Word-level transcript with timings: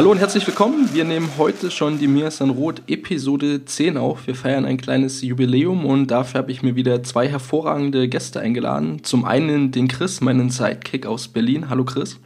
Hallo 0.00 0.12
und 0.12 0.18
herzlich 0.18 0.46
willkommen. 0.46 0.94
Wir 0.94 1.04
nehmen 1.04 1.28
heute 1.36 1.70
schon 1.70 1.98
die 1.98 2.06
Mir 2.06 2.30
San 2.30 2.48
Rot 2.48 2.80
Episode 2.86 3.66
10 3.66 3.98
auf. 3.98 4.26
Wir 4.26 4.34
feiern 4.34 4.64
ein 4.64 4.78
kleines 4.78 5.20
Jubiläum 5.20 5.84
und 5.84 6.06
dafür 6.06 6.38
habe 6.38 6.50
ich 6.50 6.62
mir 6.62 6.74
wieder 6.74 7.02
zwei 7.02 7.28
hervorragende 7.28 8.08
Gäste 8.08 8.40
eingeladen. 8.40 9.04
Zum 9.04 9.26
einen 9.26 9.72
den 9.72 9.88
Chris, 9.88 10.22
meinen 10.22 10.48
Sidekick 10.48 11.04
aus 11.04 11.28
Berlin. 11.28 11.68
Hallo 11.68 11.84
Chris. 11.84 12.18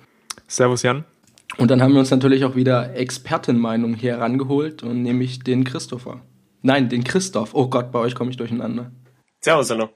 Servus 0.47 0.85
Jan. 0.85 1.05
Und 1.59 1.69
dann 1.69 1.83
haben 1.83 1.95
wir 1.95 1.99
uns 1.99 2.13
natürlich 2.13 2.45
auch 2.45 2.55
wieder 2.55 2.95
Expertenmeinung 2.95 3.95
hier 3.95 4.13
herangeholt 4.13 4.85
und 4.85 5.03
nämlich 5.03 5.41
den 5.41 5.65
Christopher. 5.65 6.21
Nein, 6.63 6.89
den 6.89 7.03
Christoph. 7.03 7.57
Oh 7.57 7.67
Gott, 7.67 7.91
bei 7.91 7.99
euch 7.99 8.15
komme 8.15 8.31
ich 8.31 8.37
durcheinander. 8.37 8.93
Servus, 9.41 9.69
hallo 9.71 9.89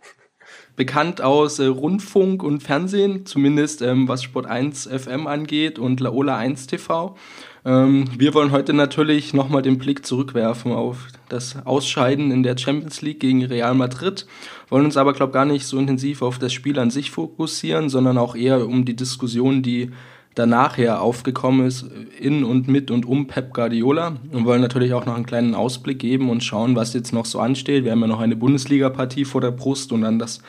bekannt 0.78 1.20
aus 1.20 1.58
äh, 1.58 1.66
Rundfunk 1.66 2.42
und 2.42 2.62
Fernsehen, 2.62 3.26
zumindest 3.26 3.82
ähm, 3.82 4.06
was 4.06 4.22
Sport 4.22 4.46
1 4.46 4.86
FM 4.86 5.26
angeht 5.26 5.78
und 5.78 5.98
Laola 5.98 6.36
1 6.38 6.68
TV. 6.68 7.16
Ähm, 7.64 8.04
wir 8.16 8.32
wollen 8.32 8.52
heute 8.52 8.72
natürlich 8.72 9.34
nochmal 9.34 9.60
den 9.60 9.78
Blick 9.78 10.06
zurückwerfen 10.06 10.72
auf 10.72 11.08
das 11.28 11.66
Ausscheiden 11.66 12.30
in 12.30 12.44
der 12.44 12.56
Champions 12.56 13.02
League 13.02 13.18
gegen 13.18 13.44
Real 13.44 13.74
Madrid, 13.74 14.26
wollen 14.68 14.84
uns 14.84 14.96
aber, 14.96 15.14
glaube 15.14 15.30
ich, 15.30 15.34
gar 15.34 15.44
nicht 15.46 15.66
so 15.66 15.78
intensiv 15.78 16.22
auf 16.22 16.38
das 16.38 16.52
Spiel 16.52 16.78
an 16.78 16.90
sich 16.90 17.10
fokussieren, 17.10 17.88
sondern 17.88 18.16
auch 18.16 18.36
eher 18.36 18.64
um 18.64 18.84
die 18.84 18.96
Diskussion, 18.96 19.62
die 19.62 19.90
danach 20.38 20.78
ja 20.78 20.98
aufgekommen 20.98 21.66
ist, 21.66 21.86
in 22.18 22.44
und 22.44 22.68
mit 22.68 22.90
und 22.90 23.04
um 23.06 23.26
Pep 23.26 23.52
Guardiola 23.52 24.16
und 24.32 24.44
wollen 24.44 24.60
natürlich 24.60 24.92
auch 24.92 25.04
noch 25.04 25.16
einen 25.16 25.26
kleinen 25.26 25.54
Ausblick 25.54 25.98
geben 25.98 26.30
und 26.30 26.44
schauen, 26.44 26.76
was 26.76 26.94
jetzt 26.94 27.12
noch 27.12 27.26
so 27.26 27.40
ansteht. 27.40 27.84
Wir 27.84 27.92
haben 27.92 28.00
ja 28.00 28.06
noch 28.06 28.20
eine 28.20 28.36
Bundesliga-Partie 28.36 29.24
vor 29.24 29.40
der 29.40 29.50
Brust 29.50 29.92
und 29.92 30.02
dann 30.02 30.18
das 30.18 30.40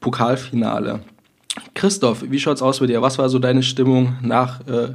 Pokalfinale. 0.00 1.00
Christoph, 1.74 2.24
wie 2.28 2.38
schaut's 2.38 2.62
aus 2.62 2.80
bei 2.80 2.86
dir? 2.86 3.02
Was 3.02 3.18
war 3.18 3.28
so 3.28 3.38
deine 3.38 3.62
Stimmung 3.62 4.16
nach 4.22 4.66
äh, 4.66 4.94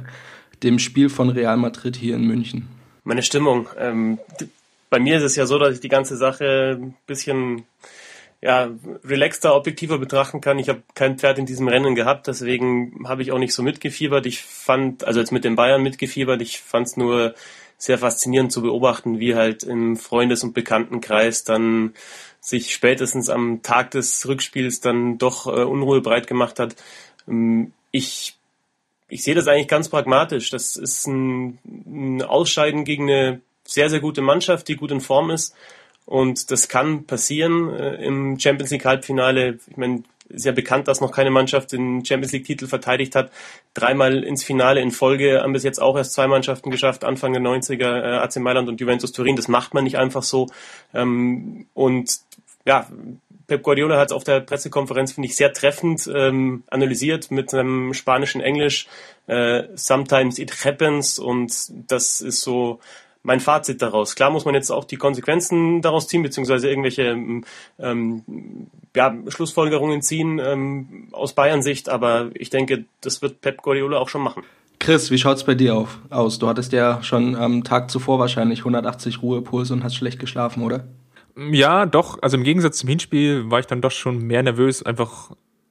dem 0.62 0.78
Spiel 0.78 1.08
von 1.08 1.30
Real 1.30 1.56
Madrid 1.56 1.96
hier 1.96 2.14
in 2.14 2.26
München? 2.26 2.68
Meine 3.04 3.22
Stimmung. 3.22 3.68
Ähm, 3.78 4.18
bei 4.90 5.00
mir 5.00 5.16
ist 5.16 5.24
es 5.24 5.36
ja 5.36 5.46
so, 5.46 5.58
dass 5.58 5.74
ich 5.74 5.80
die 5.80 5.88
ganze 5.88 6.16
Sache 6.16 6.78
ein 6.80 6.94
bisschen 7.06 7.64
ja, 8.42 8.70
relaxter, 9.04 9.54
objektiver 9.54 9.98
betrachten 9.98 10.40
kann. 10.40 10.58
Ich 10.58 10.68
habe 10.68 10.82
kein 10.94 11.16
Pferd 11.16 11.38
in 11.38 11.46
diesem 11.46 11.68
Rennen 11.68 11.94
gehabt, 11.94 12.26
deswegen 12.26 13.06
habe 13.06 13.22
ich 13.22 13.30
auch 13.30 13.38
nicht 13.38 13.54
so 13.54 13.62
mitgefiebert. 13.62 14.26
Ich 14.26 14.42
fand, 14.42 15.04
also 15.04 15.20
jetzt 15.20 15.30
mit 15.30 15.44
den 15.44 15.54
Bayern 15.54 15.82
mitgefiebert, 15.82 16.42
ich 16.42 16.60
fand 16.60 16.88
es 16.88 16.96
nur 16.96 17.34
sehr 17.78 17.98
faszinierend 17.98 18.52
zu 18.52 18.60
beobachten, 18.62 19.20
wie 19.20 19.36
halt 19.36 19.62
im 19.62 19.96
Freundes- 19.96 20.42
und 20.42 20.54
Bekanntenkreis 20.54 21.44
dann 21.44 21.94
sich 22.40 22.74
spätestens 22.74 23.30
am 23.30 23.62
Tag 23.62 23.92
des 23.92 24.26
Rückspiels 24.26 24.80
dann 24.80 25.18
doch 25.18 25.46
äh, 25.46 25.62
Unruhe 25.62 26.00
breit 26.00 26.26
gemacht 26.26 26.58
hat. 26.58 26.74
Ähm, 27.28 27.72
ich 27.92 28.36
ich 29.08 29.22
sehe 29.22 29.34
das 29.34 29.46
eigentlich 29.46 29.68
ganz 29.68 29.90
pragmatisch. 29.90 30.48
Das 30.48 30.76
ist 30.76 31.06
ein, 31.06 31.58
ein 31.64 32.22
Ausscheiden 32.22 32.84
gegen 32.84 33.10
eine 33.10 33.42
sehr, 33.62 33.90
sehr 33.90 34.00
gute 34.00 34.22
Mannschaft, 34.22 34.68
die 34.68 34.76
gut 34.76 34.90
in 34.90 35.02
Form 35.02 35.30
ist. 35.30 35.54
Und 36.06 36.50
das 36.50 36.68
kann 36.68 37.04
passieren 37.04 37.72
äh, 37.72 38.04
im 38.04 38.38
Champions 38.38 38.70
League 38.70 38.84
Halbfinale. 38.84 39.58
Ich 39.68 39.76
meine, 39.76 40.02
ist 40.32 40.46
ja 40.46 40.52
bekannt, 40.52 40.88
dass 40.88 41.00
noch 41.00 41.12
keine 41.12 41.30
Mannschaft 41.30 41.72
den 41.72 42.04
Champions 42.04 42.32
League 42.32 42.44
Titel 42.44 42.66
verteidigt 42.66 43.14
hat. 43.14 43.30
Dreimal 43.74 44.24
ins 44.24 44.44
Finale 44.44 44.80
in 44.80 44.90
Folge 44.90 45.40
haben 45.42 45.52
bis 45.52 45.62
jetzt 45.62 45.80
auch 45.80 45.96
erst 45.96 46.14
zwei 46.14 46.26
Mannschaften 46.26 46.70
geschafft, 46.70 47.04
Anfang 47.04 47.32
der 47.32 47.42
90er, 47.42 48.00
äh, 48.02 48.16
AC 48.18 48.36
Mailand 48.36 48.68
und 48.68 48.80
Juventus 48.80 49.12
Turin. 49.12 49.36
Das 49.36 49.48
macht 49.48 49.74
man 49.74 49.84
nicht 49.84 49.98
einfach 49.98 50.22
so. 50.22 50.48
Ähm, 50.94 51.66
und 51.74 52.20
ja, 52.64 52.88
Pep 53.46 53.62
Guardiola 53.62 53.98
hat 53.98 54.08
es 54.08 54.12
auf 54.12 54.24
der 54.24 54.40
Pressekonferenz, 54.40 55.12
finde 55.12 55.28
ich, 55.28 55.36
sehr 55.36 55.52
treffend 55.52 56.10
ähm, 56.12 56.62
analysiert 56.70 57.30
mit 57.30 57.52
einem 57.52 57.92
spanischen 57.92 58.40
Englisch. 58.40 58.86
Äh, 59.26 59.64
Sometimes 59.74 60.38
it 60.38 60.64
happens 60.64 61.18
und 61.18 61.52
das 61.90 62.20
ist 62.20 62.40
so 62.40 62.80
mein 63.22 63.40
Fazit 63.40 63.80
daraus. 63.82 64.14
Klar 64.14 64.30
muss 64.30 64.44
man 64.44 64.54
jetzt 64.54 64.70
auch 64.70 64.84
die 64.84 64.96
Konsequenzen 64.96 65.80
daraus 65.80 66.08
ziehen, 66.08 66.22
beziehungsweise 66.22 66.68
irgendwelche 66.68 67.16
ähm, 67.78 68.22
ja, 68.94 69.14
Schlussfolgerungen 69.28 70.02
ziehen 70.02 70.40
ähm, 70.44 71.08
aus 71.12 71.32
Bayern-Sicht, 71.32 71.88
aber 71.88 72.30
ich 72.34 72.50
denke, 72.50 72.84
das 73.00 73.22
wird 73.22 73.40
Pep 73.40 73.62
Guardiola 73.62 73.98
auch 73.98 74.08
schon 74.08 74.22
machen. 74.22 74.42
Chris, 74.80 75.12
wie 75.12 75.18
schaut's 75.18 75.44
bei 75.44 75.54
dir 75.54 75.76
auf, 75.76 76.00
aus? 76.10 76.40
Du 76.40 76.48
hattest 76.48 76.72
ja 76.72 77.00
schon 77.04 77.36
am 77.36 77.62
Tag 77.62 77.90
zuvor 77.90 78.18
wahrscheinlich 78.18 78.60
180 78.60 79.22
Ruhepuls 79.22 79.70
und 79.70 79.84
hast 79.84 79.94
schlecht 79.94 80.18
geschlafen, 80.18 80.64
oder? 80.64 80.88
Ja, 81.36 81.86
doch. 81.86 82.20
Also 82.20 82.36
im 82.36 82.42
Gegensatz 82.42 82.78
zum 82.78 82.88
Hinspiel 82.88 83.48
war 83.48 83.60
ich 83.60 83.66
dann 83.66 83.80
doch 83.80 83.92
schon 83.92 84.18
mehr 84.18 84.42
nervös, 84.42 84.82
einfach 84.82 85.30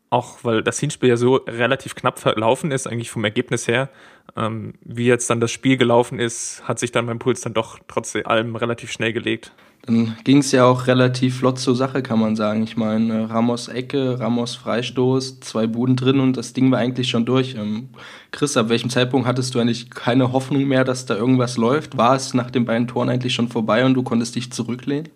auch, 0.10 0.44
weil 0.44 0.64
das 0.64 0.80
Hinspiel 0.80 1.10
ja 1.10 1.18
so 1.18 1.36
relativ 1.36 1.96
knapp 1.96 2.20
verlaufen 2.20 2.72
ist, 2.72 2.88
eigentlich 2.88 3.10
vom 3.10 3.24
Ergebnis 3.24 3.68
her. 3.68 3.90
Ähm, 4.38 4.74
wie 4.84 5.06
jetzt 5.06 5.30
dann 5.30 5.40
das 5.40 5.52
Spiel 5.52 5.78
gelaufen 5.78 6.20
ist, 6.20 6.64
hat 6.66 6.80
sich 6.80 6.92
dann 6.92 7.06
mein 7.06 7.20
Puls 7.20 7.42
dann 7.42 7.54
doch 7.54 7.80
trotz 7.88 8.16
allem 8.16 8.56
relativ 8.56 8.92
schnell 8.92 9.14
gelegt. 9.14 9.52
Dann 9.84 10.16
ging 10.24 10.38
es 10.38 10.52
ja 10.52 10.66
auch 10.66 10.86
relativ 10.86 11.40
flott 11.40 11.58
zur 11.58 11.76
Sache, 11.76 12.04
kann 12.04 12.20
man 12.20 12.36
sagen. 12.36 12.62
Ich 12.62 12.78
meine, 12.78 13.30
Ramos 13.30 13.68
Ecke, 13.68 14.20
Ramos 14.20 14.56
Freistoß, 14.56 15.40
zwei 15.40 15.66
Buden 15.66 15.96
drin 15.96 16.20
und 16.20 16.38
das 16.38 16.54
Ding 16.54 16.72
war 16.72 16.78
eigentlich 16.78 17.10
schon 17.10 17.26
durch. 17.26 17.56
Ähm, 17.56 17.90
Chris, 18.30 18.58
ab 18.58 18.70
welchem 18.70 18.92
Zeitpunkt 18.92 19.28
hattest 19.28 19.56
du 19.56 19.60
eigentlich 19.60 19.90
keine 19.90 20.32
Hoffnung 20.32 20.66
mehr, 20.66 20.84
dass 20.84 21.08
da 21.08 21.16
irgendwas 21.16 21.58
läuft? 21.58 21.98
War 21.98 22.16
es 22.16 22.36
nach 22.36 22.52
den 22.52 22.66
beiden 22.66 22.88
Toren 22.88 23.10
eigentlich 23.10 23.34
schon 23.34 23.48
vorbei 23.48 23.84
und 23.84 23.96
du 23.96 24.04
konntest 24.04 24.36
dich 24.36 24.52
zurücklehnen? 24.52 25.10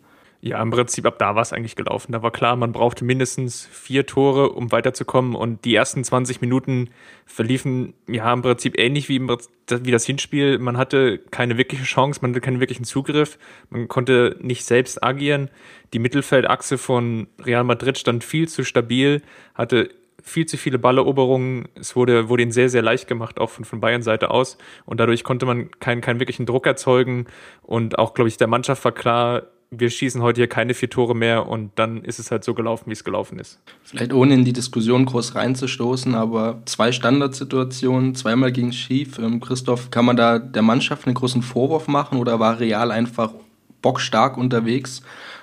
Ja, 0.47 0.61
im 0.61 0.69
Prinzip 0.69 1.07
ab 1.07 1.17
da 1.17 1.33
war 1.33 1.41
es 1.41 1.53
eigentlich 1.53 1.75
gelaufen. 1.75 2.11
Da 2.11 2.21
war 2.21 2.29
klar, 2.29 2.55
man 2.55 2.71
brauchte 2.71 3.03
mindestens 3.03 3.65
vier 3.65 4.05
Tore, 4.05 4.51
um 4.51 4.71
weiterzukommen. 4.71 5.33
Und 5.33 5.65
die 5.65 5.73
ersten 5.73 6.03
20 6.03 6.39
Minuten 6.39 6.91
verliefen 7.25 7.95
ja 8.07 8.31
im 8.31 8.43
Prinzip 8.43 8.77
ähnlich 8.77 9.09
wie, 9.09 9.15
im, 9.15 9.27
wie 9.27 9.89
das 9.89 10.05
Hinspiel. 10.05 10.59
Man 10.59 10.77
hatte 10.77 11.17
keine 11.17 11.57
wirkliche 11.57 11.83
Chance, 11.83 12.19
man 12.21 12.29
hatte 12.29 12.41
keinen 12.41 12.59
wirklichen 12.59 12.83
Zugriff, 12.83 13.39
man 13.71 13.87
konnte 13.87 14.37
nicht 14.39 14.65
selbst 14.65 15.03
agieren. 15.03 15.49
Die 15.93 15.99
Mittelfeldachse 15.99 16.77
von 16.77 17.25
Real 17.43 17.63
Madrid 17.63 17.97
stand 17.97 18.23
viel 18.23 18.47
zu 18.47 18.63
stabil, 18.63 19.23
hatte 19.55 19.89
viel 20.21 20.45
zu 20.45 20.57
viele 20.57 20.77
Balleroberungen. 20.77 21.69
Es 21.73 21.95
wurde, 21.95 22.29
wurde 22.29 22.43
ihnen 22.43 22.51
sehr, 22.51 22.69
sehr 22.69 22.83
leicht 22.83 23.07
gemacht, 23.07 23.39
auch 23.39 23.49
von, 23.49 23.65
von 23.65 23.79
Bayern 23.79 24.03
Seite 24.03 24.29
aus. 24.29 24.59
Und 24.85 24.99
dadurch 24.99 25.23
konnte 25.23 25.47
man 25.47 25.71
keinen, 25.79 26.01
keinen 26.01 26.19
wirklichen 26.19 26.45
Druck 26.45 26.67
erzeugen. 26.67 27.25
Und 27.63 27.97
auch, 27.97 28.13
glaube 28.13 28.27
ich, 28.27 28.37
der 28.37 28.47
Mannschaft 28.47 28.85
war 28.85 28.91
klar, 28.91 29.47
wir 29.71 29.89
schießen 29.89 30.21
heute 30.21 30.41
hier 30.41 30.47
keine 30.47 30.73
vier 30.73 30.89
Tore 30.89 31.15
mehr 31.15 31.47
und 31.47 31.71
dann 31.75 32.03
ist 32.03 32.19
es 32.19 32.31
halt 32.31 32.43
so 32.43 32.53
gelaufen, 32.53 32.85
wie 32.87 32.93
es 32.93 33.03
gelaufen 33.03 33.39
ist. 33.39 33.59
Vielleicht 33.83 34.13
ohne 34.13 34.33
in 34.33 34.45
die 34.45 34.53
Diskussion 34.53 35.05
groß 35.05 35.35
reinzustoßen, 35.35 36.15
aber 36.15 36.61
zwei 36.65 36.91
Standardsituationen, 36.91 38.15
zweimal 38.15 38.51
ging 38.51 38.69
es 38.69 38.75
schief. 38.75 39.17
Ähm, 39.19 39.39
Christoph, 39.39 39.91
kann 39.91 40.05
man 40.05 40.17
da 40.17 40.39
der 40.39 40.61
Mannschaft 40.61 41.05
einen 41.05 41.15
großen 41.15 41.41
Vorwurf 41.41 41.87
machen 41.87 42.17
oder 42.19 42.39
war 42.39 42.59
Real 42.59 42.91
einfach 42.91 43.33
bockstark 43.81 44.37
unterwegs 44.37 45.01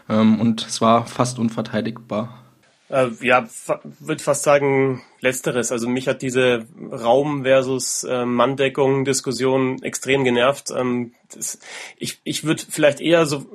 ähm, 0.09 0.41
und 0.41 0.67
es 0.67 0.81
war 0.81 1.07
fast 1.07 1.39
unverteidigbar? 1.39 2.42
Äh, 2.93 3.09
ja, 3.23 3.49
würde 4.01 4.23
fast 4.23 4.43
sagen 4.43 5.03
letzteres. 5.21 5.73
Also 5.73 5.89
mich 5.89 6.09
hat 6.09 6.21
diese 6.21 6.67
Raum 6.91 7.45
versus 7.45 8.05
äh, 8.05 8.27
Manndeckung 8.27 9.07
Diskussion 9.07 9.83
extrem 9.83 10.25
genervt. 10.25 10.71
Ähm, 10.77 11.15
das, 11.35 11.59
ich 11.97 12.21
ich 12.23 12.45
würde 12.45 12.63
vielleicht 12.69 13.01
eher 13.01 13.25
so 13.25 13.47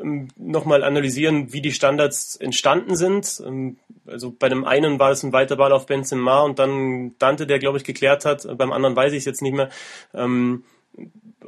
ähm, 0.00 0.28
nochmal 0.38 0.82
analysieren, 0.84 1.52
wie 1.52 1.60
die 1.60 1.72
Standards 1.72 2.36
entstanden 2.36 2.96
sind. 2.96 3.42
Ähm, 3.44 3.76
also 4.06 4.30
bei 4.30 4.48
dem 4.48 4.64
einen 4.64 4.98
war 4.98 5.10
es 5.10 5.22
ein 5.22 5.34
weiter 5.34 5.56
Ball 5.56 5.72
auf 5.72 5.84
Benzema 5.84 6.40
und 6.40 6.58
dann 6.58 7.14
Dante, 7.18 7.46
der 7.46 7.58
glaube 7.58 7.76
ich 7.76 7.84
geklärt 7.84 8.24
hat. 8.24 8.48
Beim 8.56 8.72
anderen 8.72 8.96
weiß 8.96 9.12
ich 9.12 9.18
es 9.18 9.24
jetzt 9.26 9.42
nicht 9.42 9.54
mehr. 9.54 9.68
Ähm, 10.14 10.64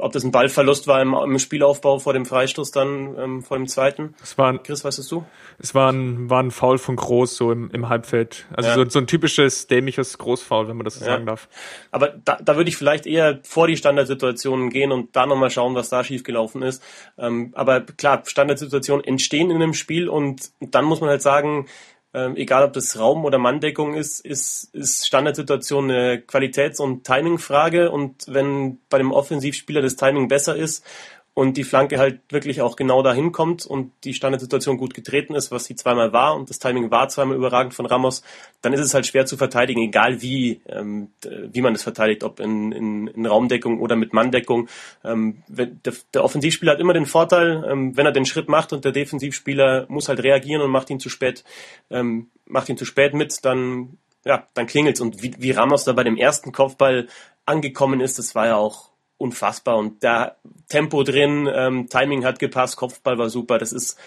ob 0.01 0.13
das 0.13 0.25
ein 0.25 0.31
Ballverlust 0.31 0.87
war 0.87 1.01
im, 1.01 1.15
im 1.15 1.39
Spielaufbau 1.39 1.99
vor 1.99 2.13
dem 2.13 2.27
Freistoß 2.27 2.71
dann, 2.71 3.17
ähm, 3.19 3.43
vor 3.43 3.57
dem 3.57 3.67
zweiten. 3.67 4.15
Es 4.23 4.37
war 4.39 4.49
ein, 4.49 4.63
Chris, 4.63 4.85
weißt 4.85 5.11
du? 5.11 5.25
Es 5.59 5.75
war 5.75 5.93
ein, 5.93 6.31
war 6.31 6.43
ein 6.43 6.51
Foul 6.51 6.79
von 6.79 6.97
Groß 6.97 7.37
so 7.37 7.53
im, 7.53 7.71
im 7.71 7.89
Halbfeld. 7.89 8.47
Also 8.53 8.69
ja. 8.69 8.75
so, 8.75 8.89
so 8.89 8.99
ein 8.99 9.07
typisches 9.07 9.67
dämliches 9.67 10.19
Großfoul, 10.19 10.69
wenn 10.69 10.77
man 10.77 10.85
das 10.85 10.95
so 10.95 11.05
ja. 11.05 11.13
sagen 11.13 11.27
darf. 11.27 11.49
Aber 11.91 12.09
da, 12.09 12.39
da 12.43 12.57
würde 12.57 12.69
ich 12.69 12.77
vielleicht 12.77 13.07
eher 13.07 13.41
vor 13.43 13.67
die 13.67 13.77
Standardsituationen 13.77 14.71
gehen 14.71 14.93
und 14.93 15.15
da 15.17 15.27
nochmal 15.27 15.51
schauen, 15.51 15.75
was 15.75 15.89
da 15.89 16.03
schiefgelaufen 16.05 16.63
ist. 16.63 16.83
Ähm, 17.19 17.53
aber 17.55 17.81
klar, 17.81 18.23
Standardsituationen 18.25 19.05
entstehen 19.05 19.51
in 19.51 19.57
einem 19.57 19.75
Spiel 19.75 20.09
und 20.09 20.51
dann 20.61 20.85
muss 20.85 21.01
man 21.01 21.11
halt 21.11 21.23
sagen, 21.23 21.67
ähm, 22.13 22.37
egal 22.37 22.65
ob 22.65 22.73
das 22.73 22.99
Raum- 22.99 23.25
oder 23.25 23.39
Manndeckung 23.39 23.95
ist, 23.95 24.21
ist, 24.21 24.75
ist 24.75 25.07
Standardsituation 25.07 25.91
eine 25.91 26.19
Qualitäts- 26.19 26.81
und 26.81 27.05
Timingfrage. 27.05 27.91
Und 27.91 28.25
wenn 28.27 28.81
bei 28.89 28.99
dem 28.99 29.13
Offensivspieler 29.13 29.83
das 29.83 29.97
Timing 29.97 30.29
besser 30.29 30.57
ist 30.57 30.85
und 31.33 31.57
die 31.57 31.65
Flanke 31.65 31.99
halt 31.99 32.21
wirklich 32.29 32.61
auch 32.61 32.77
genau 32.77 33.03
dahin 33.03 33.33
kommt 33.33 33.65
und 33.65 33.93
die 34.05 34.15
Standardsituation 34.15 34.77
gut 34.77 34.95
getreten 34.95 35.35
ist, 35.35 35.51
was 35.51 35.65
sie 35.65 35.77
zweimal 35.77 36.13
war 36.13 36.35
und 36.35 36.51
das 36.51 36.59
Timing 36.59 36.91
war 36.91 37.09
zweimal 37.09 37.37
überragend 37.37 37.73
von 37.73 37.87
Ramos, 37.87 38.23
dann 38.63 38.73
ist 38.73 38.81
es 38.81 38.95
halt 38.95 39.07
schwer 39.07 39.27
zu 39.27 39.37
verteidigen, 39.37 39.81
egal 39.81 40.23
wie, 40.23 40.61
ähm, 40.67 41.11
wie 41.23 41.61
man 41.61 41.75
es 41.75 41.83
verteidigt, 41.83 42.25
ob 42.25 42.41
in, 42.41 42.73
in, 42.73 43.07
in 43.07 43.27
Raumdeckung 43.27 43.81
oder 43.81 43.97
mit 43.97 44.13
Manndeckung. 44.13 44.69
Ähm, 45.05 45.43
der, 45.49 45.95
der 46.13 46.25
Offensivspieler 46.25 46.73
hat 46.73 46.81
immer 46.81 46.95
den 46.95 47.07
Vorteil, 47.07 47.65
ähm, 47.67 47.97
wenn 47.97 48.07
er 48.07 48.13
den 48.13 48.27
Schritt 48.27 48.49
macht 48.49 48.73
und 48.73 48.85
der 48.85 48.93
Defensivspieler 48.93 49.87
muss 49.89 50.09
halt 50.09 50.23
reagieren 50.23 50.63
und 50.63 50.71
macht 50.71 50.91
ihn 50.91 51.01
zu 51.01 51.09
spät, 51.09 51.45
ähm, 51.91 52.29
macht 52.45 52.69
ihn 52.69 52.77
zu 52.77 52.85
spät 52.85 53.15
mit, 53.15 53.45
dann 53.45 53.99
ja, 54.25 54.47
dann 54.55 54.67
klingelt's. 54.67 55.01
Und 55.01 55.23
wie, 55.23 55.35
wie 55.39 55.53
Ramos 55.53 55.85
da 55.85 55.93
bei 55.93 56.05
dem 56.05 56.17
ersten 56.17 56.53
Kopfball 56.53 57.09
angekommen 57.47 58.01
ist, 58.01 58.19
das 58.19 58.35
war 58.35 58.47
ja 58.47 58.57
auch 58.57 58.90
unfassbar. 59.21 59.77
Und 59.77 60.03
da 60.03 60.37
Tempo 60.69 61.03
drin, 61.03 61.49
ähm, 61.53 61.89
Timing 61.89 62.25
hat 62.25 62.39
gepasst, 62.39 62.77
Kopfball 62.77 63.19
war 63.19 63.29
super. 63.29 63.59
Das 63.59 63.73
ist 63.73 63.99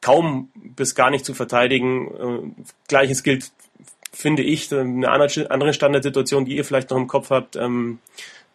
kaum 0.00 0.50
bis 0.54 0.94
gar 0.94 1.10
nicht 1.10 1.24
zu 1.24 1.34
verteidigen. 1.34 2.54
Äh, 2.56 2.64
Gleiches 2.88 3.22
gilt, 3.22 3.52
finde 4.12 4.42
ich, 4.42 4.72
eine 4.72 5.10
andere 5.10 5.72
Standardsituation, 5.74 6.44
die 6.44 6.56
ihr 6.56 6.64
vielleicht 6.64 6.90
noch 6.90 6.96
im 6.96 7.06
Kopf 7.06 7.30
habt. 7.30 7.56
Ähm, 7.56 7.98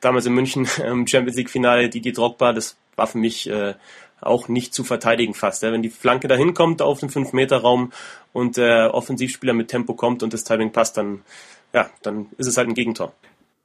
damals 0.02 0.26
in 0.26 0.34
München 0.34 0.68
ähm, 0.84 1.06
Champions 1.06 1.38
League 1.38 1.50
Finale, 1.50 1.90
die 1.90 2.02
die 2.02 2.14
Drogba, 2.14 2.54
das 2.54 2.78
war 2.96 3.08
für 3.08 3.18
mich 3.18 3.50
äh, 3.50 3.76
auch 4.22 4.48
nicht 4.48 4.74
zu 4.74 4.84
verteidigen 4.84 5.34
fast. 5.34 5.64
Ja. 5.64 5.72
Wenn 5.72 5.82
die 5.82 5.90
Flanke 5.90 6.28
dahin 6.28 6.54
kommt 6.54 6.82
auf 6.82 7.00
den 7.00 7.10
5-Meter-Raum 7.10 7.92
und 8.34 8.58
der 8.58 8.94
Offensivspieler 8.94 9.54
mit 9.54 9.70
Tempo 9.70 9.94
kommt 9.94 10.24
und 10.24 10.34
das 10.34 10.44
Timing 10.44 10.72
passt, 10.72 10.98
dann, 10.98 11.22
ja, 11.74 11.90
dann 12.02 12.28
ist 12.38 12.48
es 12.48 12.58
halt 12.58 12.68
ein 12.68 12.74
Gegentor. 12.74 13.14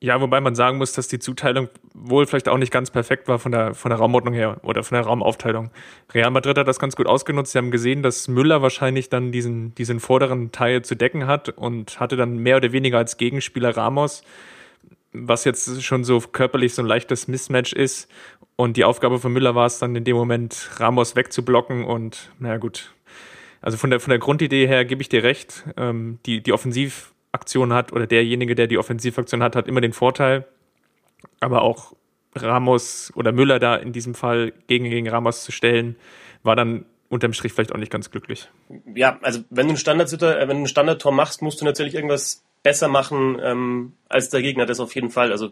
Ja, 0.04 0.20
wobei 0.20 0.42
man 0.42 0.54
sagen 0.54 0.76
muss, 0.76 0.92
dass 0.92 1.08
die 1.08 1.18
Zuteilung 1.18 1.70
wohl 1.94 2.26
vielleicht 2.26 2.50
auch 2.50 2.58
nicht 2.58 2.70
ganz 2.70 2.90
perfekt 2.90 3.26
war 3.26 3.38
von 3.38 3.52
der, 3.52 3.72
von 3.72 3.88
der 3.88 3.98
Raumordnung 3.98 4.34
her 4.34 4.58
oder 4.62 4.84
von 4.84 4.96
der 4.96 5.06
Raumaufteilung. 5.06 5.70
Real 6.12 6.30
Madrid 6.30 6.58
hat 6.58 6.68
das 6.68 6.78
ganz 6.78 6.94
gut 6.94 7.06
ausgenutzt. 7.06 7.52
Sie 7.52 7.58
haben 7.58 7.70
gesehen, 7.70 8.02
dass 8.02 8.28
Müller 8.28 8.60
wahrscheinlich 8.60 9.08
dann 9.08 9.32
diesen, 9.32 9.74
diesen 9.76 10.00
vorderen 10.00 10.52
Teil 10.52 10.82
zu 10.82 10.94
decken 10.94 11.26
hat 11.26 11.48
und 11.48 12.00
hatte 12.00 12.16
dann 12.18 12.36
mehr 12.36 12.58
oder 12.58 12.72
weniger 12.72 12.98
als 12.98 13.16
Gegenspieler 13.16 13.78
Ramos, 13.78 14.24
was 15.14 15.46
jetzt 15.46 15.82
schon 15.82 16.04
so 16.04 16.20
körperlich 16.20 16.74
so 16.74 16.82
ein 16.82 16.86
leichtes 16.86 17.26
Mismatch 17.26 17.72
ist. 17.72 18.10
Und 18.56 18.76
die 18.76 18.84
Aufgabe 18.84 19.18
von 19.18 19.32
Müller 19.32 19.54
war 19.54 19.64
es 19.64 19.78
dann 19.78 19.96
in 19.96 20.04
dem 20.04 20.16
Moment, 20.16 20.68
Ramos 20.76 21.16
wegzublocken 21.16 21.82
und, 21.82 22.30
naja, 22.38 22.58
gut. 22.58 22.92
Also 23.62 23.78
von 23.78 23.88
der, 23.88 24.00
von 24.00 24.10
der 24.10 24.18
Grundidee 24.18 24.66
her 24.66 24.84
gebe 24.84 25.00
ich 25.00 25.08
dir 25.08 25.22
recht. 25.22 25.64
Ähm, 25.78 26.18
die, 26.26 26.42
die 26.42 26.52
Offensiv- 26.52 27.13
Aktion 27.34 27.72
hat 27.72 27.92
oder 27.92 28.06
derjenige, 28.06 28.54
der 28.54 28.66
die 28.66 28.78
Offensivaktion 28.78 29.42
hat, 29.42 29.56
hat 29.56 29.68
immer 29.68 29.80
den 29.80 29.92
Vorteil. 29.92 30.46
Aber 31.40 31.62
auch 31.62 31.92
Ramos 32.34 33.12
oder 33.14 33.32
Müller 33.32 33.58
da 33.58 33.76
in 33.76 33.92
diesem 33.92 34.14
Fall 34.14 34.52
gegen, 34.66 34.84
gegen 34.84 35.08
Ramos 35.08 35.44
zu 35.44 35.52
stellen, 35.52 35.96
war 36.42 36.56
dann 36.56 36.86
unterm 37.08 37.32
Strich 37.32 37.52
vielleicht 37.52 37.72
auch 37.72 37.78
nicht 37.78 37.92
ganz 37.92 38.10
glücklich. 38.10 38.48
Ja, 38.94 39.18
also 39.22 39.40
wenn 39.50 39.68
du 39.68 39.74
ein 39.74 40.00
äh, 40.00 40.48
wenn 40.48 40.66
Standardtor 40.66 41.12
machst, 41.12 41.42
musst 41.42 41.60
du 41.60 41.64
natürlich 41.64 41.94
irgendwas 41.94 42.42
besser 42.62 42.88
machen 42.88 43.38
ähm, 43.42 43.92
als 44.08 44.30
der 44.30 44.42
Gegner, 44.42 44.66
das 44.66 44.80
auf 44.80 44.94
jeden 44.94 45.10
Fall. 45.10 45.30
Also 45.30 45.50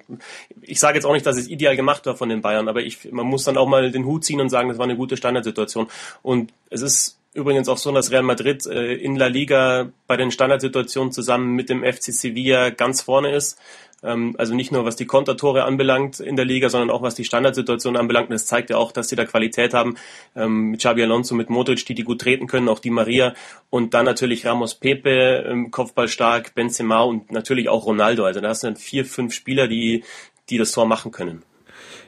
ich 0.62 0.80
sage 0.80 0.96
jetzt 0.96 1.04
auch 1.04 1.12
nicht, 1.12 1.26
dass 1.26 1.36
es 1.36 1.48
ideal 1.48 1.76
gemacht 1.76 2.06
war 2.06 2.16
von 2.16 2.30
den 2.30 2.40
Bayern, 2.40 2.68
aber 2.68 2.80
ich, 2.80 3.12
man 3.12 3.26
muss 3.26 3.44
dann 3.44 3.58
auch 3.58 3.68
mal 3.68 3.90
den 3.92 4.06
Hut 4.06 4.24
ziehen 4.24 4.40
und 4.40 4.48
sagen, 4.48 4.70
das 4.70 4.78
war 4.78 4.84
eine 4.84 4.96
gute 4.96 5.16
Standardsituation. 5.16 5.88
Und 6.22 6.52
es 6.70 6.80
ist 6.80 7.21
übrigens 7.34 7.68
auch 7.68 7.78
so, 7.78 7.92
dass 7.92 8.10
Real 8.10 8.22
Madrid 8.22 8.66
äh, 8.66 8.94
in 8.94 9.16
La 9.16 9.26
Liga 9.26 9.90
bei 10.06 10.16
den 10.16 10.30
Standardsituationen 10.30 11.12
zusammen 11.12 11.54
mit 11.54 11.68
dem 11.68 11.82
FC 11.82 12.12
Sevilla 12.12 12.70
ganz 12.70 13.02
vorne 13.02 13.34
ist. 13.34 13.58
Ähm, 14.02 14.34
also 14.38 14.54
nicht 14.54 14.72
nur 14.72 14.84
was 14.84 14.96
die 14.96 15.06
Kontertore 15.06 15.64
anbelangt 15.64 16.20
in 16.20 16.36
der 16.36 16.44
Liga, 16.44 16.68
sondern 16.68 16.90
auch 16.90 17.02
was 17.02 17.14
die 17.14 17.24
Standardsituation 17.24 17.96
anbelangt. 17.96 18.28
Und 18.28 18.34
das 18.34 18.46
zeigt 18.46 18.70
ja 18.70 18.76
auch, 18.76 18.92
dass 18.92 19.08
sie 19.08 19.16
da 19.16 19.24
Qualität 19.24 19.74
haben. 19.74 19.96
Ähm, 20.36 20.70
mit 20.72 20.80
Xabi 20.80 21.02
Alonso, 21.02 21.34
mit 21.34 21.50
Modric, 21.50 21.86
die 21.86 21.94
die 21.94 22.04
gut 22.04 22.20
treten 22.20 22.46
können, 22.46 22.68
auch 22.68 22.80
die 22.80 22.90
Maria. 22.90 23.34
Und 23.70 23.94
dann 23.94 24.04
natürlich 24.04 24.44
Ramos 24.44 24.74
Pepe, 24.74 25.44
ähm, 25.48 25.70
Kopfball 25.70 26.08
stark, 26.08 26.54
Benzema 26.54 27.02
und 27.02 27.30
natürlich 27.32 27.68
auch 27.68 27.86
Ronaldo. 27.86 28.24
Also 28.24 28.40
da 28.40 28.48
hast 28.48 28.62
du 28.62 28.68
dann 28.68 28.76
vier, 28.76 29.04
fünf 29.04 29.32
Spieler, 29.32 29.68
die, 29.68 30.04
die 30.50 30.58
das 30.58 30.72
Tor 30.72 30.86
machen 30.86 31.12
können. 31.12 31.42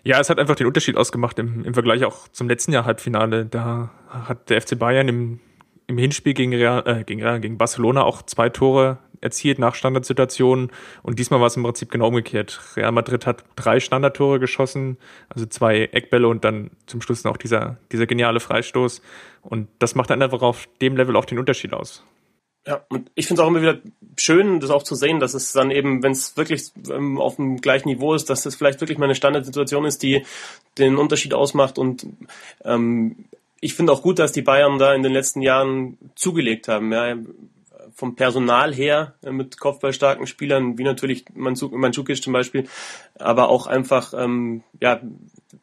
Ja, 0.04 0.20
es 0.20 0.28
hat 0.28 0.38
einfach 0.38 0.54
den 0.54 0.66
Unterschied 0.66 0.98
ausgemacht 0.98 1.38
im, 1.38 1.64
im 1.64 1.72
Vergleich 1.72 2.04
auch 2.04 2.28
zum 2.28 2.46
letzten 2.46 2.72
Jahr 2.72 2.84
Halbfinale. 2.84 3.46
Da 3.46 3.90
hat 4.06 4.50
der 4.50 4.60
FC 4.60 4.78
Bayern 4.78 5.08
im, 5.08 5.40
im 5.86 5.96
Hinspiel 5.96 6.34
gegen, 6.34 6.54
Real, 6.54 6.82
äh, 6.86 7.04
gegen, 7.04 7.22
Real, 7.22 7.40
gegen 7.40 7.56
Barcelona 7.56 8.04
auch 8.04 8.20
zwei 8.22 8.50
Tore 8.50 8.98
erzielt 9.22 9.58
nach 9.58 9.74
Standardsituationen 9.74 10.70
und 11.02 11.18
diesmal 11.18 11.40
war 11.40 11.46
es 11.46 11.56
im 11.56 11.62
Prinzip 11.62 11.90
genau 11.90 12.08
umgekehrt. 12.08 12.60
Real 12.76 12.92
Madrid 12.92 13.24
hat 13.24 13.44
drei 13.56 13.80
Standardtore 13.80 14.38
geschossen, 14.38 14.98
also 15.30 15.46
zwei 15.46 15.88
Eckbälle 15.92 16.28
und 16.28 16.44
dann 16.44 16.70
zum 16.84 17.00
Schluss 17.00 17.24
noch 17.24 17.38
dieser, 17.38 17.78
dieser 17.90 18.06
geniale 18.06 18.40
Freistoß 18.40 19.00
und 19.40 19.68
das 19.78 19.94
macht 19.94 20.10
dann 20.10 20.20
einfach 20.20 20.42
auf 20.42 20.68
dem 20.82 20.98
Level 20.98 21.16
auch 21.16 21.24
den 21.24 21.38
Unterschied 21.38 21.72
aus. 21.72 22.04
Ja, 22.66 22.82
und 22.88 23.10
ich 23.14 23.26
finde 23.26 23.42
es 23.42 23.44
auch 23.44 23.50
immer 23.50 23.60
wieder 23.60 23.78
schön, 24.16 24.58
das 24.60 24.70
auch 24.70 24.82
zu 24.82 24.94
sehen, 24.94 25.20
dass 25.20 25.34
es 25.34 25.52
dann 25.52 25.70
eben, 25.70 26.02
wenn 26.02 26.12
es 26.12 26.36
wirklich 26.36 26.72
ähm, 26.90 27.20
auf 27.20 27.36
dem 27.36 27.60
gleichen 27.60 27.88
Niveau 27.88 28.14
ist, 28.14 28.30
dass 28.30 28.46
es 28.46 28.54
vielleicht 28.54 28.80
wirklich 28.80 28.98
mal 28.98 29.04
eine 29.04 29.14
Standardsituation 29.14 29.84
ist, 29.84 30.02
die 30.02 30.24
den 30.78 30.96
Unterschied 30.96 31.34
ausmacht. 31.34 31.78
Und 31.78 32.06
ähm, 32.64 33.26
ich 33.60 33.74
finde 33.74 33.92
auch 33.92 34.02
gut, 34.02 34.18
dass 34.18 34.32
die 34.32 34.42
Bayern 34.42 34.78
da 34.78 34.94
in 34.94 35.02
den 35.02 35.12
letzten 35.12 35.42
Jahren 35.42 35.98
zugelegt 36.14 36.68
haben. 36.68 36.90
Ja, 36.92 37.16
vom 37.94 38.16
Personal 38.16 38.74
her 38.74 39.14
äh, 39.22 39.30
mit 39.30 39.58
kopfballstarken 39.58 40.26
Spielern, 40.26 40.78
wie 40.78 40.84
natürlich 40.84 41.24
Mandzukic 41.34 42.22
zum 42.22 42.32
Beispiel, 42.32 42.68
aber 43.18 43.48
auch 43.48 43.66
einfach, 43.66 44.12
ähm, 44.14 44.62
ja, 44.80 45.00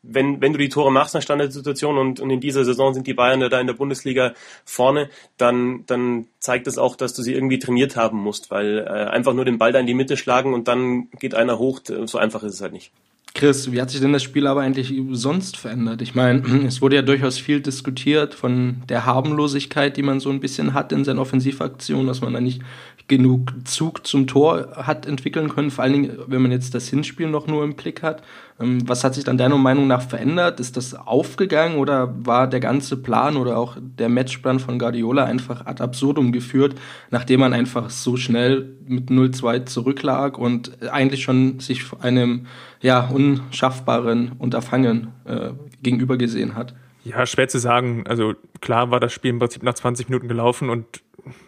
wenn, 0.04 0.42
wenn 0.42 0.54
du 0.54 0.60
die 0.60 0.70
Tore 0.70 0.92
machst 0.92 1.14
nach 1.14 1.22
Standardsituation 1.22 1.98
und, 1.98 2.20
und 2.20 2.30
in 2.30 2.40
dieser 2.40 2.66
Saison 2.66 2.94
sind 2.94 3.08
die 3.08 3.14
Bayern 3.14 3.40
da 3.40 3.60
in 3.60 3.68
der 3.68 3.74
Bundesliga 3.74 4.34
vorne, 4.66 5.10
dann, 5.38 5.84
dann 5.88 6.28
zeigt 6.40 6.68
es 6.68 6.78
auch, 6.78 6.96
dass 6.96 7.14
du 7.14 7.22
sie 7.22 7.34
irgendwie 7.34 7.60
trainiert 7.60 7.96
haben 7.96 8.20
musst, 8.20 8.52
weil 8.52 8.80
äh, 8.80 8.90
einfach 8.90 9.34
nur 9.34 9.46
den 9.46 9.58
Ball 9.58 9.72
da 9.72 9.80
in 9.80 9.88
die 9.88 9.94
Mitte 9.94 10.18
schlagen 10.18 10.54
und 10.54 10.68
dann 10.68 11.10
geht 11.20 11.36
einer 11.36 11.60
hoch, 11.60 11.82
so 12.06 12.18
einfach 12.18 12.44
ist 12.44 12.56
es 12.56 12.62
halt 12.62 12.74
nicht. 12.74 12.92
Chris, 13.34 13.72
wie 13.72 13.82
hat 13.82 13.90
sich 13.90 14.02
denn 14.02 14.12
das 14.12 14.24
Spiel 14.24 14.46
aber 14.46 14.62
eigentlich 14.62 14.94
sonst 15.12 15.56
verändert? 15.56 16.02
Ich 16.02 16.16
meine, 16.16 16.42
es 16.68 16.82
wurde 16.82 16.98
ja 16.98 17.02
durchaus 17.02 17.38
viel 17.38 17.62
diskutiert 17.62 18.34
von 18.34 18.84
der 18.90 19.06
Harmlosigkeit, 19.06 19.96
die 19.96 20.04
man 20.04 20.20
so 20.20 20.30
ein 20.30 20.42
bisschen 20.42 20.74
hat 20.74 20.92
in 20.92 21.06
seinen 21.06 21.20
Offensivaktionen, 21.20 22.08
dass 22.08 22.22
man 22.22 22.34
da 22.34 22.42
nicht 22.42 22.62
genug 23.08 23.54
Zug 23.66 24.06
zum 24.06 24.28
Tor 24.28 24.70
hat 24.76 25.06
entwickeln 25.06 25.50
können, 25.50 25.72
vor 25.72 25.84
allen 25.84 25.94
Dingen, 25.94 26.18
wenn 26.28 26.42
man 26.42 26.52
jetzt 26.52 26.74
das 26.74 26.88
Hinspiel 26.88 27.28
noch 27.28 27.48
nur 27.48 27.64
im 27.64 27.76
Blick 27.76 28.04
hat. 28.04 28.24
Ähm, 28.60 28.88
was 28.88 29.04
hat 29.04 29.16
sich 29.16 29.24
dann 29.24 29.38
deiner 29.38 29.58
Meinung 29.58 29.88
nach 29.88 30.02
verändert? 30.02 30.60
Ist 30.60 30.78
das 30.78 30.94
aufgegangen 30.94 31.78
oder 31.78 32.14
war 32.26 32.48
der 32.48 32.60
ganze 32.60 32.98
Plan 32.98 33.38
oder 33.38 33.58
auch 33.58 33.78
der 33.80 34.10
Matchplan 34.10 34.60
von 34.60 34.80
Guardiola 34.80 35.26
einfach 35.26 35.66
ad 35.66 35.84
absurdum 35.84 36.32
geführt, 36.32 36.76
nachdem 37.10 37.40
man 37.42 37.54
einfach 37.54 37.90
so 37.90 38.18
schnell 38.18 38.76
mit 38.88 39.10
0-2 39.10 39.66
zurücklag 39.66 40.38
und 40.38 40.82
eigentlich 40.92 41.24
schon 41.24 41.60
sich 41.60 41.84
einem 42.00 42.48
ja, 42.82 43.08
unschaffbaren 43.08 44.34
Unterfangen 44.38 45.10
äh, 45.26 45.52
gegenüber 45.82 46.18
gesehen 46.18 46.56
hat? 46.56 46.74
Ja, 47.04 47.26
schwer 47.26 47.48
zu 47.48 47.60
sagen. 47.60 48.04
Also 48.08 48.34
klar 48.60 48.92
war 48.92 49.00
das 49.00 49.12
Spiel 49.12 49.32
im 49.32 49.40
Prinzip 49.40 49.64
nach 49.64 49.74
20 49.74 50.10
Minuten 50.10 50.28
gelaufen 50.28 50.70
und 50.70 50.86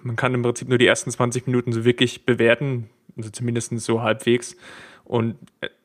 man 0.03 0.15
kann 0.15 0.33
im 0.33 0.41
Prinzip 0.41 0.69
nur 0.69 0.77
die 0.77 0.87
ersten 0.87 1.11
20 1.11 1.47
Minuten 1.47 1.71
so 1.71 1.85
wirklich 1.85 2.25
bewerten, 2.25 2.89
also 3.17 3.29
zumindest 3.29 3.77
so 3.79 4.01
halbwegs. 4.01 4.55
Und 5.03 5.35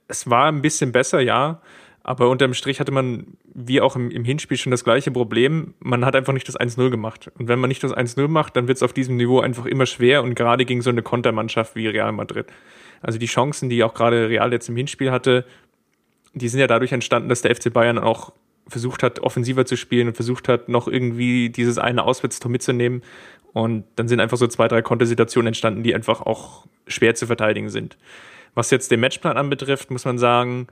es 0.09 0.29
war 0.31 0.47
ein 0.51 0.63
bisschen 0.63 0.93
besser, 0.93 1.21
ja, 1.21 1.61
aber 2.03 2.31
unterm 2.31 2.55
Strich 2.55 2.81
hatte 2.81 2.91
man, 2.91 3.37
wie 3.53 3.83
auch 3.83 3.95
im, 3.95 4.11
im 4.11 4.25
Hinspiel, 4.25 4.57
schon 4.57 4.71
das 4.71 4.83
gleiche 4.83 5.11
Problem. 5.11 5.75
Man 5.81 6.07
hat 6.07 6.17
einfach 6.17 6.33
nicht 6.33 6.49
das 6.49 6.59
1-0 6.59 6.89
gemacht. 6.89 7.31
Und 7.39 7.49
wenn 7.49 7.59
man 7.59 7.69
nicht 7.69 7.85
das 7.85 7.95
1-0 7.95 8.29
macht, 8.29 8.57
dann 8.57 8.67
wird 8.67 8.77
es 8.77 8.83
auf 8.83 8.95
diesem 8.95 9.17
Niveau 9.17 9.41
einfach 9.41 9.67
immer 9.67 9.85
schwer 9.85 10.23
und 10.23 10.35
gerade 10.35 10.65
gegen 10.65 10.81
so 10.81 10.89
eine 10.89 11.03
Kontermannschaft 11.03 11.77
wie 11.77 11.87
Real 11.87 12.13
Madrid. 12.13 12.47
Also 13.03 13.19
die 13.19 13.27
Chancen, 13.27 13.69
die 13.69 13.85
auch 13.85 13.93
gerade 13.93 14.31
Real 14.31 14.53
jetzt 14.53 14.71
im 14.71 14.77
Hinspiel 14.77 15.11
hatte, 15.11 15.45
die 16.33 16.49
sind 16.49 16.61
ja 16.61 16.67
dadurch 16.67 16.93
entstanden, 16.93 17.29
dass 17.29 17.43
der 17.43 17.55
FC 17.55 17.71
Bayern 17.71 17.99
auch 17.99 18.33
versucht 18.69 19.03
hat, 19.03 19.21
offensiver 19.21 19.67
zu 19.67 19.77
spielen 19.77 20.09
und 20.09 20.15
versucht 20.15 20.49
hat, 20.49 20.69
noch 20.69 20.89
irgendwie 20.89 21.51
dieses 21.51 21.79
eine 21.79 22.05
Auswärtstor 22.05 22.51
mitzunehmen. 22.51 23.03
Und 23.53 23.85
dann 23.97 24.09
sind 24.09 24.21
einfach 24.21 24.37
so 24.37 24.47
zwei, 24.47 24.69
drei 24.69 24.83
Kontersituationen 24.83 25.49
entstanden, 25.49 25.83
die 25.83 25.95
einfach 25.95 26.21
auch 26.21 26.67
schwer 26.87 27.15
zu 27.15 27.27
verteidigen 27.27 27.71
sind. 27.71 27.97
Was 28.55 28.71
jetzt 28.71 28.91
den 28.91 29.01
Matchplan 29.01 29.37
anbetrifft, 29.37 29.91
muss 29.91 30.05
man 30.05 30.19
sagen, 30.19 30.69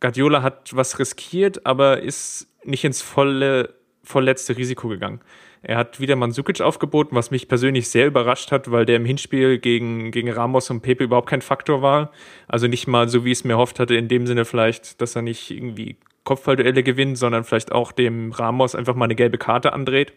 Guardiola 0.00 0.42
hat 0.42 0.74
was 0.74 0.98
riskiert, 0.98 1.64
aber 1.64 2.00
ist 2.02 2.48
nicht 2.64 2.84
ins 2.84 3.00
volle, 3.00 3.74
vollletzte 4.02 4.56
Risiko 4.56 4.88
gegangen. 4.88 5.20
Er 5.62 5.78
hat 5.78 5.98
wieder 5.98 6.14
Mandzukic 6.14 6.60
aufgeboten, 6.60 7.16
was 7.16 7.30
mich 7.30 7.48
persönlich 7.48 7.88
sehr 7.88 8.06
überrascht 8.06 8.52
hat, 8.52 8.70
weil 8.70 8.84
der 8.84 8.96
im 8.96 9.06
Hinspiel 9.06 9.58
gegen, 9.58 10.10
gegen 10.10 10.30
Ramos 10.30 10.68
und 10.68 10.82
Pepe 10.82 11.04
überhaupt 11.04 11.30
kein 11.30 11.40
Faktor 11.40 11.80
war. 11.80 12.12
Also 12.48 12.66
nicht 12.66 12.86
mal 12.86 13.08
so, 13.08 13.24
wie 13.24 13.32
ich 13.32 13.38
es 13.38 13.44
mir 13.44 13.54
erhofft 13.54 13.80
hatte, 13.80 13.94
in 13.94 14.08
dem 14.08 14.26
Sinne 14.26 14.44
vielleicht, 14.44 15.00
dass 15.00 15.16
er 15.16 15.22
nicht 15.22 15.50
irgendwie 15.50 15.96
Kopfballduelle 16.24 16.82
gewinnt, 16.82 17.18
sondern 17.18 17.44
vielleicht 17.44 17.72
auch 17.72 17.92
dem 17.92 18.32
Ramos 18.32 18.74
einfach 18.74 18.94
mal 18.94 19.04
eine 19.04 19.14
gelbe 19.14 19.38
Karte 19.38 19.72
andreht. 19.72 20.12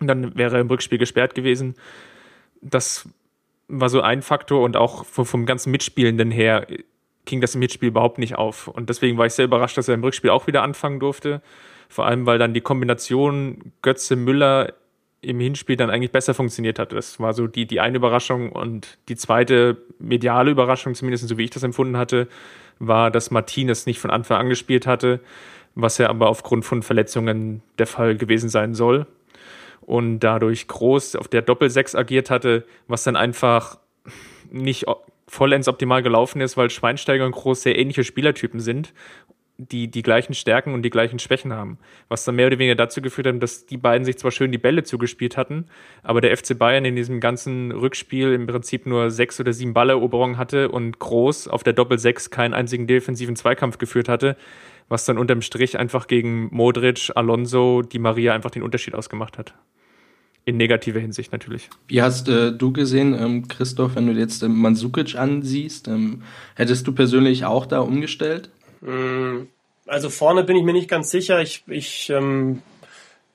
Und 0.00 0.08
dann 0.08 0.36
wäre 0.36 0.56
er 0.56 0.60
im 0.60 0.68
Rückspiel 0.68 0.98
gesperrt 0.98 1.34
gewesen. 1.34 1.74
Das 2.60 3.08
war 3.68 3.88
so 3.88 4.00
ein 4.00 4.22
Faktor 4.22 4.62
und 4.62 4.76
auch 4.76 5.04
vom 5.04 5.46
ganzen 5.46 5.70
Mitspielenden 5.70 6.30
her 6.30 6.66
ging 7.24 7.40
das 7.40 7.54
im 7.54 7.60
Hinspiel 7.60 7.88
überhaupt 7.88 8.18
nicht 8.18 8.36
auf. 8.36 8.68
Und 8.68 8.88
deswegen 8.88 9.18
war 9.18 9.26
ich 9.26 9.32
sehr 9.32 9.44
überrascht, 9.44 9.76
dass 9.76 9.88
er 9.88 9.94
im 9.94 10.04
Rückspiel 10.04 10.30
auch 10.30 10.46
wieder 10.46 10.62
anfangen 10.62 11.00
durfte. 11.00 11.42
Vor 11.88 12.06
allem, 12.06 12.26
weil 12.26 12.38
dann 12.38 12.54
die 12.54 12.60
Kombination 12.60 13.72
Götze-Müller 13.82 14.72
im 15.22 15.40
Hinspiel 15.40 15.76
dann 15.76 15.90
eigentlich 15.90 16.12
besser 16.12 16.34
funktioniert 16.34 16.78
hat. 16.78 16.92
Das 16.92 17.18
war 17.18 17.34
so 17.34 17.46
die, 17.46 17.66
die 17.66 17.80
eine 17.80 17.96
Überraschung. 17.96 18.52
Und 18.52 18.98
die 19.08 19.16
zweite 19.16 19.76
mediale 19.98 20.50
Überraschung, 20.50 20.94
zumindest 20.94 21.28
so 21.28 21.36
wie 21.36 21.44
ich 21.44 21.50
das 21.50 21.64
empfunden 21.64 21.96
hatte, 21.96 22.28
war, 22.78 23.10
dass 23.10 23.30
Martinez 23.30 23.86
nicht 23.86 23.98
von 23.98 24.10
Anfang 24.10 24.38
an 24.38 24.48
gespielt 24.48 24.86
hatte, 24.86 25.20
was 25.74 25.98
ja 25.98 26.08
aber 26.08 26.28
aufgrund 26.28 26.64
von 26.64 26.82
Verletzungen 26.82 27.62
der 27.78 27.86
Fall 27.86 28.16
gewesen 28.16 28.48
sein 28.48 28.74
soll. 28.74 29.06
Und 29.80 30.20
dadurch 30.20 30.66
groß 30.66 31.16
auf 31.16 31.28
der 31.28 31.42
Doppel-6 31.42 31.96
agiert 31.96 32.30
hatte, 32.30 32.66
was 32.88 33.04
dann 33.04 33.14
einfach 33.14 33.78
nicht 34.50 34.86
vollends 35.28 35.68
optimal 35.68 36.02
gelaufen 36.02 36.40
ist, 36.40 36.56
weil 36.56 36.70
Schweinsteiger 36.70 37.26
und 37.26 37.32
Groß 37.32 37.62
sehr 37.62 37.78
ähnliche 37.78 38.04
Spielertypen 38.04 38.60
sind 38.60 38.92
die 39.58 39.90
die 39.90 40.02
gleichen 40.02 40.34
Stärken 40.34 40.74
und 40.74 40.82
die 40.82 40.90
gleichen 40.90 41.18
Schwächen 41.18 41.52
haben. 41.52 41.78
Was 42.08 42.24
dann 42.24 42.36
mehr 42.36 42.46
oder 42.46 42.58
weniger 42.58 42.74
dazu 42.74 43.00
geführt 43.00 43.26
hat, 43.26 43.42
dass 43.42 43.66
die 43.66 43.78
beiden 43.78 44.04
sich 44.04 44.18
zwar 44.18 44.30
schön 44.30 44.52
die 44.52 44.58
Bälle 44.58 44.82
zugespielt 44.82 45.36
hatten, 45.36 45.66
aber 46.02 46.20
der 46.20 46.36
FC 46.36 46.58
Bayern 46.58 46.84
in 46.84 46.96
diesem 46.96 47.20
ganzen 47.20 47.72
Rückspiel 47.72 48.32
im 48.32 48.46
Prinzip 48.46 48.86
nur 48.86 49.10
sechs 49.10 49.40
oder 49.40 49.52
sieben 49.52 49.72
Balleroberungen 49.72 50.36
hatte 50.36 50.68
und 50.68 50.98
Groß 50.98 51.48
auf 51.48 51.62
der 51.62 51.72
Doppel-6 51.72 52.30
keinen 52.30 52.54
einzigen 52.54 52.86
defensiven 52.86 53.36
Zweikampf 53.36 53.78
geführt 53.78 54.08
hatte, 54.08 54.36
was 54.88 55.04
dann 55.04 55.18
unterm 55.18 55.42
Strich 55.42 55.78
einfach 55.78 56.06
gegen 56.06 56.48
Modric, 56.54 57.10
Alonso, 57.14 57.82
Di 57.82 57.98
Maria 57.98 58.34
einfach 58.34 58.50
den 58.50 58.62
Unterschied 58.62 58.94
ausgemacht 58.94 59.38
hat. 59.38 59.54
In 60.44 60.58
negativer 60.58 61.00
Hinsicht 61.00 61.32
natürlich. 61.32 61.68
Wie 61.88 62.02
hast 62.02 62.28
äh, 62.28 62.52
du 62.52 62.72
gesehen, 62.72 63.16
ähm, 63.18 63.48
Christoph, 63.48 63.96
wenn 63.96 64.06
du 64.06 64.12
jetzt 64.12 64.44
ähm, 64.44 64.56
Mansukic 64.56 65.16
ansiehst, 65.16 65.88
ähm, 65.88 66.22
hättest 66.54 66.86
du 66.86 66.92
persönlich 66.92 67.44
auch 67.44 67.66
da 67.66 67.80
umgestellt? 67.80 68.50
Mm, 68.80 69.48
also 69.86 70.10
vorne 70.10 70.44
bin 70.44 70.56
ich 70.56 70.64
mir 70.64 70.72
nicht 70.72 70.88
ganz 70.88 71.10
sicher. 71.10 71.40
Ich, 71.40 71.62
ich, 71.68 72.10
ähm, 72.10 72.62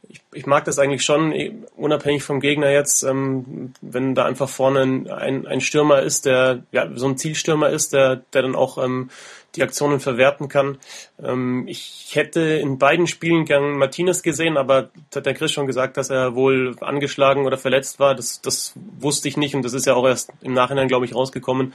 ich, 0.10 0.21
ich 0.33 0.45
mag 0.45 0.65
das 0.65 0.79
eigentlich 0.79 1.03
schon, 1.03 1.31
eh, 1.31 1.53
unabhängig 1.75 2.24
vom 2.24 2.39
Gegner 2.39 2.71
jetzt, 2.71 3.03
ähm, 3.03 3.74
wenn 3.81 4.15
da 4.15 4.25
einfach 4.25 4.50
vorne 4.50 4.81
ein, 4.81 5.48
ein 5.48 5.62
Stürmer 5.62 6.01
ist, 6.01 6.25
der 6.25 6.63
ja 6.71 6.89
so 6.95 7.07
ein 7.07 7.17
Zielstürmer 7.17 7.69
ist, 7.69 7.93
der, 7.93 8.17
der 8.33 8.41
dann 8.41 8.55
auch 8.55 8.77
ähm, 8.77 9.10
die 9.55 9.63
Aktionen 9.63 10.00
verwerten 10.00 10.48
kann. 10.50 10.77
Ähm, 11.21 11.65
ich 11.67 12.12
hätte 12.13 12.41
in 12.41 12.77
beiden 12.77 13.07
Spielen 13.07 13.45
gern 13.45 13.77
Martinez 13.77 14.24
gesehen, 14.24 14.57
aber 14.57 14.89
hat 15.13 15.25
der 15.25 15.33
Chris 15.33 15.51
schon 15.51 15.67
gesagt, 15.67 15.98
dass 15.98 16.10
er 16.10 16.36
wohl 16.36 16.75
angeschlagen 16.81 17.45
oder 17.45 17.57
verletzt 17.57 18.00
war. 18.00 18.15
Das, 18.15 18.41
das 18.41 18.74
wusste 19.00 19.27
ich 19.27 19.38
nicht 19.38 19.55
und 19.55 19.63
das 19.63 19.74
ist 19.74 19.86
ja 19.86 19.93
auch 19.93 20.05
erst 20.05 20.31
im 20.41 20.53
Nachhinein, 20.53 20.88
glaube 20.88 21.05
ich, 21.05 21.15
rausgekommen 21.15 21.74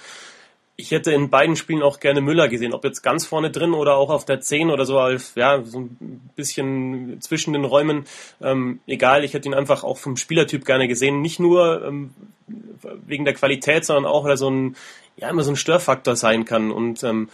ich 0.77 0.91
hätte 0.91 1.13
in 1.13 1.31
beiden 1.31 1.57
Spielen 1.57 1.83
auch 1.83 2.01
gerne 2.01 2.21
Müller 2.21 2.49
gesehen, 2.49 2.75
ob 2.75 2.85
jetzt 2.85 3.03
ganz 3.03 3.25
vorne 3.25 3.51
drin 3.51 3.73
oder 3.73 3.97
auch 3.97 4.11
auf 4.11 4.27
der 4.27 4.41
10 4.41 4.71
oder 4.71 4.85
so, 4.85 4.99
ja, 5.35 5.65
so 5.65 5.81
ein 5.81 6.31
bisschen 6.37 7.19
zwischen 7.23 7.55
den 7.55 7.65
Räumen. 7.65 8.05
Ähm, 8.43 8.81
egal, 8.87 9.25
ich 9.25 9.33
hätte 9.33 9.49
ihn 9.49 9.55
einfach 9.55 9.85
auch 9.85 9.97
vom 9.97 10.19
Spielertyp 10.19 10.67
gerne 10.67 10.87
gesehen. 10.87 11.23
Nicht 11.23 11.41
nur 11.41 11.83
ähm, 11.87 12.11
wegen 13.07 13.25
der 13.25 13.35
Qualität, 13.35 13.87
sondern 13.87 14.05
auch, 14.05 14.25
weil 14.25 14.33
er 14.33 14.37
so 14.37 14.51
ein, 14.51 14.77
ja, 15.17 15.31
immer 15.31 15.43
so 15.43 15.51
ein 15.51 15.57
Störfaktor 15.57 16.15
sein 16.15 16.45
kann. 16.45 16.71
Und 16.71 17.03
ähm, 17.05 17.31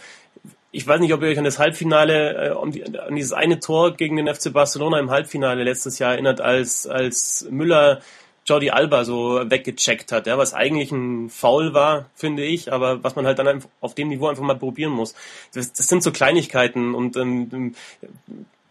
ich 0.71 0.87
weiß 0.87 1.01
nicht, 1.01 1.13
ob 1.13 1.21
ihr 1.21 1.27
euch 1.27 1.37
an 1.37 1.43
das 1.43 1.59
Halbfinale, 1.59 2.51
äh, 2.51 2.97
an 2.97 3.15
dieses 3.15 3.33
eine 3.33 3.59
Tor 3.59 3.95
gegen 3.95 4.15
den 4.15 4.33
FC 4.33 4.53
Barcelona 4.53 4.99
im 4.99 5.11
Halbfinale 5.11 5.63
letztes 5.63 5.99
Jahr 5.99 6.13
erinnert, 6.13 6.39
als, 6.39 6.87
als 6.87 7.45
Müller 7.49 7.99
Jordi 8.45 8.71
Alba 8.71 9.05
so 9.05 9.41
weggecheckt 9.49 10.11
hat, 10.11 10.27
ja, 10.27 10.37
was 10.37 10.53
eigentlich 10.53 10.91
ein 10.91 11.29
Foul 11.29 11.73
war, 11.73 12.09
finde 12.15 12.43
ich, 12.43 12.73
aber 12.73 13.03
was 13.03 13.15
man 13.15 13.25
halt 13.25 13.39
dann 13.39 13.63
auf 13.79 13.95
dem 13.95 14.09
Niveau 14.09 14.27
einfach 14.27 14.43
mal 14.43 14.57
probieren 14.57 14.91
muss. 14.91 15.15
Das, 15.53 15.71
das 15.71 15.87
sind 15.87 16.03
so 16.03 16.11
Kleinigkeiten 16.11 16.93
und 16.93 17.15
ähm, 17.15 17.73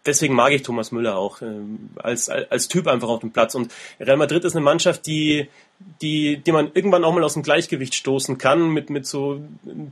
deswegen 0.04 0.34
mag 0.34 0.52
ich 0.52 0.62
Thomas 0.62 0.92
Müller 0.92 1.16
auch 1.16 1.40
äh, 1.42 1.46
als, 1.96 2.28
als 2.28 2.68
Typ 2.68 2.86
einfach 2.86 3.08
auf 3.08 3.20
dem 3.20 3.32
Platz. 3.32 3.54
Und 3.54 3.72
Real 4.00 4.16
Madrid 4.16 4.44
ist 4.44 4.54
eine 4.54 4.64
Mannschaft, 4.64 5.06
die, 5.06 5.48
die, 6.00 6.38
die 6.38 6.52
man 6.52 6.70
irgendwann 6.74 7.04
auch 7.04 7.14
mal 7.14 7.24
aus 7.24 7.34
dem 7.34 7.42
Gleichgewicht 7.42 7.94
stoßen 7.94 8.38
kann 8.38 8.70
mit, 8.70 8.90
mit 8.90 9.06
so 9.06 9.40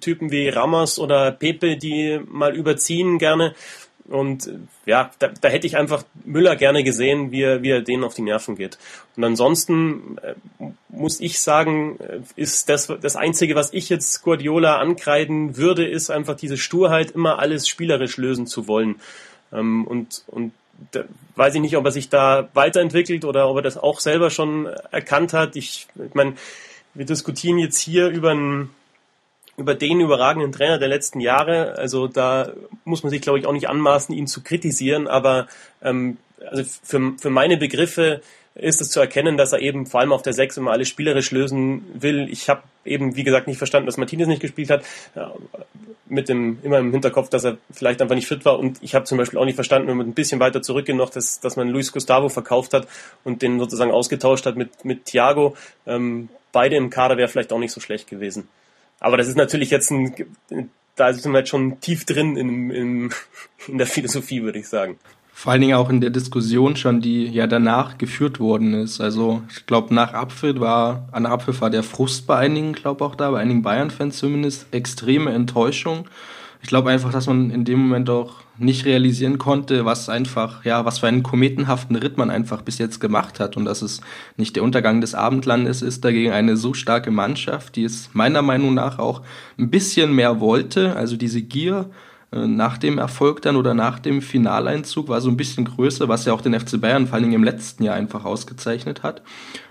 Typen 0.01 0.31
wie 0.31 0.49
Ramos 0.49 0.99
oder 0.99 1.33
Pepe, 1.33 1.77
die 1.77 2.21
mal 2.27 2.55
überziehen 2.55 3.19
gerne. 3.19 3.55
Und 4.11 4.51
ja, 4.87 5.11
da, 5.21 5.29
da 5.41 5.49
hätte 5.49 5.67
ich 5.67 5.77
einfach 5.77 6.05
Müller 6.25 6.57
gerne 6.57 6.83
gesehen, 6.83 7.31
wie 7.31 7.43
er, 7.43 7.63
wie 7.63 7.71
er 7.71 7.81
denen 7.81 8.03
auf 8.03 8.15
die 8.15 8.23
Nerven 8.23 8.57
geht. 8.57 8.77
Und 9.17 9.23
ansonsten 9.23 10.19
äh, 10.19 10.35
muss 10.89 11.21
ich 11.21 11.41
sagen, 11.41 11.99
äh, 12.01 12.21
ist 12.35 12.69
das 12.69 12.89
das 13.01 13.17
Einzige, 13.17 13.55
was 13.55 13.73
ich 13.73 13.89
jetzt 13.89 14.23
Guardiola 14.23 14.79
ankreiden 14.79 15.57
würde, 15.57 15.87
ist 15.87 16.11
einfach 16.11 16.35
diese 16.35 16.57
Sturheit, 16.57 17.13
immer 17.13 17.39
alles 17.39 17.69
spielerisch 17.69 18.17
lösen 18.17 18.47
zu 18.47 18.67
wollen. 18.67 18.97
Ähm, 19.53 19.87
und 19.87 20.25
und 20.27 20.53
da 20.93 21.05
weiß 21.37 21.55
ich 21.55 21.61
nicht, 21.61 21.77
ob 21.77 21.85
er 21.85 21.93
sich 21.93 22.09
da 22.09 22.49
weiterentwickelt 22.55 23.25
oder 23.25 23.49
ob 23.49 23.57
er 23.57 23.63
das 23.63 23.79
auch 23.79 24.01
selber 24.01 24.31
schon 24.31 24.67
erkannt 24.91 25.33
hat. 25.33 25.57
Ich, 25.57 25.87
ich 25.95 26.15
meine, 26.15 26.35
wir 26.95 27.07
diskutieren 27.07 27.59
jetzt 27.59 27.79
hier 27.79 28.09
über 28.09 28.31
ein 28.31 28.71
über 29.61 29.75
den 29.75 30.01
überragenden 30.01 30.53
Trainer 30.53 30.79
der 30.79 30.89
letzten 30.89 31.21
Jahre. 31.21 31.77
Also 31.77 32.09
da 32.09 32.51
muss 32.85 33.03
man 33.03 33.11
sich, 33.11 33.21
glaube 33.21 33.39
ich, 33.39 33.47
auch 33.47 33.53
nicht 33.53 33.69
anmaßen, 33.69 34.15
ihn 34.15 34.27
zu 34.27 34.43
kritisieren. 34.43 35.07
Aber 35.07 35.49
ähm, 35.83 36.17
also 36.51 36.65
für, 36.83 37.13
für 37.21 37.31
meine 37.31 37.59
Begriffe 37.59 38.23
ist 38.55 38.81
es 38.81 38.91
zu 38.91 39.01
erkennen, 39.01 39.37
dass 39.37 39.53
er 39.53 39.61
eben 39.61 39.85
vor 39.87 40.01
allem 40.01 40.13
auf 40.13 40.23
der 40.23 40.33
Sechs 40.33 40.57
immer 40.57 40.73
alles 40.73 40.89
spielerisch 40.89 41.31
lösen 41.31 41.85
will. 41.93 42.27
Ich 42.31 42.49
habe 42.49 42.63
eben, 42.87 43.17
wie 43.17 43.23
gesagt, 43.23 43.47
nicht 43.47 43.59
verstanden, 43.59 43.87
dass 43.87 43.99
Martinez 43.99 44.29
nicht 44.29 44.41
gespielt 44.41 44.71
hat. 44.71 44.83
Mit 46.09 46.31
dem 46.31 46.59
immer 46.63 46.79
im 46.79 46.91
Hinterkopf, 46.91 47.29
dass 47.29 47.45
er 47.45 47.59
vielleicht 47.71 48.01
einfach 48.01 48.17
nicht 48.17 48.27
fit 48.27 48.47
war. 48.47 48.59
Und 48.59 48.79
ich 48.81 48.95
habe 48.95 49.05
zum 49.05 49.19
Beispiel 49.19 49.39
auch 49.39 49.45
nicht 49.45 49.55
verstanden, 49.57 49.89
wenn 49.89 49.99
man 49.99 50.09
ein 50.09 50.15
bisschen 50.15 50.41
weiter 50.41 50.63
zurückgehen 50.63 50.97
noch, 50.97 51.11
dass, 51.11 51.41
dass 51.41 51.57
man 51.57 51.69
Luis 51.69 51.93
Gustavo 51.93 52.31
verkauft 52.31 52.73
hat 52.73 52.89
und 53.25 53.43
den 53.43 53.59
sozusagen 53.61 53.91
ausgetauscht 53.91 54.47
hat 54.47 54.57
mit, 54.57 54.87
mit 54.87 55.05
Thiago. 55.05 55.55
Ähm, 55.87 56.31
beide 56.51 56.77
im 56.77 56.89
Kader 56.89 57.19
wäre 57.19 57.29
vielleicht 57.29 57.53
auch 57.53 57.59
nicht 57.59 57.73
so 57.73 57.81
schlecht 57.81 58.09
gewesen. 58.09 58.49
Aber 59.01 59.17
das 59.17 59.29
ist 59.29 59.37
natürlich 59.37 59.71
jetzt 59.71 59.91
ein, 59.91 60.15
da 60.95 61.13
sind 61.13 61.33
wir 61.33 61.39
jetzt 61.39 61.49
schon 61.49 61.81
tief 61.81 62.05
drin 62.05 62.37
in, 62.37 62.71
in, 62.71 63.11
in 63.67 63.79
der 63.79 63.87
Philosophie, 63.87 64.43
würde 64.43 64.59
ich 64.59 64.69
sagen. 64.69 64.99
Vor 65.33 65.53
allen 65.53 65.63
Dingen 65.63 65.75
auch 65.75 65.89
in 65.89 66.03
der 66.03 66.11
Diskussion 66.11 66.77
schon, 66.77 67.01
die 67.01 67.25
ja 67.25 67.47
danach 67.47 67.97
geführt 67.97 68.41
worden 68.41 68.75
ist. 68.75 69.01
Also 69.01 69.43
ich 69.49 69.65
glaube, 69.65 69.95
nach 69.95 70.13
Abpfiff 70.13 70.61
war, 70.61 71.09
an 71.13 71.25
Abpfiff 71.25 71.63
war 71.63 71.71
der 71.71 71.83
Frust 71.83 72.27
bei 72.27 72.37
einigen, 72.37 72.75
glaube 72.75 73.03
auch 73.03 73.15
da, 73.15 73.31
bei 73.31 73.41
einigen 73.41 73.63
Bayern-Fans 73.63 74.19
zumindest, 74.19 74.67
extreme 74.71 75.33
Enttäuschung 75.33 76.07
ich 76.63 76.69
glaube 76.69 76.91
einfach, 76.91 77.11
dass 77.11 77.27
man 77.27 77.51
in 77.51 77.65
dem 77.65 77.81
Moment 77.81 78.11
auch 78.11 78.35
nicht 78.59 78.85
realisieren 78.85 79.39
konnte, 79.39 79.87
was 79.87 80.11
einfach, 80.11 80.65
ja, 80.65 80.85
was 80.85 80.99
für 80.99 81.09
einen 81.09 81.23
kometenhaften 81.23 81.97
Ritt 81.97 82.19
man 82.19 82.31
einfach 82.31 82.61
bis 82.61 82.77
jetzt 82.79 83.01
gemacht 83.01 83.41
hat 83.41 83.57
und 83.57 83.65
dass 83.65 83.81
es 83.81 84.03
nicht 84.37 84.57
der 84.57 84.63
Untergang 84.63 85.01
des 85.01 85.15
Abendlandes 85.15 85.81
ist, 85.81 86.05
dagegen 86.05 86.33
eine 86.33 86.59
so 86.59 86.75
starke 86.75 87.11
Mannschaft, 87.11 87.77
die 87.77 87.85
es 87.85 88.11
meiner 88.13 88.43
Meinung 88.43 88.75
nach 88.75 88.99
auch 88.99 89.23
ein 89.59 89.71
bisschen 89.71 90.15
mehr 90.15 90.41
wollte, 90.41 90.95
also 90.97 91.17
diese 91.17 91.41
Gier, 91.41 91.89
nach 92.33 92.79
dem 92.79 92.99
Erfolg 92.99 93.43
dann 93.43 93.57
oder 93.57 93.75
nach 93.75 93.99
dem 93.99 94.23
Finaleinzug 94.23 95.09
war 95.09 95.21
so 95.21 95.29
ein 95.29 95.37
bisschen 95.37 95.65
größer, 95.65 96.09
was 96.09 96.25
ja 96.27 96.33
auch 96.33 96.41
den 96.41 96.59
FC 96.59 96.81
Bayern 96.81 97.07
vor 97.09 97.15
allen 97.15 97.25
Dingen 97.25 97.35
im 97.35 97.45
letzten 97.45 97.83
Jahr 97.83 97.97
einfach 97.97 98.25
ausgezeichnet 98.25 99.03
hat. 99.03 99.23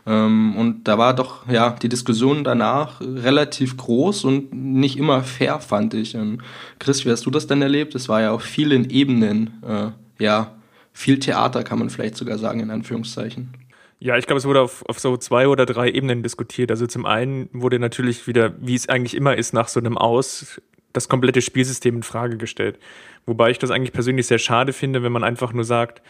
Ähm, 0.05 0.57
und 0.57 0.83
da 0.85 0.97
war 0.97 1.13
doch 1.15 1.47
ja 1.47 1.69
die 1.71 1.87
Diskussion 1.87 2.43
danach 2.43 2.99
relativ 2.99 3.77
groß 3.77 4.25
und 4.25 4.53
nicht 4.53 4.97
immer 4.97 5.23
fair, 5.23 5.61
fand 5.61 5.93
ich. 5.93 6.17
Und 6.17 6.41
Chris, 6.79 7.05
wie 7.05 7.11
hast 7.11 7.25
du 7.25 7.31
das 7.31 7.47
denn 7.47 7.61
erlebt? 7.61 7.95
Es 7.95 8.09
war 8.09 8.21
ja 8.21 8.31
auf 8.31 8.43
vielen 8.43 8.89
Ebenen, 8.89 9.63
äh, 9.65 9.91
ja, 10.21 10.51
viel 10.91 11.19
Theater 11.19 11.63
kann 11.63 11.79
man 11.79 11.89
vielleicht 11.89 12.17
sogar 12.17 12.37
sagen, 12.37 12.59
in 12.59 12.71
Anführungszeichen. 12.71 13.53
Ja, 13.99 14.17
ich 14.17 14.25
glaube, 14.25 14.39
es 14.39 14.45
wurde 14.45 14.61
auf, 14.61 14.83
auf 14.87 14.99
so 14.99 15.15
zwei 15.15 15.47
oder 15.47 15.65
drei 15.65 15.91
Ebenen 15.91 16.23
diskutiert. 16.23 16.71
Also 16.71 16.87
zum 16.87 17.05
einen 17.05 17.49
wurde 17.53 17.79
natürlich 17.79 18.27
wieder, 18.27 18.53
wie 18.59 18.75
es 18.75 18.89
eigentlich 18.89 19.15
immer 19.15 19.37
ist, 19.37 19.53
nach 19.53 19.69
so 19.69 19.79
einem 19.79 19.97
Aus 19.97 20.61
das 20.93 21.09
komplette 21.09 21.41
Spielsystem 21.41 21.97
in 21.97 22.03
Frage 22.03 22.37
gestellt. 22.37 22.79
Wobei 23.25 23.51
ich 23.51 23.59
das 23.59 23.71
eigentlich 23.71 23.93
persönlich 23.93 24.27
sehr 24.27 24.39
schade 24.39 24.73
finde, 24.73 25.03
wenn 25.03 25.11
man 25.11 25.23
einfach 25.23 25.53
nur 25.53 25.63
sagt, 25.63 26.01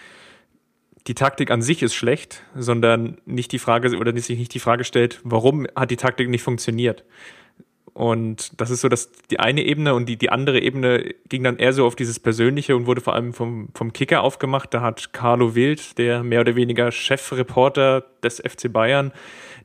die 1.07 1.15
Taktik 1.15 1.51
an 1.51 1.61
sich 1.61 1.81
ist 1.81 1.95
schlecht, 1.95 2.43
sondern 2.55 3.17
nicht 3.25 3.51
die 3.51 3.59
Frage 3.59 3.97
oder 3.97 4.15
sich 4.17 4.37
nicht 4.37 4.53
die 4.53 4.59
Frage 4.59 4.83
stellt, 4.83 5.19
warum 5.23 5.67
hat 5.75 5.91
die 5.91 5.97
Taktik 5.97 6.29
nicht 6.29 6.43
funktioniert. 6.43 7.03
Und 7.93 8.61
das 8.61 8.69
ist 8.69 8.81
so 8.81 8.87
dass 8.87 9.11
die 9.29 9.39
eine 9.39 9.63
Ebene 9.63 9.93
und 9.93 10.07
die, 10.07 10.17
die 10.17 10.29
andere 10.29 10.59
Ebene 10.59 11.15
ging 11.27 11.43
dann 11.43 11.57
eher 11.57 11.73
so 11.73 11.85
auf 11.85 11.95
dieses 11.95 12.19
Persönliche 12.19 12.75
und 12.75 12.85
wurde 12.85 13.01
vor 13.01 13.13
allem 13.13 13.33
vom, 13.33 13.69
vom 13.73 13.91
Kicker 13.91 14.21
aufgemacht. 14.21 14.73
Da 14.73 14.81
hat 14.81 15.11
Carlo 15.11 15.55
Wild, 15.55 15.97
der 15.97 16.23
mehr 16.23 16.41
oder 16.41 16.55
weniger 16.55 16.91
Chefreporter 16.91 18.05
des 18.23 18.37
FC 18.39 18.71
Bayern, 18.71 19.11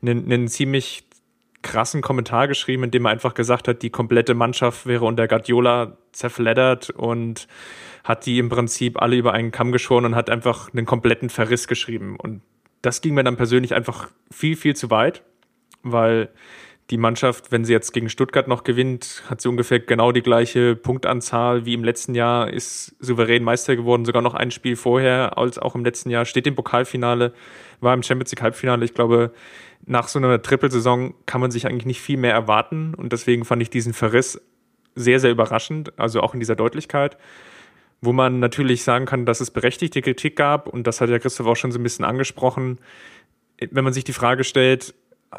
einen, 0.01 0.25
einen 0.25 0.47
ziemlich 0.47 1.05
krassen 1.65 2.01
Kommentar 2.01 2.47
geschrieben, 2.47 2.83
in 2.83 2.91
dem 2.91 3.05
er 3.05 3.11
einfach 3.11 3.33
gesagt 3.33 3.67
hat, 3.67 3.81
die 3.81 3.89
komplette 3.89 4.35
Mannschaft 4.35 4.85
wäre 4.85 5.03
unter 5.03 5.27
Guardiola 5.27 5.97
zerfleddert 6.11 6.91
und 6.91 7.47
hat 8.03 8.27
die 8.27 8.37
im 8.37 8.49
Prinzip 8.49 9.01
alle 9.01 9.17
über 9.17 9.33
einen 9.33 9.51
Kamm 9.51 9.71
geschoren 9.71 10.05
und 10.05 10.15
hat 10.15 10.29
einfach 10.29 10.71
einen 10.71 10.85
kompletten 10.85 11.29
Verriss 11.29 11.67
geschrieben. 11.67 12.17
Und 12.17 12.41
das 12.83 13.01
ging 13.01 13.15
mir 13.15 13.23
dann 13.23 13.35
persönlich 13.35 13.73
einfach 13.73 14.09
viel, 14.29 14.55
viel 14.55 14.75
zu 14.75 14.91
weit, 14.91 15.23
weil 15.81 16.29
die 16.91 16.97
Mannschaft, 16.97 17.51
wenn 17.51 17.65
sie 17.65 17.73
jetzt 17.73 17.93
gegen 17.93 18.09
Stuttgart 18.09 18.47
noch 18.47 18.63
gewinnt, 18.63 19.23
hat 19.27 19.41
sie 19.41 19.49
ungefähr 19.49 19.79
genau 19.79 20.11
die 20.11 20.21
gleiche 20.21 20.75
Punktanzahl 20.75 21.65
wie 21.65 21.73
im 21.73 21.83
letzten 21.83 22.13
Jahr, 22.13 22.47
ist 22.53 22.95
souverän 22.99 23.43
Meister 23.43 23.75
geworden, 23.75 24.05
sogar 24.05 24.21
noch 24.21 24.35
ein 24.35 24.51
Spiel 24.51 24.75
vorher 24.75 25.35
als 25.39 25.57
auch 25.57 25.73
im 25.73 25.83
letzten 25.83 26.11
Jahr, 26.11 26.25
steht 26.25 26.45
im 26.45 26.53
Pokalfinale, 26.53 27.33
war 27.81 27.95
im 27.95 28.03
Champions 28.03 28.31
League 28.31 28.43
Halbfinale. 28.43 28.85
Ich 28.85 28.93
glaube, 28.93 29.33
nach 29.85 30.07
so 30.07 30.19
einer 30.19 30.41
Trippelsaison 30.41 31.13
kann 31.25 31.41
man 31.41 31.51
sich 31.51 31.67
eigentlich 31.67 31.85
nicht 31.85 32.01
viel 32.01 32.17
mehr 32.17 32.33
erwarten 32.33 32.93
und 32.93 33.13
deswegen 33.13 33.45
fand 33.45 33.61
ich 33.61 33.69
diesen 33.69 33.93
Verriss 33.93 34.41
sehr, 34.95 35.19
sehr 35.19 35.31
überraschend, 35.31 35.97
also 35.99 36.21
auch 36.21 36.33
in 36.33 36.39
dieser 36.39 36.55
Deutlichkeit 36.55 37.17
wo 38.01 38.13
man 38.13 38.39
natürlich 38.39 38.83
sagen 38.83 39.05
kann, 39.05 39.25
dass 39.25 39.41
es 39.41 39.51
berechtigte 39.51 40.01
Kritik 40.01 40.35
gab 40.35 40.67
und 40.67 40.87
das 40.87 41.01
hat 41.01 41.09
ja 41.09 41.19
Christoph 41.19 41.47
auch 41.47 41.55
schon 41.55 41.71
so 41.71 41.79
ein 41.79 41.83
bisschen 41.83 42.05
angesprochen. 42.05 42.79
Wenn 43.59 43.83
man 43.83 43.93
sich 43.93 44.03
die 44.03 44.13
Frage 44.13 44.43
stellt, 44.43 44.93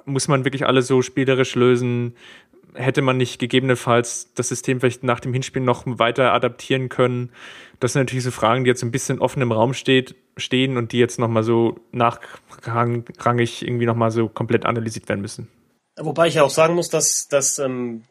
muss 0.05 0.29
man 0.29 0.45
wirklich 0.45 0.67
alles 0.67 0.87
so 0.87 1.03
spielerisch 1.03 1.55
lösen? 1.55 2.15
Hätte 2.75 3.03
man 3.03 3.17
nicht 3.17 3.39
gegebenenfalls 3.39 4.33
das 4.35 4.49
System 4.49 4.81
vielleicht 4.81 5.03
nach 5.03 5.21
dem 5.21 5.33
Hinspiel 5.33 5.63
noch 5.63 5.85
weiter 5.87 6.33
adaptieren 6.33 6.89
können? 6.89 7.31
Das 7.81 7.93
sind 7.93 8.03
natürlich 8.03 8.25
so 8.25 8.31
Fragen, 8.31 8.65
die 8.65 8.69
jetzt 8.69 8.83
ein 8.83 8.91
bisschen 8.91 9.21
offen 9.21 9.43
im 9.43 9.53
Raum 9.53 9.73
steht, 9.73 10.15
stehen 10.37 10.77
und 10.77 10.93
die 10.93 10.99
jetzt 10.99 11.19
nochmal 11.19 11.43
so 11.43 11.81
nachrangig 11.93 13.63
irgendwie 13.63 13.87
nochmal 13.87 14.11
so 14.11 14.29
komplett 14.29 14.67
analysiert 14.67 15.09
werden 15.09 15.21
müssen. 15.21 15.49
Wobei 15.99 16.29
ich 16.29 16.35
ja 16.35 16.43
auch 16.43 16.51
sagen 16.51 16.75
muss, 16.75 16.91
dass, 16.91 17.27
dass 17.29 17.59
ähm, 17.59 18.03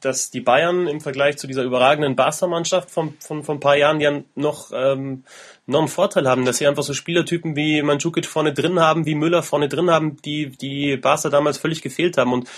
dass 0.00 0.30
die 0.30 0.40
Bayern 0.40 0.86
im 0.86 1.00
Vergleich 1.00 1.38
zu 1.38 1.46
dieser 1.46 1.62
überragenden 1.62 2.16
Barca-Mannschaft 2.16 2.90
von, 2.90 3.14
von, 3.20 3.42
von 3.42 3.56
ein 3.56 3.60
paar 3.60 3.76
Jahren 3.76 4.00
ja 4.00 4.20
noch, 4.34 4.70
ähm, 4.72 5.24
noch 5.66 5.80
einen 5.80 5.88
Vorteil 5.88 6.28
haben, 6.28 6.44
dass 6.44 6.58
sie 6.58 6.66
einfach 6.66 6.82
so 6.82 6.94
Spielertypen 6.94 7.56
wie 7.56 7.82
Mandzukic 7.82 8.26
vorne 8.26 8.52
drin 8.52 8.80
haben, 8.80 9.06
wie 9.06 9.14
Müller 9.14 9.42
vorne 9.42 9.68
drin 9.68 9.90
haben, 9.90 10.16
die 10.22 10.50
die 10.50 10.96
Barca 10.96 11.28
damals 11.28 11.58
völlig 11.58 11.82
gefehlt 11.82 12.16
haben. 12.18 12.32
Und 12.32 12.48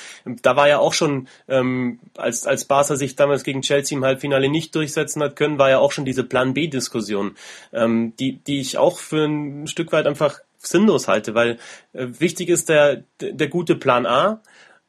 da 0.42 0.56
war 0.56 0.68
ja 0.68 0.78
auch 0.78 0.92
schon, 0.92 1.28
ähm, 1.48 2.00
als, 2.16 2.46
als 2.46 2.64
Barca 2.64 2.96
sich 2.96 3.16
damals 3.16 3.44
gegen 3.44 3.62
Chelsea 3.62 3.96
im 3.96 4.04
Halbfinale 4.04 4.48
nicht 4.48 4.74
durchsetzen 4.74 5.22
hat 5.22 5.36
können, 5.36 5.58
war 5.58 5.70
ja 5.70 5.78
auch 5.78 5.92
schon 5.92 6.04
diese 6.04 6.24
Plan 6.24 6.54
B-Diskussion, 6.54 7.36
ähm, 7.72 8.14
die, 8.18 8.36
die 8.36 8.60
ich 8.60 8.78
auch 8.78 8.98
für 8.98 9.24
ein 9.24 9.66
Stück 9.66 9.92
weit 9.92 10.06
einfach 10.06 10.40
sinnlos 10.58 11.08
halte, 11.08 11.34
weil 11.34 11.58
äh, 11.92 12.06
wichtig 12.18 12.48
ist 12.48 12.68
der, 12.68 13.04
der 13.20 13.48
gute 13.48 13.76
Plan 13.76 14.06
A, 14.06 14.42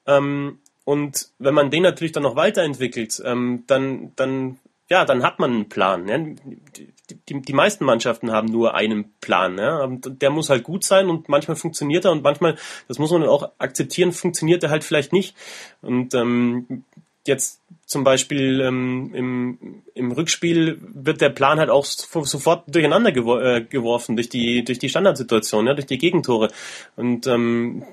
ähm, 0.06 0.60
und 0.84 1.30
wenn 1.40 1.54
man 1.54 1.70
den 1.70 1.84
natürlich 1.84 2.12
dann 2.12 2.24
noch 2.24 2.36
weiterentwickelt, 2.36 3.22
ähm, 3.24 3.64
dann, 3.68 4.14
dann, 4.16 4.60
ja, 4.90 5.06
dann 5.06 5.24
hat 5.24 5.40
man 5.40 5.52
einen 5.52 5.70
Plan. 5.70 6.08
Ja? 6.08 6.18
Die, 6.18 6.92
die, 7.30 7.42
die 7.42 7.54
meisten 7.54 7.86
Mannschaften 7.86 8.32
haben 8.32 8.48
nur 8.48 8.74
einen 8.74 9.14
Plan. 9.22 9.58
Ja? 9.58 9.88
Der 9.88 10.30
muss 10.32 10.50
halt 10.50 10.64
gut 10.64 10.84
sein 10.84 11.10
und 11.10 11.30
manchmal 11.30 11.56
funktioniert 11.56 12.06
er 12.06 12.12
und 12.12 12.24
manchmal, 12.24 12.58
das 12.88 12.98
muss 12.98 13.12
man 13.12 13.24
auch 13.24 13.52
akzeptieren, 13.60 14.12
funktioniert 14.12 14.64
er 14.64 14.70
halt 14.70 14.84
vielleicht 14.84 15.14
nicht. 15.14 15.36
Und 15.82 16.16
ähm, 16.16 16.84
jetzt 17.28 17.62
zum 17.86 18.04
Beispiel 18.04 18.62
ähm, 18.62 19.12
im, 19.14 19.84
im 19.94 20.12
Rückspiel 20.12 20.80
wird 20.82 21.22
der 21.22 21.30
Plan 21.30 21.60
halt 21.60 21.70
auch 21.70 21.86
sofort 21.86 22.64
durcheinander 22.74 23.12
gewor 23.12 23.42
äh, 23.44 23.62
geworfen 23.62 24.16
durch 24.16 24.30
die 24.30 24.64
durch 24.64 24.80
die 24.80 24.90
Standardsituation, 24.90 25.68
ja, 25.68 25.74
durch 25.74 25.86
die 25.86 25.98
Gegentore. 25.98 26.50
Und 26.96 27.28
ähm, 27.28 27.84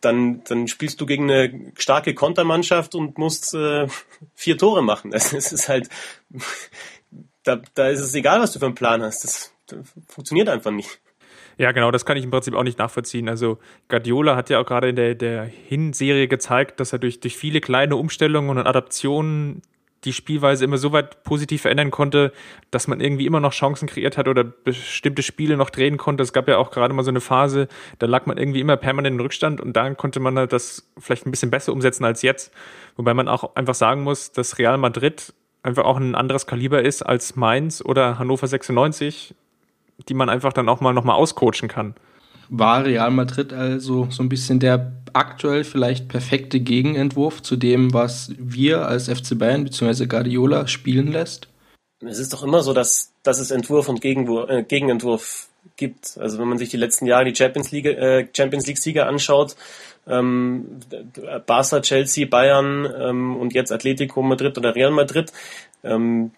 dann 0.00 0.42
dann 0.44 0.66
spielst 0.68 1.00
du 1.00 1.06
gegen 1.06 1.30
eine 1.30 1.72
starke 1.76 2.14
Kontermannschaft 2.14 2.94
und 2.94 3.18
musst 3.18 3.54
äh, 3.54 3.86
vier 4.34 4.58
Tore 4.58 4.82
machen. 4.82 5.12
Das, 5.18 5.32
ist 5.32 5.68
halt 5.68 5.88
da, 7.44 7.60
da 7.74 7.88
ist 7.88 8.00
es 8.00 8.14
egal, 8.14 8.40
was 8.40 8.52
du 8.52 8.58
für 8.58 8.66
einen 8.66 8.74
Plan 8.74 9.02
hast. 9.02 9.24
Das, 9.24 9.52
das 9.66 9.78
funktioniert 10.08 10.48
einfach 10.48 10.70
nicht. 10.70 11.00
Ja, 11.58 11.72
genau, 11.72 11.90
das 11.90 12.06
kann 12.06 12.16
ich 12.16 12.22
im 12.22 12.30
Prinzip 12.30 12.54
auch 12.54 12.62
nicht 12.62 12.78
nachvollziehen. 12.78 13.28
Also 13.28 13.58
Guardiola 13.88 14.36
hat 14.36 14.48
ja 14.48 14.60
auch 14.60 14.66
gerade 14.66 14.90
in 14.90 14.96
der, 14.96 15.16
der 15.16 15.42
Hinserie 15.44 16.28
gezeigt, 16.28 16.78
dass 16.78 16.92
er 16.92 17.00
durch, 17.00 17.18
durch 17.18 17.36
viele 17.36 17.60
kleine 17.60 17.96
Umstellungen 17.96 18.50
und 18.50 18.58
Adaptionen 18.64 19.62
die 20.04 20.12
Spielweise 20.12 20.64
immer 20.64 20.78
so 20.78 20.92
weit 20.92 21.24
positiv 21.24 21.62
verändern 21.62 21.90
konnte, 21.90 22.32
dass 22.70 22.86
man 22.86 23.00
irgendwie 23.00 23.26
immer 23.26 23.40
noch 23.40 23.52
Chancen 23.52 23.88
kreiert 23.88 24.16
hat 24.16 24.28
oder 24.28 24.44
bestimmte 24.44 25.24
Spiele 25.24 25.56
noch 25.56 25.70
drehen 25.70 25.96
konnte. 25.96 26.22
Es 26.22 26.32
gab 26.32 26.46
ja 26.46 26.58
auch 26.58 26.70
gerade 26.70 26.94
mal 26.94 27.02
so 27.02 27.10
eine 27.10 27.20
Phase, 27.20 27.66
da 27.98 28.06
lag 28.06 28.26
man 28.26 28.38
irgendwie 28.38 28.60
immer 28.60 28.76
permanent 28.76 29.14
im 29.14 29.20
Rückstand 29.20 29.60
und 29.60 29.72
dann 29.72 29.96
konnte 29.96 30.20
man 30.20 30.38
halt 30.38 30.52
das 30.52 30.88
vielleicht 30.96 31.26
ein 31.26 31.32
bisschen 31.32 31.50
besser 31.50 31.72
umsetzen 31.72 32.04
als 32.04 32.22
jetzt. 32.22 32.52
Wobei 32.96 33.14
man 33.14 33.26
auch 33.26 33.56
einfach 33.56 33.74
sagen 33.74 34.02
muss, 34.02 34.30
dass 34.30 34.58
Real 34.58 34.78
Madrid 34.78 35.34
einfach 35.64 35.84
auch 35.84 35.96
ein 35.96 36.14
anderes 36.14 36.46
Kaliber 36.46 36.82
ist 36.82 37.02
als 37.02 37.34
Mainz 37.34 37.82
oder 37.84 38.20
Hannover 38.20 38.46
96 38.46 39.34
die 40.08 40.14
man 40.14 40.28
einfach 40.28 40.52
dann 40.52 40.68
auch 40.68 40.80
mal 40.80 40.92
nochmal 40.92 41.16
auscoachen 41.16 41.68
kann. 41.68 41.94
War 42.48 42.84
Real 42.84 43.10
Madrid 43.10 43.52
also 43.52 44.08
so 44.10 44.22
ein 44.22 44.28
bisschen 44.28 44.58
der 44.58 44.92
aktuell 45.12 45.64
vielleicht 45.64 46.08
perfekte 46.08 46.60
Gegenentwurf 46.60 47.42
zu 47.42 47.56
dem, 47.56 47.92
was 47.92 48.32
wir 48.38 48.86
als 48.86 49.08
FC 49.08 49.38
Bayern 49.38 49.64
bzw. 49.64 50.06
Guardiola 50.06 50.66
spielen 50.66 51.12
lässt? 51.12 51.48
Es 52.00 52.18
ist 52.18 52.32
doch 52.32 52.42
immer 52.42 52.62
so, 52.62 52.72
dass, 52.72 53.12
dass 53.22 53.40
es 53.40 53.50
Entwurf 53.50 53.88
und 53.88 54.00
Gegenwurf, 54.00 54.48
äh, 54.48 54.62
Gegenentwurf 54.62 55.48
gibt. 55.76 56.16
Also 56.18 56.38
wenn 56.38 56.48
man 56.48 56.58
sich 56.58 56.68
die 56.68 56.76
letzten 56.76 57.06
Jahre 57.06 57.24
die 57.24 57.34
Champions 57.34 57.70
League, 57.72 57.86
äh, 57.86 58.28
Champions 58.34 58.66
League 58.66 58.78
Sieger 58.78 59.08
anschaut, 59.08 59.56
ähm, 60.06 60.80
Barca, 61.46 61.80
Chelsea, 61.80 62.26
Bayern 62.26 62.88
ähm, 62.98 63.36
und 63.36 63.52
jetzt 63.52 63.72
Atletico 63.72 64.22
Madrid 64.22 64.56
oder 64.56 64.74
Real 64.74 64.90
Madrid, 64.90 65.32
ähm, 65.84 66.30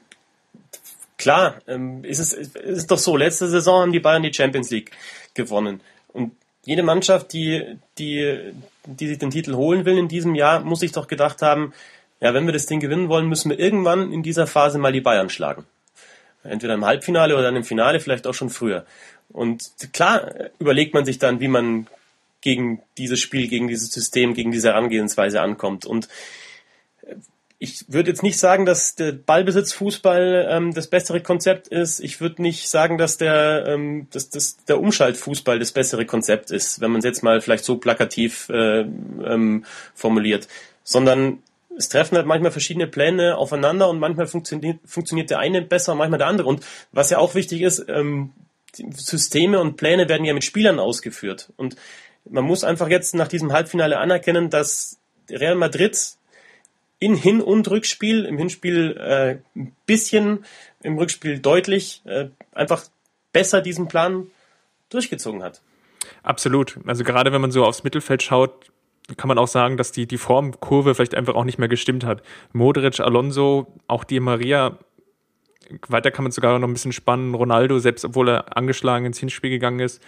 klar, 1.20 1.60
ähm, 1.68 2.02
ist 2.02 2.18
es 2.18 2.32
ist 2.32 2.90
doch 2.90 2.98
so, 2.98 3.16
letzte 3.16 3.48
Saison 3.48 3.82
haben 3.82 3.92
die 3.92 4.00
Bayern 4.00 4.22
die 4.22 4.34
Champions 4.34 4.70
League 4.70 4.90
gewonnen. 5.34 5.80
Und 6.08 6.32
jede 6.64 6.82
Mannschaft, 6.82 7.32
die, 7.32 7.76
die, 7.98 8.52
die 8.84 9.06
sich 9.06 9.18
den 9.18 9.30
Titel 9.30 9.54
holen 9.54 9.84
will 9.84 9.98
in 9.98 10.08
diesem 10.08 10.34
Jahr, 10.34 10.60
muss 10.60 10.80
sich 10.80 10.92
doch 10.92 11.06
gedacht 11.06 11.42
haben, 11.42 11.72
ja, 12.20 12.34
wenn 12.34 12.46
wir 12.46 12.52
das 12.52 12.66
Ding 12.66 12.80
gewinnen 12.80 13.08
wollen, 13.08 13.28
müssen 13.28 13.50
wir 13.50 13.58
irgendwann 13.58 14.12
in 14.12 14.22
dieser 14.22 14.46
Phase 14.46 14.78
mal 14.78 14.92
die 14.92 15.00
Bayern 15.00 15.30
schlagen. 15.30 15.64
Entweder 16.42 16.74
im 16.74 16.84
Halbfinale 16.84 17.34
oder 17.34 17.44
dann 17.44 17.56
im 17.56 17.64
Finale, 17.64 18.00
vielleicht 18.00 18.26
auch 18.26 18.34
schon 18.34 18.50
früher. 18.50 18.86
Und 19.28 19.70
klar 19.92 20.50
überlegt 20.58 20.94
man 20.94 21.04
sich 21.04 21.18
dann, 21.18 21.40
wie 21.40 21.48
man 21.48 21.86
gegen 22.40 22.82
dieses 22.96 23.20
Spiel, 23.20 23.48
gegen 23.48 23.68
dieses 23.68 23.92
System, 23.92 24.34
gegen 24.34 24.50
diese 24.50 24.68
Herangehensweise 24.68 25.40
ankommt. 25.40 25.84
Und 25.84 26.08
ich 27.62 27.84
würde 27.92 28.08
jetzt 28.08 28.22
nicht 28.22 28.38
sagen, 28.38 28.64
dass 28.64 28.94
der 28.94 29.12
Ballbesitzfußball 29.12 30.48
ähm, 30.50 30.72
das 30.72 30.88
bessere 30.88 31.20
Konzept 31.20 31.68
ist. 31.68 32.00
Ich 32.00 32.18
würde 32.18 32.40
nicht 32.40 32.70
sagen, 32.70 32.96
dass 32.96 33.18
der, 33.18 33.66
ähm, 33.66 34.08
dass, 34.10 34.30
dass 34.30 34.64
der 34.64 34.80
Umschaltfußball 34.80 35.58
das 35.58 35.70
bessere 35.70 36.06
Konzept 36.06 36.50
ist, 36.50 36.80
wenn 36.80 36.90
man 36.90 37.00
es 37.00 37.04
jetzt 37.04 37.22
mal 37.22 37.42
vielleicht 37.42 37.66
so 37.66 37.76
plakativ 37.76 38.48
äh, 38.48 38.80
ähm, 38.80 39.66
formuliert. 39.94 40.48
Sondern 40.84 41.42
es 41.76 41.90
treffen 41.90 42.16
halt 42.16 42.26
manchmal 42.26 42.50
verschiedene 42.50 42.86
Pläne 42.86 43.36
aufeinander 43.36 43.90
und 43.90 43.98
manchmal 43.98 44.26
funktioniert, 44.26 44.78
funktioniert 44.86 45.28
der 45.28 45.40
eine 45.40 45.60
besser, 45.60 45.94
manchmal 45.94 46.18
der 46.18 46.28
andere. 46.28 46.48
Und 46.48 46.64
was 46.92 47.10
ja 47.10 47.18
auch 47.18 47.34
wichtig 47.34 47.60
ist, 47.60 47.84
ähm, 47.88 48.32
Systeme 48.72 49.60
und 49.60 49.76
Pläne 49.76 50.08
werden 50.08 50.24
ja 50.24 50.32
mit 50.32 50.44
Spielern 50.44 50.78
ausgeführt. 50.78 51.52
Und 51.58 51.76
man 52.24 52.44
muss 52.44 52.64
einfach 52.64 52.88
jetzt 52.88 53.14
nach 53.14 53.28
diesem 53.28 53.52
Halbfinale 53.52 53.98
anerkennen, 53.98 54.48
dass 54.48 54.98
Real 55.28 55.56
Madrid 55.56 56.16
in 57.00 57.16
Hin- 57.16 57.40
und 57.40 57.68
Rückspiel, 57.68 58.24
im 58.26 58.38
Hinspiel 58.38 58.96
äh, 58.96 59.38
ein 59.58 59.74
bisschen, 59.86 60.44
im 60.82 60.96
Rückspiel 60.98 61.40
deutlich, 61.40 62.02
äh, 62.04 62.28
einfach 62.52 62.84
besser 63.32 63.62
diesen 63.62 63.88
Plan 63.88 64.28
durchgezogen 64.90 65.42
hat. 65.42 65.62
Absolut. 66.22 66.78
Also 66.86 67.02
gerade 67.02 67.32
wenn 67.32 67.40
man 67.40 67.50
so 67.50 67.64
aufs 67.64 67.84
Mittelfeld 67.84 68.22
schaut, 68.22 68.70
kann 69.16 69.28
man 69.28 69.38
auch 69.38 69.48
sagen, 69.48 69.76
dass 69.76 69.92
die, 69.92 70.06
die 70.06 70.18
Formkurve 70.18 70.94
vielleicht 70.94 71.14
einfach 71.14 71.34
auch 71.34 71.44
nicht 71.44 71.58
mehr 71.58 71.68
gestimmt 71.68 72.04
hat. 72.04 72.22
Modric, 72.52 73.00
Alonso, 73.00 73.66
auch 73.86 74.04
Di 74.04 74.20
Maria 74.20 74.78
weiter 75.88 76.10
kann 76.10 76.24
man 76.24 76.32
sogar 76.32 76.58
noch 76.58 76.68
ein 76.68 76.72
bisschen 76.72 76.92
spannen. 76.92 77.34
Ronaldo, 77.34 77.78
selbst 77.78 78.04
obwohl 78.04 78.28
er 78.28 78.56
angeschlagen 78.56 79.06
ins 79.06 79.18
Hinspiel 79.18 79.50
gegangen 79.50 79.80
ist, 79.80 80.02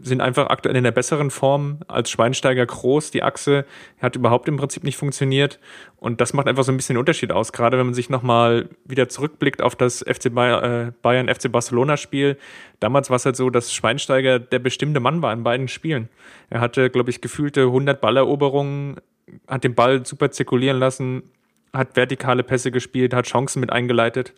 sind 0.00 0.22
einfach 0.22 0.48
aktuell 0.48 0.76
in 0.76 0.84
der 0.84 0.90
besseren 0.90 1.30
Form 1.30 1.80
als 1.86 2.10
Schweinsteiger 2.10 2.64
groß. 2.64 3.10
Die 3.10 3.22
Achse 3.22 3.66
hat 4.00 4.16
überhaupt 4.16 4.48
im 4.48 4.56
Prinzip 4.56 4.84
nicht 4.84 4.96
funktioniert. 4.96 5.60
Und 5.96 6.20
das 6.20 6.32
macht 6.32 6.48
einfach 6.48 6.64
so 6.64 6.72
ein 6.72 6.76
bisschen 6.76 6.94
den 6.94 7.00
Unterschied 7.00 7.30
aus. 7.30 7.52
Gerade 7.52 7.76
wenn 7.76 7.86
man 7.86 7.94
sich 7.94 8.08
nochmal 8.08 8.70
wieder 8.86 9.08
zurückblickt 9.08 9.60
auf 9.60 9.76
das 9.76 10.02
FC 10.02 10.34
Bayern, 10.34 10.88
äh, 10.88 10.92
Bayern 11.02 11.28
FC 11.28 11.52
Barcelona 11.52 11.98
Spiel. 11.98 12.38
Damals 12.80 13.10
war 13.10 13.16
es 13.16 13.26
halt 13.26 13.36
so, 13.36 13.50
dass 13.50 13.74
Schweinsteiger 13.74 14.38
der 14.38 14.60
bestimmte 14.60 15.00
Mann 15.00 15.20
war 15.20 15.32
in 15.32 15.42
beiden 15.42 15.68
Spielen. 15.68 16.08
Er 16.48 16.60
hatte, 16.60 16.88
glaube 16.88 17.10
ich, 17.10 17.20
gefühlte 17.20 17.62
100 17.62 18.00
Balleroberungen, 18.00 18.96
hat 19.46 19.64
den 19.64 19.74
Ball 19.74 20.06
super 20.06 20.30
zirkulieren 20.30 20.78
lassen, 20.78 21.24
hat 21.72 21.96
vertikale 21.96 22.42
Pässe 22.42 22.70
gespielt, 22.70 23.12
hat 23.12 23.26
Chancen 23.26 23.60
mit 23.60 23.70
eingeleitet. 23.70 24.32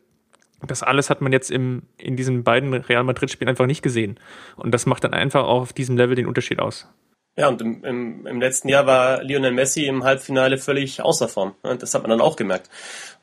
Das 0.67 0.83
alles 0.83 1.09
hat 1.11 1.21
man 1.21 1.33
jetzt 1.33 1.51
im, 1.51 1.83
in 1.97 2.17
diesen 2.17 2.43
beiden 2.43 2.75
Real 2.75 3.05
Madrid-Spielen 3.05 3.49
einfach 3.49 3.67
nicht 3.67 3.83
gesehen. 3.83 4.19
Und 4.57 4.73
das 4.73 4.87
macht 4.87 5.05
dann 5.05 5.15
einfach 5.15 5.45
auch 5.45 5.63
auf 5.63 5.73
diesem 5.73 5.97
Level 5.97 6.17
den 6.17 6.27
Unterschied 6.27 6.59
aus. 6.59 6.89
Ja, 7.37 7.47
und 7.47 7.61
im, 7.61 7.85
im, 7.85 8.27
im 8.27 8.41
letzten 8.41 8.69
Jahr 8.69 8.85
war 8.87 9.23
Lionel 9.23 9.53
Messi 9.53 9.85
im 9.85 10.03
Halbfinale 10.03 10.59
völlig 10.59 11.01
außer 11.03 11.29
Form. 11.29 11.55
Das 11.63 11.95
hat 11.95 12.03
man 12.03 12.11
dann 12.11 12.21
auch 12.21 12.35
gemerkt. 12.35 12.69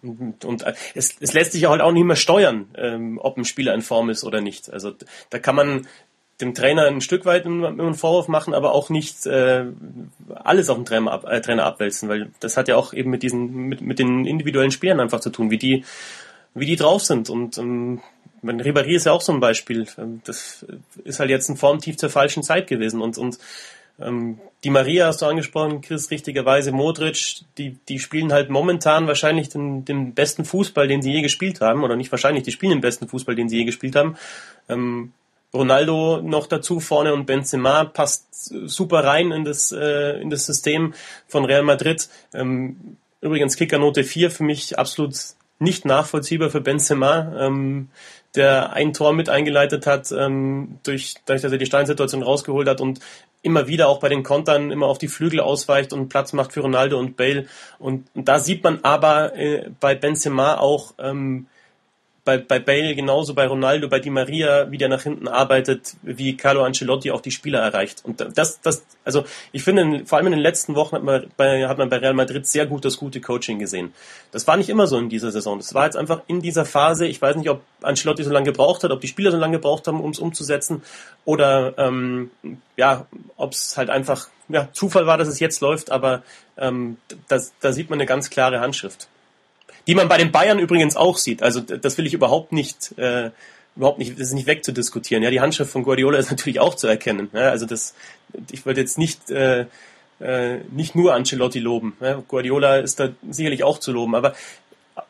Und, 0.02 0.45
und 0.45 0.65
es, 0.93 1.17
es 1.19 1.34
lässt 1.34 1.52
sich 1.52 1.67
halt 1.67 1.82
auch 1.82 1.91
nicht 1.91 2.06
mehr 2.06 2.15
steuern, 2.15 2.69
ähm, 2.78 3.19
ob 3.21 3.38
ein 3.38 3.43
Spieler 3.43 3.74
in 3.74 3.82
Form 3.82 4.10
ist 4.10 4.24
oder 4.24 4.39
nicht. 4.39 4.71
Also 4.71 4.93
da 5.30 5.39
kann 5.39 5.56
man 5.56 5.88
dem 6.39 6.54
Trainer 6.54 6.86
ein 6.86 7.02
Stück 7.02 7.26
weit 7.26 7.45
einen 7.45 7.93
Vorwurf 7.93 8.30
machen, 8.30 8.54
aber 8.54 8.74
auch 8.74 8.89
nicht 8.89 9.26
äh, 9.26 9.65
alles 10.34 10.69
auf 10.69 10.78
den 10.78 10.86
Trainer, 10.86 11.12
ab, 11.12 11.26
äh, 11.28 11.41
Trainer 11.41 11.65
abwälzen, 11.65 12.10
weil 12.10 12.32
das 12.39 12.58
hat 12.58 12.67
ja 12.67 12.76
auch 12.76 12.93
eben 12.93 13.10
mit 13.10 13.24
diesen 13.24 13.54
mit, 13.67 13.82
mit 13.82 14.00
den 14.00 14.26
individuellen 14.26 14.71
Spielern 14.71 15.00
einfach 15.00 15.21
zu 15.21 15.30
tun, 15.30 15.50
wie 15.50 15.58
die 15.58 15.86
wie 16.56 16.65
die 16.65 16.76
drauf 16.76 17.04
sind 17.04 17.30
und 17.30 17.58
ähm, 17.58 18.02
mein 18.41 18.62
Ribéry 18.62 18.96
ist 18.96 19.06
ja 19.06 19.12
auch 19.12 19.22
so 19.22 19.34
ein 19.34 19.39
Beispiel. 19.39 19.88
Ähm, 19.98 20.22
das 20.26 20.65
ist 21.04 21.20
halt 21.20 21.30
jetzt 21.30 21.50
ein 21.50 21.58
Formtief 21.58 21.98
zur 21.98 22.10
falschen 22.10 22.44
Zeit 22.44 22.68
gewesen 22.68 23.02
und 23.02 23.18
und 23.18 23.38
ähm, 24.00 24.39
die 24.63 24.70
Maria 24.70 25.08
hast 25.08 25.22
du 25.22 25.26
angesprochen, 25.26 25.82
Chris, 25.82 26.12
richtigerweise, 26.12 26.72
Modric, 26.72 27.44
die, 27.58 27.78
die 27.88 28.00
spielen 28.00 28.34
halt 28.34 28.50
momentan 28.50 29.08
wahrscheinlich 29.08 29.50
den, 29.50 29.86
den 29.86 30.13
besten 30.13 30.44
Fußball, 30.44 30.88
den 30.88 31.02
sie 31.02 31.13
je 31.13 31.22
gespielt 31.22 31.62
haben, 31.62 31.84
oder 31.84 31.96
nicht 31.96 32.12
wahrscheinlich, 32.12 32.44
die 32.44 32.52
spielen 32.52 32.72
den 32.72 32.82
besten 32.82 33.08
Fußball, 33.08 33.36
den 33.36 33.48
sie 33.48 33.60
je 33.60 33.63
gespielt 33.63 33.96
haben. 33.96 34.18
Ähm, 34.68 35.13
Ronaldo 35.54 36.22
noch 36.22 36.48
dazu 36.48 36.82
vorne 36.82 37.13
und 37.13 37.26
Benzema 37.26 37.86
passt 37.86 38.26
super 38.34 39.06
rein 39.06 39.32
in 39.32 39.46
das, 39.46 39.72
äh, 39.72 40.20
in 40.20 40.30
das 40.30 40.46
System 40.46 40.94
von 41.28 41.46
Real 41.46 41.63
Madrid. 41.63 42.10
Ähm, 42.34 42.98
übrigens 43.22 43.56
Kickernote 43.56 44.04
4 44.04 44.32
für 44.32 44.44
mich 44.44 44.78
absolut 44.78 45.15
nicht 45.60 45.86
nachvollziehbar 45.86 46.50
für 46.50 46.62
Benzema, 46.62 47.34
ähm, 47.39 47.89
der 48.36 48.74
ein 48.74 48.94
Tor 48.94 49.13
mit 49.13 49.30
eingeleitet 49.30 49.88
hat, 49.88 50.12
ähm, 50.12 50.80
durch, 50.84 51.15
dadurch, 51.26 51.41
dass 51.41 51.52
er 51.52 51.58
die 51.58 51.65
Steinsituation 51.65 52.24
rausgeholt 52.24 52.68
hat 52.68 52.82
und 52.82 53.00
immer 53.41 53.68
wieder 53.68 53.88
auch 53.88 54.00
bei 54.00 54.10
den 54.10 54.24
Kontern 54.24 54.72
immer 54.72 54.88
auf 54.88 54.98
die 54.98 55.08
Flügel 55.08 55.39
ausweicht 55.39 55.94
und 55.94 56.10
Platz 56.10 56.34
macht 56.34 56.52
für 56.52 56.62
Ronaldo 56.62 56.98
und 56.98 57.15
Bale. 57.15 57.46
Und, 57.80 58.08
und 58.15 58.28
da 58.28 58.39
sieht 58.39 58.63
man 58.63 58.80
aber 58.84 59.36
äh, 59.36 59.70
bei 59.80 59.96
Benzema 59.96 60.56
auch, 60.58 60.94
ähm, 60.98 61.48
bei, 62.26 62.40
bei 62.40 62.60
Bale 62.60 62.96
genauso, 62.96 63.36
bei 63.36 63.46
Ronaldo, 63.46 63.88
bei 63.88 64.00
Di 64.00 64.10
Maria, 64.10 64.72
wie 64.72 64.80
der 64.80 64.90
nach 64.90 65.04
hinten 65.04 65.28
arbeitet, 65.28 65.96
wie 66.02 66.36
Carlo 66.36 66.64
Ancelotti 66.64 67.12
auch 67.12 67.22
die 67.22 67.30
Spieler 67.30 67.60
erreicht. 67.60 68.04
Und 68.04 68.26
das, 68.36 68.60
das, 68.62 68.84
also 69.04 69.26
ich 69.52 69.64
finde, 69.64 70.06
vor 70.06 70.18
allem 70.18 70.28
in 70.28 70.32
den 70.34 70.42
letzten 70.42 70.74
Wochen 70.74 70.96
hat 70.96 71.04
man 71.04 71.28
bei, 71.38 71.68
hat 71.68 71.78
man 71.78 71.88
bei 71.88 71.98
Real 71.98 72.16
Madrid 72.16 72.48
sehr 72.48 72.66
gut 72.66 72.84
das 72.84 72.98
gute 72.98 73.22
Coaching 73.22 73.60
gesehen. 73.60 73.94
Das 74.32 74.48
war 74.48 74.58
nicht 74.58 74.70
immer 74.70 74.88
so 74.88 74.98
in 74.98 75.08
dieser 75.08 75.30
Saison. 75.30 75.60
Das 75.60 75.76
war 75.76 75.86
jetzt 75.86 75.96
einfach 75.96 76.22
in 76.26 76.42
dieser 76.42 76.66
Phase. 76.66 77.06
Ich 77.06 77.22
weiß 77.22 77.36
nicht, 77.36 77.50
ob 77.50 77.62
Ancelotti 77.84 78.24
so 78.24 78.32
lange 78.32 78.46
gebraucht 78.46 78.84
hat, 78.84 78.92
ob 78.92 79.02
die 79.02 79.08
Spieler 79.08 79.30
so 79.30 79.38
lange 79.38 79.58
gebraucht 79.58 79.88
haben, 79.88 80.02
um 80.02 80.10
es 80.10 80.20
umzusetzen, 80.20 80.82
oder 81.26 81.76
ähm, 81.78 82.32
ja, 82.76 83.06
ob 83.38 83.52
es 83.52 83.78
halt 83.78 83.92
einfach 83.92 84.30
ja, 84.50 84.68
Zufall 84.74 85.06
war, 85.06 85.20
dass 85.20 85.28
es 85.28 85.40
jetzt 85.40 85.62
läuft. 85.62 85.92
Aber 85.92 86.24
ähm, 86.58 86.98
das, 87.28 87.54
da 87.62 87.72
sieht 87.72 87.92
man 87.92 87.98
eine 87.98 88.08
ganz 88.08 88.32
klare 88.32 88.62
Handschrift 88.62 89.10
die 89.88 89.95
man 89.95 90.08
bei 90.08 90.17
den 90.17 90.32
Bayern 90.32 90.60
übrigens 90.60 90.95
auch 90.95 91.17
sieht. 91.17 91.43
Also 91.43 91.62
das 91.62 91.98
will 91.98 92.08
ich 92.08 92.13
überhaupt 92.13 92.52
nicht, 92.52 92.98
äh, 92.98 93.32
überhaupt 93.76 94.00
nicht, 94.00 94.13
das 94.13 94.28
ist 94.28 94.34
nicht 94.34 94.48
wegzudiskutieren. 94.48 95.24
Ja, 95.24 95.30
die 95.30 95.41
Handschrift 95.41 95.71
von 95.71 95.84
Guardiola 95.84 96.17
ist 96.17 96.32
natürlich 96.32 96.60
auch 96.60 96.76
zu 96.76 96.88
erkennen. 96.88 97.30
Ja, 97.34 97.50
also 97.50 97.65
das, 97.65 97.93
ich 98.52 98.65
wollte 98.65 98.82
jetzt 98.82 98.98
nicht 98.98 99.30
äh, 99.30 99.65
äh, 100.19 100.58
nicht 100.71 100.95
nur 100.95 101.13
Ancelotti 101.13 101.60
loben. 101.60 101.95
Ja, 102.00 102.21
Guardiola 102.28 102.78
ist 102.78 103.00
da 103.00 103.10
sicherlich 103.30 103.63
auch 103.63 103.80
zu 103.80 103.91
loben, 103.91 104.15
aber 104.15 104.34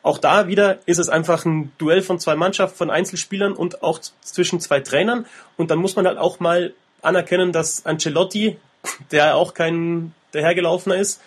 auch 0.02 0.18
da 0.18 0.48
wieder 0.48 0.80
ist 0.86 0.98
es 0.98 1.08
einfach 1.08 1.44
ein 1.44 1.72
Duell 1.78 2.02
von 2.02 2.18
zwei 2.18 2.34
Mannschaften, 2.34 2.76
von 2.76 2.90
Einzelspielern 2.90 3.52
und 3.52 3.84
auch 3.84 4.00
zwischen 4.20 4.60
zwei 4.60 4.80
Trainern. 4.80 5.26
Und 5.56 5.70
dann 5.70 5.78
muss 5.78 5.94
man 5.94 6.06
halt 6.06 6.18
auch 6.18 6.40
mal 6.40 6.74
anerkennen, 7.02 7.52
dass 7.52 7.86
Ancelotti, 7.86 8.56
der 9.12 9.36
auch 9.36 9.54
kein 9.54 10.12
dahergelaufener 10.32 10.96
ist, 10.96 11.20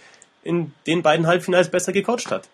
in 0.44 0.74
den 0.88 1.02
beiden 1.02 1.26
Halbfinals 1.26 1.70
besser 1.70 1.94
gecoacht 1.94 2.32
hat 2.32 2.50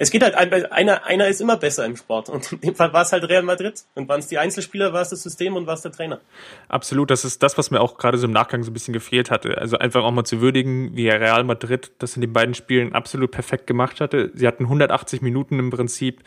es 0.00 0.12
geht 0.12 0.22
halt, 0.22 0.36
einer, 0.36 1.04
einer 1.04 1.26
ist 1.26 1.40
immer 1.40 1.56
besser 1.56 1.84
im 1.84 1.96
Sport. 1.96 2.28
Und 2.28 2.52
in 2.52 2.60
dem 2.62 2.74
Fall 2.76 2.92
war 2.92 3.02
es 3.02 3.10
halt 3.10 3.28
Real 3.28 3.42
Madrid. 3.42 3.82
Und 3.96 4.08
waren 4.08 4.20
es 4.20 4.28
die 4.28 4.38
Einzelspieler, 4.38 4.92
war 4.92 5.02
es 5.02 5.08
das 5.08 5.24
System 5.24 5.56
und 5.56 5.66
war 5.66 5.74
es 5.74 5.82
der 5.82 5.90
Trainer. 5.90 6.20
Absolut, 6.68 7.10
das 7.10 7.24
ist 7.24 7.42
das, 7.42 7.58
was 7.58 7.72
mir 7.72 7.80
auch 7.80 7.98
gerade 7.98 8.16
so 8.16 8.26
im 8.26 8.32
Nachgang 8.32 8.62
so 8.62 8.70
ein 8.70 8.74
bisschen 8.74 8.94
gefehlt 8.94 9.32
hatte. 9.32 9.58
Also 9.58 9.76
einfach 9.76 10.04
auch 10.04 10.12
mal 10.12 10.22
zu 10.22 10.40
würdigen, 10.40 10.94
wie 10.94 11.08
Real 11.08 11.42
Madrid 11.42 11.90
das 11.98 12.14
in 12.14 12.20
den 12.20 12.32
beiden 12.32 12.54
Spielen 12.54 12.92
absolut 12.92 13.32
perfekt 13.32 13.66
gemacht 13.66 14.00
hatte. 14.00 14.30
Sie 14.34 14.46
hatten 14.46 14.64
180 14.64 15.20
Minuten 15.20 15.58
im 15.58 15.70
Prinzip 15.70 16.22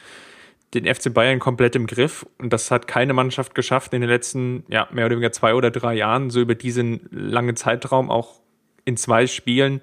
den 0.74 0.94
FC 0.94 1.14
Bayern 1.14 1.40
komplett 1.40 1.78
im 1.78 1.88
Griff. 1.88 2.26
Und 2.40 2.52
das 2.52 2.72
hat 2.72 2.90
keine 2.90 3.14
Mannschaft 3.14 3.56
geschafft 3.56 3.94
in 3.94 4.02
den 4.02 4.10
letzten, 4.10 4.66
ja, 4.68 4.90
mehr 4.92 5.06
oder 5.06 5.16
weniger 5.16 5.32
zwei 5.32 5.54
oder 5.54 5.72
drei 5.72 5.94
Jahren, 5.94 6.30
so 6.30 6.42
über 6.42 6.56
diesen 6.56 7.08
langen 7.10 7.56
Zeitraum, 7.56 8.12
auch 8.12 8.42
in 8.84 8.98
zwei 8.98 9.28
Spielen 9.28 9.80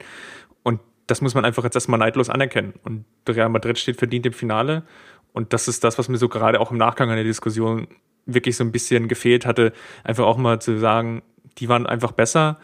das 1.09 1.21
muss 1.21 1.35
man 1.35 1.45
einfach 1.45 1.65
jetzt 1.65 1.75
erstmal 1.75 1.99
neidlos 1.99 2.31
anerkennen. 2.31 2.75
Und 2.85 3.05
Real 3.29 3.49
Madrid 3.49 3.79
steht 3.79 3.97
verdient 3.97 4.27
im 4.27 4.33
Finale. 4.33 4.85
Und 5.33 5.53
das 5.53 5.67
ist 5.67 5.83
das, 5.83 5.99
was 5.99 6.09
mir 6.09 6.19
so 6.19 6.29
gerade 6.29 6.61
auch 6.61 6.71
im 6.71 6.77
Nachgang 6.77 7.11
an 7.11 7.17
der 7.17 7.25
Diskussion 7.25 7.89
wirklich 8.27 8.57
so 8.57 8.63
ein 8.63 8.73
bisschen 8.73 9.09
gefehlt 9.09 9.47
hatte, 9.47 9.73
einfach 10.05 10.27
auch 10.27 10.37
mal 10.37 10.61
zu 10.61 10.79
sagen, 10.79 11.23
die 11.59 11.69
waren 11.69 11.87
einfach 11.87 12.13
besser 12.13 12.59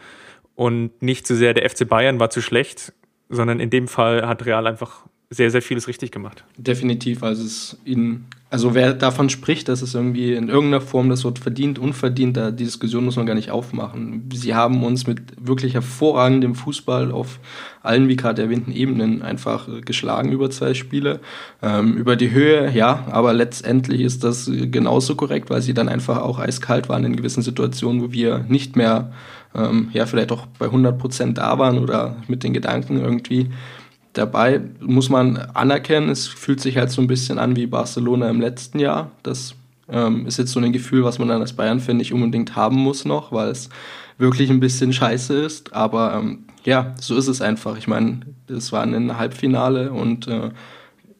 und 0.53 1.01
nicht 1.01 1.25
zu 1.25 1.35
sehr 1.35 1.53
der 1.53 1.69
FC 1.69 1.87
Bayern 1.87 2.19
war 2.19 2.29
zu 2.29 2.41
schlecht, 2.41 2.93
sondern 3.29 3.59
in 3.59 3.71
dem 3.71 3.87
Fall 3.87 4.27
hat 4.27 4.45
Real 4.45 4.67
einfach 4.67 5.05
sehr, 5.29 5.49
sehr 5.49 5.61
vieles 5.61 5.87
richtig 5.87 6.11
gemacht. 6.11 6.43
Definitiv, 6.57 7.23
also 7.23 7.43
es 7.43 7.77
ihnen, 7.83 8.27
also 8.51 8.75
wer 8.75 8.93
davon 8.93 9.29
spricht, 9.29 9.67
dass 9.67 9.81
es 9.81 9.95
irgendwie 9.95 10.33
in 10.33 10.49
irgendeiner 10.49 10.81
Form 10.81 11.09
das 11.09 11.23
Wort 11.23 11.39
verdient, 11.39 11.79
unverdient, 11.79 12.37
da 12.37 12.51
die 12.51 12.63
Diskussion 12.63 13.05
muss 13.05 13.15
man 13.15 13.25
gar 13.25 13.33
nicht 13.33 13.49
aufmachen. 13.49 14.29
Sie 14.33 14.53
haben 14.53 14.83
uns 14.83 15.07
mit 15.07 15.21
wirklich 15.41 15.73
hervorragendem 15.73 16.53
Fußball 16.53 17.11
auf 17.11 17.39
allen, 17.81 18.07
wie 18.07 18.15
gerade 18.15 18.43
erwähnten 18.43 18.71
Ebenen 18.71 19.23
einfach 19.23 19.67
geschlagen 19.81 20.31
über 20.31 20.51
zwei 20.51 20.75
Spiele. 20.75 21.19
Ähm, 21.61 21.97
über 21.97 22.15
die 22.15 22.31
Höhe, 22.31 22.71
ja, 22.71 23.05
aber 23.09 23.33
letztendlich 23.33 24.01
ist 24.01 24.23
das 24.23 24.49
genauso 24.49 25.15
korrekt, 25.15 25.49
weil 25.49 25.61
sie 25.61 25.73
dann 25.73 25.89
einfach 25.89 26.19
auch 26.19 26.37
eiskalt 26.37 26.87
waren 26.87 27.03
in 27.03 27.15
gewissen 27.15 27.41
Situationen, 27.41 28.01
wo 28.03 28.11
wir 28.11 28.45
nicht 28.47 28.75
mehr, 28.75 29.11
ähm, 29.55 29.89
ja, 29.91 30.05
vielleicht 30.05 30.31
auch 30.31 30.45
bei 30.59 30.65
100 30.65 30.99
Prozent 30.99 31.37
da 31.39 31.57
waren 31.57 31.79
oder 31.79 32.17
mit 32.27 32.43
den 32.43 32.53
Gedanken 32.53 32.99
irgendwie 32.99 33.49
Dabei 34.15 34.61
muss 34.79 35.09
man 35.09 35.35
anerkennen, 35.37 36.09
es 36.09 36.25
fühlt 36.25 36.61
sich 36.61 36.77
halt 36.77 36.89
so 36.89 37.01
ein 37.01 37.07
bisschen 37.07 37.37
an 37.37 37.57
wie 37.57 37.67
Barcelona 37.67 38.29
im 38.29 38.39
letzten 38.39 38.79
Jahr. 38.79 39.11
Das 39.23 39.55
ähm, 39.89 40.25
ist 40.25 40.37
jetzt 40.37 40.53
so 40.53 40.59
ein 40.61 40.71
Gefühl, 40.71 41.03
was 41.03 41.19
man 41.19 41.27
dann 41.27 41.41
als 41.41 41.51
Bayern-Fan 41.51 41.97
nicht 41.97 42.13
unbedingt 42.13 42.55
haben 42.55 42.77
muss 42.77 43.03
noch, 43.03 43.33
weil 43.33 43.49
es 43.49 43.69
wirklich 44.17 44.49
ein 44.49 44.61
bisschen 44.61 44.93
scheiße 44.93 45.33
ist. 45.33 45.73
Aber 45.73 46.15
ähm, 46.15 46.45
ja, 46.63 46.95
so 46.99 47.17
ist 47.17 47.27
es 47.27 47.41
einfach. 47.41 47.77
Ich 47.77 47.89
meine, 47.89 48.21
es 48.47 48.71
war 48.71 48.83
ein 48.83 49.17
Halbfinale 49.17 49.91
und 49.91 50.29
äh, 50.29 50.51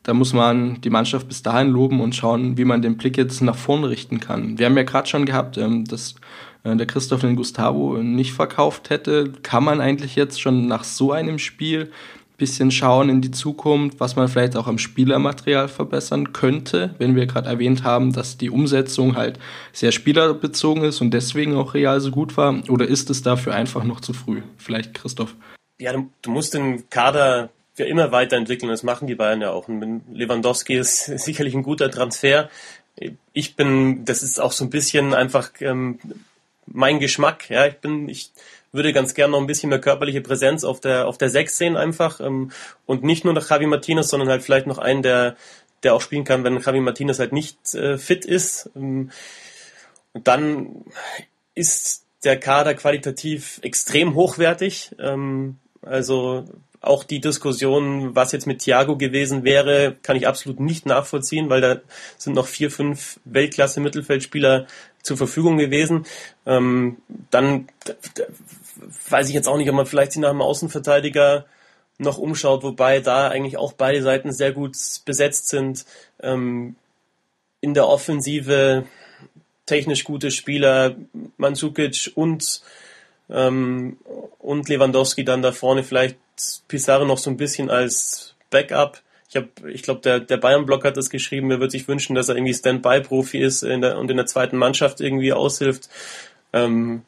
da 0.03 0.13
muss 0.13 0.31
man 0.31 0.79
die 0.79 0.89
Mannschaft 0.89 1.27
bis 1.27 1.43
dahin 1.43 1.71
loben 1.71 1.99
und 1.99 2.15
schauen, 2.15 2.57
wie 2.57 2.63
man 2.63 2.81
den 2.81 2.95
Blick 2.95 3.17
jetzt 3.17 3.41
nach 3.41 3.57
vorne 3.57 3.89
richten 3.89 4.21
kann. 4.21 4.57
Wir 4.57 4.67
haben 4.67 4.77
ja 4.77 4.83
gerade 4.83 5.09
schon 5.09 5.25
gehabt, 5.25 5.57
ähm, 5.57 5.83
dass 5.83 6.15
äh, 6.63 6.77
der 6.77 6.87
Christoph 6.87 7.19
den 7.19 7.35
Gustavo 7.35 7.97
nicht 7.97 8.31
verkauft 8.31 8.89
hätte. 8.89 9.33
Kann 9.43 9.65
man 9.65 9.81
eigentlich 9.81 10.15
jetzt 10.15 10.39
schon 10.39 10.67
nach 10.67 10.85
so 10.85 11.11
einem 11.11 11.39
Spiel 11.39 11.91
bisschen 12.37 12.71
schauen 12.71 13.09
in 13.09 13.21
die 13.21 13.31
Zukunft, 13.31 13.99
was 13.99 14.15
man 14.15 14.27
vielleicht 14.27 14.55
auch 14.55 14.67
am 14.67 14.77
Spielermaterial 14.77 15.67
verbessern 15.67 16.33
könnte, 16.33 16.95
wenn 16.97 17.15
wir 17.15 17.25
gerade 17.25 17.47
erwähnt 17.47 17.83
haben, 17.83 18.13
dass 18.13 18.37
die 18.37 18.49
Umsetzung 18.49 19.15
halt 19.15 19.39
sehr 19.71 19.91
spielerbezogen 19.91 20.83
ist 20.83 21.01
und 21.01 21.11
deswegen 21.11 21.55
auch 21.55 21.73
real 21.73 21.99
so 21.99 22.11
gut 22.11 22.37
war? 22.37 22.61
Oder 22.69 22.87
ist 22.87 23.09
es 23.09 23.21
dafür 23.21 23.53
einfach 23.53 23.83
noch 23.83 24.01
zu 24.01 24.13
früh? 24.13 24.41
Vielleicht 24.57 24.93
Christoph. 24.93 25.35
Ja, 25.79 25.93
du, 25.93 26.09
du 26.21 26.31
musst 26.31 26.53
den 26.53 26.89
Kader 26.89 27.49
ja 27.77 27.85
immer 27.85 28.11
weiterentwickeln. 28.11 28.69
Das 28.69 28.83
machen 28.83 29.07
die 29.07 29.15
Bayern 29.15 29.41
ja 29.41 29.51
auch. 29.51 29.67
Und 29.67 30.03
Lewandowski 30.11 30.75
ist 30.75 31.05
sicherlich 31.17 31.53
ein 31.53 31.63
guter 31.63 31.89
Transfer. 31.89 32.49
Ich 33.33 33.55
bin, 33.55 34.05
das 34.05 34.23
ist 34.23 34.39
auch 34.39 34.53
so 34.53 34.63
ein 34.63 34.69
bisschen 34.69 35.13
einfach 35.13 35.51
ähm, 35.59 35.99
mein 36.65 36.99
Geschmack. 36.99 37.49
Ja, 37.49 37.67
ich 37.67 37.75
bin, 37.75 38.07
ich 38.07 38.31
würde 38.75 38.93
ganz 38.93 39.13
gerne 39.13 39.31
noch 39.31 39.39
ein 39.39 39.47
bisschen 39.47 39.69
mehr 39.69 39.79
körperliche 39.79 40.21
Präsenz 40.21 40.63
auf 40.63 40.79
der 40.79 41.07
auf 41.07 41.17
der 41.17 41.29
Sechs 41.29 41.57
sehen 41.57 41.77
einfach 41.77 42.19
ähm, 42.19 42.51
und 42.85 43.03
nicht 43.03 43.25
nur 43.25 43.33
nach 43.33 43.49
Javi 43.49 43.65
Martinez, 43.65 44.09
sondern 44.09 44.29
halt 44.29 44.43
vielleicht 44.43 44.67
noch 44.67 44.77
einen, 44.77 45.01
der 45.01 45.35
der 45.83 45.93
auch 45.93 46.01
spielen 46.01 46.23
kann, 46.23 46.43
wenn 46.43 46.59
Javi 46.59 46.79
Martinez 46.81 47.19
halt 47.19 47.31
nicht 47.31 47.75
äh, 47.75 47.97
fit 47.97 48.25
ist. 48.25 48.69
Ähm, 48.75 49.11
dann 50.13 50.85
ist 51.53 52.05
der 52.23 52.39
Kader 52.39 52.73
qualitativ 52.73 53.59
extrem 53.61 54.15
hochwertig. 54.15 54.95
Ähm, 54.99 55.57
also 55.81 56.45
auch 56.81 57.03
die 57.03 57.19
Diskussion, 57.19 58.15
was 58.15 58.31
jetzt 58.31 58.47
mit 58.47 58.59
Thiago 58.59 58.97
gewesen 58.97 59.43
wäre, 59.43 59.95
kann 60.01 60.15
ich 60.15 60.27
absolut 60.27 60.59
nicht 60.59 60.85
nachvollziehen, 60.85 61.49
weil 61.49 61.61
da 61.61 61.81
sind 62.17 62.33
noch 62.33 62.47
vier, 62.47 62.71
fünf 62.71 63.19
Weltklasse-Mittelfeldspieler 63.25 64.67
zur 65.01 65.17
Verfügung 65.17 65.57
gewesen. 65.57 66.05
Ähm, 66.45 66.97
dann 67.31 67.67
weiß 69.09 69.29
ich 69.29 69.35
jetzt 69.35 69.47
auch 69.47 69.57
nicht, 69.57 69.69
ob 69.69 69.75
man 69.75 69.85
vielleicht 69.85 70.13
sich 70.13 70.21
nach 70.21 70.29
einem 70.29 70.41
Außenverteidiger 70.41 71.45
noch 71.97 72.17
umschaut, 72.17 72.63
wobei 72.63 72.99
da 72.99 73.29
eigentlich 73.29 73.57
auch 73.57 73.73
beide 73.73 74.01
Seiten 74.01 74.31
sehr 74.31 74.51
gut 74.51 74.75
besetzt 75.05 75.47
sind. 75.47 75.85
Ähm, 76.21 76.75
in 77.61 77.73
der 77.73 77.87
Offensive 77.87 78.85
technisch 79.65 80.03
gute 80.03 80.31
Spieler, 80.31 80.95
Mandzukic 81.37 82.11
und, 82.15 82.61
ähm, 83.29 83.97
und 84.39 84.69
Lewandowski 84.69 85.25
dann 85.25 85.41
da 85.41 85.51
vorne, 85.51 85.83
vielleicht 85.83 86.17
Pizarro 86.67 87.05
noch 87.05 87.17
so 87.17 87.29
ein 87.29 87.37
bisschen 87.37 87.69
als 87.69 88.35
Backup. 88.49 89.01
Ich 89.29 89.41
ich 89.65 89.83
glaube, 89.83 90.01
der, 90.01 90.19
der 90.19 90.37
Bayern-Block 90.37 90.85
hat 90.85 90.97
das 90.97 91.09
geschrieben, 91.09 91.51
er 91.51 91.59
würde 91.59 91.71
sich 91.71 91.87
wünschen, 91.87 92.15
dass 92.15 92.29
er 92.29 92.35
irgendwie 92.35 92.53
Standby-Profi 92.53 93.39
ist 93.39 93.63
in 93.63 93.81
der, 93.81 93.97
und 93.97 94.11
in 94.11 94.17
der 94.17 94.27
zweiten 94.27 94.57
Mannschaft 94.57 95.01
irgendwie 95.01 95.33
aushilft. 95.33 95.89
Ähm, 96.55 97.03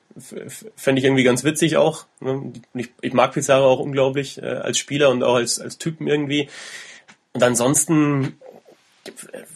Fände 0.75 0.99
ich 0.99 1.05
irgendwie 1.05 1.23
ganz 1.23 1.43
witzig 1.43 1.77
auch. 1.77 2.05
Ne? 2.19 2.51
Ich, 2.73 2.89
ich 3.01 3.13
mag 3.13 3.33
Pizarro 3.33 3.67
auch 3.67 3.79
unglaublich 3.79 4.41
äh, 4.41 4.45
als 4.45 4.77
Spieler 4.77 5.10
und 5.10 5.23
auch 5.23 5.36
als, 5.36 5.60
als 5.60 5.77
Typen 5.77 6.07
irgendwie. 6.07 6.49
Und 7.33 7.43
ansonsten, 7.43 8.39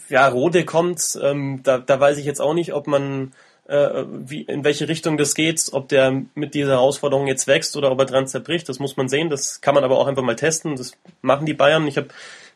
ja, 0.08 0.26
Rode 0.28 0.64
kommt, 0.64 1.18
ähm, 1.20 1.60
da, 1.62 1.78
da 1.78 2.00
weiß 2.00 2.16
ich 2.18 2.24
jetzt 2.24 2.40
auch 2.40 2.54
nicht, 2.54 2.72
ob 2.72 2.86
man 2.86 3.32
äh, 3.68 4.04
wie, 4.08 4.42
in 4.42 4.64
welche 4.64 4.88
Richtung 4.88 5.16
das 5.16 5.34
geht, 5.34 5.68
ob 5.72 5.88
der 5.88 6.22
mit 6.34 6.54
dieser 6.54 6.72
Herausforderung 6.72 7.26
jetzt 7.26 7.46
wächst 7.46 7.76
oder 7.76 7.90
ob 7.90 7.98
er 7.98 8.06
dran 8.06 8.28
zerbricht. 8.28 8.68
Das 8.68 8.78
muss 8.78 8.96
man 8.96 9.08
sehen. 9.08 9.30
Das 9.30 9.60
kann 9.60 9.74
man 9.74 9.84
aber 9.84 9.98
auch 9.98 10.06
einfach 10.06 10.22
mal 10.22 10.36
testen. 10.36 10.76
Das 10.76 10.92
machen 11.20 11.44
die 11.44 11.54
Bayern. 11.54 11.86
Ich 11.86 11.96
habe 11.96 12.08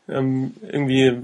ähm, 0.09 0.55
irgendwie 0.63 1.19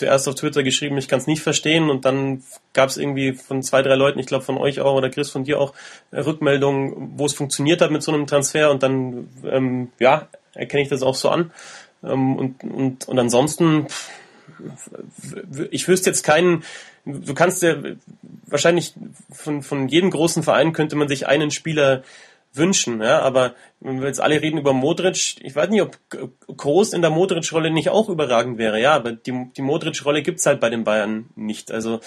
zuerst 0.00 0.26
auf 0.28 0.34
Twitter 0.34 0.62
geschrieben, 0.62 0.98
ich 0.98 1.08
kann 1.08 1.20
es 1.20 1.26
nicht 1.26 1.42
verstehen 1.42 1.90
und 1.90 2.04
dann 2.04 2.42
gab 2.72 2.88
es 2.88 2.96
irgendwie 2.96 3.34
von 3.34 3.62
zwei, 3.62 3.82
drei 3.82 3.94
Leuten, 3.94 4.18
ich 4.18 4.26
glaube 4.26 4.44
von 4.44 4.56
euch 4.56 4.80
auch 4.80 4.94
oder 4.94 5.10
Chris 5.10 5.30
von 5.30 5.44
dir 5.44 5.60
auch, 5.60 5.74
äh, 6.10 6.20
Rückmeldungen, 6.20 7.12
wo 7.16 7.26
es 7.26 7.34
funktioniert 7.34 7.82
hat 7.82 7.90
mit 7.90 8.02
so 8.02 8.12
einem 8.12 8.26
Transfer 8.26 8.70
und 8.70 8.82
dann, 8.82 9.28
ähm, 9.44 9.92
ja, 9.98 10.28
erkenne 10.54 10.82
ich 10.82 10.88
das 10.88 11.02
auch 11.02 11.14
so 11.14 11.28
an. 11.28 11.52
Ähm, 12.02 12.36
und, 12.36 12.64
und, 12.64 13.08
und 13.08 13.18
ansonsten, 13.18 13.86
ich 15.70 15.86
wüsste 15.86 16.10
jetzt 16.10 16.24
keinen, 16.24 16.64
du 17.04 17.34
kannst 17.34 17.62
ja 17.62 17.76
wahrscheinlich 18.46 18.94
von, 19.30 19.62
von 19.62 19.86
jedem 19.88 20.10
großen 20.10 20.42
Verein 20.42 20.72
könnte 20.72 20.96
man 20.96 21.08
sich 21.08 21.26
einen 21.26 21.50
Spieler 21.50 22.02
wünschen, 22.52 23.00
ja, 23.00 23.20
aber 23.20 23.54
wenn 23.80 24.00
wir 24.00 24.08
jetzt 24.08 24.20
alle 24.20 24.40
reden 24.40 24.58
über 24.58 24.72
Modric, 24.72 25.36
ich 25.40 25.54
weiß 25.54 25.70
nicht, 25.70 25.82
ob 25.82 25.96
Groß 26.56 26.92
in 26.92 27.02
der 27.02 27.10
Modric-Rolle 27.10 27.70
nicht 27.70 27.90
auch 27.90 28.08
überragend 28.08 28.58
wäre, 28.58 28.80
ja, 28.80 28.94
aber 28.94 29.12
die, 29.12 29.50
die 29.56 29.62
Modric-Rolle 29.62 30.22
gibt's 30.22 30.46
halt 30.46 30.60
bei 30.60 30.70
den 30.70 30.84
Bayern 30.84 31.28
nicht, 31.36 31.70
also 31.70 32.00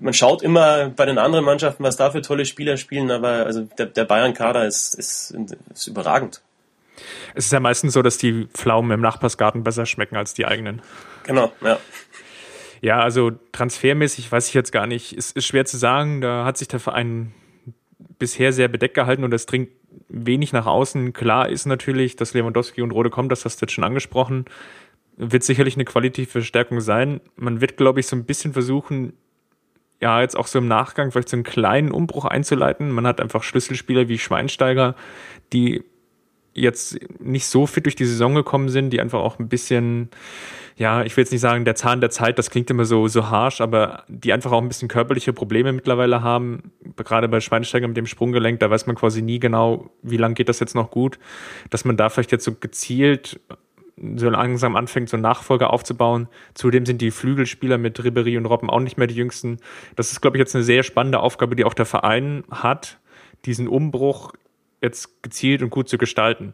man 0.00 0.14
schaut 0.14 0.42
immer 0.42 0.88
bei 0.88 1.04
den 1.04 1.18
anderen 1.18 1.44
Mannschaften, 1.44 1.84
was 1.84 1.96
da 1.96 2.10
für 2.10 2.22
tolle 2.22 2.46
Spieler 2.46 2.76
spielen, 2.76 3.10
aber 3.10 3.46
also 3.46 3.62
der, 3.78 3.86
der 3.86 4.04
Bayern-Kader 4.04 4.66
ist, 4.66 4.94
ist, 4.94 5.36
ist 5.72 5.86
überragend. 5.86 6.40
Es 7.34 7.46
ist 7.46 7.52
ja 7.52 7.60
meistens 7.60 7.92
so, 7.92 8.02
dass 8.02 8.18
die 8.18 8.46
Pflaumen 8.54 8.90
im 8.92 9.00
Nachbarsgarten 9.00 9.64
besser 9.64 9.84
schmecken 9.84 10.16
als 10.16 10.32
die 10.34 10.46
eigenen. 10.46 10.80
Genau, 11.24 11.52
ja. 11.60 11.78
Ja, 12.80 13.00
also 13.00 13.32
transfermäßig 13.52 14.30
weiß 14.30 14.48
ich 14.48 14.54
jetzt 14.54 14.70
gar 14.70 14.86
nicht. 14.86 15.12
Es 15.12 15.32
ist 15.32 15.46
schwer 15.46 15.64
zu 15.64 15.78
sagen. 15.78 16.20
Da 16.20 16.44
hat 16.44 16.58
sich 16.58 16.68
der 16.68 16.80
Verein 16.80 17.32
bisher 18.18 18.52
sehr 18.52 18.68
bedeckt 18.68 18.94
gehalten 18.94 19.24
und 19.24 19.32
es 19.34 19.46
dringt 19.46 19.70
wenig 20.08 20.52
nach 20.52 20.66
außen. 20.66 21.12
Klar 21.12 21.48
ist 21.48 21.66
natürlich, 21.66 22.16
dass 22.16 22.34
Lewandowski 22.34 22.82
und 22.82 22.90
Rode 22.90 23.10
kommt, 23.10 23.32
das 23.32 23.44
hast 23.44 23.60
du 23.60 23.66
jetzt 23.66 23.72
schon 23.72 23.84
angesprochen. 23.84 24.44
Wird 25.16 25.44
sicherlich 25.44 25.74
eine 25.76 25.84
qualitative 25.84 26.30
Verstärkung 26.30 26.80
sein. 26.80 27.20
Man 27.36 27.60
wird, 27.60 27.76
glaube 27.76 28.00
ich, 28.00 28.06
so 28.06 28.16
ein 28.16 28.24
bisschen 28.24 28.52
versuchen, 28.52 29.12
ja, 30.00 30.20
jetzt 30.20 30.36
auch 30.36 30.46
so 30.46 30.58
im 30.58 30.68
Nachgang 30.68 31.12
vielleicht 31.12 31.28
so 31.28 31.36
einen 31.36 31.44
kleinen 31.44 31.90
Umbruch 31.90 32.24
einzuleiten. 32.24 32.90
Man 32.90 33.06
hat 33.06 33.20
einfach 33.20 33.42
Schlüsselspieler 33.42 34.08
wie 34.08 34.18
Schweinsteiger, 34.18 34.96
die 35.52 35.84
jetzt 36.54 36.98
nicht 37.20 37.46
so 37.46 37.66
fit 37.66 37.84
durch 37.86 37.96
die 37.96 38.06
Saison 38.06 38.34
gekommen 38.34 38.68
sind, 38.68 38.90
die 38.90 39.00
einfach 39.00 39.20
auch 39.20 39.38
ein 39.38 39.48
bisschen 39.48 40.10
ja, 40.76 41.04
ich 41.04 41.16
will 41.16 41.22
jetzt 41.22 41.30
nicht 41.30 41.40
sagen, 41.40 41.64
der 41.64 41.76
Zahn 41.76 42.00
der 42.00 42.10
Zeit, 42.10 42.38
das 42.38 42.50
klingt 42.50 42.68
immer 42.68 42.84
so, 42.84 43.06
so 43.06 43.30
harsh, 43.30 43.60
aber 43.60 44.04
die 44.08 44.32
einfach 44.32 44.50
auch 44.50 44.60
ein 44.60 44.66
bisschen 44.66 44.88
körperliche 44.88 45.32
Probleme 45.32 45.72
mittlerweile 45.72 46.22
haben. 46.22 46.72
Gerade 46.96 47.28
bei 47.28 47.40
Schweinsteiger 47.40 47.86
mit 47.86 47.96
dem 47.96 48.06
Sprunggelenk, 48.06 48.58
da 48.58 48.70
weiß 48.70 48.86
man 48.86 48.96
quasi 48.96 49.22
nie 49.22 49.38
genau, 49.38 49.90
wie 50.02 50.16
lange 50.16 50.34
geht 50.34 50.48
das 50.48 50.58
jetzt 50.58 50.74
noch 50.74 50.90
gut, 50.90 51.18
dass 51.70 51.84
man 51.84 51.96
da 51.96 52.08
vielleicht 52.08 52.32
jetzt 52.32 52.44
so 52.44 52.54
gezielt 52.54 53.40
so 54.16 54.28
langsam 54.28 54.74
anfängt, 54.74 55.08
so 55.08 55.16
Nachfolger 55.16 55.72
aufzubauen. 55.72 56.26
Zudem 56.54 56.84
sind 56.84 57.00
die 57.00 57.12
Flügelspieler 57.12 57.78
mit 57.78 58.02
Ribery 58.02 58.36
und 58.36 58.46
Robben 58.46 58.68
auch 58.68 58.80
nicht 58.80 58.98
mehr 58.98 59.06
die 59.06 59.14
jüngsten. 59.14 59.58
Das 59.94 60.10
ist, 60.10 60.20
glaube 60.20 60.36
ich, 60.36 60.40
jetzt 60.40 60.56
eine 60.56 60.64
sehr 60.64 60.82
spannende 60.82 61.20
Aufgabe, 61.20 61.54
die 61.54 61.64
auch 61.64 61.74
der 61.74 61.86
Verein 61.86 62.42
hat, 62.50 62.98
diesen 63.44 63.68
Umbruch 63.68 64.32
jetzt 64.84 65.22
gezielt 65.22 65.62
und 65.62 65.70
gut 65.70 65.88
zu 65.88 65.98
gestalten. 65.98 66.52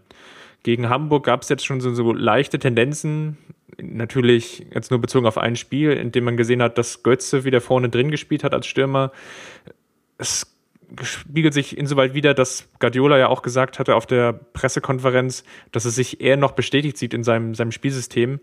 Gegen 0.63 0.89
Hamburg 0.89 1.25
gab 1.25 1.43
es 1.43 1.49
jetzt 1.49 1.65
schon 1.65 1.81
so, 1.81 1.93
so 1.95 2.13
leichte 2.13 2.59
Tendenzen, 2.59 3.37
natürlich 3.81 4.67
jetzt 4.75 4.91
nur 4.91 5.01
bezogen 5.01 5.27
auf 5.27 5.39
ein 5.39 5.57
Spiel, 5.57 5.93
in 5.93 6.13
dem 6.13 6.25
man 6.25 6.37
gesehen 6.37 6.63
hat, 6.63 6.79
dass 6.79 7.03
Götze 7.03 7.45
wieder 7.45 7.61
vorne 7.61 7.89
drin 7.89 8.11
gespielt 8.11 8.45
hat 8.45 8.55
als 8.55 8.67
Stürmer. 8.67 9.13
Es 10.19 10.55
spiegelt 11.03 11.55
sich 11.55 11.79
insoweit 11.79 12.15
wieder, 12.15 12.35
dass 12.35 12.69
Guardiola 12.79 13.19
ja 13.19 13.29
auch 13.29 13.43
gesagt 13.43 13.79
hatte 13.79 13.95
auf 13.95 14.07
der 14.07 14.33
Pressekonferenz, 14.33 15.45
dass 15.73 15.85
er 15.85 15.93
sich 15.93 16.21
eher 16.21 16.37
noch 16.37 16.53
bestätigt 16.53 16.99
sieht 16.99 17.15
in 17.15 17.23
seinem, 17.23 17.55
seinem 17.55 17.73
Spielsystem, 17.73 18.41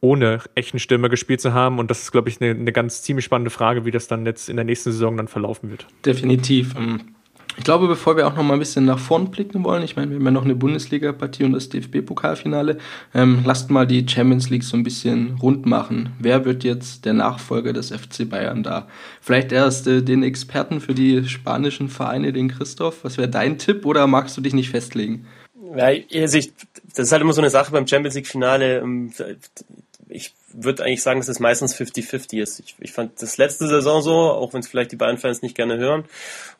ohne 0.00 0.40
echten 0.54 0.78
Stürmer 0.78 1.08
gespielt 1.08 1.40
zu 1.40 1.52
haben. 1.52 1.78
Und 1.78 1.90
das 1.90 2.02
ist, 2.02 2.12
glaube 2.12 2.28
ich, 2.28 2.40
eine, 2.40 2.50
eine 2.50 2.72
ganz 2.72 3.02
ziemlich 3.02 3.24
spannende 3.24 3.50
Frage, 3.50 3.84
wie 3.84 3.90
das 3.90 4.06
dann 4.06 4.24
jetzt 4.26 4.48
in 4.48 4.56
der 4.56 4.64
nächsten 4.64 4.92
Saison 4.92 5.16
dann 5.16 5.28
verlaufen 5.28 5.70
wird. 5.70 5.86
Definitiv. 6.04 6.74
Ähm, 6.76 7.13
ich 7.56 7.64
glaube, 7.64 7.86
bevor 7.86 8.16
wir 8.16 8.26
auch 8.26 8.34
noch 8.34 8.42
mal 8.42 8.54
ein 8.54 8.58
bisschen 8.58 8.84
nach 8.84 8.98
vorn 8.98 9.30
blicken 9.30 9.64
wollen, 9.64 9.82
ich 9.82 9.96
meine, 9.96 10.10
wir 10.10 10.16
haben 10.16 10.24
ja 10.24 10.30
noch 10.30 10.44
eine 10.44 10.54
Bundesliga-Partie 10.54 11.44
und 11.44 11.52
das 11.52 11.68
DFB-Pokalfinale, 11.68 12.78
ähm, 13.14 13.42
lasst 13.44 13.70
mal 13.70 13.86
die 13.86 14.06
Champions 14.08 14.50
League 14.50 14.64
so 14.64 14.76
ein 14.76 14.82
bisschen 14.82 15.38
rund 15.40 15.66
machen. 15.66 16.12
Wer 16.18 16.44
wird 16.44 16.64
jetzt 16.64 17.04
der 17.04 17.12
Nachfolger 17.14 17.72
des 17.72 17.90
FC 17.90 18.28
Bayern 18.28 18.62
da? 18.62 18.88
Vielleicht 19.20 19.52
erst 19.52 19.86
äh, 19.86 20.02
den 20.02 20.22
Experten 20.22 20.80
für 20.80 20.94
die 20.94 21.24
spanischen 21.28 21.88
Vereine, 21.88 22.32
den 22.32 22.48
Christoph. 22.48 23.04
Was 23.04 23.18
wäre 23.18 23.28
dein 23.28 23.58
Tipp 23.58 23.86
oder 23.86 24.06
magst 24.06 24.36
du 24.36 24.40
dich 24.40 24.54
nicht 24.54 24.70
festlegen? 24.70 25.26
Ja, 25.76 25.86
also 25.86 26.38
ich, 26.38 26.52
das 26.94 27.06
ist 27.06 27.12
halt 27.12 27.22
immer 27.22 27.32
so 27.32 27.40
eine 27.40 27.50
Sache 27.50 27.72
beim 27.72 27.86
Champions 27.86 28.14
League-Finale. 28.14 28.78
Ähm, 28.78 29.12
ich 30.08 30.32
würde 30.56 30.84
eigentlich 30.84 31.02
sagen, 31.02 31.20
dass 31.20 31.28
es 31.28 31.40
meistens 31.40 31.74
50-50 31.74 32.40
ist. 32.40 32.60
Ich, 32.60 32.76
ich 32.80 32.92
fand 32.92 33.20
das 33.20 33.36
letzte 33.36 33.66
Saison 33.66 34.00
so, 34.02 34.12
auch 34.12 34.52
wenn 34.52 34.60
es 34.60 34.68
vielleicht 34.68 34.92
die 34.92 34.96
Bayern-Fans 34.96 35.42
nicht 35.42 35.56
gerne 35.56 35.78
hören. 35.78 36.04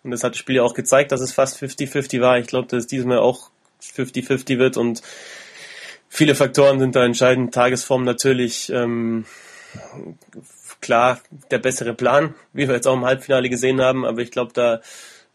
Und 0.03 0.11
das 0.11 0.25
hat 0.25 0.33
das 0.33 0.39
Spiel 0.39 0.57
ja 0.57 0.63
auch 0.63 0.75
gezeigt, 0.75 1.13
dass 1.13 1.21
es 1.21 1.33
fast 1.33 1.63
50-50 1.63 2.21
war. 2.21 2.39
Ich 2.39 2.47
glaube, 2.47 2.69
dass 2.69 2.85
es 2.85 2.87
diesmal 2.87 3.19
auch 3.19 3.51
50-50 3.83 4.59
wird 4.59 4.77
und 4.77 5.03
viele 6.09 6.35
Faktoren 6.35 6.79
sind 6.79 6.97
da 6.97 7.05
entscheidend. 7.05 7.55
Tagesform 7.55 8.05
natürlich, 8.05 8.71
ähm, 8.71 9.25
klar, 10.81 11.21
der 11.51 11.59
bessere 11.59 11.95
Plan, 11.95 12.35
wie 12.53 12.69
wir 12.69 12.75
jetzt 12.75 12.87
auch 12.87 12.95
im 12.95 13.05
Halbfinale 13.05 13.49
gesehen 13.49 13.81
haben, 13.81 14.05
aber 14.05 14.21
ich 14.21 14.31
glaube, 14.31 14.53
da 14.53 14.81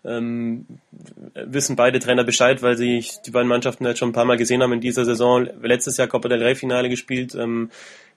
ähm, 0.06 0.66
wissen 1.34 1.76
beide 1.76 2.00
Trainer 2.00 2.24
Bescheid, 2.24 2.62
weil 2.62 2.78
sie 2.78 3.06
die 3.26 3.32
beiden 3.32 3.48
Mannschaften 3.48 3.86
jetzt 3.86 4.00
schon 4.00 4.10
ein 4.10 4.14
paar 4.14 4.26
Mal 4.26 4.38
gesehen 4.38 4.64
haben 4.64 4.74
in 4.74 4.82
dieser 4.82 5.06
Saison. 5.06 5.48
Letztes 5.62 5.98
Jahr 5.98 6.08
Copa 6.08 6.30
del 6.30 6.42
Rey 6.42 6.56
Finale 6.56 6.90
gespielt, 6.90 7.36
ähm, 7.36 7.70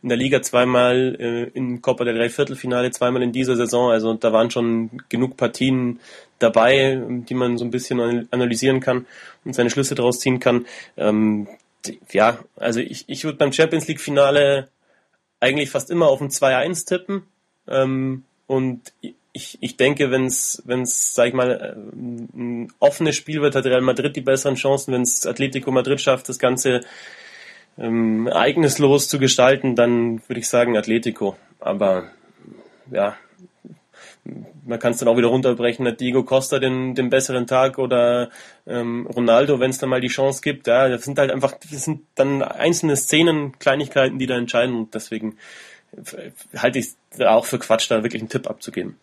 in 0.02 0.08
der 0.08 0.18
Liga 0.18 0.42
zweimal, 0.42 1.16
äh, 1.18 1.42
in 1.56 1.82
Copa 1.82 2.04
del 2.04 2.16
Rey 2.16 2.28
Viertelfinale 2.28 2.90
zweimal 2.90 3.22
in 3.22 3.32
dieser 3.32 3.56
Saison. 3.56 3.90
Also 3.90 4.14
da 4.14 4.32
waren 4.32 4.50
schon 4.50 5.02
genug 5.08 5.36
Partien 5.36 6.00
dabei, 6.38 7.00
die 7.28 7.34
man 7.34 7.58
so 7.58 7.64
ein 7.64 7.70
bisschen 7.70 8.28
analysieren 8.30 8.80
kann 8.80 9.06
und 9.44 9.54
seine 9.54 9.70
Schlüsse 9.70 9.94
daraus 9.94 10.20
ziehen 10.20 10.40
kann. 10.40 10.66
Ähm, 10.96 11.48
ja, 12.10 12.38
also 12.56 12.80
ich, 12.80 13.04
ich 13.08 13.24
würde 13.24 13.38
beim 13.38 13.52
Champions 13.52 13.88
League 13.88 14.00
Finale 14.00 14.68
eigentlich 15.40 15.70
fast 15.70 15.90
immer 15.90 16.06
auf 16.06 16.20
ein 16.20 16.30
2-1 16.30 16.86
tippen. 16.86 17.22
Ähm, 17.68 18.24
und 18.46 18.92
ich, 19.32 19.58
ich 19.60 19.76
denke, 19.76 20.10
wenn 20.10 20.26
es, 20.26 20.62
sag 21.14 21.28
ich 21.28 21.34
mal, 21.34 21.76
ein 21.94 22.72
offenes 22.78 23.16
Spiel 23.16 23.40
wird, 23.40 23.54
hat 23.54 23.64
Real 23.64 23.80
Madrid 23.80 24.14
die 24.14 24.20
besseren 24.20 24.56
Chancen. 24.56 24.92
Wenn 24.92 25.02
es 25.02 25.26
Atletico 25.26 25.70
Madrid 25.70 26.00
schafft, 26.00 26.28
das 26.28 26.38
Ganze 26.38 26.82
ähm, 27.78 28.26
ereignislos 28.26 29.08
zu 29.08 29.18
gestalten, 29.18 29.74
dann 29.74 30.22
würde 30.28 30.40
ich 30.40 30.48
sagen 30.48 30.76
Atletico. 30.76 31.36
Aber 31.60 32.10
ja, 32.90 33.16
man 34.64 34.78
kann 34.78 34.92
es 34.92 34.98
dann 34.98 35.08
auch 35.08 35.16
wieder 35.16 35.28
runterbrechen, 35.28 35.86
hat 35.86 36.00
Diego 36.00 36.22
Costa 36.24 36.58
den, 36.58 36.94
den 36.94 37.08
besseren 37.08 37.46
Tag 37.46 37.78
oder 37.78 38.28
ähm, 38.66 39.06
Ronaldo, 39.06 39.60
wenn 39.60 39.70
es 39.70 39.78
dann 39.78 39.88
mal 39.88 40.00
die 40.00 40.08
Chance 40.08 40.42
gibt. 40.42 40.66
Ja, 40.66 40.88
das 40.88 41.04
sind 41.04 41.18
halt 41.18 41.30
einfach, 41.30 41.54
das 41.70 41.84
sind 41.84 42.02
dann 42.14 42.42
einzelne 42.42 42.96
Szenen, 42.96 43.58
Kleinigkeiten, 43.58 44.18
die 44.18 44.26
da 44.26 44.36
entscheiden 44.36 44.76
und 44.76 44.94
deswegen 44.94 45.38
halte 46.56 46.78
ich 46.78 46.88
es 47.10 47.20
auch 47.20 47.44
für 47.44 47.58
Quatsch, 47.58 47.90
da 47.90 48.02
wirklich 48.02 48.22
einen 48.22 48.28
Tipp 48.28 48.48
abzugeben. 48.48 48.96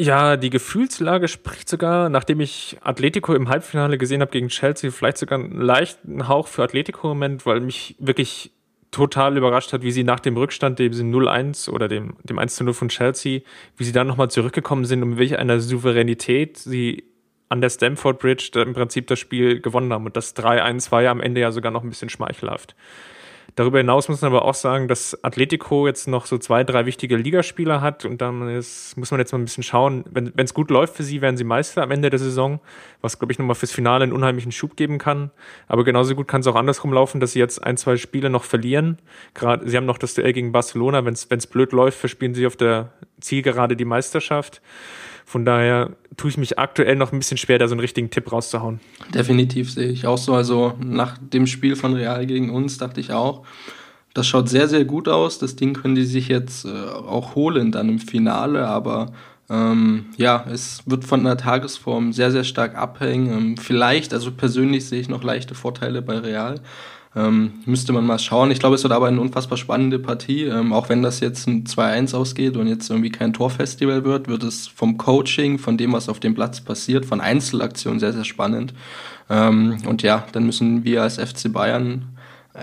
Ja, 0.00 0.36
die 0.36 0.50
Gefühlslage 0.50 1.26
spricht 1.26 1.68
sogar, 1.68 2.08
nachdem 2.08 2.38
ich 2.38 2.76
Atletico 2.82 3.34
im 3.34 3.48
Halbfinale 3.48 3.98
gesehen 3.98 4.20
habe 4.20 4.30
gegen 4.30 4.46
Chelsea, 4.46 4.92
vielleicht 4.92 5.18
sogar 5.18 5.40
einen 5.40 5.60
leichten 5.60 6.28
Hauch 6.28 6.46
für 6.46 6.62
Atletico-Moment, 6.62 7.44
weil 7.46 7.58
mich 7.58 7.96
wirklich 7.98 8.52
total 8.92 9.36
überrascht 9.36 9.72
hat, 9.72 9.82
wie 9.82 9.90
sie 9.90 10.04
nach 10.04 10.20
dem 10.20 10.36
Rückstand, 10.36 10.78
dem 10.78 10.92
0-1 10.92 11.68
oder 11.68 11.88
dem, 11.88 12.16
dem 12.22 12.38
1-0 12.38 12.72
von 12.74 12.88
Chelsea, 12.90 13.40
wie 13.76 13.84
sie 13.84 13.90
dann 13.90 14.06
nochmal 14.06 14.30
zurückgekommen 14.30 14.84
sind 14.84 15.02
und 15.02 15.10
mit 15.10 15.18
welch 15.18 15.36
einer 15.36 15.58
Souveränität 15.58 16.58
sie 16.58 17.02
an 17.48 17.60
der 17.60 17.70
Stamford 17.70 18.20
Bridge 18.20 18.50
im 18.54 18.74
Prinzip 18.74 19.08
das 19.08 19.18
Spiel 19.18 19.60
gewonnen 19.60 19.92
haben. 19.92 20.06
Und 20.06 20.16
das 20.16 20.36
3-1 20.36 20.92
war 20.92 21.02
ja 21.02 21.10
am 21.10 21.20
Ende 21.20 21.40
ja 21.40 21.50
sogar 21.50 21.72
noch 21.72 21.82
ein 21.82 21.88
bisschen 21.88 22.08
schmeichelhaft. 22.08 22.76
Darüber 23.54 23.78
hinaus 23.78 24.08
muss 24.08 24.20
man 24.20 24.30
aber 24.30 24.44
auch 24.44 24.54
sagen, 24.54 24.88
dass 24.88 25.22
Atletico 25.24 25.86
jetzt 25.86 26.06
noch 26.06 26.26
so 26.26 26.38
zwei, 26.38 26.64
drei 26.64 26.86
wichtige 26.86 27.16
Ligaspieler 27.16 27.80
hat 27.80 28.04
und 28.04 28.20
dann 28.20 28.48
ist, 28.48 28.96
muss 28.96 29.10
man 29.10 29.18
jetzt 29.18 29.32
mal 29.32 29.38
ein 29.38 29.44
bisschen 29.44 29.64
schauen, 29.64 30.04
wenn 30.10 30.32
es 30.36 30.54
gut 30.54 30.70
läuft 30.70 30.96
für 30.96 31.02
sie, 31.02 31.20
werden 31.22 31.36
sie 31.36 31.44
Meister 31.44 31.82
am 31.82 31.90
Ende 31.90 32.10
der 32.10 32.18
Saison, 32.18 32.60
was 33.00 33.18
glaube 33.18 33.32
ich 33.32 33.38
nochmal 33.38 33.56
fürs 33.56 33.72
Finale 33.72 34.04
einen 34.04 34.12
unheimlichen 34.12 34.52
Schub 34.52 34.76
geben 34.76 34.98
kann. 34.98 35.30
Aber 35.66 35.82
genauso 35.82 36.14
gut 36.14 36.28
kann 36.28 36.42
es 36.42 36.46
auch 36.46 36.54
andersrum 36.54 36.92
laufen, 36.92 37.20
dass 37.20 37.32
sie 37.32 37.40
jetzt 37.40 37.64
ein, 37.64 37.76
zwei 37.76 37.96
Spiele 37.96 38.30
noch 38.30 38.44
verlieren. 38.44 38.98
Gerade, 39.34 39.68
sie 39.68 39.76
haben 39.76 39.86
noch 39.86 39.98
das 39.98 40.14
Duell 40.14 40.32
gegen 40.32 40.52
Barcelona, 40.52 41.04
wenn 41.04 41.14
es 41.14 41.46
blöd 41.46 41.72
läuft, 41.72 41.98
verspielen 41.98 42.34
sie 42.34 42.46
auf 42.46 42.56
der 42.56 42.92
Zielgerade 43.20 43.76
die 43.76 43.84
Meisterschaft. 43.84 44.62
Von 45.28 45.44
daher 45.44 45.90
tue 46.16 46.30
ich 46.30 46.38
mich 46.38 46.58
aktuell 46.58 46.96
noch 46.96 47.12
ein 47.12 47.18
bisschen 47.18 47.36
schwer, 47.36 47.58
da 47.58 47.68
so 47.68 47.74
einen 47.74 47.82
richtigen 47.82 48.08
Tipp 48.08 48.32
rauszuhauen. 48.32 48.80
Definitiv 49.12 49.70
sehe 49.70 49.88
ich 49.88 50.06
auch 50.06 50.16
so. 50.16 50.32
Also 50.32 50.72
nach 50.80 51.18
dem 51.18 51.46
Spiel 51.46 51.76
von 51.76 51.92
Real 51.92 52.24
gegen 52.24 52.48
uns 52.48 52.78
dachte 52.78 52.98
ich 52.98 53.12
auch, 53.12 53.44
das 54.14 54.26
schaut 54.26 54.48
sehr, 54.48 54.68
sehr 54.68 54.86
gut 54.86 55.06
aus. 55.06 55.38
Das 55.38 55.54
Ding 55.54 55.74
können 55.74 55.96
die 55.96 56.06
sich 56.06 56.28
jetzt 56.28 56.64
äh, 56.64 56.68
auch 56.70 57.34
holen 57.34 57.72
dann 57.72 57.90
im 57.90 57.98
Finale, 57.98 58.66
aber 58.68 59.12
ähm, 59.50 60.06
ja, 60.16 60.46
es 60.50 60.80
wird 60.86 61.04
von 61.04 61.24
der 61.24 61.36
Tagesform 61.36 62.14
sehr, 62.14 62.30
sehr 62.30 62.44
stark 62.44 62.74
abhängen. 62.74 63.30
Ähm, 63.30 63.56
vielleicht, 63.58 64.14
also 64.14 64.32
persönlich 64.32 64.86
sehe 64.88 65.00
ich 65.00 65.10
noch 65.10 65.22
leichte 65.22 65.54
Vorteile 65.54 66.00
bei 66.00 66.16
Real. 66.16 66.54
Ähm, 67.18 67.54
müsste 67.66 67.92
man 67.92 68.06
mal 68.06 68.18
schauen. 68.20 68.52
Ich 68.52 68.60
glaube, 68.60 68.76
es 68.76 68.84
wird 68.84 68.92
aber 68.92 69.08
eine 69.08 69.20
unfassbar 69.20 69.58
spannende 69.58 69.98
Partie. 69.98 70.44
Ähm, 70.44 70.72
auch 70.72 70.88
wenn 70.88 71.02
das 71.02 71.18
jetzt 71.18 71.48
ein 71.48 71.64
2-1 71.64 72.14
ausgeht 72.14 72.56
und 72.56 72.68
jetzt 72.68 72.88
irgendwie 72.90 73.10
kein 73.10 73.32
Torfestival 73.32 74.04
wird, 74.04 74.28
wird 74.28 74.44
es 74.44 74.68
vom 74.68 74.98
Coaching, 74.98 75.58
von 75.58 75.76
dem, 75.76 75.92
was 75.92 76.08
auf 76.08 76.20
dem 76.20 76.34
Platz 76.34 76.60
passiert, 76.60 77.06
von 77.06 77.20
Einzelaktionen 77.20 77.98
sehr, 77.98 78.12
sehr 78.12 78.24
spannend. 78.24 78.72
Ähm, 79.28 79.78
und 79.86 80.02
ja, 80.02 80.26
dann 80.30 80.46
müssen 80.46 80.84
wir 80.84 81.02
als 81.02 81.16
FC 81.16 81.52
Bayern 81.52 82.04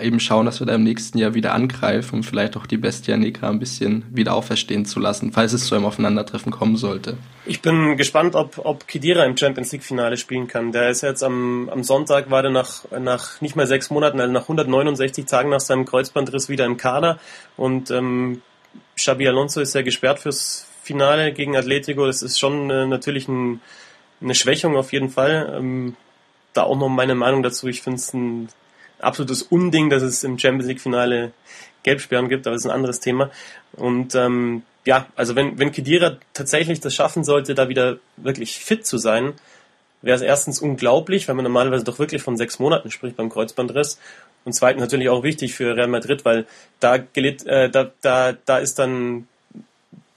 eben 0.01 0.19
schauen, 0.19 0.45
dass 0.45 0.59
wir 0.59 0.67
da 0.67 0.75
im 0.75 0.83
nächsten 0.83 1.17
Jahr 1.17 1.33
wieder 1.33 1.53
angreifen 1.53 2.15
und 2.15 2.23
vielleicht 2.23 2.57
auch 2.57 2.65
die 2.65 2.77
Bestia 2.77 3.17
Negra 3.17 3.49
ein 3.49 3.59
bisschen 3.59 4.05
wieder 4.09 4.33
auferstehen 4.33 4.85
zu 4.85 4.99
lassen, 4.99 5.31
falls 5.31 5.53
es 5.53 5.65
zu 5.65 5.75
einem 5.75 5.85
Aufeinandertreffen 5.85 6.51
kommen 6.51 6.77
sollte. 6.77 7.17
Ich 7.45 7.61
bin 7.61 7.97
gespannt, 7.97 8.35
ob, 8.35 8.59
ob 8.63 8.87
Kedira 8.87 9.23
im 9.25 9.37
Champions 9.37 9.71
League 9.71 9.83
Finale 9.83 10.17
spielen 10.17 10.47
kann. 10.47 10.71
Der 10.71 10.89
ist 10.89 11.01
jetzt 11.01 11.23
am, 11.23 11.69
am 11.69 11.83
Sonntag, 11.83 12.31
war 12.31 12.41
der 12.41 12.51
nach, 12.51 12.83
nach 12.99 13.41
nicht 13.41 13.55
mal 13.55 13.67
sechs 13.67 13.89
Monaten, 13.89 14.19
also 14.19 14.31
nach 14.31 14.43
169 14.43 15.25
Tagen 15.25 15.49
nach 15.49 15.59
seinem 15.59 15.85
Kreuzbandriss 15.85 16.49
wieder 16.49 16.65
im 16.65 16.77
Kader 16.77 17.19
und 17.57 17.91
ähm, 17.91 18.41
Xabi 18.95 19.27
Alonso 19.27 19.61
ist 19.61 19.75
ja 19.75 19.81
gesperrt 19.81 20.19
fürs 20.19 20.67
Finale 20.83 21.33
gegen 21.33 21.55
Atletico. 21.55 22.05
Das 22.05 22.21
ist 22.21 22.39
schon 22.39 22.69
äh, 22.69 22.85
natürlich 22.85 23.27
ein, 23.27 23.61
eine 24.21 24.35
Schwächung 24.35 24.75
auf 24.77 24.93
jeden 24.93 25.09
Fall. 25.09 25.55
Ähm, 25.57 25.95
da 26.53 26.63
auch 26.63 26.77
noch 26.77 26.89
meine 26.89 27.15
Meinung 27.15 27.43
dazu. 27.43 27.67
Ich 27.67 27.81
finde 27.81 27.97
es 27.97 28.13
ein 28.13 28.49
absolutes 28.99 29.43
Unding, 29.43 29.89
dass 29.89 30.03
es 30.03 30.23
im 30.23 30.37
Champions 30.39 30.67
League 30.67 30.81
Finale 30.81 31.31
Gelbsperren 31.83 32.29
gibt, 32.29 32.47
aber 32.47 32.55
das 32.55 32.65
ist 32.65 32.71
ein 32.71 32.75
anderes 32.75 32.99
Thema. 32.99 33.29
Und 33.73 34.15
ähm, 34.15 34.63
ja, 34.85 35.07
also 35.15 35.35
wenn, 35.35 35.59
wenn 35.59 35.71
Kedira 35.71 36.17
tatsächlich 36.33 36.79
das 36.79 36.95
schaffen 36.95 37.23
sollte, 37.23 37.55
da 37.55 37.69
wieder 37.69 37.97
wirklich 38.17 38.57
fit 38.57 38.85
zu 38.85 38.97
sein, 38.97 39.33
wäre 40.01 40.15
es 40.15 40.21
erstens 40.21 40.59
unglaublich, 40.59 41.27
weil 41.27 41.35
man 41.35 41.43
normalerweise 41.43 41.83
doch 41.83 41.99
wirklich 41.99 42.21
von 42.21 42.37
sechs 42.37 42.59
Monaten 42.59 42.91
spricht 42.91 43.17
beim 43.17 43.29
Kreuzbandriss. 43.29 43.99
Und 44.45 44.53
zweitens 44.53 44.81
natürlich 44.81 45.09
auch 45.09 45.23
wichtig 45.23 45.55
für 45.55 45.75
Real 45.75 45.87
Madrid, 45.87 46.23
weil 46.23 46.45
da, 46.79 46.97
gelitt, 46.97 47.45
äh, 47.47 47.69
da, 47.69 47.91
da, 48.01 48.33
da 48.33 48.57
ist 48.59 48.77
dann 48.77 49.27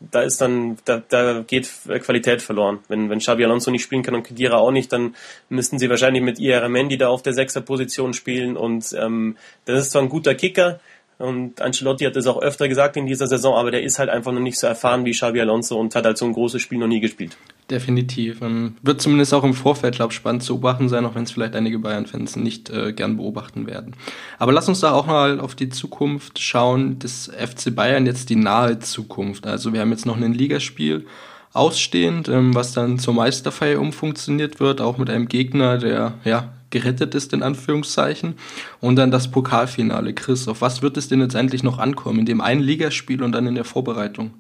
da 0.01 0.23
ist 0.23 0.41
dann, 0.41 0.77
da, 0.85 1.03
da 1.09 1.41
geht 1.41 1.69
Qualität 2.03 2.41
verloren. 2.41 2.79
Wenn, 2.89 3.11
wenn 3.11 3.19
Xabi 3.19 3.45
Alonso 3.45 3.71
nicht 3.71 3.83
spielen 3.83 4.03
kann 4.03 4.15
und 4.15 4.23
Kedira 4.23 4.59
auch 4.59 4.71
nicht, 4.71 4.93
dann 4.93 5.17
müssten 5.49 5.79
sie 5.79 5.91
wahrscheinlich 5.91 6.23
mit 6.23 6.39
Mendy 6.39 6.99
da 6.99 7.09
auf 7.09 7.23
der 7.23 7.33
Sechser-Position 7.33 8.15
spielen 8.15 8.57
und 8.57 8.95
ähm, 8.99 9.37
das 9.65 9.81
ist 9.81 9.91
zwar 9.93 10.03
ein 10.03 10.09
guter 10.09 10.35
Kicker, 10.35 10.81
und 11.19 11.61
Ancelotti 11.61 12.05
hat 12.05 12.15
das 12.15 12.29
auch 12.29 12.41
öfter 12.41 12.69
gesagt 12.69 12.97
in 12.97 13.07
dieser 13.07 13.27
Saison, 13.27 13.57
aber 13.57 13.73
der 13.73 13.83
ist 13.83 13.99
halt 13.99 14.09
einfach 14.09 14.33
noch 14.33 14.41
nicht 14.41 14.59
so 14.59 14.69
erfahren 14.69 15.05
wie 15.05 15.11
Xabi 15.11 15.41
Alonso 15.41 15.79
und 15.79 15.95
hat 15.95 16.05
halt 16.05 16.17
so 16.17 16.25
ein 16.25 16.33
großes 16.33 16.63
Spiel 16.63 16.79
noch 16.79 16.87
nie 16.87 17.01
gespielt. 17.01 17.37
Definitiv. 17.71 18.41
Wird 18.41 19.03
zumindest 19.03 19.35
auch 19.35 19.45
im 19.45 19.53
Vorfeld, 19.53 19.97
glaube 19.97 20.13
ich, 20.13 20.17
spannend 20.17 20.43
zu 20.43 20.55
beobachten 20.55 20.89
sein, 20.89 21.05
auch 21.05 21.15
wenn 21.15 21.25
es 21.25 21.33
vielleicht 21.33 21.55
einige 21.55 21.79
Bayern-Fans 21.79 22.37
nicht 22.37 22.71
äh, 22.71 22.95
gern 22.95 23.19
beobachten 23.19 23.67
werden. 23.67 23.95
Aber 24.39 24.53
lass 24.53 24.69
uns 24.69 24.81
da 24.81 24.93
auch 24.93 25.07
mal 25.07 25.39
auf 25.39 25.55
die 25.55 25.69
Zukunft 25.69 26.39
schauen 26.39 26.99
des 26.99 27.31
FC 27.31 27.75
Bayern, 27.75 28.07
jetzt 28.07 28.31
die 28.31 28.37
nahe 28.37 28.79
Zukunft. 28.79 29.47
Also 29.47 29.75
wir 29.75 29.81
haben 29.81 29.91
jetzt 29.91 30.07
noch 30.07 30.17
ein 30.17 30.33
Ligaspiel 30.33 31.07
ausstehend, 31.53 32.29
ähm, 32.29 32.55
was 32.55 32.73
dann 32.73 32.99
zur 32.99 33.13
Meisterfeier 33.13 33.81
umfunktioniert 33.81 34.61
wird, 34.61 34.81
auch 34.81 34.97
mit 34.97 35.11
einem 35.11 35.29
Gegner, 35.29 35.77
der 35.77 36.15
ja 36.25 36.55
gerettet 36.71 37.15
ist, 37.15 37.35
in 37.35 37.43
Anführungszeichen. 37.43 38.35
Und 38.81 38.97
dann 38.97 39.11
das 39.11 39.31
Pokalfinale. 39.31 40.15
Chris, 40.15 40.49
auf 40.49 40.63
was 40.63 40.81
wird 40.81 40.97
es 40.97 41.09
denn 41.09 41.21
jetzt 41.21 41.35
endlich 41.35 41.63
noch 41.63 41.79
ankommen? 41.79 42.21
In 42.21 42.27
dem 42.27 42.41
einen 42.41 42.63
Ligaspiel 42.63 43.23
und 43.23 43.33
dann 43.33 43.47
in 43.47 43.55
der 43.57 43.65
Vorbereitung? 43.65 44.31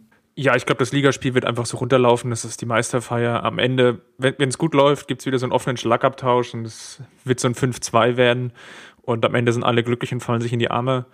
Ja, 0.40 0.54
ich 0.54 0.66
glaube, 0.66 0.78
das 0.78 0.92
Ligaspiel 0.92 1.34
wird 1.34 1.44
einfach 1.44 1.66
so 1.66 1.78
runterlaufen. 1.78 2.30
Das 2.30 2.44
ist 2.44 2.60
die 2.60 2.66
Meisterfeier. 2.66 3.42
Am 3.42 3.58
Ende, 3.58 4.02
wenn 4.18 4.48
es 4.48 4.56
gut 4.56 4.72
läuft, 4.72 5.08
gibt 5.08 5.20
es 5.20 5.26
wieder 5.26 5.36
so 5.36 5.46
einen 5.46 5.52
offenen 5.52 5.76
Schlagabtausch 5.76 6.54
und 6.54 6.64
es 6.64 7.02
wird 7.24 7.40
so 7.40 7.48
ein 7.48 7.56
5-2 7.56 8.16
werden. 8.16 8.52
Und 9.02 9.24
am 9.24 9.34
Ende 9.34 9.52
sind 9.52 9.64
alle 9.64 9.82
glücklich 9.82 10.12
und 10.12 10.20
fallen 10.20 10.40
sich 10.40 10.52
in 10.52 10.60
die 10.60 10.70
Arme. 10.70 11.06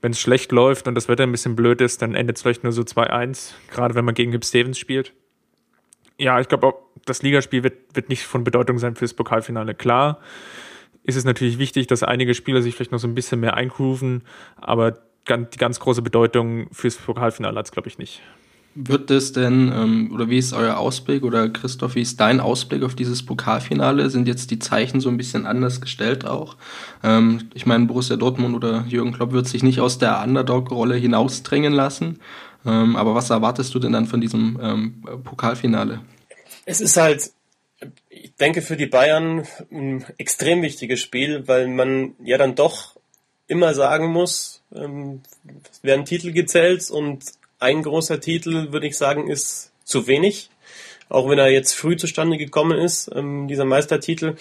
Wenn 0.00 0.12
es 0.12 0.20
schlecht 0.20 0.52
läuft 0.52 0.86
und 0.86 0.94
das 0.94 1.08
Wetter 1.08 1.24
ein 1.24 1.32
bisschen 1.32 1.56
blöd 1.56 1.80
ist, 1.80 2.00
dann 2.00 2.14
endet 2.14 2.36
es 2.36 2.42
vielleicht 2.42 2.62
nur 2.62 2.72
so 2.72 2.82
2-1, 2.82 3.54
gerade 3.72 3.96
wenn 3.96 4.04
man 4.04 4.14
gegen 4.14 4.30
Hip 4.30 4.44
Stevens 4.44 4.78
spielt. 4.78 5.14
Ja, 6.16 6.38
ich 6.38 6.46
glaube, 6.46 6.72
das 7.06 7.22
Ligaspiel 7.22 7.64
wird, 7.64 7.96
wird 7.96 8.08
nicht 8.08 8.22
von 8.22 8.44
Bedeutung 8.44 8.78
sein 8.78 8.94
fürs 8.94 9.14
Pokalfinale. 9.14 9.74
Klar 9.74 10.20
ist 11.02 11.16
es 11.16 11.24
natürlich 11.24 11.58
wichtig, 11.58 11.88
dass 11.88 12.04
einige 12.04 12.34
Spieler 12.34 12.62
sich 12.62 12.76
vielleicht 12.76 12.92
noch 12.92 13.00
so 13.00 13.08
ein 13.08 13.16
bisschen 13.16 13.40
mehr 13.40 13.54
eingrooven, 13.54 14.22
aber 14.60 14.92
die 15.28 15.58
ganz 15.58 15.80
große 15.80 16.02
Bedeutung 16.02 16.68
fürs 16.70 16.98
Pokalfinale 16.98 17.58
hat 17.58 17.66
es, 17.66 17.72
glaube 17.72 17.88
ich, 17.88 17.98
nicht. 17.98 18.22
Wird 18.76 19.10
es 19.10 19.32
denn, 19.32 19.72
ähm, 19.74 20.12
oder 20.14 20.30
wie 20.30 20.38
ist 20.38 20.52
euer 20.52 20.76
Ausblick, 20.76 21.24
oder 21.24 21.48
Christoph, 21.48 21.96
wie 21.96 22.02
ist 22.02 22.20
dein 22.20 22.38
Ausblick 22.38 22.84
auf 22.84 22.94
dieses 22.94 23.26
Pokalfinale? 23.26 24.10
Sind 24.10 24.28
jetzt 24.28 24.52
die 24.52 24.60
Zeichen 24.60 25.00
so 25.00 25.08
ein 25.08 25.16
bisschen 25.16 25.44
anders 25.44 25.80
gestellt 25.80 26.24
auch? 26.24 26.56
Ähm, 27.02 27.50
ich 27.52 27.66
meine, 27.66 27.86
Borussia 27.86 28.16
Dortmund 28.16 28.54
oder 28.54 28.84
Jürgen 28.86 29.12
Klopp 29.12 29.32
wird 29.32 29.48
sich 29.48 29.64
nicht 29.64 29.80
aus 29.80 29.98
der 29.98 30.22
Underdog-Rolle 30.22 30.94
hinausdrängen 30.94 31.72
lassen. 31.72 32.20
Ähm, 32.64 32.94
aber 32.94 33.14
was 33.14 33.30
erwartest 33.30 33.74
du 33.74 33.80
denn 33.80 33.92
dann 33.92 34.06
von 34.06 34.20
diesem 34.20 34.58
ähm, 34.62 35.02
Pokalfinale? 35.24 36.00
Es 36.64 36.80
ist 36.80 36.96
halt, 36.96 37.32
ich 38.08 38.34
denke, 38.36 38.62
für 38.62 38.76
die 38.76 38.86
Bayern 38.86 39.46
ein 39.72 40.04
extrem 40.16 40.62
wichtiges 40.62 41.00
Spiel, 41.00 41.48
weil 41.48 41.66
man 41.66 42.14
ja 42.22 42.38
dann 42.38 42.54
doch 42.54 42.96
immer 43.48 43.74
sagen 43.74 44.12
muss, 44.12 44.62
ähm, 44.72 45.22
es 45.72 45.82
werden 45.82 46.04
Titel 46.04 46.30
gezählt 46.30 46.88
und 46.90 47.24
ein 47.60 47.82
großer 47.82 48.20
Titel, 48.20 48.72
würde 48.72 48.86
ich 48.86 48.96
sagen, 48.96 49.28
ist 49.28 49.72
zu 49.84 50.06
wenig. 50.06 50.50
Auch 51.08 51.28
wenn 51.28 51.38
er 51.38 51.50
jetzt 51.50 51.74
früh 51.74 51.96
zustande 51.96 52.38
gekommen 52.38 52.78
ist, 52.78 53.10
ähm, 53.14 53.48
dieser 53.48 53.64
Meistertitel. 53.64 54.36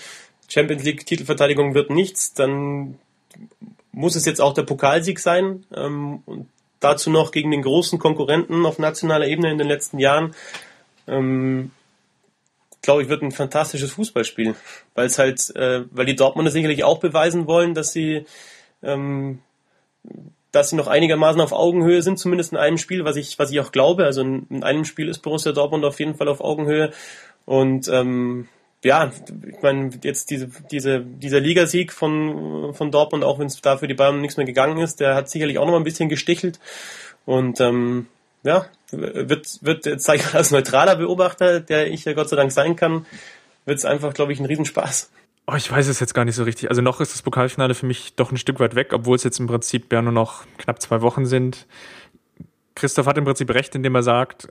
Champions 0.47 0.83
League 0.83 1.05
Titelverteidigung 1.05 1.73
wird 1.73 1.89
nichts, 1.89 2.33
dann 2.33 2.97
muss 3.91 4.15
es 4.15 4.25
jetzt 4.25 4.41
auch 4.41 4.53
der 4.53 4.63
Pokalsieg 4.63 5.19
sein. 5.19 5.65
Ähm, 5.75 6.23
und 6.25 6.47
dazu 6.79 7.09
noch 7.09 7.31
gegen 7.31 7.51
den 7.51 7.61
großen 7.61 7.99
Konkurrenten 7.99 8.65
auf 8.65 8.79
nationaler 8.79 9.27
Ebene 9.27 9.51
in 9.51 9.57
den 9.57 9.67
letzten 9.67 9.99
Jahren. 9.99 10.33
Ähm, 11.07 11.71
glaube 12.81 13.03
ich, 13.03 13.09
wird 13.09 13.21
ein 13.21 13.31
fantastisches 13.31 13.91
Fußballspiel, 13.93 14.55
weil 14.95 15.07
es 15.07 15.19
halt, 15.19 15.55
äh, 15.55 15.83
weil 15.91 16.05
die 16.05 16.15
Dortmunder 16.15 16.51
sicherlich 16.51 16.83
auch 16.83 16.99
beweisen 16.99 17.47
wollen, 17.47 17.73
dass 17.73 17.91
sie, 17.91 18.25
ähm, 18.81 19.39
dass 20.51 20.69
sie 20.69 20.75
noch 20.75 20.87
einigermaßen 20.87 21.41
auf 21.41 21.51
Augenhöhe 21.51 22.01
sind, 22.01 22.17
zumindest 22.17 22.51
in 22.51 22.57
einem 22.57 22.77
Spiel, 22.77 23.05
was 23.05 23.15
ich, 23.15 23.37
was 23.37 23.51
ich 23.51 23.59
auch 23.59 23.71
glaube. 23.71 24.05
Also 24.05 24.21
in, 24.21 24.47
in 24.49 24.63
einem 24.63 24.85
Spiel 24.85 25.07
ist 25.07 25.19
Borussia 25.19 25.51
Dortmund 25.51 25.85
auf 25.85 25.99
jeden 25.99 26.15
Fall 26.15 26.27
auf 26.27 26.41
Augenhöhe 26.41 26.91
und 27.45 27.87
ähm, 27.87 28.47
ja, 28.83 29.11
ich 29.47 29.61
meine, 29.61 29.89
jetzt 30.03 30.29
diese, 30.29 30.49
diese, 30.71 31.01
dieser 31.01 31.39
Ligasieg 31.39 31.91
von, 31.91 32.73
von 32.73 32.91
Dortmund, 32.91 33.23
auch 33.23 33.39
wenn 33.39 33.47
es 33.47 33.59
da 33.59 33.77
für 33.77 33.87
die 33.87 33.93
Bayern 33.93 34.21
nichts 34.21 34.37
mehr 34.37 34.45
gegangen 34.45 34.77
ist, 34.77 34.99
der 34.99 35.15
hat 35.15 35.29
sicherlich 35.29 35.57
auch 35.57 35.65
noch 35.65 35.71
mal 35.71 35.79
ein 35.79 35.83
bisschen 35.83 36.09
gestichelt. 36.09 36.59
Und 37.25 37.59
ähm, 37.59 38.07
ja, 38.43 38.67
wird, 38.91 39.59
wird 39.61 39.85
jetzt 39.85 40.05
sage 40.05 40.19
ich 40.19 40.33
als 40.33 40.51
neutraler 40.51 40.95
Beobachter, 40.95 41.59
der 41.59 41.87
ich 41.87 42.05
ja 42.05 42.13
Gott 42.13 42.29
sei 42.29 42.37
Dank 42.37 42.51
sein 42.51 42.75
kann, 42.75 43.05
wird 43.65 43.79
es 43.79 43.85
einfach, 43.85 44.13
glaube 44.13 44.31
ich, 44.31 44.39
ein 44.39 44.45
Riesenspaß. 44.45 45.11
Oh, 45.51 45.55
ich 45.55 45.71
weiß 45.71 45.87
es 45.87 45.99
jetzt 45.99 46.13
gar 46.13 46.25
nicht 46.25 46.35
so 46.35 46.43
richtig. 46.43 46.69
Also 46.69 46.83
noch 46.83 47.01
ist 47.01 47.13
das 47.13 47.23
Pokalfinale 47.23 47.73
für 47.73 47.87
mich 47.87 48.15
doch 48.15 48.31
ein 48.31 48.37
Stück 48.37 48.59
weit 48.59 48.75
weg, 48.75 48.93
obwohl 48.93 49.15
es 49.15 49.23
jetzt 49.23 49.39
im 49.39 49.47
Prinzip 49.47 49.91
ja 49.91 49.99
nur 49.99 50.11
noch 50.11 50.45
knapp 50.59 50.79
zwei 50.79 51.01
Wochen 51.01 51.25
sind. 51.25 51.65
Christoph 52.75 53.07
hat 53.07 53.17
im 53.17 53.25
Prinzip 53.25 53.51
recht, 53.51 53.73
indem 53.73 53.95
er 53.95 54.03
sagt, 54.03 54.47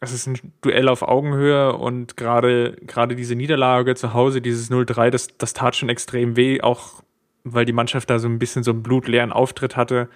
es 0.00 0.12
ist 0.14 0.26
ein 0.26 0.38
Duell 0.62 0.88
auf 0.88 1.02
Augenhöhe 1.02 1.74
und 1.74 2.16
gerade 2.16 2.72
gerade 2.86 3.14
diese 3.16 3.34
Niederlage 3.34 3.94
zu 3.94 4.14
Hause, 4.14 4.40
dieses 4.40 4.70
0-3, 4.70 5.10
das, 5.10 5.36
das 5.36 5.52
tat 5.52 5.76
schon 5.76 5.90
extrem 5.90 6.36
weh, 6.36 6.62
auch 6.62 7.02
weil 7.44 7.66
die 7.66 7.74
Mannschaft 7.74 8.08
da 8.08 8.18
so 8.18 8.28
ein 8.28 8.38
bisschen 8.38 8.62
so 8.62 8.70
einen 8.70 8.82
blutleeren 8.82 9.30
Auftritt 9.30 9.76
hatte. 9.76 10.08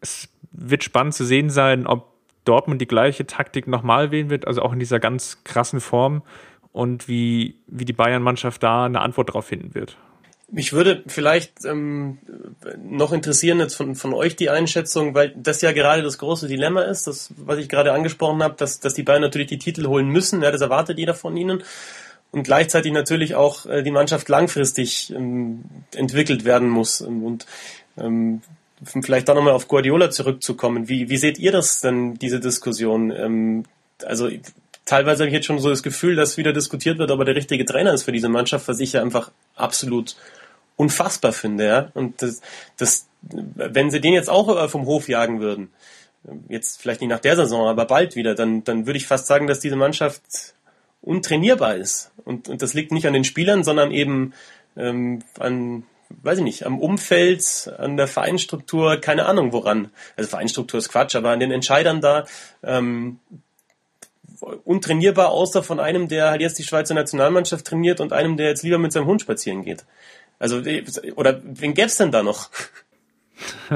Es 0.00 0.30
wird 0.50 0.82
spannend 0.82 1.12
zu 1.12 1.26
sehen 1.26 1.50
sein, 1.50 1.86
ob 1.86 2.14
Dortmund 2.46 2.80
die 2.80 2.88
gleiche 2.88 3.26
Taktik 3.26 3.66
nochmal 3.66 4.10
wählen 4.12 4.30
wird, 4.30 4.46
also 4.46 4.62
auch 4.62 4.72
in 4.72 4.78
dieser 4.78 4.98
ganz 4.98 5.44
krassen 5.44 5.80
Form 5.80 6.22
und 6.74 7.06
wie, 7.06 7.54
wie 7.68 7.84
die 7.84 7.92
Bayern-Mannschaft 7.92 8.62
da 8.62 8.84
eine 8.84 9.00
Antwort 9.00 9.28
darauf 9.30 9.46
finden 9.46 9.74
wird. 9.74 9.96
Mich 10.50 10.72
würde 10.72 11.04
vielleicht 11.06 11.64
ähm, 11.64 12.18
noch 12.84 13.12
interessieren 13.12 13.60
jetzt 13.60 13.76
von, 13.76 13.94
von 13.94 14.12
euch 14.12 14.34
die 14.34 14.50
Einschätzung, 14.50 15.14
weil 15.14 15.32
das 15.36 15.62
ja 15.62 15.70
gerade 15.70 16.02
das 16.02 16.18
große 16.18 16.48
Dilemma 16.48 16.82
ist, 16.82 17.06
das, 17.06 17.32
was 17.36 17.58
ich 17.58 17.68
gerade 17.68 17.92
angesprochen 17.92 18.42
habe, 18.42 18.56
dass, 18.58 18.80
dass 18.80 18.92
die 18.92 19.04
Bayern 19.04 19.22
natürlich 19.22 19.46
die 19.46 19.58
Titel 19.58 19.86
holen 19.86 20.08
müssen, 20.08 20.42
ja, 20.42 20.50
das 20.50 20.60
erwartet 20.60 20.98
jeder 20.98 21.14
von 21.14 21.36
ihnen. 21.36 21.62
Und 22.32 22.42
gleichzeitig 22.42 22.92
natürlich 22.92 23.36
auch 23.36 23.66
äh, 23.66 23.84
die 23.84 23.92
Mannschaft 23.92 24.28
langfristig 24.28 25.12
ähm, 25.14 25.62
entwickelt 25.94 26.44
werden 26.44 26.68
muss. 26.68 27.00
Und 27.00 27.46
ähm, 27.96 28.42
vielleicht 28.84 29.28
da 29.28 29.34
nochmal 29.34 29.52
auf 29.52 29.68
Guardiola 29.68 30.10
zurückzukommen. 30.10 30.88
Wie, 30.88 31.08
wie 31.08 31.18
seht 31.18 31.38
ihr 31.38 31.52
das 31.52 31.80
denn, 31.80 32.14
diese 32.14 32.40
Diskussion? 32.40 33.12
Ähm, 33.12 33.64
also 34.04 34.28
teilweise 34.84 35.22
habe 35.22 35.28
ich 35.28 35.34
jetzt 35.34 35.46
schon 35.46 35.58
so 35.58 35.70
das 35.70 35.82
Gefühl, 35.82 36.16
dass 36.16 36.36
wieder 36.36 36.52
diskutiert 36.52 36.98
wird, 36.98 37.10
ob 37.10 37.20
er 37.20 37.24
der 37.24 37.36
richtige 37.36 37.64
Trainer 37.64 37.92
ist 37.92 38.04
für 38.04 38.12
diese 38.12 38.28
Mannschaft, 38.28 38.68
was 38.68 38.80
ich 38.80 38.92
ja 38.92 39.02
einfach 39.02 39.30
absolut 39.56 40.16
unfassbar 40.76 41.32
finde. 41.32 41.66
Ja? 41.66 41.90
Und 41.94 42.22
das, 42.22 42.40
das, 42.76 43.06
wenn 43.22 43.90
sie 43.90 44.00
den 44.00 44.14
jetzt 44.14 44.30
auch 44.30 44.56
äh, 44.56 44.68
vom 44.68 44.86
Hof 44.86 45.08
jagen 45.08 45.40
würden, 45.40 45.70
jetzt 46.48 46.80
vielleicht 46.80 47.00
nicht 47.00 47.10
nach 47.10 47.20
der 47.20 47.36
Saison, 47.36 47.68
aber 47.68 47.84
bald 47.84 48.16
wieder, 48.16 48.34
dann, 48.34 48.64
dann 48.64 48.86
würde 48.86 48.96
ich 48.96 49.06
fast 49.06 49.26
sagen, 49.26 49.46
dass 49.46 49.60
diese 49.60 49.76
Mannschaft 49.76 50.22
untrainierbar 51.02 51.76
ist. 51.76 52.10
Und, 52.24 52.48
und 52.48 52.62
das 52.62 52.74
liegt 52.74 52.92
nicht 52.92 53.06
an 53.06 53.12
den 53.12 53.24
Spielern, 53.24 53.62
sondern 53.62 53.90
eben 53.90 54.32
ähm, 54.76 55.22
an, 55.38 55.84
weiß 56.08 56.38
ich 56.38 56.44
nicht, 56.44 56.66
am 56.66 56.78
Umfeld, 56.78 57.72
an 57.78 57.96
der 57.96 58.08
Vereinsstruktur, 58.08 58.96
keine 59.00 59.26
Ahnung 59.26 59.52
woran. 59.52 59.90
Also 60.16 60.30
Vereinsstruktur 60.30 60.78
ist 60.78 60.88
Quatsch, 60.88 61.14
aber 61.14 61.30
an 61.30 61.40
den 61.40 61.50
Entscheidern 61.50 62.00
da. 62.00 62.26
Ähm, 62.62 63.18
untrainierbar, 64.40 65.30
außer 65.30 65.62
von 65.62 65.80
einem, 65.80 66.08
der 66.08 66.30
halt 66.30 66.40
jetzt 66.40 66.58
die 66.58 66.64
Schweizer 66.64 66.94
Nationalmannschaft 66.94 67.66
trainiert 67.66 68.00
und 68.00 68.12
einem, 68.12 68.36
der 68.36 68.48
jetzt 68.48 68.62
lieber 68.62 68.78
mit 68.78 68.92
seinem 68.92 69.06
Hund 69.06 69.20
spazieren 69.20 69.62
geht. 69.62 69.84
Also, 70.38 70.62
oder 71.16 71.40
wen 71.44 71.74
gäbe 71.74 71.86
es 71.86 71.96
denn 71.96 72.10
da 72.10 72.22
noch? 72.22 72.50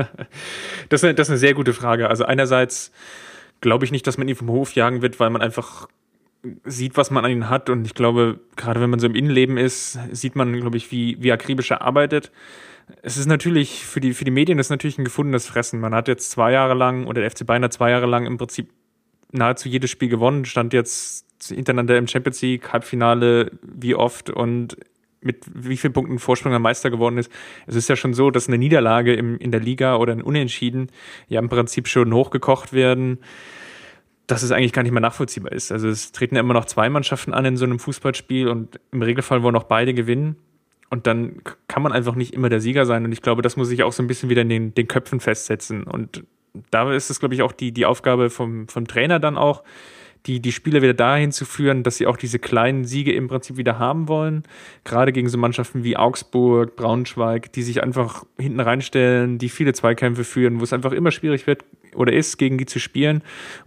das, 0.89 1.01
ist 1.01 1.05
eine, 1.05 1.15
das 1.15 1.29
ist 1.29 1.31
eine 1.31 1.39
sehr 1.39 1.55
gute 1.55 1.73
Frage. 1.73 2.09
Also 2.09 2.25
einerseits 2.25 2.93
glaube 3.61 3.85
ich 3.85 3.93
nicht, 3.93 4.07
dass 4.07 4.19
man 4.19 4.29
ihn 4.29 4.37
vom 4.37 4.51
Hof 4.51 4.75
jagen 4.75 5.03
wird, 5.03 5.19
weil 5.21 5.31
man 5.31 5.43
einfach 5.43 5.89
sieht, 6.65 6.97
was 6.97 7.11
man 7.11 7.25
an 7.25 7.31
ihn 7.31 7.49
hat. 7.49 7.71
Und 7.71 7.87
ich 7.87 7.95
glaube, 7.95 8.41
gerade 8.57 8.81
wenn 8.81 8.91
man 8.91 9.01
so 9.01 9.07
im 9.07 9.15
Innenleben 9.15 9.57
ist, 9.57 9.99
sieht 10.13 10.37
man, 10.37 10.53
glaube 10.53 10.77
ich, 10.77 10.91
wie, 10.91 11.17
wie 11.21 11.33
akribisch 11.33 11.71
er 11.71 11.83
arbeitet. 11.83 12.31
Es 13.03 13.17
ist 13.17 13.27
natürlich, 13.27 13.85
für 13.85 14.01
die, 14.01 14.15
für 14.15 14.25
die 14.25 14.31
Medien 14.31 14.59
ist 14.59 14.71
natürlich 14.71 14.99
ein 14.99 15.05
gefundenes 15.05 15.47
Fressen. 15.47 15.81
Man 15.81 15.95
hat 15.95 16.09
jetzt 16.09 16.31
zwei 16.31 16.53
Jahre 16.53 16.75
lang, 16.75 17.07
oder 17.07 17.21
der 17.21 17.31
FC 17.31 17.45
Bayern 17.45 17.65
hat 17.65 17.73
zwei 17.73 17.91
Jahre 17.91 18.07
lang 18.07 18.25
im 18.27 18.39
Prinzip 18.39 18.71
nahezu 19.33 19.68
jedes 19.68 19.91
Spiel 19.91 20.09
gewonnen, 20.09 20.45
stand 20.45 20.72
jetzt 20.72 21.26
hintereinander 21.49 21.97
im 21.97 22.07
Champions 22.07 22.43
League, 22.43 22.72
Halbfinale, 22.72 23.53
wie 23.62 23.95
oft 23.95 24.31
und 24.31 24.76
mit 25.20 25.45
wie 25.53 25.76
vielen 25.76 25.93
Punkten 25.93 26.18
Vorsprung 26.18 26.53
am 26.55 26.62
Meister 26.62 26.91
geworden 26.91 27.18
ist. 27.18 27.31
Es 27.66 27.74
ist 27.74 27.89
ja 27.89 27.97
schon 27.97 28.14
so, 28.14 28.31
dass 28.31 28.49
eine 28.49 28.59
Niederlage 28.59 29.14
im, 29.14 29.37
in 29.39 29.51
der 29.51 29.61
Liga 29.61 29.97
oder 29.97 30.12
ein 30.12 30.22
Unentschieden 30.22 30.91
ja 31.26 31.41
im 31.41 31.49
Prinzip 31.49 31.89
schon 31.89 32.12
hochgekocht 32.14 32.72
werden 32.72 33.18
dass 34.29 34.43
es 34.43 34.53
eigentlich 34.53 34.74
gar 34.74 34.83
nicht 34.83 34.93
mehr 34.93 35.01
nachvollziehbar 35.01 35.53
ist. 35.53 35.72
Also 35.72 35.89
es 35.89 36.12
treten 36.12 36.37
ja 36.37 36.43
immer 36.43 36.53
noch 36.53 36.66
zwei 36.66 36.91
Mannschaften 36.91 37.33
an 37.33 37.47
in 37.47 37.57
so 37.57 37.64
einem 37.64 37.79
Fußballspiel 37.79 38.49
und 38.49 38.79
im 38.93 39.03
Regelfall 39.03 39.43
wollen 39.43 39.57
auch 39.57 39.64
beide 39.64 39.95
gewinnen. 39.95 40.37
Und 40.91 41.07
dann 41.07 41.41
kann 41.66 41.83
man 41.83 41.93
einfach 41.93 42.14
nicht 42.14 42.35
immer 42.35 42.51
der 42.51 42.61
Sieger 42.61 42.85
sein. 42.85 43.07
Und 43.07 43.12
ich 43.12 43.22
glaube, 43.22 43.41
das 43.41 43.57
muss 43.57 43.68
sich 43.68 43.83
auch 43.83 43.93
so 43.93 44.03
ein 44.03 44.07
bisschen 44.07 44.29
wieder 44.29 44.43
in 44.43 44.51
den, 44.51 44.74
den 44.74 44.87
Köpfen 44.87 45.20
festsetzen. 45.20 45.85
Und 45.85 46.24
da 46.71 46.93
ist 46.93 47.11
es, 47.11 47.21
glaube 47.21 47.35
ich, 47.35 47.43
auch 47.43 47.53
die, 47.53 47.73
die 47.73 47.87
Aufgabe 47.87 48.31
vom, 48.31 48.69
vom 48.69 48.87
Trainer 48.87 49.19
dann 49.19 49.37
auch, 49.37 49.63
die, 50.27 50.41
die 50.41 50.53
Spieler 50.53 50.83
wieder 50.83 50.95
dahin 50.95 51.33
zu 51.33 51.45
führen, 51.45 51.83
dass 51.83 51.97
sie 51.97 52.07
auch 52.07 52.17
diese 52.17 52.39
kleinen 52.39 52.85
Siege 52.85 53.13
im 53.13 53.29
Prinzip 53.29 53.57
wieder 53.57 53.79
haben 53.79 54.09
wollen. 54.09 54.43
Gerade 54.85 55.13
gegen 55.13 55.29
so 55.29 55.39
Mannschaften 55.39 55.85
wie 55.85 55.97
Augsburg, 55.97 56.77
Braunschweig, 56.77 57.53
die 57.53 57.63
sich 57.63 57.83
einfach 57.83 58.25
hinten 58.39 58.61
reinstellen, 58.61 59.39
die 59.39 59.49
viele 59.49 59.73
Zweikämpfe 59.73 60.25
führen, 60.25 60.61
wo 60.61 60.65
es 60.65 60.73
einfach 60.73 60.93
immer 60.93 61.13
schwierig 61.13 61.47
wird 61.47 61.65
oder 61.95 62.13
ist, 62.13 62.37
gegen 62.37 62.59
die 62.59 62.67
zu 62.67 62.79
spielen. 62.79 63.23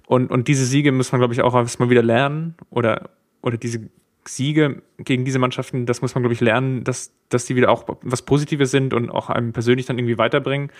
Und, 0.05 0.29
und 0.29 0.47
diese 0.47 0.65
Siege 0.65 0.91
muss 0.91 1.11
man, 1.11 1.19
glaube 1.19 1.33
ich, 1.33 1.41
auch 1.41 1.55
erstmal 1.55 1.89
wieder 1.89 2.03
lernen 2.03 2.55
oder, 2.69 3.09
oder 3.41 3.57
diese 3.57 3.89
Siege 4.27 4.83
gegen 4.99 5.25
diese 5.25 5.39
Mannschaften, 5.39 5.85
das 5.85 6.01
muss 6.01 6.13
man, 6.13 6.21
glaube 6.21 6.33
ich, 6.33 6.41
lernen, 6.41 6.83
dass, 6.83 7.11
dass 7.29 7.45
die 7.45 7.55
wieder 7.55 7.71
auch 7.71 7.85
was 8.03 8.21
Positives 8.21 8.69
sind 8.69 8.93
und 8.93 9.09
auch 9.09 9.29
einem 9.29 9.51
persönlich 9.51 9.87
dann 9.87 9.97
irgendwie 9.97 10.17
weiterbringen. 10.17 10.71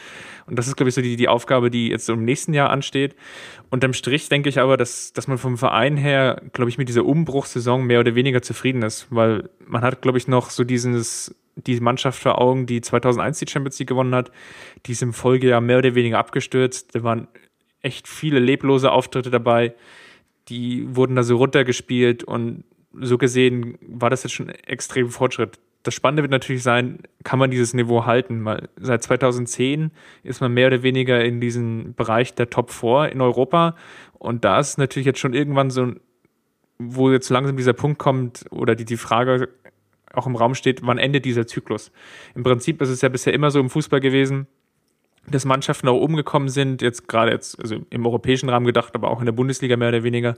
Und 0.46 0.60
das 0.60 0.68
ist, 0.68 0.76
glaube 0.76 0.90
ich, 0.90 0.96
so 0.96 1.02
die, 1.02 1.16
die 1.16 1.28
Aufgabe, 1.28 1.72
die 1.72 1.88
jetzt 1.88 2.08
im 2.10 2.24
nächsten 2.24 2.54
Jahr 2.54 2.70
ansteht. 2.70 3.16
Unterm 3.72 3.94
Strich 3.94 4.30
denke 4.30 4.50
ich 4.50 4.60
aber, 4.60 4.78
dass, 4.78 5.14
dass 5.14 5.28
man 5.28 5.40
vom 5.40 5.58
Verein 5.58 5.98
her, 5.98 6.42
glaube 6.54 6.70
ich, 6.70 6.78
mit 6.78 6.88
dieser 6.88 7.06
Umbruchssaison 7.06 7.84
mehr 7.84 8.00
oder 8.00 8.14
weniger 8.14 8.44
zufrieden 8.44 8.84
ist, 8.84 9.08
weil 9.10 9.50
man 9.66 9.82
hat, 9.82 10.02
glaube 10.04 10.20
ich, 10.20 10.28
noch 10.28 10.52
so 10.52 10.64
dieses, 10.64 11.36
die 11.56 11.80
Mannschaft 11.80 12.22
vor 12.22 12.40
Augen, 12.40 12.68
die 12.68 12.82
2001 12.82 13.40
die 13.40 13.48
Champions 13.48 13.80
League 13.80 13.90
gewonnen 13.90 14.14
hat, 14.14 14.32
die 14.86 14.92
ist 14.92 15.02
im 15.02 15.14
Folgejahr 15.14 15.62
mehr 15.62 15.80
oder 15.80 15.96
weniger 15.96 16.20
abgestürzt. 16.20 16.94
Da 16.94 17.04
waren 17.04 17.28
echt 17.82 18.08
viele 18.08 18.40
leblose 18.40 18.92
Auftritte 18.92 19.32
dabei. 19.32 19.74
Die 20.48 20.96
wurden 20.96 21.16
da 21.16 21.24
so 21.24 21.38
runtergespielt 21.38 22.24
und 22.24 22.64
so 23.00 23.18
gesehen 23.18 23.78
war 23.82 24.10
das 24.10 24.24
jetzt 24.24 24.34
schon 24.34 24.50
ein 24.50 24.56
extremer 24.66 25.10
Fortschritt. 25.10 25.60
Das 25.84 25.94
Spannende 25.94 26.24
wird 26.24 26.32
natürlich 26.32 26.62
sein, 26.62 27.00
kann 27.24 27.40
man 27.40 27.50
dieses 27.50 27.74
Niveau 27.74 28.06
halten? 28.06 28.46
Weil 28.46 28.70
seit 28.80 29.04
2010 29.04 29.92
ist 30.24 30.42
man 30.42 30.54
mehr 30.54 30.68
oder 30.68 30.84
weniger 30.84 31.24
in 31.24 31.42
diesem 31.42 31.96
Bereich 31.96 32.36
der 32.36 32.50
Top 32.50 32.72
4 32.72 33.12
in 33.12 33.22
Europa. 33.22 33.76
Und 34.14 34.46
da 34.46 34.60
ist 34.60 34.78
natürlich 34.78 35.08
jetzt 35.08 35.20
schon 35.20 35.34
irgendwann 35.34 35.72
so, 35.72 35.94
wo 36.78 37.12
jetzt 37.12 37.30
langsam 37.30 37.58
dieser 37.58 37.74
Punkt 37.74 37.98
kommt 37.98 38.46
oder 38.52 38.76
die, 38.76 38.86
die 38.86 38.98
Frage 38.98 39.50
auch 40.14 40.28
im 40.28 40.36
Raum 40.36 40.56
steht, 40.56 40.86
wann 40.86 40.98
endet 40.98 41.26
dieser 41.26 41.48
Zyklus? 41.48 41.92
Im 42.36 42.44
Prinzip 42.44 42.82
ist 42.82 42.90
es 42.90 43.02
ja 43.02 43.10
bisher 43.10 43.34
immer 43.34 43.50
so 43.50 43.60
im 43.60 43.70
Fußball 43.70 44.02
gewesen, 44.02 44.48
dass 45.28 45.46
Mannschaften 45.46 45.88
auch 45.88 46.02
umgekommen 46.02 46.50
sind, 46.50 46.82
jetzt 46.82 47.08
gerade 47.08 47.32
jetzt, 47.32 47.60
also 47.62 47.78
im 47.92 48.06
europäischen 48.06 48.50
Rahmen 48.50 48.66
gedacht, 48.66 48.96
aber 48.96 49.12
auch 49.12 49.20
in 49.20 49.26
der 49.26 49.34
Bundesliga 49.34 49.78
mehr 49.78 49.90
oder 49.90 50.04
weniger, 50.04 50.34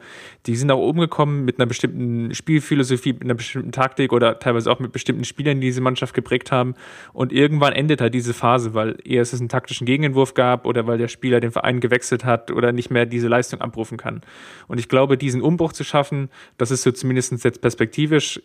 die 0.45 0.55
sind 0.57 0.69
auch 0.71 0.85
umgekommen 0.85 1.45
mit 1.45 1.57
einer 1.57 1.65
bestimmten 1.67 2.33
Spielphilosophie, 2.33 3.13
mit 3.13 3.23
einer 3.23 3.33
bestimmten 3.33 3.71
Taktik 3.71 4.11
oder 4.11 4.39
teilweise 4.39 4.69
auch 4.69 4.79
mit 4.79 4.91
bestimmten 4.91 5.23
Spielern, 5.23 5.61
die 5.61 5.67
diese 5.67 5.79
Mannschaft 5.79 6.13
geprägt 6.13 6.51
haben. 6.51 6.75
Und 7.13 7.31
irgendwann 7.31 7.71
endet 7.71 8.01
halt 8.01 8.13
diese 8.13 8.33
Phase, 8.33 8.73
weil 8.73 8.97
eher 9.05 9.21
es 9.21 9.33
einen 9.33 9.49
taktischen 9.49 9.85
Gegenentwurf 9.85 10.33
gab 10.33 10.65
oder 10.65 10.85
weil 10.85 10.97
der 10.97 11.07
Spieler 11.07 11.39
den 11.39 11.51
Verein 11.51 11.79
gewechselt 11.79 12.25
hat 12.25 12.51
oder 12.51 12.73
nicht 12.73 12.91
mehr 12.91 13.05
diese 13.05 13.29
Leistung 13.29 13.61
abrufen 13.61 13.97
kann. 13.97 14.21
Und 14.67 14.79
ich 14.79 14.89
glaube, 14.89 15.17
diesen 15.17 15.41
Umbruch 15.41 15.71
zu 15.71 15.85
schaffen, 15.85 16.29
das 16.57 16.71
ist 16.71 16.83
so 16.83 16.91
zumindest 16.91 17.43
jetzt 17.43 17.61
perspektivisch 17.61 18.41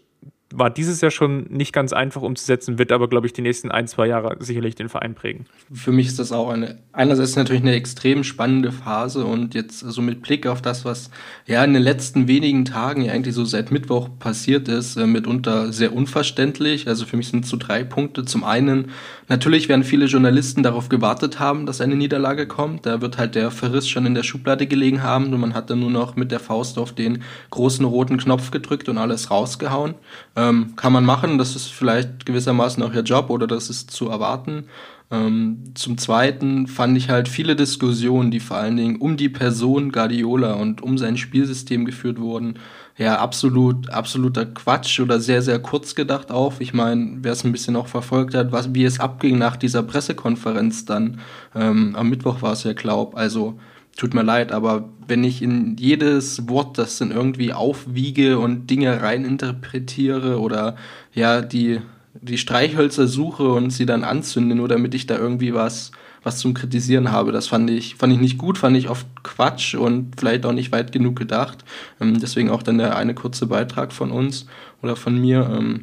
war 0.50 0.70
dieses 0.70 1.02
Jahr 1.02 1.10
schon 1.10 1.46
nicht 1.50 1.74
ganz 1.74 1.92
einfach 1.92 2.22
umzusetzen, 2.22 2.78
wird 2.78 2.90
aber, 2.90 3.08
glaube 3.08 3.26
ich, 3.26 3.34
die 3.34 3.42
nächsten 3.42 3.70
ein, 3.70 3.86
zwei 3.86 4.06
Jahre 4.06 4.36
sicherlich 4.40 4.74
den 4.74 4.88
Verein 4.88 5.14
prägen. 5.14 5.44
Für 5.72 5.92
mich 5.92 6.06
ist 6.06 6.18
das 6.18 6.32
auch 6.32 6.48
eine, 6.48 6.78
einerseits 6.92 7.36
natürlich 7.36 7.60
eine 7.60 7.74
extrem 7.74 8.24
spannende 8.24 8.72
Phase 8.72 9.26
und 9.26 9.54
jetzt 9.54 9.80
so 9.80 10.00
mit 10.00 10.22
Blick 10.22 10.46
auf 10.46 10.62
das, 10.62 10.86
was 10.86 11.10
ja 11.46 11.62
in 11.64 11.74
den 11.74 11.82
letzten 11.82 12.28
wenigen 12.28 12.64
Tagen 12.64 13.02
ja 13.02 13.12
eigentlich 13.12 13.34
so 13.34 13.44
seit 13.44 13.70
Mittwoch 13.70 14.08
passiert 14.18 14.68
ist, 14.68 14.96
äh, 14.96 15.06
mitunter 15.06 15.70
sehr 15.70 15.94
unverständlich. 15.94 16.88
Also 16.88 17.04
für 17.04 17.18
mich 17.18 17.28
sind 17.28 17.44
es 17.44 17.50
so 17.50 17.58
drei 17.58 17.84
Punkte. 17.84 18.24
Zum 18.24 18.42
einen, 18.42 18.90
natürlich 19.28 19.68
werden 19.68 19.84
viele 19.84 20.06
Journalisten 20.06 20.62
darauf 20.62 20.88
gewartet 20.88 21.38
haben, 21.38 21.66
dass 21.66 21.82
eine 21.82 21.94
Niederlage 21.94 22.46
kommt. 22.46 22.86
Da 22.86 23.02
wird 23.02 23.18
halt 23.18 23.34
der 23.34 23.50
Verriss 23.50 23.86
schon 23.86 24.06
in 24.06 24.14
der 24.14 24.22
Schublade 24.22 24.66
gelegen 24.66 25.02
haben 25.02 25.34
und 25.34 25.40
man 25.40 25.52
hat 25.52 25.68
dann 25.68 25.80
nur 25.80 25.90
noch 25.90 26.16
mit 26.16 26.32
der 26.32 26.40
Faust 26.40 26.78
auf 26.78 26.94
den 26.94 27.22
großen 27.50 27.84
roten 27.84 28.16
Knopf 28.16 28.50
gedrückt 28.50 28.88
und 28.88 28.96
alles 28.96 29.30
rausgehauen. 29.30 29.94
Ähm, 30.38 30.76
kann 30.76 30.92
man 30.92 31.04
machen, 31.04 31.36
das 31.36 31.56
ist 31.56 31.66
vielleicht 31.66 32.24
gewissermaßen 32.24 32.80
auch 32.84 32.94
ihr 32.94 33.02
Job 33.02 33.28
oder 33.28 33.48
das 33.48 33.70
ist 33.70 33.90
zu 33.90 34.08
erwarten. 34.08 34.66
Ähm, 35.10 35.64
zum 35.74 35.98
Zweiten 35.98 36.68
fand 36.68 36.96
ich 36.96 37.10
halt 37.10 37.28
viele 37.28 37.56
Diskussionen, 37.56 38.30
die 38.30 38.38
vor 38.38 38.56
allen 38.56 38.76
Dingen 38.76 39.00
um 39.00 39.16
die 39.16 39.28
Person 39.28 39.90
Guardiola 39.90 40.52
und 40.52 40.80
um 40.80 40.96
sein 40.96 41.16
Spielsystem 41.16 41.84
geführt 41.84 42.20
wurden, 42.20 42.54
ja, 42.96 43.18
absolut, 43.18 43.90
absoluter 43.90 44.46
Quatsch 44.46 45.00
oder 45.00 45.18
sehr, 45.18 45.42
sehr 45.42 45.58
kurz 45.58 45.96
gedacht 45.96 46.30
auf. 46.30 46.60
Ich 46.60 46.72
meine, 46.72 47.18
wer 47.22 47.32
es 47.32 47.42
ein 47.44 47.52
bisschen 47.52 47.74
auch 47.74 47.88
verfolgt 47.88 48.34
hat, 48.34 48.52
was, 48.52 48.74
wie 48.74 48.84
es 48.84 49.00
abging 49.00 49.38
nach 49.38 49.56
dieser 49.56 49.82
Pressekonferenz 49.82 50.84
dann, 50.84 51.20
ähm, 51.56 51.96
am 51.96 52.10
Mittwoch 52.10 52.42
war 52.42 52.52
es 52.52 52.62
ja, 52.62 52.74
glaub, 52.74 53.16
also 53.16 53.58
tut 53.98 54.14
mir 54.14 54.22
leid, 54.22 54.52
aber 54.52 54.88
wenn 55.08 55.24
ich 55.24 55.42
in 55.42 55.76
jedes 55.76 56.48
Wort 56.48 56.78
das 56.78 56.98
dann 56.98 57.10
irgendwie 57.10 57.52
aufwiege 57.52 58.38
und 58.38 58.70
Dinge 58.70 59.02
reininterpretiere 59.02 60.38
oder 60.38 60.76
ja, 61.12 61.42
die, 61.42 61.80
die 62.14 62.38
Streichhölzer 62.38 63.08
suche 63.08 63.48
und 63.48 63.70
sie 63.70 63.86
dann 63.86 64.04
anzünde, 64.04 64.54
nur 64.54 64.68
damit 64.68 64.94
ich 64.94 65.06
da 65.06 65.18
irgendwie 65.18 65.52
was, 65.52 65.90
was 66.22 66.38
zum 66.38 66.54
Kritisieren 66.54 67.10
habe, 67.10 67.32
das 67.32 67.48
fand 67.48 67.70
ich, 67.70 67.96
fand 67.96 68.12
ich 68.12 68.20
nicht 68.20 68.38
gut, 68.38 68.56
fand 68.56 68.76
ich 68.76 68.88
oft 68.88 69.06
Quatsch 69.24 69.74
und 69.74 70.14
vielleicht 70.16 70.46
auch 70.46 70.52
nicht 70.52 70.70
weit 70.70 70.92
genug 70.92 71.16
gedacht. 71.16 71.64
Ähm, 72.00 72.20
deswegen 72.20 72.50
auch 72.50 72.62
dann 72.62 72.78
der 72.78 72.96
eine 72.96 73.14
kurze 73.14 73.46
Beitrag 73.46 73.92
von 73.92 74.12
uns 74.12 74.46
oder 74.80 74.94
von 74.94 75.20
mir. 75.20 75.80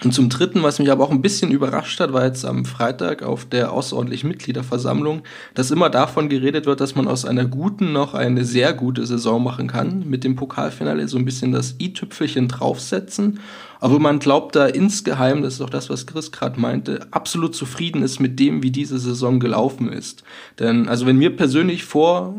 Und 0.00 0.14
zum 0.14 0.30
Dritten, 0.30 0.62
was 0.62 0.78
mich 0.78 0.90
aber 0.90 1.04
auch 1.04 1.10
ein 1.10 1.20
bisschen 1.20 1.50
überrascht 1.50 2.00
hat, 2.00 2.14
war 2.14 2.24
jetzt 2.24 2.46
am 2.46 2.64
Freitag 2.64 3.22
auf 3.22 3.44
der 3.44 3.72
außerordentlichen 3.72 4.28
Mitgliederversammlung, 4.30 5.22
dass 5.54 5.70
immer 5.70 5.90
davon 5.90 6.30
geredet 6.30 6.64
wird, 6.64 6.80
dass 6.80 6.94
man 6.94 7.06
aus 7.06 7.26
einer 7.26 7.44
guten 7.44 7.92
noch 7.92 8.14
eine 8.14 8.46
sehr 8.46 8.72
gute 8.72 9.04
Saison 9.04 9.44
machen 9.44 9.68
kann, 9.68 10.08
mit 10.08 10.24
dem 10.24 10.34
Pokalfinale 10.34 11.06
so 11.08 11.18
ein 11.18 11.26
bisschen 11.26 11.52
das 11.52 11.76
i-Tüpfelchen 11.78 12.48
draufsetzen. 12.48 13.40
Aber 13.80 13.98
man 13.98 14.18
glaubt 14.18 14.56
da 14.56 14.66
insgeheim, 14.66 15.42
das 15.42 15.54
ist 15.54 15.60
auch 15.60 15.68
das, 15.68 15.90
was 15.90 16.06
Chris 16.06 16.32
gerade 16.32 16.58
meinte, 16.58 17.06
absolut 17.10 17.54
zufrieden 17.54 18.02
ist 18.02 18.18
mit 18.18 18.40
dem, 18.40 18.62
wie 18.62 18.70
diese 18.70 18.98
Saison 18.98 19.40
gelaufen 19.40 19.92
ist. 19.92 20.24
Denn, 20.58 20.88
also 20.88 21.04
wenn 21.04 21.18
mir 21.18 21.36
persönlich 21.36 21.84
vor 21.84 22.34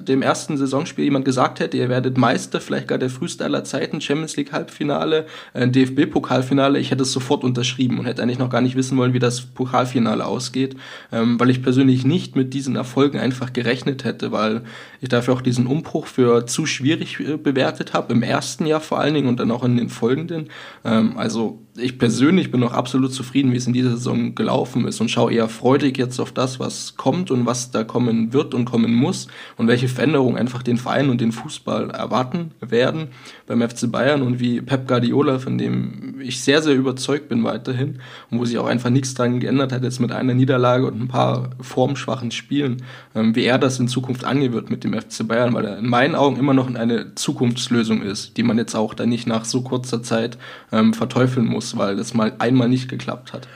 dem 0.00 0.22
ersten 0.22 0.56
Saisonspiel 0.56 1.04
jemand 1.04 1.24
gesagt 1.24 1.60
hätte, 1.60 1.76
ihr 1.76 1.88
werdet 1.88 2.16
Meister, 2.16 2.60
vielleicht 2.60 2.88
gar 2.88 2.98
der 2.98 3.10
früheste 3.10 3.44
aller 3.44 3.64
Zeiten, 3.64 4.00
Champions 4.00 4.36
League 4.36 4.52
Halbfinale, 4.52 5.26
äh, 5.52 5.68
DFB-Pokalfinale, 5.68 6.78
ich 6.78 6.90
hätte 6.90 7.02
es 7.02 7.12
sofort 7.12 7.44
unterschrieben 7.44 7.98
und 7.98 8.06
hätte 8.06 8.22
eigentlich 8.22 8.38
noch 8.38 8.50
gar 8.50 8.60
nicht 8.60 8.76
wissen 8.76 8.96
wollen, 8.96 9.12
wie 9.12 9.18
das 9.18 9.42
Pokalfinale 9.42 10.24
ausgeht, 10.24 10.76
ähm, 11.12 11.38
weil 11.38 11.50
ich 11.50 11.62
persönlich 11.62 12.04
nicht 12.04 12.34
mit 12.36 12.54
diesen 12.54 12.76
Erfolgen 12.76 13.18
einfach 13.18 13.52
gerechnet 13.52 14.04
hätte, 14.04 14.32
weil 14.32 14.62
ich 15.00 15.08
dafür 15.08 15.34
auch 15.34 15.42
diesen 15.42 15.66
Umbruch 15.66 16.06
für 16.06 16.46
zu 16.46 16.66
schwierig 16.66 17.20
äh, 17.20 17.36
bewertet 17.36 17.92
habe, 17.92 18.12
im 18.14 18.22
ersten 18.22 18.66
Jahr 18.66 18.80
vor 18.80 19.00
allen 19.00 19.14
Dingen 19.14 19.28
und 19.28 19.40
dann 19.40 19.50
auch 19.50 19.64
in 19.64 19.76
den 19.76 19.90
folgenden. 19.90 20.48
Ähm, 20.84 21.18
also 21.18 21.63
ich 21.76 21.98
persönlich 21.98 22.52
bin 22.52 22.60
noch 22.60 22.72
absolut 22.72 23.12
zufrieden, 23.12 23.50
wie 23.52 23.56
es 23.56 23.66
in 23.66 23.72
dieser 23.72 23.90
Saison 23.90 24.34
gelaufen 24.36 24.86
ist 24.86 25.00
und 25.00 25.10
schaue 25.10 25.32
eher 25.32 25.48
freudig 25.48 25.98
jetzt 25.98 26.20
auf 26.20 26.30
das, 26.30 26.60
was 26.60 26.96
kommt 26.96 27.32
und 27.32 27.46
was 27.46 27.72
da 27.72 27.82
kommen 27.82 28.32
wird 28.32 28.54
und 28.54 28.64
kommen 28.64 28.94
muss 28.94 29.26
und 29.56 29.66
welche 29.66 29.88
Veränderungen 29.88 30.36
einfach 30.36 30.62
den 30.62 30.76
Verein 30.76 31.10
und 31.10 31.20
den 31.20 31.32
Fußball 31.32 31.90
erwarten 31.90 32.52
werden 32.60 33.08
beim 33.48 33.60
FC 33.60 33.90
Bayern 33.90 34.22
und 34.22 34.38
wie 34.38 34.60
Pep 34.60 34.86
Guardiola, 34.86 35.40
von 35.40 35.58
dem 35.58 36.20
ich 36.20 36.42
sehr, 36.42 36.62
sehr 36.62 36.74
überzeugt 36.74 37.28
bin 37.28 37.42
weiterhin 37.42 37.98
und 38.30 38.38
wo 38.38 38.44
sich 38.44 38.58
auch 38.58 38.66
einfach 38.66 38.90
nichts 38.90 39.14
dran 39.14 39.40
geändert 39.40 39.72
hat, 39.72 39.82
jetzt 39.82 40.00
mit 40.00 40.12
einer 40.12 40.34
Niederlage 40.34 40.86
und 40.86 41.00
ein 41.00 41.08
paar 41.08 41.50
formschwachen 41.60 42.30
Spielen, 42.30 42.84
ähm, 43.16 43.34
wie 43.34 43.44
er 43.44 43.58
das 43.58 43.80
in 43.80 43.88
Zukunft 43.88 44.24
angehen 44.24 44.52
wird 44.52 44.70
mit 44.70 44.84
dem 44.84 44.94
FC 44.94 45.26
Bayern, 45.26 45.52
weil 45.54 45.64
er 45.64 45.78
in 45.78 45.88
meinen 45.88 46.14
Augen 46.14 46.36
immer 46.36 46.54
noch 46.54 46.72
eine 46.72 47.16
Zukunftslösung 47.16 48.02
ist, 48.02 48.36
die 48.36 48.44
man 48.44 48.58
jetzt 48.58 48.76
auch 48.76 48.94
dann 48.94 49.08
nicht 49.08 49.26
nach 49.26 49.44
so 49.44 49.62
kurzer 49.62 50.04
Zeit 50.04 50.38
ähm, 50.70 50.94
verteufeln 50.94 51.46
muss 51.46 51.63
muss, 51.72 51.78
weil 51.78 51.96
das 51.96 52.14
mal 52.14 52.34
einmal 52.38 52.68
nicht 52.68 52.88
geklappt 52.88 53.32
hat. 53.32 53.48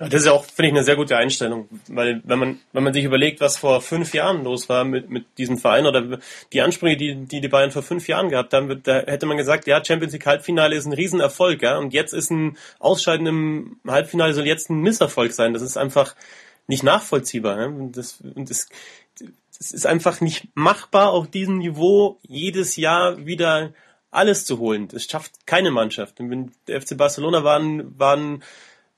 Ja, 0.00 0.08
das 0.08 0.22
ist 0.22 0.28
auch, 0.28 0.44
finde 0.44 0.68
ich, 0.68 0.74
eine 0.74 0.84
sehr 0.84 0.96
gute 0.96 1.16
Einstellung, 1.16 1.68
weil 1.86 2.22
wenn 2.24 2.38
man, 2.38 2.60
wenn 2.72 2.82
man 2.82 2.92
sich 2.92 3.04
überlegt, 3.04 3.40
was 3.40 3.56
vor 3.56 3.80
fünf 3.80 4.14
Jahren 4.14 4.42
los 4.42 4.68
war 4.68 4.84
mit, 4.84 5.10
mit 5.10 5.38
diesem 5.38 5.58
Verein 5.58 5.86
oder 5.86 6.18
die 6.52 6.60
Ansprüche, 6.60 6.96
die, 6.96 7.14
die 7.26 7.40
die 7.40 7.48
Bayern 7.48 7.70
vor 7.70 7.82
fünf 7.82 8.08
Jahren 8.08 8.28
gehabt 8.28 8.52
haben, 8.52 8.82
da 8.82 9.00
hätte 9.00 9.26
man 9.26 9.36
gesagt, 9.36 9.66
ja, 9.66 9.84
Champions 9.84 10.12
League 10.12 10.26
Halbfinale 10.26 10.74
ist 10.74 10.86
ein 10.86 10.92
Riesenerfolg, 10.92 11.62
ja, 11.62 11.78
und 11.78 11.92
jetzt 11.92 12.14
ist 12.14 12.30
ein 12.30 12.56
Ausscheiden 12.80 13.26
im 13.26 13.76
Halbfinale 13.86 14.34
soll 14.34 14.46
jetzt 14.46 14.70
ein 14.70 14.80
Misserfolg 14.80 15.32
sein. 15.32 15.52
Das 15.52 15.62
ist 15.62 15.76
einfach 15.76 16.16
nicht 16.66 16.82
nachvollziehbar. 16.82 17.60
Ja? 17.60 17.66
Und 17.66 17.96
das, 17.96 18.18
das, 18.22 18.68
das 19.58 19.70
ist 19.70 19.86
einfach 19.86 20.20
nicht 20.20 20.48
machbar, 20.54 21.10
auf 21.10 21.30
diesem 21.30 21.58
Niveau 21.58 22.18
jedes 22.22 22.76
Jahr 22.76 23.24
wieder 23.24 23.72
alles 24.12 24.44
zu 24.44 24.58
holen. 24.58 24.88
Das 24.88 25.04
schafft 25.04 25.46
keine 25.46 25.70
Mannschaft. 25.70 26.20
Und 26.20 26.30
wenn 26.30 26.52
der 26.68 26.80
FC 26.80 26.96
Barcelona 26.96 27.42
waren, 27.42 27.98
waren 27.98 28.42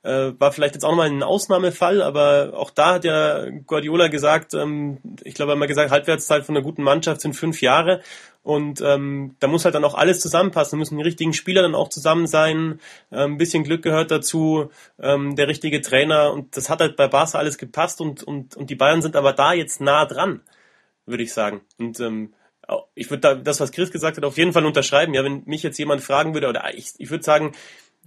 äh, 0.05 0.33
war 0.39 0.53
vielleicht 0.53 0.75
jetzt 0.75 0.85
auch 0.85 0.91
nochmal 0.91 1.09
ein 1.09 1.23
Ausnahmefall, 1.23 2.03
aber 2.03 2.53
auch 2.55 2.71
da 2.71 2.95
hat 2.95 3.05
ja 3.05 3.49
Guardiola 3.67 4.09
gesagt, 4.09 4.53
ähm, 4.53 4.99
ich 5.23 5.35
glaube, 5.35 5.53
er 5.53 5.55
hat 5.55 5.61
mal 5.61 5.67
gesagt, 5.67 5.91
Halbwertszeit 5.91 6.45
von 6.45 6.55
einer 6.55 6.63
guten 6.63 6.83
Mannschaft 6.83 7.23
sind 7.23 7.35
fünf 7.35 7.63
Jahre. 7.63 8.03
Und 8.43 8.83
ähm, 8.83 9.37
da 9.41 9.47
muss 9.49 9.65
halt 9.65 9.75
dann 9.75 9.87
auch 9.87 9.95
alles 9.95 10.21
zusammenpassen. 10.21 10.77
Da 10.77 10.79
müssen 10.79 10.99
die 10.99 11.03
richtigen 11.03 11.33
Spieler 11.33 11.63
dann 11.63 11.75
auch 11.75 11.89
zusammen 11.89 12.27
sein. 12.27 12.79
Ähm, 13.11 13.33
ein 13.33 13.39
bisschen 13.39 13.65
Glück 13.65 13.81
gehört 13.81 14.11
dazu, 14.11 14.71
ähm, 15.01 15.35
der 15.35 15.49
richtige 15.49 15.81
Trainer. 15.81 16.31
Und 16.35 16.55
das 16.55 16.69
hat 16.69 16.81
halt 16.81 16.97
bei 16.97 17.09
Barca 17.09 17.39
alles 17.39 17.57
gepasst 17.57 18.03
und, 18.03 18.23
und, 18.23 18.55
und 18.55 18.69
die 18.69 18.75
Bayern 18.75 19.01
sind 19.01 19.17
aber 19.17 19.33
da 19.33 19.55
jetzt 19.55 19.81
nah 19.81 20.05
dran, 20.05 20.43
würde 21.07 21.23
ich 21.23 21.33
sagen. 21.33 21.63
Und 21.79 21.99
ähm, 22.01 22.35
ich 22.95 23.11
würde 23.11 23.21
da 23.21 23.35
das, 23.35 23.61
was 23.61 23.73
Chris 23.73 23.91
gesagt 23.91 24.17
hat, 24.17 24.25
auf 24.25 24.39
jeden 24.39 24.53
Fall 24.53 24.67
unterschreiben. 24.67 25.15
Ja, 25.15 25.25
wenn 25.25 25.43
mich 25.47 25.63
jetzt 25.63 25.79
jemand 25.79 26.03
fragen 26.03 26.35
würde, 26.35 26.49
oder 26.49 26.75
ich, 26.75 26.93
ich 26.99 27.11
würde 27.11 27.25
sagen, 27.25 27.53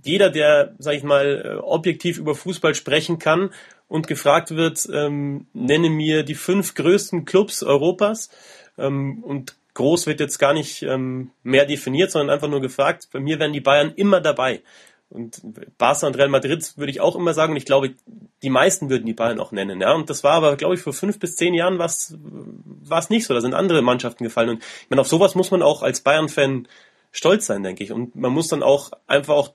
jeder, 0.03 0.29
der, 0.29 0.75
sag 0.77 0.95
ich 0.95 1.03
mal, 1.03 1.43
äh, 1.43 1.55
objektiv 1.57 2.17
über 2.17 2.35
Fußball 2.35 2.75
sprechen 2.75 3.19
kann 3.19 3.51
und 3.87 4.07
gefragt 4.07 4.51
wird, 4.51 4.87
ähm, 4.93 5.47
nenne 5.53 5.89
mir 5.89 6.23
die 6.23 6.35
fünf 6.35 6.75
größten 6.75 7.25
Clubs 7.25 7.63
Europas 7.63 8.29
ähm, 8.77 9.23
und 9.23 9.55
groß 9.73 10.07
wird 10.07 10.19
jetzt 10.19 10.39
gar 10.39 10.53
nicht 10.53 10.83
ähm, 10.83 11.31
mehr 11.43 11.65
definiert, 11.65 12.11
sondern 12.11 12.33
einfach 12.33 12.49
nur 12.49 12.61
gefragt. 12.61 13.09
Bei 13.11 13.19
mir 13.19 13.39
wären 13.39 13.53
die 13.53 13.61
Bayern 13.61 13.93
immer 13.95 14.21
dabei. 14.21 14.61
Und 15.09 15.41
Barca 15.77 16.05
und 16.05 16.17
Real 16.17 16.27
Madrid 16.27 16.77
würde 16.77 16.91
ich 16.91 16.99
auch 16.99 17.15
immer 17.15 17.33
sagen. 17.33 17.53
Und 17.53 17.57
ich 17.57 17.65
glaube, 17.65 17.95
die 18.43 18.49
meisten 18.49 18.89
würden 18.89 19.05
die 19.05 19.13
Bayern 19.13 19.39
auch 19.39 19.51
nennen. 19.51 19.79
Ja, 19.79 19.93
und 19.93 20.09
das 20.09 20.23
war 20.23 20.33
aber, 20.33 20.57
glaube 20.57 20.75
ich, 20.75 20.81
vor 20.81 20.93
fünf 20.93 21.17
bis 21.17 21.35
zehn 21.35 21.53
Jahren 21.53 21.79
war 21.79 21.85
es 21.85 23.09
nicht 23.09 23.25
so. 23.25 23.33
Da 23.33 23.41
sind 23.41 23.53
andere 23.53 23.81
Mannschaften 23.81 24.23
gefallen. 24.23 24.49
Und 24.49 24.63
ich 24.63 24.89
meine, 24.89 25.01
auf 25.01 25.07
sowas 25.07 25.33
muss 25.33 25.51
man 25.51 25.61
auch 25.61 25.81
als 25.81 26.01
Bayern-Fan 26.01 26.67
stolz 27.11 27.45
sein, 27.45 27.63
denke 27.63 27.83
ich. 27.83 27.91
Und 27.93 28.15
man 28.15 28.33
muss 28.33 28.49
dann 28.49 28.63
auch 28.63 28.91
einfach 29.07 29.35
auch 29.35 29.53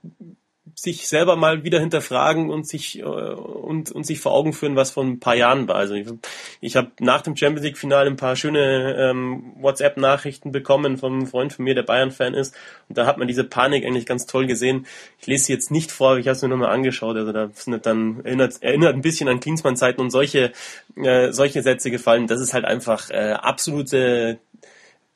sich 0.76 1.08
selber 1.08 1.34
mal 1.34 1.64
wieder 1.64 1.80
hinterfragen 1.80 2.48
und 2.48 2.68
sich 2.68 3.00
äh, 3.00 3.02
und, 3.02 3.90
und 3.90 4.04
sich 4.04 4.20
vor 4.20 4.32
Augen 4.32 4.52
führen, 4.52 4.76
was 4.76 4.92
vor 4.92 5.02
ein 5.02 5.18
paar 5.18 5.34
Jahren 5.34 5.66
war. 5.66 5.74
Also 5.76 5.94
ich, 5.94 6.06
ich 6.60 6.76
habe 6.76 6.92
nach 7.00 7.20
dem 7.22 7.36
Champions 7.36 7.64
League 7.64 7.78
Finale 7.78 8.08
ein 8.08 8.16
paar 8.16 8.36
schöne 8.36 8.96
ähm, 8.96 9.54
WhatsApp 9.56 9.96
Nachrichten 9.96 10.52
bekommen 10.52 10.98
vom 10.98 11.26
Freund 11.26 11.52
von 11.52 11.64
mir, 11.64 11.74
der 11.74 11.82
Bayern 11.82 12.12
Fan 12.12 12.34
ist, 12.34 12.54
und 12.88 12.96
da 12.96 13.06
hat 13.06 13.18
man 13.18 13.26
diese 13.26 13.44
Panik 13.44 13.84
eigentlich 13.84 14.06
ganz 14.06 14.26
toll 14.26 14.46
gesehen. 14.46 14.86
Ich 15.18 15.26
lese 15.26 15.46
sie 15.46 15.52
jetzt 15.52 15.72
nicht 15.72 15.90
vor, 15.90 16.16
ich 16.18 16.28
habe 16.28 16.36
es 16.36 16.42
mir 16.42 16.48
nochmal 16.48 16.70
angeschaut. 16.70 17.16
Also 17.16 17.32
da 17.32 17.50
sind 17.54 17.84
dann 17.84 18.24
erinnert 18.24 18.62
erinnert 18.62 18.94
ein 18.94 19.02
bisschen 19.02 19.28
an 19.28 19.40
Klinsmann 19.40 19.76
Zeiten 19.76 20.00
und 20.00 20.10
solche 20.10 20.52
äh, 20.96 21.32
solche 21.32 21.62
Sätze 21.62 21.90
gefallen. 21.90 22.28
Das 22.28 22.40
ist 22.40 22.54
halt 22.54 22.64
einfach 22.64 23.10
äh, 23.10 23.32
absolute 23.32 24.38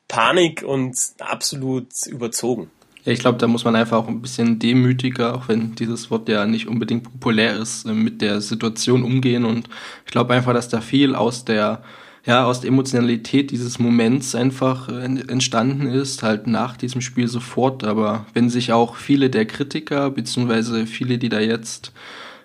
Panik 0.09 0.63
und 0.63 0.97
absolut 1.19 1.87
überzogen. 2.07 2.69
Ja, 3.07 3.13
ich 3.13 3.19
glaube, 3.19 3.37
da 3.37 3.47
muss 3.47 3.63
man 3.63 3.73
einfach 3.77 3.99
auch 3.99 4.09
ein 4.09 4.21
bisschen 4.21 4.59
demütiger, 4.59 5.33
auch 5.33 5.47
wenn 5.47 5.75
dieses 5.75 6.11
Wort 6.11 6.27
ja 6.27 6.45
nicht 6.45 6.67
unbedingt 6.67 7.05
populär 7.05 7.55
ist, 7.55 7.85
äh, 7.85 7.93
mit 7.93 8.21
der 8.21 8.41
Situation 8.41 9.01
umgehen. 9.03 9.45
Und 9.45 9.69
ich 10.05 10.11
glaube 10.11 10.33
einfach, 10.33 10.53
dass 10.53 10.67
da 10.67 10.81
viel 10.81 11.15
aus 11.15 11.45
der 11.45 11.83
ja, 12.25 12.43
aus 12.43 12.59
der 12.59 12.67
Emotionalität 12.67 13.51
dieses 13.51 13.79
Moments 13.79 14.35
einfach 14.35 14.89
äh, 14.89 15.05
entstanden 15.05 15.87
ist, 15.87 16.21
halt 16.21 16.47
nach 16.47 16.75
diesem 16.75 16.99
Spiel 16.99 17.29
sofort. 17.29 17.85
Aber 17.85 18.25
wenn 18.33 18.49
sich 18.49 18.73
auch 18.73 18.97
viele 18.97 19.29
der 19.29 19.45
Kritiker, 19.45 20.09
beziehungsweise 20.11 20.85
viele, 20.85 21.17
die 21.17 21.29
da 21.29 21.39
jetzt, 21.39 21.93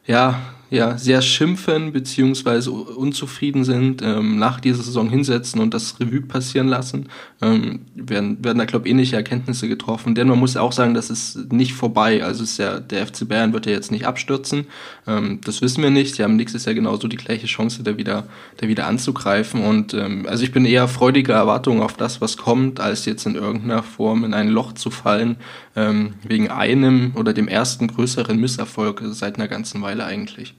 ja, 0.07 0.39
ja, 0.73 0.97
sehr 0.97 1.21
schimpfen 1.21 1.93
beziehungsweise 1.93 2.71
unzufrieden 2.71 3.63
sind, 3.63 4.01
ähm, 4.01 4.39
nach 4.39 4.59
dieser 4.59 4.83
Saison 4.83 5.11
hinsetzen 5.11 5.61
und 5.61 5.75
das 5.75 6.01
Revue 6.01 6.23
passieren 6.23 6.67
lassen, 6.67 7.11
ähm, 7.43 7.81
werden, 7.95 8.43
werden 8.43 8.57
da, 8.57 8.65
glaube 8.65 8.87
ich, 8.87 8.93
ähnliche 8.93 9.17
Erkenntnisse 9.17 9.69
getroffen. 9.69 10.15
Denn 10.15 10.29
man 10.29 10.39
muss 10.39 10.57
auch 10.57 10.73
sagen, 10.73 10.95
das 10.95 11.11
ist 11.11 11.53
nicht 11.53 11.75
vorbei. 11.75 12.25
Also 12.25 12.43
ist 12.43 12.57
ja, 12.57 12.81
der 12.81 13.07
FC 13.07 13.29
Bayern 13.29 13.53
wird 13.53 13.67
ja 13.67 13.73
jetzt 13.73 13.93
nicht 13.93 14.07
abstürzen. 14.07 14.65
Ähm, 15.07 15.43
das 15.45 15.61
wissen 15.61 15.83
wir 15.83 15.91
nicht. 15.91 16.15
Sie 16.15 16.23
haben 16.23 16.37
nächstes 16.37 16.65
Jahr 16.65 16.75
genauso 16.75 17.07
die 17.07 17.19
gleiche 17.19 17.47
Chance, 17.47 17.83
da 17.83 17.99
wieder, 17.99 18.25
da 18.57 18.67
wieder 18.67 18.87
anzugreifen. 18.87 19.63
Und 19.63 19.93
ähm, 19.93 20.25
also 20.27 20.43
ich 20.43 20.53
bin 20.53 20.65
eher 20.65 20.89
freudiger 20.89 21.35
Erwartungen 21.35 21.83
auf 21.83 21.99
das, 21.99 22.23
was 22.23 22.39
kommt, 22.39 22.81
als 22.81 23.05
jetzt 23.05 23.27
in 23.27 23.35
irgendeiner 23.35 23.83
Form 23.83 24.25
in 24.25 24.33
ein 24.33 24.49
Loch 24.49 24.73
zu 24.73 24.91
fallen, 24.91 25.37
ähm, 25.77 26.15
wegen 26.27 26.49
einem 26.49 27.13
oder 27.15 27.35
dem 27.35 27.47
ersten 27.47 27.89
größeren 27.89 28.39
Misserfolg 28.41 29.03
seit 29.11 29.37
einer 29.37 29.49
ganzen 29.49 29.83
Weile 29.83 30.07
eigentlich. 30.07 30.55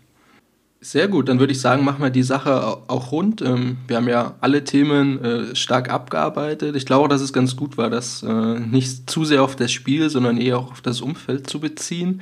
Sehr 0.83 1.07
gut, 1.07 1.29
dann 1.29 1.39
würde 1.39 1.53
ich 1.53 1.61
sagen, 1.61 1.85
machen 1.85 2.01
wir 2.03 2.09
die 2.09 2.23
Sache 2.23 2.77
auch 2.87 3.13
rund. 3.13 3.41
Ähm, 3.41 3.77
wir 3.87 3.95
haben 3.95 4.09
ja 4.09 4.35
alle 4.41 4.65
Themen 4.65 5.23
äh, 5.23 5.55
stark 5.55 5.89
abgearbeitet. 5.89 6.75
Ich 6.75 6.85
glaube, 6.85 7.07
dass 7.07 7.21
es 7.21 7.31
ganz 7.31 7.55
gut 7.55 7.77
war, 7.77 7.89
das 7.89 8.21
äh, 8.21 8.59
nicht 8.59 9.09
zu 9.09 9.23
sehr 9.23 9.43
auf 9.43 9.55
das 9.55 9.71
Spiel, 9.71 10.09
sondern 10.09 10.37
eher 10.37 10.57
auch 10.57 10.71
auf 10.71 10.81
das 10.81 10.99
Umfeld 10.99 11.49
zu 11.49 11.61
beziehen. 11.61 12.21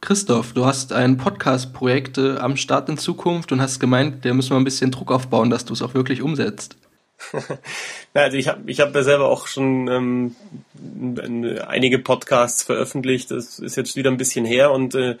Christoph, 0.00 0.52
du 0.52 0.64
hast 0.64 0.92
ein 0.92 1.16
Podcast-Projekt 1.16 2.18
äh, 2.18 2.36
am 2.36 2.56
Start 2.56 2.88
in 2.88 2.96
Zukunft 2.96 3.50
und 3.50 3.60
hast 3.60 3.80
gemeint, 3.80 4.24
da 4.24 4.32
müssen 4.32 4.50
wir 4.50 4.58
ein 4.58 4.64
bisschen 4.64 4.92
Druck 4.92 5.10
aufbauen, 5.10 5.50
dass 5.50 5.64
du 5.64 5.72
es 5.72 5.82
auch 5.82 5.94
wirklich 5.94 6.22
umsetzt. 6.22 6.76
also 8.14 8.36
ich 8.36 8.46
habe 8.46 8.70
ich 8.70 8.80
hab 8.80 8.92
da 8.92 9.02
selber 9.02 9.28
auch 9.28 9.48
schon 9.48 9.88
ähm, 9.88 10.36
einige 11.66 11.98
Podcasts 11.98 12.62
veröffentlicht. 12.62 13.32
Das 13.32 13.58
ist 13.58 13.76
jetzt 13.76 13.96
wieder 13.96 14.10
ein 14.10 14.16
bisschen 14.16 14.44
her 14.44 14.70
und 14.70 14.94
äh, 14.94 15.16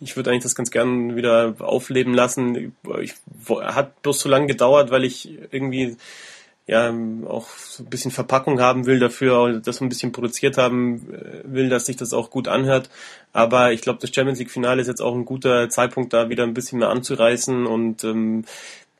ich 0.00 0.16
würde 0.16 0.30
eigentlich 0.30 0.42
das 0.44 0.54
ganz 0.54 0.70
gern 0.70 1.14
wieder 1.16 1.54
aufleben 1.58 2.14
lassen. 2.14 2.74
Ich, 3.00 3.14
hat 3.48 4.02
bloß 4.02 4.20
so 4.20 4.28
lange 4.28 4.46
gedauert, 4.46 4.90
weil 4.90 5.04
ich 5.04 5.38
irgendwie 5.50 5.96
ja 6.66 6.94
auch 7.26 7.48
so 7.48 7.82
ein 7.82 7.90
bisschen 7.90 8.12
Verpackung 8.12 8.60
haben 8.60 8.86
will 8.86 9.00
dafür, 9.00 9.60
das 9.60 9.80
ein 9.80 9.88
bisschen 9.88 10.12
produziert 10.12 10.56
haben 10.56 11.12
äh, 11.12 11.42
will, 11.44 11.68
dass 11.68 11.86
sich 11.86 11.96
das 11.96 12.12
auch 12.12 12.30
gut 12.30 12.46
anhört. 12.48 12.90
Aber 13.32 13.72
ich 13.72 13.80
glaube, 13.80 13.98
das 14.00 14.14
Champions 14.14 14.38
League 14.38 14.52
Finale 14.52 14.80
ist 14.80 14.86
jetzt 14.86 15.02
auch 15.02 15.14
ein 15.14 15.24
guter 15.24 15.68
Zeitpunkt, 15.68 16.12
da 16.12 16.28
wieder 16.28 16.44
ein 16.44 16.54
bisschen 16.54 16.78
mehr 16.78 16.90
anzureißen 16.90 17.66
und 17.66 18.04
ähm, 18.04 18.44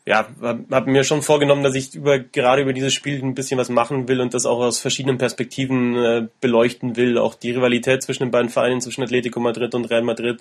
ja, 0.07 0.27
habe 0.41 0.65
hab 0.71 0.87
mir 0.87 1.05
schon 1.05 1.23
vorgenommen, 1.23 1.63
dass 1.63 1.75
ich 1.75 1.95
über 1.95 2.19
gerade 2.19 2.63
über 2.63 2.73
dieses 2.73 2.93
Spiel 2.93 3.23
ein 3.23 3.35
bisschen 3.35 3.59
was 3.59 3.69
machen 3.69 4.09
will 4.09 4.21
und 4.21 4.35
das 4.35 4.47
auch 4.47 4.59
aus 4.59 4.81
verschiedenen 4.81 5.19
Perspektiven 5.19 5.97
äh, 5.97 6.27
beleuchten 6.41 6.97
will. 6.97 7.19
Auch 7.19 7.35
die 7.35 7.53
Rivalität 7.53 8.03
zwischen 8.03 8.25
den 8.25 8.31
beiden 8.33 8.49
Vereinen, 8.49 8.81
zwischen 8.81 9.03
Atletico 9.05 9.39
Madrid 9.39 9.75
und 9.75 9.85
Real 9.85 10.03
Madrid 10.03 10.41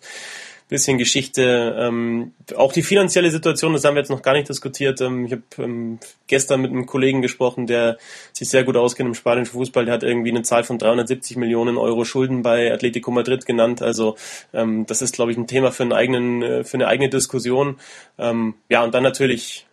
bisschen 0.70 1.00
Geschichte. 1.00 1.76
Ähm, 1.78 2.34
auch 2.56 2.72
die 2.72 2.84
finanzielle 2.84 3.32
Situation, 3.32 3.74
das 3.74 3.84
haben 3.84 3.96
wir 3.96 4.02
jetzt 4.02 4.12
noch 4.12 4.22
gar 4.22 4.34
nicht 4.34 4.48
diskutiert. 4.48 5.02
Ähm, 5.02 5.26
ich 5.26 5.32
habe 5.32 5.42
ähm, 5.58 6.00
gestern 6.28 6.62
mit 6.62 6.72
einem 6.72 6.86
Kollegen 6.86 7.22
gesprochen, 7.22 7.66
der 7.66 7.98
sich 8.34 8.50
sehr 8.50 8.64
gut 8.64 8.78
auskennt 8.78 9.08
im 9.08 9.16
spanischen 9.16 9.52
Fußball. 9.52 9.86
Der 9.86 9.96
hat 9.96 10.04
irgendwie 10.04 10.30
eine 10.30 10.44
Zahl 10.44 10.64
von 10.64 10.78
370 10.78 11.38
Millionen 11.38 11.78
Euro 11.78 12.06
Schulden 12.06 12.44
bei 12.44 12.72
Atletico 12.72 13.10
Madrid 13.10 13.48
genannt. 13.48 13.82
Also 13.82 14.16
ähm, 14.54 14.86
das 14.86 15.02
ist, 15.02 15.16
glaube 15.16 15.32
ich, 15.32 15.38
ein 15.38 15.48
Thema 15.48 15.72
für, 15.72 15.84
einen 15.84 15.94
eigenen, 15.94 16.44
äh, 16.44 16.64
für 16.64 16.78
eine 16.78 16.88
eigene 16.88 17.10
Diskussion. 17.10 17.80
Ähm, 18.20 18.54
ja, 18.70 18.84
und 18.84 18.94
dann 18.94 19.04
natürlich 19.04 19.66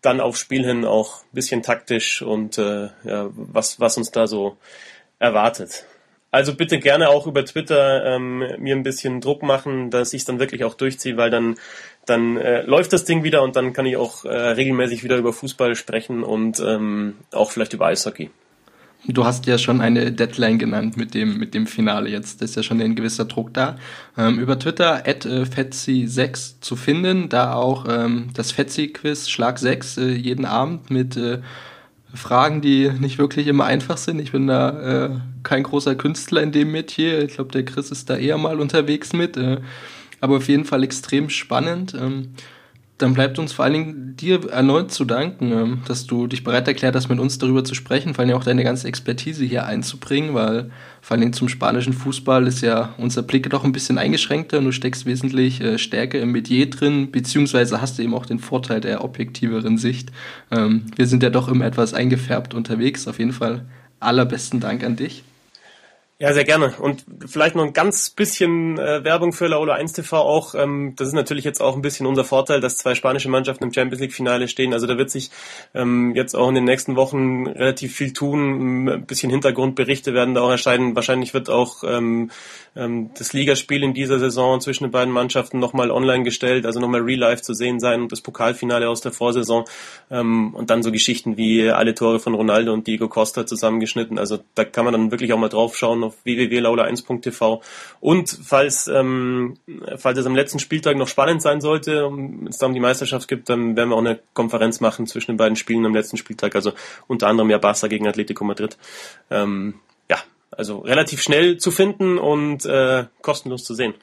dann 0.00 0.20
aufs 0.20 0.38
Spiel 0.38 0.64
hin 0.64 0.84
auch 0.84 1.24
ein 1.24 1.32
bisschen 1.34 1.62
taktisch 1.62 2.22
und 2.22 2.56
äh, 2.58 2.90
ja, 3.04 3.30
was, 3.34 3.80
was 3.80 3.96
uns 3.96 4.12
da 4.12 4.28
so 4.28 4.56
erwartet. 5.18 5.86
Also 6.34 6.52
bitte 6.56 6.80
gerne 6.80 7.10
auch 7.10 7.28
über 7.28 7.44
Twitter 7.44 8.16
ähm, 8.16 8.42
mir 8.58 8.74
ein 8.74 8.82
bisschen 8.82 9.20
Druck 9.20 9.44
machen, 9.44 9.90
dass 9.90 10.12
ich 10.12 10.22
es 10.22 10.24
dann 10.24 10.40
wirklich 10.40 10.64
auch 10.64 10.74
durchziehe, 10.74 11.16
weil 11.16 11.30
dann, 11.30 11.54
dann 12.06 12.36
äh, 12.36 12.62
läuft 12.62 12.92
das 12.92 13.04
Ding 13.04 13.22
wieder 13.22 13.44
und 13.44 13.54
dann 13.54 13.72
kann 13.72 13.86
ich 13.86 13.96
auch 13.96 14.24
äh, 14.24 14.34
regelmäßig 14.34 15.04
wieder 15.04 15.16
über 15.16 15.32
Fußball 15.32 15.76
sprechen 15.76 16.24
und 16.24 16.58
ähm, 16.58 17.14
auch 17.32 17.52
vielleicht 17.52 17.72
über 17.72 17.86
Eishockey. 17.86 18.30
Du 19.06 19.24
hast 19.24 19.46
ja 19.46 19.58
schon 19.58 19.80
eine 19.80 20.10
Deadline 20.10 20.58
genannt 20.58 20.96
mit 20.96 21.14
dem, 21.14 21.38
mit 21.38 21.54
dem 21.54 21.68
Finale 21.68 22.10
jetzt. 22.10 22.42
Ist 22.42 22.56
ja 22.56 22.64
schon 22.64 22.80
ein 22.80 22.96
gewisser 22.96 23.26
Druck 23.26 23.54
da. 23.54 23.76
Ähm, 24.18 24.40
über 24.40 24.58
Twitter 24.58 25.06
at 25.06 25.24
äh, 25.26 25.42
Fetzi6 25.42 26.60
zu 26.60 26.74
finden, 26.74 27.28
da 27.28 27.54
auch 27.54 27.86
ähm, 27.88 28.30
das 28.34 28.50
Fetzi-Quiz 28.50 29.28
Schlag 29.28 29.60
6 29.60 29.98
äh, 29.98 30.06
jeden 30.14 30.46
Abend 30.46 30.90
mit 30.90 31.16
äh, 31.16 31.42
Fragen, 32.14 32.60
die 32.60 32.90
nicht 32.90 33.18
wirklich 33.18 33.46
immer 33.46 33.64
einfach 33.64 33.96
sind. 33.96 34.20
Ich 34.20 34.32
bin 34.32 34.46
da 34.46 35.06
äh, 35.06 35.10
kein 35.42 35.62
großer 35.62 35.94
Künstler 35.94 36.42
in 36.42 36.52
dem 36.52 36.72
Metier. 36.72 37.22
Ich 37.22 37.34
glaube, 37.34 37.52
der 37.52 37.64
Chris 37.64 37.90
ist 37.90 38.08
da 38.08 38.16
eher 38.16 38.38
mal 38.38 38.60
unterwegs 38.60 39.12
mit. 39.12 39.36
Äh, 39.36 39.58
aber 40.20 40.38
auf 40.38 40.48
jeden 40.48 40.64
Fall 40.64 40.82
extrem 40.82 41.28
spannend. 41.28 41.94
Ähm, 41.94 42.30
dann 42.98 43.12
bleibt 43.12 43.40
uns 43.40 43.52
vor 43.52 43.64
allen 43.64 43.74
Dingen 43.74 44.16
dir 44.16 44.48
erneut 44.50 44.92
zu 44.92 45.04
danken, 45.04 45.50
ähm, 45.50 45.82
dass 45.88 46.06
du 46.06 46.28
dich 46.28 46.44
bereit 46.44 46.68
erklärt 46.68 46.94
hast, 46.94 47.08
mit 47.08 47.18
uns 47.18 47.38
darüber 47.38 47.64
zu 47.64 47.74
sprechen, 47.74 48.14
vor 48.14 48.24
allem 48.24 48.36
auch 48.36 48.44
deine 48.44 48.62
ganze 48.62 48.86
Expertise 48.86 49.44
hier 49.44 49.66
einzubringen, 49.66 50.34
weil 50.34 50.70
vor 51.00 51.12
allen 51.14 51.22
Dingen 51.22 51.32
zum 51.32 51.48
spanischen 51.48 51.92
Fußball 51.92 52.46
ist 52.46 52.60
ja 52.60 52.94
unser 52.96 53.22
Blick 53.22 53.50
doch 53.50 53.64
ein 53.64 53.72
bisschen 53.72 53.98
eingeschränkter 53.98 54.58
und 54.58 54.66
du 54.66 54.72
steckst 54.72 55.06
wesentlich 55.06 55.60
äh, 55.60 55.76
stärker 55.76 56.20
im 56.20 56.30
Metier 56.30 56.70
drin, 56.70 57.10
beziehungsweise 57.10 57.80
hast 57.80 57.98
du 57.98 58.02
eben 58.02 58.14
auch 58.14 58.26
den 58.26 58.38
Vorteil 58.38 58.80
der 58.80 59.02
objektiveren 59.02 59.76
Sicht. 59.76 60.12
Ähm, 60.52 60.86
wir 60.94 61.06
sind 61.06 61.22
ja 61.22 61.30
doch 61.30 61.48
immer 61.48 61.66
etwas 61.66 61.94
eingefärbt 61.94 62.54
unterwegs. 62.54 63.08
Auf 63.08 63.18
jeden 63.18 63.32
Fall 63.32 63.64
allerbesten 63.98 64.60
Dank 64.60 64.84
an 64.84 64.96
dich. 64.96 65.24
Ja, 66.20 66.32
sehr 66.32 66.44
gerne. 66.44 66.72
Und 66.78 67.04
vielleicht 67.26 67.56
noch 67.56 67.64
ein 67.64 67.72
ganz 67.72 68.10
bisschen 68.10 68.78
äh, 68.78 69.02
Werbung 69.02 69.32
für 69.32 69.48
Laola 69.48 69.74
1 69.74 69.94
TV 69.94 70.16
auch. 70.16 70.54
Ähm, 70.54 70.94
das 70.96 71.08
ist 71.08 71.14
natürlich 71.14 71.44
jetzt 71.44 71.60
auch 71.60 71.74
ein 71.74 71.82
bisschen 71.82 72.06
unser 72.06 72.22
Vorteil, 72.22 72.60
dass 72.60 72.76
zwei 72.76 72.94
spanische 72.94 73.28
Mannschaften 73.28 73.64
im 73.64 73.72
Champions 73.72 74.00
League 74.00 74.12
Finale 74.12 74.46
stehen. 74.46 74.72
Also 74.72 74.86
da 74.86 74.96
wird 74.96 75.10
sich 75.10 75.32
ähm, 75.74 76.14
jetzt 76.14 76.36
auch 76.36 76.48
in 76.48 76.54
den 76.54 76.64
nächsten 76.64 76.94
Wochen 76.94 77.48
relativ 77.48 77.96
viel 77.96 78.12
tun. 78.12 78.88
Ein 78.88 79.06
bisschen 79.06 79.30
Hintergrundberichte 79.30 80.14
werden 80.14 80.34
da 80.34 80.42
auch 80.42 80.50
erscheinen. 80.50 80.94
Wahrscheinlich 80.94 81.34
wird 81.34 81.50
auch 81.50 81.82
ähm, 81.82 82.04
ähm, 82.04 82.30
das 82.74 83.32
Ligaspiel 83.32 83.84
in 83.84 83.94
dieser 83.94 84.18
Saison 84.18 84.60
zwischen 84.60 84.84
den 84.84 84.90
beiden 84.90 85.12
Mannschaften 85.12 85.60
nochmal 85.60 85.92
online 85.92 86.24
gestellt, 86.24 86.66
also 86.66 86.80
nochmal 86.80 87.02
real 87.02 87.20
life 87.20 87.42
zu 87.42 87.54
sehen 87.54 87.78
sein 87.78 88.02
und 88.02 88.10
das 88.10 88.20
Pokalfinale 88.20 88.88
aus 88.88 89.00
der 89.00 89.12
Vorsaison. 89.12 89.64
Ähm, 90.10 90.54
und 90.54 90.70
dann 90.70 90.82
so 90.82 90.90
Geschichten 90.90 91.36
wie 91.36 91.70
alle 91.70 91.94
Tore 91.94 92.18
von 92.18 92.34
Ronaldo 92.34 92.72
und 92.72 92.88
Diego 92.88 93.08
Costa 93.08 93.46
zusammengeschnitten. 93.46 94.18
Also 94.18 94.40
da 94.56 94.64
kann 94.64 94.84
man 94.84 94.92
dann 94.92 95.10
wirklich 95.12 95.32
auch 95.32 95.38
mal 95.38 95.48
drauf 95.48 95.76
schauen 95.76 96.02
auf 96.02 96.16
www.laula1.tv. 96.24 97.62
Und 98.00 98.38
falls, 98.42 98.88
ähm, 98.88 99.56
falls 99.96 100.18
es 100.18 100.26
am 100.26 100.34
letzten 100.34 100.58
Spieltag 100.58 100.96
noch 100.96 101.08
spannend 101.08 101.42
sein 101.42 101.60
sollte, 101.60 102.10
wenn 102.10 102.48
es 102.48 102.58
da 102.58 102.66
um 102.66 102.74
die 102.74 102.80
Meisterschaft 102.80 103.28
gibt, 103.28 103.48
dann 103.48 103.76
werden 103.76 103.90
wir 103.90 103.96
auch 103.96 104.00
eine 104.00 104.18
Konferenz 104.32 104.80
machen 104.80 105.06
zwischen 105.06 105.32
den 105.32 105.36
beiden 105.36 105.56
Spielen 105.56 105.86
am 105.86 105.94
letzten 105.94 106.16
Spieltag. 106.16 106.56
Also 106.56 106.72
unter 107.06 107.28
anderem 107.28 107.50
ja 107.50 107.58
Barca 107.58 107.86
gegen 107.86 108.08
Atletico 108.08 108.44
Madrid. 108.44 108.76
Ähm, 109.30 109.74
also 110.56 110.78
relativ 110.78 111.22
schnell 111.22 111.58
zu 111.58 111.70
finden 111.70 112.18
und 112.18 112.64
äh, 112.66 113.04
kostenlos 113.22 113.64
zu 113.64 113.74
sehen. 113.74 113.94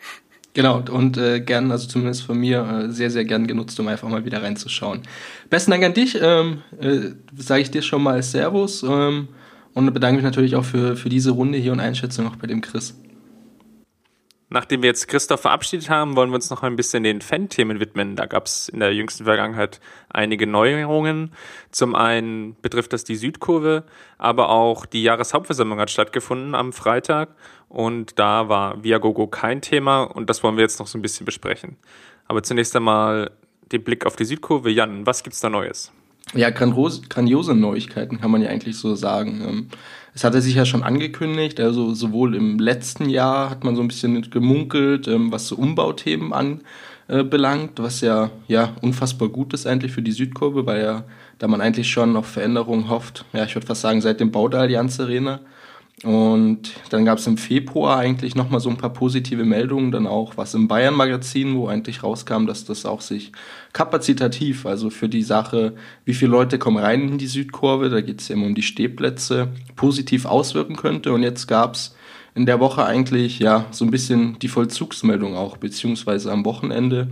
Genau, 0.53 0.83
und 0.91 1.17
äh, 1.17 1.39
gern, 1.39 1.71
also 1.71 1.87
zumindest 1.87 2.23
von 2.23 2.37
mir, 2.37 2.87
äh, 2.89 2.91
sehr, 2.91 3.09
sehr 3.09 3.23
gern 3.23 3.47
genutzt, 3.47 3.79
um 3.79 3.87
einfach 3.87 4.09
mal 4.09 4.25
wieder 4.25 4.43
reinzuschauen. 4.43 5.03
Besten 5.49 5.71
Dank 5.71 5.83
an 5.85 5.93
dich, 5.93 6.17
ähm, 6.21 6.61
äh, 6.81 7.11
sage 7.37 7.61
ich 7.61 7.71
dir 7.71 7.81
schon 7.81 8.03
mal 8.03 8.21
Servus. 8.21 8.83
Ähm, 8.83 9.29
und 9.73 9.93
bedanke 9.93 10.15
mich 10.15 10.23
natürlich 10.23 10.55
auch 10.55 10.65
für, 10.65 10.95
für 10.97 11.09
diese 11.09 11.31
Runde 11.31 11.57
hier 11.57 11.71
und 11.71 11.79
Einschätzung 11.79 12.27
auch 12.27 12.35
bei 12.35 12.47
dem 12.47 12.61
Chris. 12.61 12.95
Nachdem 14.53 14.81
wir 14.81 14.89
jetzt 14.89 15.07
Christoph 15.07 15.39
verabschiedet 15.39 15.89
haben, 15.89 16.17
wollen 16.17 16.29
wir 16.29 16.35
uns 16.35 16.49
noch 16.49 16.61
ein 16.61 16.75
bisschen 16.75 17.03
den 17.03 17.21
Fan-Themen 17.21 17.79
widmen. 17.79 18.17
Da 18.17 18.25
gab 18.25 18.47
es 18.47 18.67
in 18.67 18.81
der 18.81 18.93
jüngsten 18.93 19.23
Vergangenheit 19.23 19.79
einige 20.09 20.45
Neuerungen. 20.45 21.31
Zum 21.71 21.95
einen 21.95 22.57
betrifft 22.61 22.91
das 22.91 23.05
die 23.05 23.15
Südkurve, 23.15 23.85
aber 24.17 24.49
auch 24.49 24.85
die 24.85 25.03
Jahreshauptversammlung 25.03 25.79
hat 25.79 25.89
stattgefunden 25.89 26.53
am 26.53 26.73
Freitag 26.73 27.29
und 27.69 28.19
da 28.19 28.49
war 28.49 28.83
Viagogo 28.83 29.27
kein 29.27 29.61
Thema 29.61 30.03
und 30.03 30.29
das 30.29 30.43
wollen 30.43 30.57
wir 30.57 30.63
jetzt 30.63 30.79
noch 30.79 30.87
so 30.87 30.97
ein 30.97 31.01
bisschen 31.01 31.25
besprechen. 31.25 31.77
Aber 32.27 32.43
zunächst 32.43 32.75
einmal 32.75 33.31
den 33.71 33.85
Blick 33.85 34.05
auf 34.05 34.17
die 34.17 34.25
Südkurve. 34.25 34.69
Jan, 34.69 35.05
was 35.05 35.23
gibt's 35.23 35.39
da 35.39 35.49
Neues? 35.49 35.93
Ja, 36.33 36.49
grandiose, 36.49 37.01
grandiose 37.09 37.55
Neuigkeiten, 37.55 38.19
kann 38.19 38.31
man 38.31 38.41
ja 38.41 38.49
eigentlich 38.49 38.77
so 38.77 38.95
sagen. 38.95 39.41
Ähm, 39.47 39.67
es 40.13 40.23
hatte 40.23 40.41
sich 40.41 40.55
ja 40.55 40.65
schon 40.65 40.83
angekündigt, 40.83 41.59
also 41.59 41.93
sowohl 41.93 42.35
im 42.35 42.59
letzten 42.59 43.09
Jahr 43.09 43.49
hat 43.49 43.63
man 43.63 43.75
so 43.75 43.81
ein 43.81 43.87
bisschen 43.87 44.29
gemunkelt, 44.29 45.07
ähm, 45.07 45.31
was 45.31 45.47
so 45.47 45.55
Umbauthemen 45.55 46.33
anbelangt, 47.07 47.79
was 47.79 48.01
ja, 48.01 48.29
ja 48.47 48.75
unfassbar 48.81 49.29
gut 49.29 49.53
ist 49.53 49.67
eigentlich 49.67 49.91
für 49.91 50.01
die 50.01 50.11
Südkurve, 50.11 50.65
weil 50.65 50.83
ja, 50.83 51.03
da 51.39 51.47
man 51.47 51.61
eigentlich 51.61 51.89
schon 51.89 52.15
auf 52.15 52.27
Veränderungen 52.27 52.89
hofft, 52.89 53.25
ja, 53.33 53.45
ich 53.45 53.55
würde 53.55 53.67
fast 53.67 53.81
sagen, 53.81 54.01
seit 54.01 54.19
dem 54.19 54.31
Bau 54.31 54.47
der 54.47 54.61
Allianz 54.61 54.99
Arena, 54.99 55.39
und 56.03 56.73
dann 56.89 57.05
gab 57.05 57.19
es 57.19 57.27
im 57.27 57.37
Februar 57.37 57.97
eigentlich 57.97 58.33
nochmal 58.33 58.59
so 58.59 58.71
ein 58.71 58.77
paar 58.77 58.91
positive 58.91 59.45
Meldungen, 59.45 59.91
dann 59.91 60.07
auch 60.07 60.35
was 60.35 60.55
im 60.55 60.67
Bayern-Magazin, 60.67 61.55
wo 61.55 61.67
eigentlich 61.67 62.01
rauskam, 62.01 62.47
dass 62.47 62.65
das 62.65 62.87
auch 62.87 63.01
sich 63.01 63.31
kapazitativ, 63.71 64.65
also 64.65 64.89
für 64.89 65.09
die 65.09 65.21
Sache, 65.21 65.73
wie 66.03 66.15
viele 66.15 66.31
Leute 66.31 66.57
kommen 66.57 66.77
rein 66.77 67.07
in 67.07 67.17
die 67.19 67.27
Südkurve, 67.27 67.89
da 67.89 68.01
geht 68.01 68.21
es 68.21 68.29
ja 68.29 68.35
immer 68.35 68.47
um 68.47 68.55
die 68.55 68.63
Stehplätze, 68.63 69.49
positiv 69.75 70.25
auswirken 70.25 70.75
könnte. 70.75 71.13
Und 71.13 71.21
jetzt 71.21 71.47
gab 71.47 71.75
es 71.75 71.95
in 72.33 72.47
der 72.47 72.59
Woche 72.59 72.83
eigentlich 72.83 73.37
ja 73.37 73.65
so 73.69 73.85
ein 73.85 73.91
bisschen 73.91 74.39
die 74.39 74.47
Vollzugsmeldung 74.47 75.35
auch, 75.35 75.57
beziehungsweise 75.57 76.31
am 76.31 76.45
Wochenende 76.45 77.09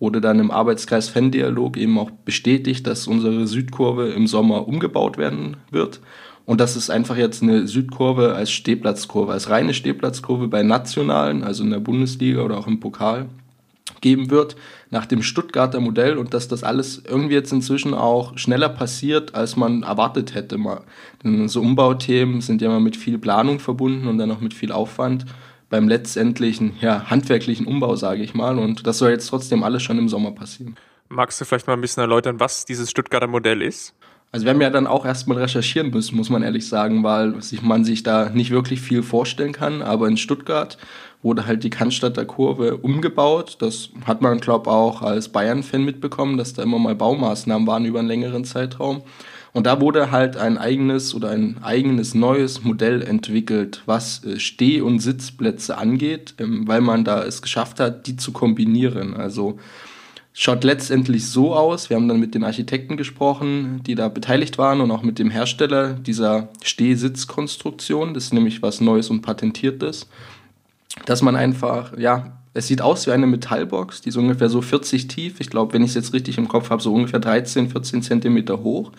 wurde 0.00 0.20
dann 0.20 0.40
im 0.40 0.50
Arbeitskreis 0.50 1.08
Fan-Dialog 1.10 1.76
eben 1.76 1.96
auch 1.96 2.10
bestätigt, 2.10 2.88
dass 2.88 3.06
unsere 3.06 3.46
Südkurve 3.46 4.08
im 4.08 4.26
Sommer 4.26 4.66
umgebaut 4.66 5.16
werden 5.16 5.58
wird 5.70 6.00
und 6.44 6.60
das 6.60 6.76
ist 6.76 6.90
einfach 6.90 7.16
jetzt 7.16 7.42
eine 7.42 7.66
Südkurve 7.66 8.34
als 8.34 8.50
Stehplatzkurve, 8.50 9.32
als 9.32 9.50
reine 9.50 9.74
Stehplatzkurve 9.74 10.48
bei 10.48 10.62
Nationalen, 10.62 11.44
also 11.44 11.62
in 11.62 11.70
der 11.70 11.80
Bundesliga 11.80 12.42
oder 12.42 12.58
auch 12.58 12.66
im 12.66 12.80
Pokal 12.80 13.26
geben 14.00 14.30
wird, 14.30 14.56
nach 14.90 15.06
dem 15.06 15.22
Stuttgarter 15.22 15.80
Modell 15.80 16.18
und 16.18 16.34
dass 16.34 16.48
das 16.48 16.64
alles 16.64 17.02
irgendwie 17.06 17.34
jetzt 17.34 17.52
inzwischen 17.52 17.94
auch 17.94 18.36
schneller 18.36 18.68
passiert, 18.68 19.34
als 19.34 19.56
man 19.56 19.84
erwartet 19.84 20.34
hätte. 20.34 20.58
Denn 21.22 21.48
so 21.48 21.60
Umbauthemen 21.60 22.40
sind 22.40 22.60
ja 22.60 22.68
immer 22.68 22.80
mit 22.80 22.96
viel 22.96 23.18
Planung 23.18 23.58
verbunden 23.58 24.08
und 24.08 24.18
dann 24.18 24.30
auch 24.30 24.40
mit 24.40 24.54
viel 24.54 24.72
Aufwand 24.72 25.26
beim 25.70 25.88
letztendlichen, 25.88 26.74
ja, 26.80 27.08
handwerklichen 27.08 27.66
Umbau, 27.66 27.96
sage 27.96 28.22
ich 28.22 28.34
mal. 28.34 28.58
Und 28.58 28.86
das 28.86 28.98
soll 28.98 29.10
jetzt 29.10 29.28
trotzdem 29.28 29.62
alles 29.62 29.82
schon 29.82 29.98
im 29.98 30.08
Sommer 30.08 30.32
passieren. 30.32 30.76
Magst 31.08 31.40
du 31.40 31.44
vielleicht 31.44 31.66
mal 31.66 31.74
ein 31.74 31.80
bisschen 31.80 32.02
erläutern, 32.02 32.40
was 32.40 32.64
dieses 32.64 32.90
Stuttgarter 32.90 33.26
Modell 33.26 33.62
ist? 33.62 33.94
Also 34.34 34.46
wir 34.46 34.54
haben 34.54 34.62
ja 34.62 34.70
dann 34.70 34.86
auch 34.86 35.04
erstmal 35.04 35.36
recherchieren 35.36 35.90
müssen, 35.90 36.16
muss 36.16 36.30
man 36.30 36.42
ehrlich 36.42 36.66
sagen, 36.66 37.04
weil 37.04 37.34
man 37.60 37.84
sich 37.84 38.02
da 38.02 38.30
nicht 38.30 38.50
wirklich 38.50 38.80
viel 38.80 39.02
vorstellen 39.02 39.52
kann. 39.52 39.82
Aber 39.82 40.08
in 40.08 40.16
Stuttgart 40.16 40.78
wurde 41.22 41.46
halt 41.46 41.64
die 41.64 41.70
Cannstatter 41.70 42.24
Kurve 42.24 42.78
umgebaut. 42.78 43.58
Das 43.60 43.90
hat 44.06 44.22
man, 44.22 44.40
glaube 44.40 44.70
ich, 44.70 44.72
auch 44.72 45.02
als 45.02 45.28
Bayern-Fan 45.28 45.84
mitbekommen, 45.84 46.38
dass 46.38 46.54
da 46.54 46.62
immer 46.62 46.78
mal 46.78 46.94
Baumaßnahmen 46.94 47.66
waren 47.66 47.84
über 47.84 47.98
einen 47.98 48.08
längeren 48.08 48.44
Zeitraum. 48.44 49.02
Und 49.52 49.66
da 49.66 49.82
wurde 49.82 50.10
halt 50.10 50.38
ein 50.38 50.56
eigenes 50.56 51.14
oder 51.14 51.28
ein 51.28 51.58
eigenes 51.62 52.14
neues 52.14 52.64
Modell 52.64 53.02
entwickelt, 53.02 53.82
was 53.84 54.24
äh, 54.24 54.40
Steh- 54.40 54.80
und 54.80 55.00
Sitzplätze 55.00 55.76
angeht, 55.76 56.36
ähm, 56.38 56.66
weil 56.66 56.80
man 56.80 57.04
da 57.04 57.22
es 57.22 57.42
geschafft 57.42 57.78
hat, 57.78 58.06
die 58.06 58.16
zu 58.16 58.32
kombinieren. 58.32 59.14
Also 59.14 59.58
schaut 60.32 60.64
letztendlich 60.64 61.28
so 61.28 61.54
aus. 61.54 61.90
Wir 61.90 61.96
haben 61.96 62.08
dann 62.08 62.20
mit 62.20 62.34
den 62.34 62.44
Architekten 62.44 62.96
gesprochen, 62.96 63.82
die 63.86 63.94
da 63.94 64.08
beteiligt 64.08 64.58
waren 64.58 64.80
und 64.80 64.90
auch 64.90 65.02
mit 65.02 65.18
dem 65.18 65.30
Hersteller 65.30 65.94
dieser 65.94 66.48
Stehsitzkonstruktion. 66.62 68.14
Das 68.14 68.24
ist 68.24 68.34
nämlich 68.34 68.62
was 68.62 68.80
Neues 68.80 69.10
und 69.10 69.22
Patentiertes. 69.22 70.08
Dass 71.04 71.22
man 71.22 71.36
einfach, 71.36 71.96
ja, 71.98 72.38
es 72.54 72.66
sieht 72.66 72.82
aus 72.82 73.06
wie 73.06 73.12
eine 73.12 73.26
Metallbox, 73.26 74.02
die 74.02 74.10
ist 74.10 74.16
ungefähr 74.16 74.48
so 74.48 74.60
40 74.60 75.08
tief. 75.08 75.40
Ich 75.40 75.48
glaube, 75.48 75.72
wenn 75.72 75.82
ich 75.82 75.90
es 75.90 75.94
jetzt 75.94 76.12
richtig 76.12 76.36
im 76.36 76.48
Kopf 76.48 76.70
habe, 76.70 76.82
so 76.82 76.92
ungefähr 76.92 77.20
13, 77.20 77.70
14 77.70 78.02
Zentimeter 78.02 78.62
hoch. 78.62 78.92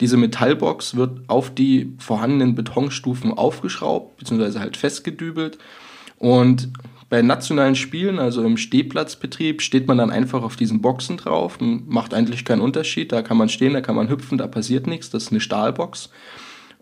Diese 0.00 0.16
Metallbox 0.16 0.96
wird 0.96 1.28
auf 1.28 1.54
die 1.54 1.94
vorhandenen 1.98 2.54
Betonstufen 2.54 3.32
aufgeschraubt, 3.32 4.16
beziehungsweise 4.18 4.60
halt 4.60 4.76
festgedübelt. 4.76 5.58
Und 6.18 6.70
bei 7.10 7.22
nationalen 7.22 7.74
Spielen, 7.74 8.20
also 8.20 8.42
im 8.44 8.56
Stehplatzbetrieb, 8.56 9.60
steht 9.62 9.88
man 9.88 9.98
dann 9.98 10.10
einfach 10.10 10.42
auf 10.42 10.54
diesen 10.54 10.80
Boxen 10.80 11.16
drauf, 11.16 11.58
macht 11.60 12.14
eigentlich 12.14 12.44
keinen 12.44 12.62
Unterschied. 12.62 13.10
Da 13.10 13.20
kann 13.22 13.36
man 13.36 13.48
stehen, 13.48 13.74
da 13.74 13.80
kann 13.80 13.96
man 13.96 14.08
hüpfen, 14.08 14.38
da 14.38 14.46
passiert 14.46 14.86
nichts. 14.86 15.10
Das 15.10 15.24
ist 15.24 15.32
eine 15.32 15.40
Stahlbox. 15.40 16.10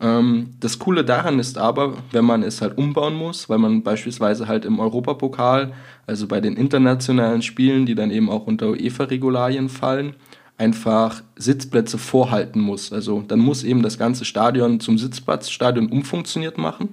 Ähm, 0.00 0.50
das 0.60 0.78
Coole 0.78 1.02
daran 1.02 1.38
ist 1.38 1.56
aber, 1.56 1.94
wenn 2.12 2.26
man 2.26 2.42
es 2.42 2.60
halt 2.60 2.76
umbauen 2.76 3.14
muss, 3.14 3.48
weil 3.48 3.56
man 3.56 3.82
beispielsweise 3.82 4.46
halt 4.46 4.66
im 4.66 4.80
Europapokal, 4.80 5.72
also 6.06 6.28
bei 6.28 6.42
den 6.42 6.56
internationalen 6.56 7.40
Spielen, 7.40 7.86
die 7.86 7.94
dann 7.94 8.10
eben 8.10 8.28
auch 8.28 8.46
unter 8.46 8.68
UEFA-Regularien 8.68 9.70
fallen, 9.70 10.14
einfach 10.58 11.22
Sitzplätze 11.36 11.96
vorhalten 11.96 12.60
muss. 12.60 12.92
Also 12.92 13.24
dann 13.26 13.38
muss 13.38 13.64
eben 13.64 13.82
das 13.82 13.96
ganze 13.96 14.26
Stadion 14.26 14.80
zum 14.80 14.98
Sitzplatzstadion 14.98 15.88
umfunktioniert 15.88 16.58
machen, 16.58 16.90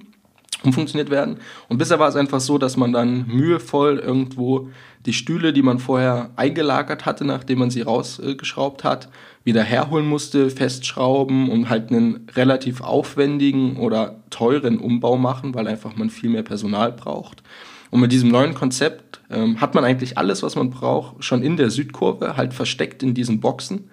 umfunktioniert 0.62 1.10
werden. 1.10 1.38
Und 1.68 1.78
bisher 1.78 1.98
war 1.98 2.08
es 2.08 2.16
einfach 2.16 2.40
so, 2.40 2.58
dass 2.58 2.76
man 2.76 2.92
dann 2.92 3.26
mühevoll 3.26 3.98
irgendwo 3.98 4.68
die 5.04 5.12
Stühle, 5.12 5.52
die 5.52 5.62
man 5.62 5.78
vorher 5.78 6.30
eingelagert 6.36 7.06
hatte, 7.06 7.24
nachdem 7.24 7.60
man 7.60 7.70
sie 7.70 7.82
rausgeschraubt 7.82 8.82
hat, 8.82 9.08
wieder 9.44 9.62
herholen 9.62 10.06
musste, 10.06 10.50
festschrauben 10.50 11.48
und 11.48 11.68
halt 11.68 11.90
einen 11.90 12.26
relativ 12.34 12.80
aufwendigen 12.80 13.76
oder 13.76 14.16
teuren 14.30 14.78
Umbau 14.78 15.16
machen, 15.16 15.54
weil 15.54 15.68
einfach 15.68 15.96
man 15.96 16.10
viel 16.10 16.30
mehr 16.30 16.42
Personal 16.42 16.90
braucht. 16.90 17.42
Und 17.90 18.00
mit 18.00 18.10
diesem 18.10 18.30
neuen 18.30 18.54
Konzept 18.54 19.20
ähm, 19.30 19.60
hat 19.60 19.74
man 19.74 19.84
eigentlich 19.84 20.18
alles, 20.18 20.42
was 20.42 20.56
man 20.56 20.70
braucht, 20.70 21.22
schon 21.22 21.42
in 21.42 21.56
der 21.56 21.70
Südkurve, 21.70 22.36
halt 22.36 22.52
versteckt 22.52 23.02
in 23.02 23.14
diesen 23.14 23.40
Boxen. 23.40 23.88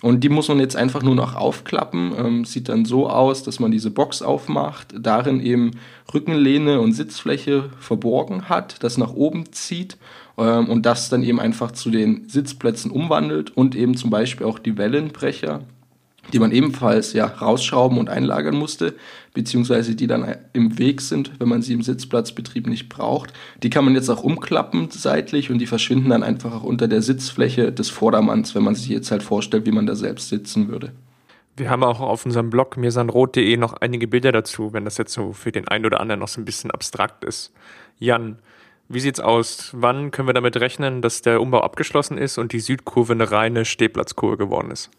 Und 0.00 0.22
die 0.22 0.28
muss 0.28 0.48
man 0.48 0.60
jetzt 0.60 0.76
einfach 0.76 1.02
nur 1.02 1.16
noch 1.16 1.34
aufklappen. 1.34 2.12
Ähm, 2.16 2.44
sieht 2.44 2.68
dann 2.68 2.84
so 2.84 3.08
aus, 3.08 3.42
dass 3.42 3.58
man 3.58 3.72
diese 3.72 3.90
Box 3.90 4.22
aufmacht, 4.22 4.94
darin 4.96 5.40
eben 5.40 5.72
Rückenlehne 6.14 6.80
und 6.80 6.92
Sitzfläche 6.92 7.70
verborgen 7.80 8.48
hat, 8.48 8.82
das 8.84 8.96
nach 8.96 9.12
oben 9.12 9.52
zieht 9.52 9.96
ähm, 10.36 10.68
und 10.68 10.86
das 10.86 11.08
dann 11.08 11.24
eben 11.24 11.40
einfach 11.40 11.72
zu 11.72 11.90
den 11.90 12.28
Sitzplätzen 12.28 12.92
umwandelt 12.92 13.56
und 13.56 13.74
eben 13.74 13.96
zum 13.96 14.10
Beispiel 14.10 14.46
auch 14.46 14.60
die 14.60 14.78
Wellenbrecher 14.78 15.62
die 16.32 16.38
man 16.38 16.52
ebenfalls 16.52 17.12
ja 17.12 17.26
rausschrauben 17.26 17.98
und 17.98 18.08
einlagern 18.08 18.56
musste, 18.56 18.94
beziehungsweise 19.34 19.94
die 19.94 20.06
dann 20.06 20.36
im 20.52 20.78
Weg 20.78 21.00
sind, 21.00 21.32
wenn 21.38 21.48
man 21.48 21.62
sie 21.62 21.72
im 21.72 21.82
Sitzplatzbetrieb 21.82 22.66
nicht 22.66 22.88
braucht. 22.88 23.32
Die 23.62 23.70
kann 23.70 23.84
man 23.84 23.94
jetzt 23.94 24.08
auch 24.08 24.22
umklappen 24.22 24.88
seitlich 24.90 25.50
und 25.50 25.58
die 25.58 25.66
verschwinden 25.66 26.10
dann 26.10 26.22
einfach 26.22 26.54
auch 26.54 26.64
unter 26.64 26.88
der 26.88 27.02
Sitzfläche 27.02 27.72
des 27.72 27.90
Vordermanns, 27.90 28.54
wenn 28.54 28.62
man 28.62 28.74
sich 28.74 28.88
jetzt 28.88 29.10
halt 29.10 29.22
vorstellt, 29.22 29.66
wie 29.66 29.72
man 29.72 29.86
da 29.86 29.94
selbst 29.94 30.28
sitzen 30.28 30.68
würde. 30.68 30.92
Wir 31.56 31.70
haben 31.70 31.82
auch 31.82 32.00
auf 32.00 32.24
unserem 32.24 32.50
Blog 32.50 32.76
mirsanrot.de 32.76 33.56
noch 33.56 33.74
einige 33.74 34.06
Bilder 34.06 34.30
dazu, 34.30 34.72
wenn 34.72 34.84
das 34.84 34.96
jetzt 34.96 35.12
so 35.12 35.32
für 35.32 35.50
den 35.50 35.66
einen 35.66 35.86
oder 35.86 36.00
anderen 36.00 36.20
noch 36.20 36.28
so 36.28 36.40
ein 36.40 36.44
bisschen 36.44 36.70
abstrakt 36.70 37.24
ist. 37.24 37.52
Jan, 37.98 38.38
wie 38.88 39.00
sieht's 39.00 39.20
aus? 39.20 39.70
Wann 39.74 40.12
können 40.12 40.28
wir 40.28 40.34
damit 40.34 40.56
rechnen, 40.56 41.02
dass 41.02 41.20
der 41.20 41.40
Umbau 41.40 41.60
abgeschlossen 41.60 42.16
ist 42.16 42.38
und 42.38 42.52
die 42.52 42.60
Südkurve 42.60 43.12
eine 43.12 43.30
reine 43.30 43.64
Stehplatzkurve 43.64 44.36
geworden 44.36 44.70
ist? 44.70 44.90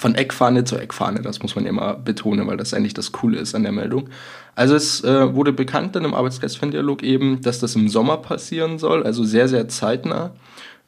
Von 0.00 0.14
Eckfahne 0.14 0.64
zu 0.64 0.78
Eckfahne, 0.78 1.20
das 1.20 1.42
muss 1.42 1.54
man 1.54 1.66
immer 1.66 1.94
betonen, 1.94 2.46
weil 2.46 2.56
das 2.56 2.72
eigentlich 2.72 2.94
das 2.94 3.12
Coole 3.12 3.38
ist 3.38 3.54
an 3.54 3.64
der 3.64 3.72
Meldung. 3.72 4.08
Also 4.54 4.74
es 4.74 5.04
äh, 5.04 5.34
wurde 5.34 5.52
bekannt 5.52 5.94
dann 5.94 6.06
im 6.06 6.14
Arbeitskreis-Fan-Dialog 6.14 7.02
eben, 7.02 7.42
dass 7.42 7.58
das 7.60 7.76
im 7.76 7.88
Sommer 7.88 8.16
passieren 8.16 8.78
soll, 8.78 9.02
also 9.02 9.24
sehr, 9.24 9.46
sehr 9.46 9.68
zeitnah. 9.68 10.32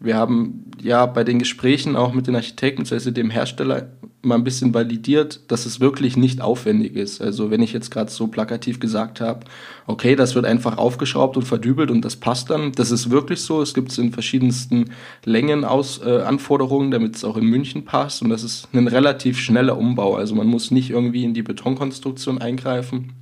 Wir 0.03 0.17
haben 0.17 0.65
ja 0.83 1.07
bei 1.07 1.25
den 1.25 1.39
Gesprächen 1.39 1.97
auch 1.97 2.13
mit 2.13 2.27
den 2.27 2.35
Architekten, 2.35 2.83
bzw. 2.83 3.13
dem 3.13 3.31
Hersteller, 3.31 3.89
mal 4.25 4.37
ein 4.37 4.45
bisschen 4.45 4.73
validiert, 4.73 5.41
dass 5.49 5.67
es 5.67 5.81
wirklich 5.81 6.17
nicht 6.17 6.41
aufwendig 6.41 6.95
ist. 6.95 7.21
Also 7.21 7.51
wenn 7.51 7.61
ich 7.61 7.73
jetzt 7.73 7.91
gerade 7.91 8.11
so 8.11 8.29
plakativ 8.29 8.79
gesagt 8.79 9.21
habe, 9.21 9.41
okay, 9.87 10.15
das 10.15 10.35
wird 10.35 10.45
einfach 10.45 10.79
aufgeschraubt 10.79 11.37
und 11.37 11.45
verdübelt 11.45 11.91
und 11.91 12.05
das 12.05 12.17
passt 12.17 12.51
dann, 12.51 12.73
das 12.73 12.91
ist 12.91 13.11
wirklich 13.11 13.41
so. 13.41 13.61
Es 13.61 13.75
gibt 13.75 13.91
es 13.91 13.99
in 13.99 14.13
verschiedensten 14.13 14.91
Längen 15.25 15.65
aus 15.65 16.01
äh, 16.05 16.21
Anforderungen, 16.21 16.91
damit 16.91 17.17
es 17.17 17.25
auch 17.25 17.37
in 17.37 17.47
München 17.47 17.85
passt 17.85 18.23
und 18.23 18.31
das 18.31 18.45
ist 18.45 18.69
ein 18.73 18.87
relativ 18.87 19.39
schneller 19.39 19.77
Umbau. 19.77 20.15
Also 20.15 20.35
man 20.35 20.47
muss 20.47 20.71
nicht 20.71 20.91
irgendwie 20.91 21.25
in 21.25 21.35
die 21.35 21.43
Betonkonstruktion 21.43 22.39
eingreifen 22.39 23.13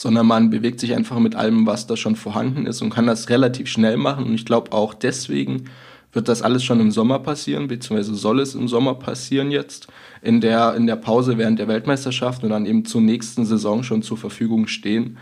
sondern 0.00 0.26
man 0.26 0.48
bewegt 0.48 0.80
sich 0.80 0.94
einfach 0.94 1.18
mit 1.18 1.34
allem, 1.34 1.66
was 1.66 1.86
da 1.86 1.94
schon 1.94 2.16
vorhanden 2.16 2.64
ist 2.64 2.80
und 2.80 2.88
kann 2.88 3.06
das 3.06 3.28
relativ 3.28 3.68
schnell 3.68 3.98
machen. 3.98 4.24
Und 4.24 4.34
ich 4.34 4.46
glaube 4.46 4.72
auch 4.72 4.94
deswegen 4.94 5.64
wird 6.14 6.26
das 6.26 6.40
alles 6.40 6.64
schon 6.64 6.80
im 6.80 6.90
Sommer 6.90 7.18
passieren, 7.18 7.68
beziehungsweise 7.68 8.14
soll 8.14 8.40
es 8.40 8.54
im 8.54 8.66
Sommer 8.66 8.94
passieren 8.94 9.50
jetzt, 9.50 9.88
in 10.22 10.40
der, 10.40 10.74
in 10.74 10.86
der 10.86 10.96
Pause 10.96 11.36
während 11.36 11.58
der 11.58 11.68
Weltmeisterschaft 11.68 12.42
und 12.42 12.48
dann 12.48 12.64
eben 12.64 12.86
zur 12.86 13.02
nächsten 13.02 13.44
Saison 13.44 13.82
schon 13.82 14.00
zur 14.00 14.16
Verfügung 14.16 14.68
stehen 14.68 15.18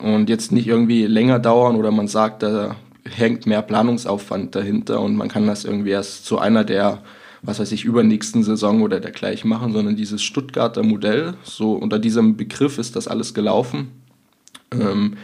und 0.00 0.28
jetzt 0.28 0.50
nicht 0.50 0.66
irgendwie 0.66 1.06
länger 1.06 1.38
dauern 1.38 1.76
oder 1.76 1.92
man 1.92 2.08
sagt, 2.08 2.42
da 2.42 2.74
hängt 3.08 3.46
mehr 3.46 3.62
Planungsaufwand 3.62 4.56
dahinter 4.56 5.02
und 5.02 5.14
man 5.14 5.28
kann 5.28 5.46
das 5.46 5.64
irgendwie 5.64 5.90
erst 5.90 6.26
zu 6.26 6.40
einer 6.40 6.64
der 6.64 7.00
was 7.42 7.60
weiß 7.60 7.70
ich, 7.70 7.84
übernächsten 7.84 8.42
Saison 8.42 8.82
oder 8.82 8.98
dergleichen 8.98 9.48
machen, 9.48 9.72
sondern 9.72 9.94
dieses 9.94 10.20
Stuttgarter 10.20 10.82
Modell, 10.82 11.34
so 11.44 11.74
unter 11.74 12.00
diesem 12.00 12.36
Begriff 12.36 12.78
ist 12.78 12.96
das 12.96 13.06
alles 13.06 13.34
gelaufen. 13.34 13.92
Ähm, 14.72 15.16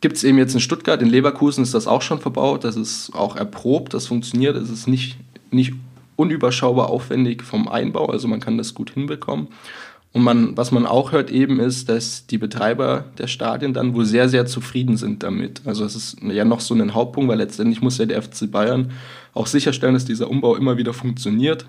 Gibt 0.00 0.16
es 0.16 0.24
eben 0.24 0.36
jetzt 0.36 0.52
in 0.52 0.60
Stuttgart, 0.60 1.00
in 1.00 1.08
Leverkusen 1.08 1.62
ist 1.62 1.72
das 1.72 1.86
auch 1.86 2.02
schon 2.02 2.20
verbaut, 2.20 2.62
das 2.64 2.76
ist 2.76 3.14
auch 3.14 3.36
erprobt, 3.36 3.94
das 3.94 4.06
funktioniert, 4.06 4.54
es 4.54 4.68
ist 4.68 4.86
nicht, 4.86 5.16
nicht 5.50 5.72
unüberschaubar 6.16 6.90
aufwendig 6.90 7.42
vom 7.42 7.68
Einbau, 7.68 8.06
also 8.06 8.28
man 8.28 8.38
kann 8.38 8.58
das 8.58 8.74
gut 8.74 8.90
hinbekommen. 8.90 9.48
Und 10.12 10.22
man, 10.22 10.56
was 10.58 10.70
man 10.72 10.86
auch 10.86 11.10
hört 11.10 11.30
eben 11.30 11.58
ist, 11.58 11.88
dass 11.88 12.26
die 12.26 12.36
Betreiber 12.36 13.06
der 13.16 13.26
Stadien 13.26 13.72
dann 13.72 13.94
wohl 13.94 14.04
sehr, 14.04 14.28
sehr 14.28 14.46
zufrieden 14.46 14.96
sind 14.96 15.22
damit. 15.22 15.62
Also 15.64 15.84
es 15.84 15.96
ist 15.96 16.22
ja 16.22 16.44
noch 16.44 16.60
so 16.60 16.74
ein 16.74 16.94
Hauptpunkt, 16.94 17.28
weil 17.28 17.38
letztendlich 17.38 17.80
muss 17.80 17.98
ja 17.98 18.04
der 18.04 18.22
FC 18.22 18.48
Bayern 18.48 18.92
auch 19.32 19.46
sicherstellen, 19.46 19.94
dass 19.94 20.04
dieser 20.04 20.30
Umbau 20.30 20.54
immer 20.54 20.76
wieder 20.76 20.92
funktioniert 20.92 21.66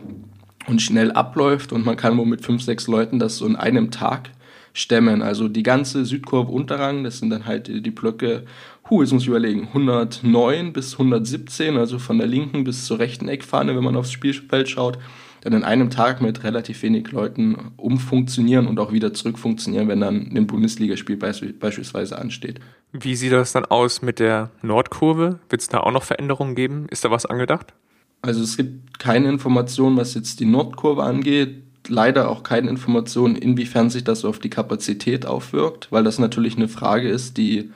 und 0.68 0.82
schnell 0.82 1.12
abläuft 1.12 1.72
und 1.72 1.86
man 1.86 1.95
kann 1.95 2.18
wohl 2.18 2.26
mit 2.26 2.41
fünf, 2.45 2.62
sechs 2.62 2.88
Leuten 2.88 3.18
das 3.18 3.38
so 3.38 3.47
in 3.47 3.56
einem 3.56 3.91
Tag 3.91 4.30
stemmen. 4.76 5.21
Also 5.21 5.47
die 5.47 5.63
ganze 5.63 6.05
Südkurve 6.05 6.51
Unterrang, 6.51 7.03
das 7.05 7.19
sind 7.19 7.30
dann 7.30 7.45
halt 7.45 7.67
die 7.67 7.91
Blöcke, 7.91 8.43
hu, 8.89 9.01
jetzt 9.01 9.13
muss 9.13 9.23
ich 9.23 9.30
überlegen, 9.30 9.69
109 9.69 10.73
bis 10.73 10.93
117, 10.93 11.78
also 11.78 11.97
von 11.97 12.17
der 12.17 12.28
linken 12.28 12.65
bis 12.65 12.86
zur 12.86 12.99
rechten 12.99 13.30
Eckfahne, 13.30 13.76
wenn 13.76 13.84
man 13.84 13.95
aufs 13.95 14.11
Spielfeld 14.11 14.69
schaut, 14.69 14.99
dann 15.41 15.53
in 15.53 15.63
einem 15.63 15.89
Tag 15.91 16.21
mit 16.21 16.43
relativ 16.43 16.84
wenig 16.84 17.11
Leuten 17.11 17.71
umfunktionieren 17.78 18.67
und 18.67 18.78
auch 18.80 18.91
wieder 18.91 19.13
zurückfunktionieren, 19.13 19.88
wenn 19.88 20.01
dann 20.01 20.32
ein 20.36 20.45
Bundesligaspiel 20.45 21.15
beispielsweise 21.17 22.17
ansteht. 22.17 22.59
Wie 22.91 23.15
sieht 23.15 23.32
das 23.32 23.53
dann 23.53 23.63
aus 23.63 24.01
mit 24.01 24.19
der 24.19 24.51
Nordkurve? 24.61 25.39
Wird 25.49 25.61
es 25.61 25.69
da 25.69 25.80
auch 25.80 25.91
noch 25.91 26.03
Veränderungen 26.03 26.55
geben? 26.55 26.88
Ist 26.89 27.05
da 27.05 27.11
was 27.11 27.26
angedacht? 27.26 27.73
Also 28.21 28.41
es 28.41 28.57
gibt 28.57 28.99
keine 28.99 29.30
Informationen, 29.30 29.95
was 29.97 30.15
jetzt 30.15 30.39
die 30.39 30.45
Nordkurve 30.45 31.03
angeht 31.03 31.64
leider 31.88 32.29
auch 32.29 32.43
keine 32.43 32.69
Informationen, 32.69 33.36
inwiefern 33.36 33.89
sich 33.89 34.03
das 34.03 34.25
auf 34.25 34.39
die 34.39 34.49
Kapazität 34.49 35.25
aufwirkt, 35.25 35.91
weil 35.91 36.03
das 36.03 36.19
natürlich 36.19 36.55
eine 36.55 36.67
Frage 36.67 37.09
ist, 37.09 37.38
die 37.38 37.71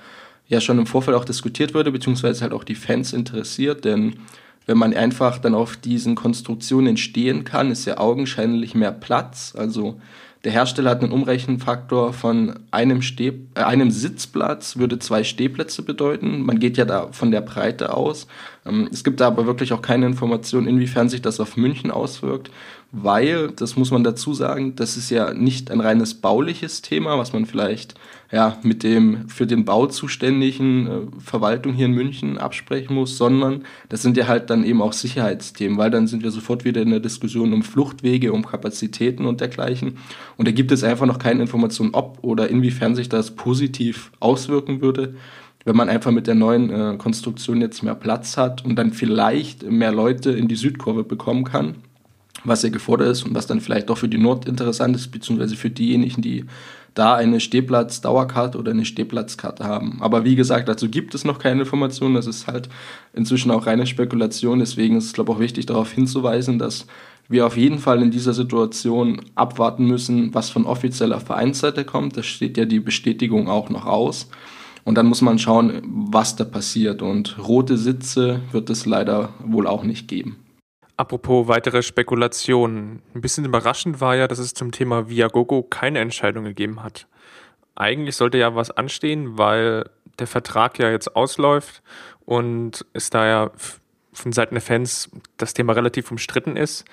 ja 0.47 0.61
schon 0.61 0.79
im 0.79 0.87
Vorfeld 0.87 1.15
auch 1.15 1.25
diskutiert 1.25 1.73
wurde, 1.73 1.91
beziehungsweise 1.91 2.41
halt 2.41 2.53
auch 2.53 2.63
die 2.63 2.75
Fans 2.75 3.13
interessiert, 3.13 3.85
denn 3.85 4.15
wenn 4.65 4.77
man 4.77 4.93
einfach 4.93 5.39
dann 5.39 5.55
auf 5.55 5.77
diesen 5.77 6.13
Konstruktionen 6.13 6.95
stehen 6.97 7.43
kann, 7.43 7.71
ist 7.71 7.85
ja 7.85 7.97
augenscheinlich 7.97 8.75
mehr 8.75 8.91
Platz. 8.91 9.55
Also 9.57 9.99
der 10.43 10.53
Hersteller 10.53 10.91
hat 10.91 11.01
einen 11.01 11.11
Umrechenfaktor 11.11 12.13
von 12.13 12.59
einem, 12.71 13.01
Steh, 13.01 13.33
äh, 13.55 13.61
einem 13.61 13.91
Sitzplatz, 13.91 14.77
würde 14.77 14.97
zwei 14.99 15.23
Stehplätze 15.23 15.81
bedeuten. 15.81 16.43
Man 16.43 16.59
geht 16.59 16.77
ja 16.77 16.85
da 16.85 17.09
von 17.11 17.31
der 17.31 17.41
Breite 17.41 17.93
aus. 17.93 18.27
Ähm, 18.65 18.87
es 18.91 19.03
gibt 19.03 19.19
da 19.19 19.27
aber 19.27 19.45
wirklich 19.45 19.73
auch 19.73 19.81
keine 19.81 20.05
Information, 20.05 20.65
inwiefern 20.65 21.09
sich 21.09 21.21
das 21.21 21.39
auf 21.41 21.57
München 21.57 21.91
auswirkt, 21.91 22.51
weil, 22.91 23.51
das 23.51 23.75
muss 23.75 23.91
man 23.91 24.03
dazu 24.03 24.33
sagen, 24.33 24.75
das 24.75 24.97
ist 24.97 25.11
ja 25.11 25.33
nicht 25.33 25.69
ein 25.69 25.79
reines 25.79 26.15
bauliches 26.15 26.81
Thema, 26.81 27.19
was 27.19 27.33
man 27.33 27.45
vielleicht 27.45 27.93
ja, 28.31 28.57
mit 28.63 28.83
dem 28.83 29.27
für 29.27 29.47
den 29.47 29.65
Bau 29.65 29.87
zuständigen 29.87 30.87
äh, 30.87 31.19
Verwaltung 31.19 31.73
hier 31.73 31.85
in 31.85 31.93
München 31.93 32.37
absprechen 32.37 32.95
muss, 32.95 33.17
sondern 33.17 33.63
das 33.89 34.01
sind 34.01 34.17
ja 34.17 34.27
halt 34.27 34.49
dann 34.49 34.63
eben 34.63 34.81
auch 34.81 34.93
Sicherheitsthemen, 34.93 35.77
weil 35.77 35.91
dann 35.91 36.07
sind 36.07 36.23
wir 36.23 36.31
sofort 36.31 36.65
wieder 36.65 36.81
in 36.81 36.89
der 36.89 36.99
Diskussion 36.99 37.53
um 37.53 37.63
Fluchtwege, 37.63 38.33
um 38.33 38.45
Kapazitäten 38.45 39.25
und 39.25 39.41
dergleichen. 39.41 39.97
Und 40.37 40.47
da 40.47 40.51
gibt 40.51 40.71
es 40.71 40.83
einfach 40.83 41.05
noch 41.05 41.19
keine 41.19 41.41
Information, 41.41 41.89
ob 41.93 42.19
oder 42.23 42.49
inwiefern 42.49 42.95
sich 42.95 43.09
das 43.09 43.35
positiv 43.35 44.11
auswirken 44.19 44.81
würde, 44.81 45.15
wenn 45.65 45.75
man 45.75 45.89
einfach 45.89 46.11
mit 46.11 46.27
der 46.27 46.35
neuen 46.35 46.71
äh, 46.71 46.97
Konstruktion 46.97 47.61
jetzt 47.61 47.83
mehr 47.83 47.95
Platz 47.95 48.37
hat 48.37 48.63
und 48.63 48.75
dann 48.75 48.93
vielleicht 48.93 49.63
mehr 49.63 49.91
Leute 49.91 50.31
in 50.31 50.47
die 50.47 50.55
Südkurve 50.55 51.03
bekommen 51.03 51.43
kann 51.43 51.75
was 52.43 52.63
ja 52.63 52.69
gefordert 52.69 53.09
ist 53.09 53.23
und 53.23 53.35
was 53.35 53.47
dann 53.47 53.61
vielleicht 53.61 53.89
auch 53.89 53.97
für 53.97 54.07
die 54.07 54.17
Nord 54.17 54.45
interessant 54.45 54.95
ist, 54.95 55.11
beziehungsweise 55.11 55.55
für 55.55 55.69
diejenigen, 55.69 56.21
die 56.21 56.45
da 56.93 57.15
eine 57.15 57.39
Stehplatz-Dauerkarte 57.39 58.57
oder 58.57 58.71
eine 58.71 58.85
Stehplatzkarte 58.85 59.63
haben. 59.63 59.99
Aber 60.01 60.25
wie 60.25 60.35
gesagt, 60.35 60.67
dazu 60.67 60.89
gibt 60.89 61.15
es 61.15 61.23
noch 61.23 61.39
keine 61.39 61.61
Informationen. 61.61 62.15
Das 62.15 62.27
ist 62.27 62.47
halt 62.47 62.69
inzwischen 63.13 63.51
auch 63.51 63.67
reine 63.67 63.85
Spekulation. 63.85 64.59
Deswegen 64.59 64.97
ist 64.97 65.05
es, 65.05 65.13
glaube 65.13 65.31
ich, 65.31 65.37
auch 65.37 65.39
wichtig 65.39 65.65
darauf 65.65 65.91
hinzuweisen, 65.91 66.59
dass 66.59 66.87
wir 67.29 67.45
auf 67.45 67.57
jeden 67.57 67.77
Fall 67.77 68.01
in 68.01 68.11
dieser 68.11 68.33
Situation 68.33 69.21
abwarten 69.35 69.85
müssen, 69.85 70.33
was 70.33 70.49
von 70.49 70.65
offizieller 70.65 71.19
Vereinsseite 71.19 71.85
kommt. 71.85 72.17
Da 72.17 72.23
steht 72.23 72.57
ja 72.57 72.65
die 72.65 72.79
Bestätigung 72.79 73.47
auch 73.47 73.69
noch 73.69 73.85
aus. 73.85 74.29
Und 74.83 74.95
dann 74.95 75.05
muss 75.05 75.21
man 75.21 75.37
schauen, 75.37 75.81
was 75.85 76.35
da 76.35 76.43
passiert. 76.43 77.01
Und 77.03 77.37
rote 77.37 77.77
Sitze 77.77 78.41
wird 78.51 78.69
es 78.71 78.87
leider 78.87 79.29
wohl 79.45 79.67
auch 79.67 79.83
nicht 79.83 80.07
geben. 80.07 80.37
Apropos 80.99 81.47
weitere 81.47 81.81
Spekulationen. 81.81 83.01
Ein 83.15 83.21
bisschen 83.21 83.45
überraschend 83.45 84.01
war 84.01 84.17
ja, 84.17 84.27
dass 84.27 84.37
es 84.37 84.53
zum 84.53 84.73
Thema 84.73 85.07
Viagogo 85.07 85.63
keine 85.63 85.99
Entscheidung 85.99 86.43
gegeben 86.43 86.83
hat. 86.83 87.07
Eigentlich 87.73 88.17
sollte 88.17 88.37
ja 88.37 88.53
was 88.53 88.69
anstehen, 88.69 89.37
weil 89.37 89.89
der 90.19 90.27
Vertrag 90.27 90.77
ja 90.77 90.91
jetzt 90.91 91.15
ausläuft 91.15 91.81
und 92.25 92.85
es 92.91 93.09
da 93.11 93.25
ja 93.25 93.51
von 94.11 94.33
Seiten 94.33 94.55
der 94.55 94.61
Fans 94.61 95.09
das 95.37 95.53
Thema 95.53 95.71
relativ 95.71 96.11
umstritten 96.11 96.57
ist. 96.57 96.83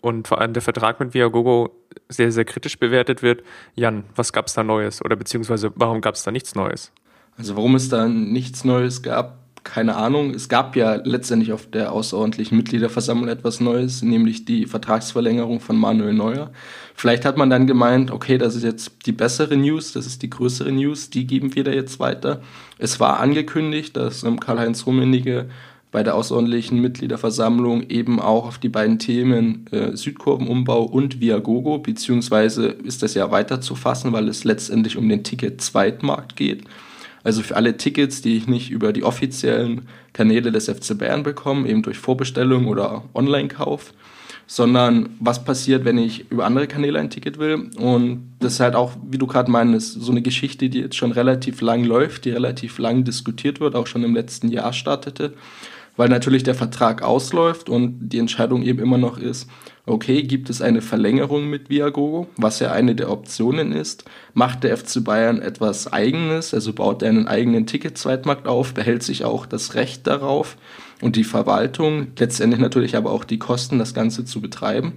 und 0.00 0.28
vor 0.28 0.40
allem 0.40 0.52
der 0.52 0.62
Vertrag 0.62 1.00
mit 1.00 1.12
Viagogo 1.12 1.74
sehr, 2.08 2.30
sehr 2.30 2.44
kritisch 2.44 2.78
bewertet 2.78 3.24
wird. 3.24 3.42
Jan, 3.74 4.04
was 4.14 4.32
gab 4.32 4.46
es 4.46 4.54
da 4.54 4.62
Neues 4.62 5.04
oder 5.04 5.16
beziehungsweise 5.16 5.72
warum 5.74 6.02
gab 6.02 6.14
es 6.14 6.22
da 6.22 6.30
nichts 6.30 6.54
Neues? 6.54 6.92
Also 7.36 7.56
warum 7.56 7.74
es 7.74 7.88
da 7.88 8.06
nichts 8.06 8.62
Neues 8.62 9.02
gab, 9.02 9.45
keine 9.66 9.96
Ahnung. 9.96 10.30
Es 10.30 10.48
gab 10.48 10.76
ja 10.76 10.94
letztendlich 10.94 11.52
auf 11.52 11.66
der 11.66 11.92
außerordentlichen 11.92 12.56
Mitgliederversammlung 12.56 13.28
etwas 13.28 13.60
Neues, 13.60 14.00
nämlich 14.00 14.44
die 14.44 14.64
Vertragsverlängerung 14.64 15.60
von 15.60 15.76
Manuel 15.76 16.14
Neuer. 16.14 16.50
Vielleicht 16.94 17.24
hat 17.24 17.36
man 17.36 17.50
dann 17.50 17.66
gemeint, 17.66 18.10
okay, 18.10 18.38
das 18.38 18.54
ist 18.54 18.62
jetzt 18.62 18.92
die 19.06 19.12
bessere 19.12 19.56
News, 19.56 19.92
das 19.92 20.06
ist 20.06 20.22
die 20.22 20.30
größere 20.30 20.70
News, 20.70 21.10
die 21.10 21.26
geben 21.26 21.54
wir 21.54 21.64
da 21.64 21.72
jetzt 21.72 21.98
weiter. 21.98 22.40
Es 22.78 23.00
war 23.00 23.20
angekündigt, 23.20 23.96
dass 23.96 24.22
ähm, 24.22 24.40
Karl-Heinz 24.40 24.86
Rummenigge 24.86 25.50
bei 25.90 26.02
der 26.02 26.14
außerordentlichen 26.14 26.80
Mitgliederversammlung 26.80 27.88
eben 27.88 28.20
auch 28.20 28.46
auf 28.46 28.58
die 28.58 28.68
beiden 28.68 28.98
Themen 28.98 29.66
äh, 29.72 29.96
Südkurvenumbau 29.96 30.84
und 30.84 31.20
Viagogo, 31.20 31.78
beziehungsweise 31.78 32.68
ist 32.68 33.02
das 33.02 33.14
ja 33.14 33.30
weiter 33.30 33.60
zu 33.60 33.74
fassen, 33.74 34.12
weil 34.12 34.28
es 34.28 34.44
letztendlich 34.44 34.96
um 34.96 35.08
den 35.08 35.24
Ticket-Zweitmarkt 35.24 36.36
geht. 36.36 36.64
Also 37.26 37.42
für 37.42 37.56
alle 37.56 37.76
Tickets, 37.76 38.22
die 38.22 38.36
ich 38.36 38.46
nicht 38.46 38.70
über 38.70 38.92
die 38.92 39.02
offiziellen 39.02 39.88
Kanäle 40.12 40.52
des 40.52 40.66
FC 40.66 40.96
Bayern 40.96 41.24
bekomme, 41.24 41.68
eben 41.68 41.82
durch 41.82 41.98
Vorbestellung 41.98 42.68
oder 42.68 43.02
Online-Kauf, 43.14 43.92
sondern 44.46 45.08
was 45.18 45.44
passiert, 45.44 45.84
wenn 45.84 45.98
ich 45.98 46.30
über 46.30 46.44
andere 46.44 46.68
Kanäle 46.68 47.00
ein 47.00 47.10
Ticket 47.10 47.40
will. 47.40 47.68
Und 47.78 48.30
das 48.38 48.52
ist 48.52 48.60
halt 48.60 48.76
auch, 48.76 48.92
wie 49.10 49.18
du 49.18 49.26
gerade 49.26 49.50
meinst, 49.50 50.00
so 50.00 50.12
eine 50.12 50.22
Geschichte, 50.22 50.68
die 50.68 50.78
jetzt 50.78 50.94
schon 50.94 51.10
relativ 51.10 51.62
lang 51.62 51.82
läuft, 51.82 52.26
die 52.26 52.30
relativ 52.30 52.78
lang 52.78 53.02
diskutiert 53.02 53.58
wird, 53.58 53.74
auch 53.74 53.88
schon 53.88 54.04
im 54.04 54.14
letzten 54.14 54.48
Jahr 54.52 54.72
startete 54.72 55.32
weil 55.96 56.08
natürlich 56.08 56.42
der 56.42 56.54
Vertrag 56.54 57.02
ausläuft 57.02 57.68
und 57.68 58.08
die 58.08 58.18
Entscheidung 58.18 58.62
eben 58.62 58.80
immer 58.80 58.98
noch 58.98 59.18
ist, 59.18 59.48
okay, 59.86 60.22
gibt 60.22 60.50
es 60.50 60.60
eine 60.60 60.82
Verlängerung 60.82 61.48
mit 61.48 61.70
Viagogo, 61.70 62.26
was 62.36 62.58
ja 62.60 62.72
eine 62.72 62.94
der 62.94 63.10
Optionen 63.10 63.72
ist, 63.72 64.04
macht 64.34 64.64
der 64.64 64.76
FC 64.76 65.02
Bayern 65.02 65.40
etwas 65.40 65.92
eigenes, 65.92 66.52
also 66.52 66.72
baut 66.72 67.02
er 67.02 67.10
einen 67.10 67.28
eigenen 67.28 67.66
Ticket-Zweitmarkt 67.66 68.46
auf, 68.46 68.74
behält 68.74 69.02
sich 69.02 69.24
auch 69.24 69.46
das 69.46 69.74
Recht 69.74 70.06
darauf 70.06 70.56
und 71.00 71.16
die 71.16 71.24
Verwaltung, 71.24 72.08
letztendlich 72.18 72.60
natürlich 72.60 72.96
aber 72.96 73.12
auch 73.12 73.24
die 73.24 73.38
Kosten, 73.38 73.78
das 73.78 73.94
Ganze 73.94 74.24
zu 74.24 74.40
betreiben 74.40 74.94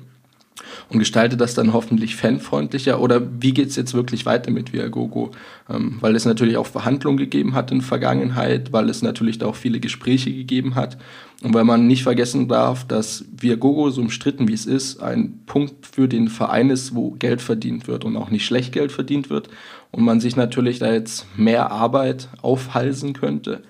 und 0.89 0.99
gestaltet 0.99 1.41
das 1.41 1.53
dann 1.53 1.73
hoffentlich 1.73 2.15
fanfreundlicher? 2.15 2.99
Oder 2.99 3.21
wie 3.39 3.53
geht 3.53 3.69
es 3.69 3.75
jetzt 3.75 3.93
wirklich 3.93 4.25
weiter 4.25 4.51
mit 4.51 4.73
Viagogo? 4.73 5.31
Ähm, 5.69 5.97
weil 5.99 6.15
es 6.15 6.25
natürlich 6.25 6.57
auch 6.57 6.65
Verhandlungen 6.65 7.17
gegeben 7.17 7.53
hat 7.53 7.71
in 7.71 7.79
der 7.79 7.87
Vergangenheit, 7.87 8.73
weil 8.73 8.89
es 8.89 9.01
natürlich 9.01 9.37
da 9.37 9.47
auch 9.47 9.55
viele 9.55 9.79
Gespräche 9.79 10.31
gegeben 10.31 10.75
hat 10.75 10.97
und 11.41 11.53
weil 11.53 11.63
man 11.63 11.87
nicht 11.87 12.03
vergessen 12.03 12.47
darf, 12.47 12.85
dass 12.85 13.25
Viagogo, 13.31 13.89
so 13.91 14.01
umstritten 14.01 14.47
wie 14.47 14.53
es 14.53 14.65
ist, 14.65 15.01
ein 15.01 15.39
Punkt 15.45 15.85
für 15.85 16.07
den 16.07 16.27
Verein 16.27 16.69
ist, 16.69 16.95
wo 16.95 17.11
Geld 17.11 17.41
verdient 17.41 17.87
wird 17.87 18.03
und 18.03 18.17
auch 18.17 18.29
nicht 18.29 18.45
schlecht 18.45 18.73
Geld 18.73 18.91
verdient 18.91 19.29
wird 19.29 19.49
und 19.91 20.03
man 20.03 20.19
sich 20.19 20.35
natürlich 20.35 20.79
da 20.79 20.91
jetzt 20.91 21.25
mehr 21.37 21.71
Arbeit 21.71 22.27
aufhalsen 22.41 23.13
könnte 23.13 23.63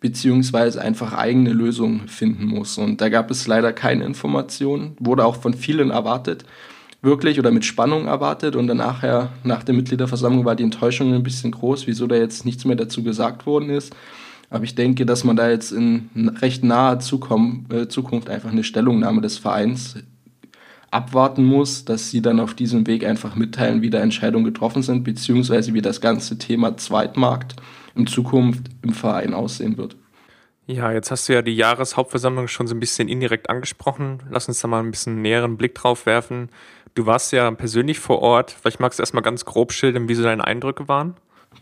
beziehungsweise 0.00 0.80
einfach 0.80 1.12
eigene 1.12 1.52
Lösungen 1.52 2.08
finden 2.08 2.46
muss. 2.46 2.78
Und 2.78 3.00
da 3.00 3.08
gab 3.08 3.30
es 3.30 3.46
leider 3.46 3.72
keine 3.72 4.04
Informationen, 4.04 4.96
wurde 5.00 5.24
auch 5.24 5.36
von 5.36 5.54
vielen 5.54 5.90
erwartet, 5.90 6.44
wirklich 7.02 7.38
oder 7.38 7.50
mit 7.50 7.64
Spannung 7.64 8.06
erwartet. 8.06 8.54
Und 8.54 8.68
dann 8.68 8.76
nachher, 8.76 9.32
nach 9.44 9.64
der 9.64 9.74
Mitgliederversammlung, 9.74 10.44
war 10.44 10.56
die 10.56 10.64
Enttäuschung 10.64 11.14
ein 11.14 11.22
bisschen 11.22 11.50
groß, 11.50 11.86
wieso 11.86 12.06
da 12.06 12.16
jetzt 12.16 12.44
nichts 12.44 12.64
mehr 12.64 12.76
dazu 12.76 13.02
gesagt 13.02 13.46
worden 13.46 13.70
ist. 13.70 13.94
Aber 14.50 14.64
ich 14.64 14.74
denke, 14.74 15.04
dass 15.04 15.24
man 15.24 15.36
da 15.36 15.50
jetzt 15.50 15.72
in 15.72 16.08
recht 16.40 16.64
naher 16.64 16.94
äh, 16.94 16.98
Zukunft 17.88 18.30
einfach 18.30 18.50
eine 18.50 18.64
Stellungnahme 18.64 19.20
des 19.20 19.36
Vereins 19.36 19.96
abwarten 20.90 21.44
muss, 21.44 21.84
dass 21.84 22.10
sie 22.10 22.22
dann 22.22 22.40
auf 22.40 22.54
diesem 22.54 22.86
Weg 22.86 23.04
einfach 23.04 23.36
mitteilen, 23.36 23.82
wie 23.82 23.90
da 23.90 23.98
Entscheidungen 23.98 24.46
getroffen 24.46 24.82
sind, 24.82 25.04
beziehungsweise 25.04 25.74
wie 25.74 25.82
das 25.82 26.00
ganze 26.00 26.38
Thema 26.38 26.78
Zweitmarkt 26.78 27.56
in 27.98 28.06
Zukunft 28.06 28.64
im 28.82 28.92
Verein 28.92 29.34
aussehen 29.34 29.76
wird. 29.76 29.96
Ja, 30.66 30.92
jetzt 30.92 31.10
hast 31.10 31.28
du 31.28 31.32
ja 31.32 31.40
die 31.40 31.56
Jahreshauptversammlung 31.56 32.46
schon 32.46 32.66
so 32.66 32.74
ein 32.74 32.80
bisschen 32.80 33.08
indirekt 33.08 33.48
angesprochen. 33.48 34.22
Lass 34.30 34.48
uns 34.48 34.60
da 34.60 34.68
mal 34.68 34.80
ein 34.80 34.90
bisschen 34.90 35.22
näheren 35.22 35.56
Blick 35.56 35.74
drauf 35.74 36.04
werfen. 36.04 36.50
Du 36.94 37.06
warst 37.06 37.32
ja 37.32 37.50
persönlich 37.52 37.98
vor 37.98 38.20
Ort. 38.20 38.50
Vielleicht 38.50 38.78
magst 38.78 38.98
du 38.98 39.02
erstmal 39.02 39.22
ganz 39.22 39.46
grob 39.46 39.72
schildern, 39.72 40.08
wie 40.08 40.14
so 40.14 40.22
deine 40.22 40.46
Eindrücke 40.46 40.86
waren? 40.86 41.14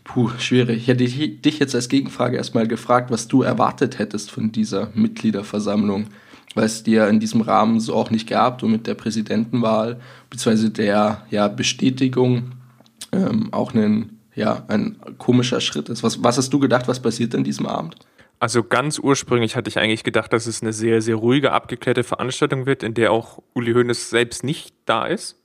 Puh, 0.03 0.29
schwierig. 0.39 0.77
Ich 0.77 0.87
hätte 0.87 1.05
dich 1.05 1.59
jetzt 1.59 1.73
als 1.73 1.87
Gegenfrage 1.87 2.35
erstmal 2.35 2.67
gefragt, 2.67 3.09
was 3.09 3.29
du 3.29 3.43
erwartet 3.43 3.97
hättest 3.97 4.29
von 4.29 4.51
dieser 4.51 4.89
Mitgliederversammlung, 4.93 6.07
weil 6.53 6.65
es 6.65 6.83
dir 6.83 7.07
in 7.07 7.21
diesem 7.21 7.41
Rahmen 7.41 7.79
so 7.79 7.95
auch 7.95 8.09
nicht 8.09 8.27
gab 8.27 8.61
und 8.61 8.71
mit 8.71 8.87
der 8.87 8.95
Präsidentenwahl 8.95 10.01
bzw. 10.29 10.69
der 10.69 11.25
ja, 11.29 11.47
Bestätigung 11.47 12.51
ähm, 13.13 13.53
auch 13.53 13.73
einen 13.73 14.16
ja, 14.37 14.63
ein 14.67 14.97
komischer 15.17 15.59
Schritt 15.59 15.89
ist. 15.89 16.03
Was, 16.03 16.23
was 16.23 16.37
hast 16.37 16.53
du 16.53 16.59
gedacht, 16.59 16.87
was 16.87 17.01
passiert 17.01 17.33
an 17.33 17.43
diesem 17.43 17.65
Abend? 17.65 17.95
Also 18.39 18.63
ganz 18.63 18.99
ursprünglich 18.99 19.55
hatte 19.55 19.67
ich 19.67 19.79
eigentlich 19.79 20.03
gedacht, 20.03 20.31
dass 20.31 20.45
es 20.45 20.61
eine 20.61 20.73
sehr, 20.73 21.01
sehr 21.01 21.15
ruhige, 21.15 21.51
abgeklärte 21.53 22.03
Veranstaltung 22.03 22.67
wird, 22.67 22.83
in 22.83 22.93
der 22.93 23.11
auch 23.11 23.41
Uli 23.55 23.73
Hoeneß 23.73 24.11
selbst 24.11 24.43
nicht 24.43 24.75
da 24.85 25.07
ist. 25.07 25.41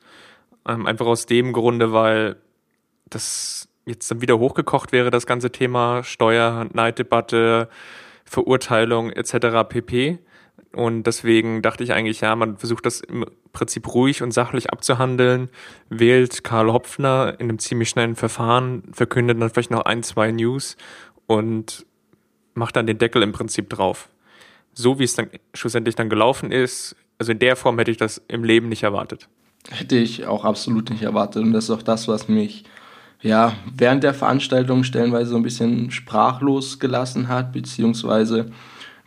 Ähm, 0.68 0.86
einfach 0.86 1.06
aus 1.06 1.24
dem 1.24 1.54
Grunde, 1.54 1.92
weil 1.92 2.36
das 3.08 3.66
jetzt 3.86 4.10
dann 4.10 4.20
wieder 4.20 4.38
hochgekocht 4.38 4.92
wäre, 4.92 5.10
das 5.10 5.26
ganze 5.26 5.50
Thema 5.50 6.04
Steuer, 6.04 6.68
Neiddebatte, 6.74 7.70
Verurteilung 8.26 9.10
etc. 9.10 9.66
pp. 9.66 10.18
Und 10.74 11.04
deswegen 11.04 11.62
dachte 11.62 11.82
ich 11.82 11.94
eigentlich, 11.94 12.20
ja, 12.20 12.36
man 12.36 12.58
versucht 12.58 12.84
das 12.84 13.00
im 13.00 13.24
Prinzip 13.52 13.92
ruhig 13.94 14.22
und 14.22 14.32
sachlich 14.32 14.70
abzuhandeln, 14.70 15.48
wählt 15.88 16.42
Karl 16.42 16.72
Hopfner 16.72 17.34
in 17.38 17.48
einem 17.48 17.58
ziemlich 17.58 17.90
schnellen 17.90 18.16
Verfahren, 18.16 18.82
verkündet 18.92 19.40
dann 19.40 19.50
vielleicht 19.50 19.70
noch 19.70 19.84
ein, 19.84 20.02
zwei 20.02 20.32
News 20.32 20.76
und 21.26 21.86
macht 22.54 22.76
dann 22.76 22.86
den 22.86 22.98
Deckel 22.98 23.22
im 23.22 23.32
Prinzip 23.32 23.68
drauf. 23.68 24.08
So 24.74 24.98
wie 24.98 25.04
es 25.04 25.14
dann 25.14 25.28
schlussendlich 25.54 25.94
dann 25.94 26.08
gelaufen 26.08 26.50
ist, 26.50 26.96
also 27.18 27.32
in 27.32 27.38
der 27.38 27.56
Form 27.56 27.78
hätte 27.78 27.90
ich 27.90 27.98
das 27.98 28.22
im 28.28 28.42
Leben 28.42 28.68
nicht 28.68 28.82
erwartet. 28.82 29.28
Hätte 29.70 29.96
ich 29.96 30.26
auch 30.26 30.44
absolut 30.44 30.90
nicht 30.90 31.02
erwartet. 31.02 31.42
Und 31.42 31.52
das 31.52 31.64
ist 31.64 31.70
auch 31.70 31.82
das, 31.82 32.08
was 32.08 32.28
mich 32.28 32.64
ja 33.20 33.54
während 33.72 34.02
der 34.02 34.14
Veranstaltung 34.14 34.82
stellenweise 34.82 35.30
so 35.30 35.36
ein 35.36 35.42
bisschen 35.42 35.90
sprachlos 35.90 36.80
gelassen 36.80 37.28
hat, 37.28 37.52
beziehungsweise 37.52 38.50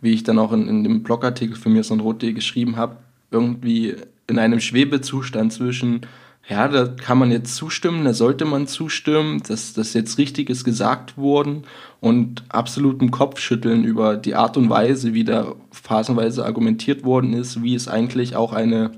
wie 0.01 0.13
ich 0.13 0.23
dann 0.23 0.39
auch 0.39 0.53
in, 0.53 0.67
in 0.67 0.83
dem 0.83 1.03
Blogartikel 1.03 1.55
für 1.55 1.69
mir 1.69 1.83
so 1.83 1.93
ein 1.93 1.99
Rote 1.99 2.33
geschrieben 2.33 2.77
habe, 2.77 2.97
irgendwie 3.31 3.95
in 4.27 4.39
einem 4.39 4.59
Schwebezustand 4.59 5.53
zwischen, 5.53 6.01
ja, 6.47 6.67
da 6.67 6.87
kann 6.87 7.17
man 7.17 7.31
jetzt 7.31 7.55
zustimmen, 7.55 8.05
da 8.05 8.13
sollte 8.13 8.45
man 8.45 8.67
zustimmen, 8.67 9.41
dass 9.47 9.73
das 9.73 9.93
jetzt 9.93 10.17
richtig 10.17 10.49
ist 10.49 10.63
gesagt 10.63 11.17
worden 11.17 11.63
und 12.01 12.43
absolutem 12.49 13.11
Kopfschütteln 13.11 13.83
über 13.83 14.17
die 14.17 14.35
Art 14.35 14.57
und 14.57 14.69
Weise, 14.69 15.13
wie 15.13 15.23
da 15.23 15.53
phasenweise 15.71 16.45
argumentiert 16.45 17.03
worden 17.03 17.33
ist, 17.33 17.61
wie 17.63 17.75
es 17.75 17.87
eigentlich 17.87 18.35
auch 18.35 18.53
eine, 18.53 18.91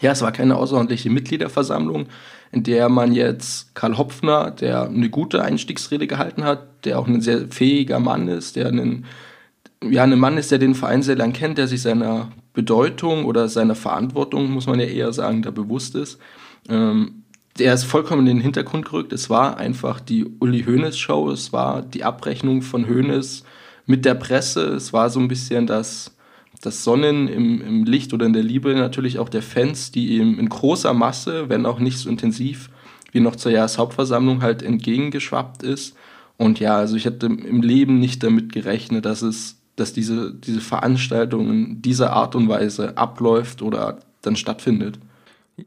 ja, 0.00 0.12
es 0.12 0.22
war 0.22 0.32
keine 0.32 0.56
außerordentliche 0.56 1.10
Mitgliederversammlung, 1.10 2.06
in 2.52 2.64
der 2.64 2.88
man 2.88 3.12
jetzt 3.12 3.74
Karl 3.74 3.96
Hopfner, 3.96 4.50
der 4.50 4.88
eine 4.88 5.10
gute 5.10 5.42
Einstiegsrede 5.42 6.08
gehalten 6.08 6.44
hat, 6.44 6.84
der 6.84 6.98
auch 6.98 7.06
ein 7.06 7.20
sehr 7.20 7.48
fähiger 7.50 8.00
Mann 8.00 8.26
ist, 8.26 8.56
der 8.56 8.68
einen 8.68 9.04
ja, 9.82 10.02
ein 10.02 10.18
Mann 10.18 10.36
ist, 10.36 10.50
der 10.50 10.58
den 10.58 10.74
Verein 10.74 11.02
sehr 11.02 11.16
lang 11.16 11.32
kennt, 11.32 11.58
der 11.58 11.66
sich 11.66 11.82
seiner 11.82 12.30
Bedeutung 12.52 13.24
oder 13.24 13.48
seiner 13.48 13.74
Verantwortung, 13.74 14.50
muss 14.50 14.66
man 14.66 14.80
ja 14.80 14.86
eher 14.86 15.12
sagen, 15.12 15.42
da 15.42 15.50
bewusst 15.50 15.94
ist. 15.94 16.18
Ähm, 16.68 17.22
der 17.58 17.74
ist 17.74 17.84
vollkommen 17.84 18.22
in 18.26 18.36
den 18.36 18.42
Hintergrund 18.42 18.86
gerückt. 18.86 19.12
Es 19.12 19.28
war 19.28 19.58
einfach 19.58 20.00
die 20.00 20.24
Uli 20.40 20.64
Hoeneß 20.64 20.98
Show, 20.98 21.30
es 21.30 21.52
war 21.52 21.82
die 21.82 22.04
Abrechnung 22.04 22.62
von 22.62 22.88
Hoeneß 22.88 23.44
mit 23.86 24.04
der 24.04 24.14
Presse, 24.14 24.62
es 24.74 24.92
war 24.92 25.10
so 25.10 25.20
ein 25.20 25.28
bisschen 25.28 25.66
das, 25.66 26.16
das 26.62 26.84
Sonnen 26.84 27.28
im, 27.28 27.60
im 27.60 27.84
Licht 27.84 28.12
oder 28.14 28.26
in 28.26 28.32
der 28.32 28.42
Liebe 28.42 28.74
natürlich 28.74 29.18
auch 29.18 29.28
der 29.28 29.42
Fans, 29.42 29.90
die 29.90 30.18
ihm 30.18 30.38
in 30.38 30.48
großer 30.48 30.94
Masse, 30.94 31.48
wenn 31.48 31.66
auch 31.66 31.80
nicht 31.80 31.98
so 31.98 32.08
intensiv 32.08 32.70
wie 33.12 33.20
noch 33.20 33.36
zur 33.36 33.52
Jahreshauptversammlung 33.52 34.42
halt 34.42 34.62
entgegengeschwappt 34.62 35.62
ist. 35.62 35.96
Und 36.36 36.60
ja, 36.60 36.76
also 36.76 36.96
ich 36.96 37.04
hätte 37.04 37.26
im 37.26 37.60
Leben 37.60 37.98
nicht 37.98 38.22
damit 38.22 38.52
gerechnet, 38.52 39.04
dass 39.04 39.22
es 39.22 39.59
dass 39.80 39.92
diese, 39.92 40.32
diese 40.32 40.60
Veranstaltung 40.60 41.50
in 41.50 41.82
dieser 41.82 42.12
Art 42.12 42.34
und 42.34 42.48
Weise 42.48 42.96
abläuft 42.96 43.62
oder 43.62 43.98
dann 44.22 44.36
stattfindet. 44.36 44.98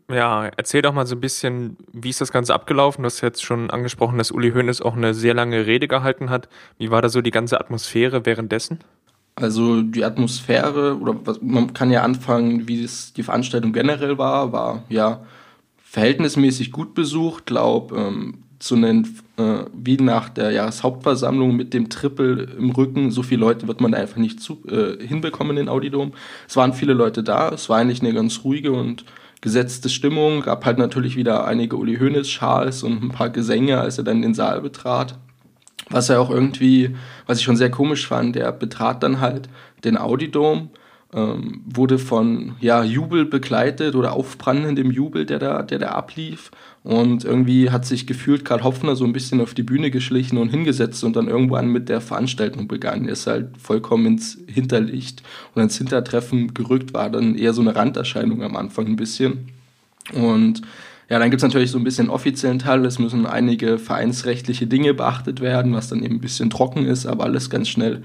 Ja, 0.10 0.50
erzähl 0.58 0.82
doch 0.82 0.94
mal 0.94 1.06
so 1.06 1.16
ein 1.16 1.22
bisschen, 1.22 1.78
wie 1.92 2.10
ist 2.10 2.22
das 2.22 2.32
Ganze 2.32 2.54
abgelaufen? 2.54 3.04
Du 3.04 3.08
hast 3.08 3.22
jetzt 3.22 3.44
schon 3.44 3.70
angesprochen, 3.70 4.18
dass 4.18 4.32
Uli 4.32 4.52
Hoeneß 4.52 4.82
auch 4.82 4.96
eine 4.96 5.14
sehr 5.14 5.34
lange 5.34 5.66
Rede 5.66 5.88
gehalten 5.88 6.30
hat. 6.30 6.50
Wie 6.78 6.92
war 6.92 7.02
da 7.02 7.10
so 7.10 7.22
die 7.22 7.32
ganze 7.32 7.60
Atmosphäre 7.60 8.26
währenddessen? 8.26 8.80
Also 9.36 9.82
die 9.82 10.06
Atmosphäre, 10.06 10.98
oder 10.98 11.16
was, 11.26 11.42
man 11.42 11.74
kann 11.74 11.92
ja 11.92 12.04
anfangen, 12.04 12.68
wie 12.68 12.84
es 12.84 13.14
die 13.14 13.24
Veranstaltung 13.24 13.74
generell 13.74 14.18
war, 14.18 14.52
war 14.52 14.84
ja 14.90 15.24
verhältnismäßig 15.84 16.72
gut 16.72 16.94
besucht. 16.94 17.46
Glaube, 17.46 17.96
ähm, 17.96 18.44
zu 18.64 18.78
nennen, 18.78 19.20
äh, 19.38 19.66
wie 19.74 19.98
nach 19.98 20.30
der 20.30 20.52
Jahreshauptversammlung 20.52 21.56
mit 21.56 21.74
dem 21.74 21.90
Triple 21.90 22.44
im 22.58 22.70
Rücken. 22.70 23.12
So 23.12 23.22
viele 23.22 23.42
Leute 23.42 23.68
wird 23.68 23.82
man 23.82 23.94
einfach 23.94 24.18
nicht 24.18 24.40
zu, 24.40 24.64
äh, 24.68 25.06
hinbekommen 25.06 25.58
in 25.58 25.68
Audidom. 25.68 26.14
Es 26.48 26.56
waren 26.56 26.74
viele 26.74 26.94
Leute 26.94 27.24
da. 27.24 27.50
Es 27.50 27.68
war 27.68 27.80
eigentlich 27.80 28.02
eine 28.02 28.14
ganz 28.14 28.44
ruhige 28.44 28.72
und 28.72 29.04
gesetzte 29.42 29.90
Stimmung, 29.90 30.42
gab 30.42 30.66
halt 30.66 30.78
natürlich 30.78 31.18
wieder 31.18 31.46
einige 31.46 31.76
Uli 31.76 31.98
Hoeneß-Schals 31.98 32.84
und 32.84 33.04
ein 33.04 33.12
paar 33.12 33.30
Gesänge, 33.30 33.82
als 33.82 33.98
er 33.98 34.06
dann 34.06 34.22
den 34.22 34.34
Saal 34.34 34.62
betrat. 34.62 35.20
Was 35.90 36.10
er 36.10 36.22
auch 36.22 36.30
irgendwie, 36.30 36.96
was 37.28 37.40
ich 37.40 37.44
schon 37.44 37.58
sehr 37.58 37.70
komisch 37.70 38.08
fand, 38.08 38.38
der 38.38 38.54
betrat 38.54 39.04
dann 39.04 39.20
halt 39.20 39.50
den 39.84 39.98
Audidom, 39.98 40.70
ähm, 41.14 41.62
wurde 41.66 42.00
von 42.00 42.56
ja, 42.60 42.84
Jubel 42.84 43.26
begleitet 43.26 43.96
oder 43.96 44.14
aufbrandendem 44.14 44.92
Jubel, 44.92 45.26
der 45.26 45.40
da, 45.40 45.62
der 45.62 45.80
da 45.80 45.90
ablief. 45.90 46.52
Und 46.84 47.24
irgendwie 47.24 47.70
hat 47.70 47.86
sich 47.86 48.08
gefühlt 48.08 48.44
Karl 48.44 48.64
Hopfner 48.64 48.96
so 48.96 49.06
ein 49.06 49.14
bisschen 49.14 49.40
auf 49.40 49.54
die 49.54 49.64
Bühne 49.64 49.92
geschlichen 49.92 50.38
und 50.38 50.50
hingesetzt 50.50 51.04
und 51.04 51.16
dann 51.16 51.28
irgendwann 51.28 51.68
mit 51.68 51.88
der 51.88 52.02
Veranstaltung 52.02 52.68
begann. 52.68 53.06
Er 53.06 53.14
ist 53.14 53.28
halt 53.28 53.58
vollkommen 53.58 54.06
ins 54.06 54.38
Hinterlicht 54.48 55.24
und 55.56 55.62
ins 55.62 55.78
Hintertreffen 55.78 56.54
gerückt, 56.54 56.94
war 56.94 57.10
dann 57.10 57.36
eher 57.36 57.54
so 57.54 57.62
eine 57.62 57.76
Randerscheinung 57.76 58.44
am 58.44 58.56
Anfang 58.56 58.88
ein 58.88 58.96
bisschen. 58.98 59.50
Und 60.14 60.62
ja, 61.10 61.20
dann 61.20 61.30
gibt's 61.30 61.44
natürlich 61.44 61.72
so 61.72 61.78
ein 61.78 61.84
bisschen 61.84 62.10
offiziellen 62.10 62.60
Teil. 62.60 62.86
Es 62.86 62.98
müssen 63.00 63.26
einige 63.26 63.78
vereinsrechtliche 63.78 64.68
Dinge 64.68 64.94
beachtet 64.94 65.42
werden, 65.42 65.74
was 65.74 65.90
dann 65.90 66.04
eben 66.04 66.16
ein 66.16 66.22
bisschen 66.22 66.50
trocken 66.50 66.86
ist, 66.86 67.06
aber 67.06 67.26
alles 67.26 67.50
ganz 67.50 67.70
schnell 67.70 68.02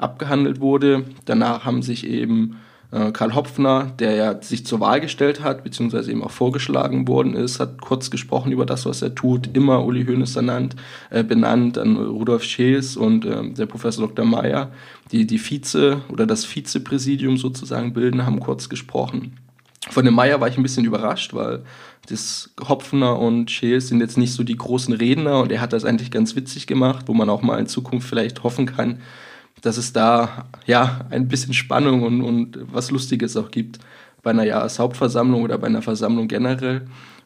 abgehandelt 0.00 0.60
wurde. 0.60 1.04
Danach 1.24 1.64
haben 1.64 1.82
sich 1.82 2.06
eben 2.06 2.56
äh, 2.92 3.12
Karl 3.12 3.34
Hopfner, 3.34 3.92
der 3.98 4.14
ja 4.14 4.42
sich 4.42 4.66
zur 4.66 4.80
Wahl 4.80 5.00
gestellt 5.00 5.42
hat, 5.42 5.62
beziehungsweise 5.62 6.10
eben 6.10 6.24
auch 6.24 6.30
vorgeschlagen 6.30 7.06
worden 7.06 7.34
ist, 7.34 7.60
hat 7.60 7.80
kurz 7.80 8.10
gesprochen 8.10 8.52
über 8.52 8.66
das, 8.66 8.86
was 8.86 9.02
er 9.02 9.14
tut, 9.14 9.50
immer 9.54 9.84
Uli 9.84 10.04
Hoeneß 10.04 10.36
ernannt, 10.36 10.76
äh, 11.10 11.22
benannt, 11.22 11.76
dann 11.76 11.96
Rudolf 11.96 12.42
Scheels 12.42 12.96
und 12.96 13.24
äh, 13.24 13.50
der 13.50 13.66
Professor 13.66 14.06
Dr. 14.06 14.24
Meyer, 14.24 14.72
die 15.12 15.26
die 15.26 15.38
Vize 15.38 16.02
oder 16.08 16.26
das 16.26 16.44
Vizepräsidium 16.44 17.36
sozusagen 17.36 17.92
bilden, 17.92 18.26
haben 18.26 18.40
kurz 18.40 18.68
gesprochen. 18.68 19.36
Von 19.88 20.04
dem 20.04 20.14
Meyer 20.14 20.40
war 20.40 20.48
ich 20.48 20.58
ein 20.58 20.62
bisschen 20.62 20.84
überrascht, 20.84 21.32
weil 21.32 21.62
das 22.08 22.50
Hopfner 22.68 23.18
und 23.18 23.50
Scheels 23.50 23.88
sind 23.88 24.00
jetzt 24.00 24.18
nicht 24.18 24.32
so 24.32 24.42
die 24.42 24.56
großen 24.56 24.92
Redner 24.94 25.40
und 25.40 25.52
er 25.52 25.60
hat 25.60 25.72
das 25.72 25.84
eigentlich 25.84 26.10
ganz 26.10 26.36
witzig 26.36 26.66
gemacht, 26.66 27.06
wo 27.06 27.14
man 27.14 27.30
auch 27.30 27.42
mal 27.42 27.58
in 27.58 27.66
Zukunft 27.66 28.08
vielleicht 28.08 28.42
hoffen 28.42 28.66
kann, 28.66 29.00
dass 29.62 29.76
es 29.76 29.92
da 29.92 30.46
ja 30.66 31.06
ein 31.10 31.28
bisschen 31.28 31.54
Spannung 31.54 32.02
und, 32.02 32.22
und 32.22 32.58
was 32.72 32.90
Lustiges 32.90 33.36
auch 33.36 33.50
gibt 33.50 33.78
bei 34.22 34.30
einer 34.30 34.44
Jahreshauptversammlung 34.44 35.42
oder 35.42 35.58
bei 35.58 35.66
einer 35.66 35.82
Versammlung 35.82 36.28
generell. 36.28 36.82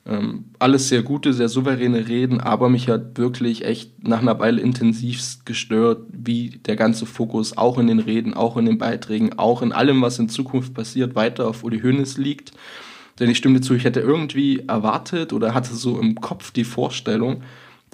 Ähm, 0.07 0.45
alles 0.59 0.91
sehr 0.91 1.03
gute, 1.03 1.33
sehr 1.33 1.49
souveräne 1.49 2.09
Reden, 2.09 2.41
aber 2.41 2.69
mich 2.69 2.89
hat 2.89 3.17
wirklich 3.17 3.65
echt 3.65 4.07
nach 4.07 4.21
einer 4.21 4.39
Weile 4.39 4.61
intensivst 4.61 5.47
gestört, 5.47 6.03
wie 6.13 6.61
der 6.67 6.77
ganze 6.77 7.07
Fokus 7.07 7.57
auch 7.57 7.79
in 7.79 7.87
den 7.87 8.01
Reden, 8.01 8.35
auch 8.35 8.59
in 8.59 8.67
den 8.67 8.77
Beiträgen, 8.77 9.39
auch 9.39 9.63
in 9.63 9.73
allem, 9.73 10.03
was 10.03 10.19
in 10.19 10.29
Zukunft 10.29 10.75
passiert, 10.75 11.15
weiter 11.15 11.49
auf 11.49 11.65
Uli 11.65 11.81
Hoeneß 11.81 12.19
liegt. 12.19 12.53
Denn 13.19 13.31
ich 13.31 13.39
stimme 13.39 13.63
zu, 13.63 13.75
ich 13.75 13.85
hätte 13.85 14.01
irgendwie 14.01 14.65
erwartet 14.67 15.33
oder 15.33 15.55
hatte 15.55 15.75
so 15.75 15.99
im 15.99 16.17
Kopf 16.17 16.51
die 16.51 16.65
Vorstellung, 16.65 17.43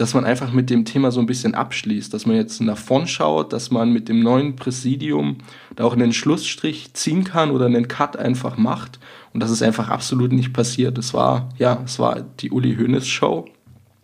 dass 0.01 0.15
man 0.15 0.25
einfach 0.25 0.51
mit 0.51 0.71
dem 0.71 0.87
Thema 0.87 1.11
so 1.11 1.21
ein 1.21 1.27
bisschen 1.27 1.55
abschließt, 1.55 2.15
dass 2.15 2.25
man 2.25 2.35
jetzt 2.35 2.59
nach 2.63 2.79
vorn 2.79 3.07
schaut, 3.07 3.53
dass 3.53 3.71
man 3.71 3.93
mit 3.93 4.09
dem 4.09 4.21
neuen 4.21 4.57
Präsidium 4.57 5.37
da 5.77 5.85
auch 5.85 5.93
einen 5.93 6.15
Schlussstrich 6.15 6.95
ziehen 6.95 7.23
kann 7.23 7.51
oder 7.51 7.67
einen 7.67 7.87
Cut 7.87 8.17
einfach 8.17 8.57
macht 8.57 8.99
und 9.35 9.43
das 9.43 9.51
ist 9.51 9.63
einfach 9.63 9.91
absolut 9.91 10.33
nicht 10.33 10.55
passiert. 10.55 10.97
Es 10.97 11.13
war, 11.13 11.51
ja, 11.59 11.83
es 11.85 11.99
war 11.99 12.23
die 12.23 12.51
Uli 12.51 12.77
Hoeneß 12.77 13.07
Show. 13.07 13.45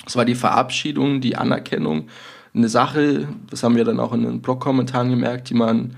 Es 0.07 0.17
war 0.17 0.27
die 0.27 0.35
Verabschiedung, 0.35 1.23
die 1.23 1.37
Anerkennung. 1.37 2.09
Eine 2.55 2.69
Sache, 2.69 3.27
das 3.49 3.63
haben 3.63 3.77
wir 3.77 3.85
dann 3.85 3.99
auch 3.99 4.13
in 4.13 4.23
den 4.23 4.43
Blog-Kommentaren 4.43 5.09
gemerkt, 5.09 5.49
die 5.49 5.55
man, 5.55 5.97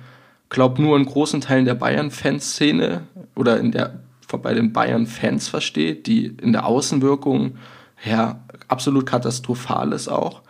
glaubt, 0.49 0.79
nur 0.79 0.97
in 0.97 1.07
großen 1.07 1.41
Teilen 1.41 1.65
der 1.65 1.75
Bayern-Fanszene 1.75 3.03
oder 3.35 3.59
in 3.59 3.73
der, 3.73 3.99
bei 4.31 4.55
den 4.55 4.73
Bayern-Fans 4.73 5.49
versteht, 5.49 6.07
die 6.07 6.27
in 6.27 6.53
der 6.53 6.67
Außenwirkung 6.67 7.57
ja, 8.05 8.45
absolut 8.69 9.07
katastrophal 9.07 9.93
ist 9.93 10.09
auch. 10.09 10.43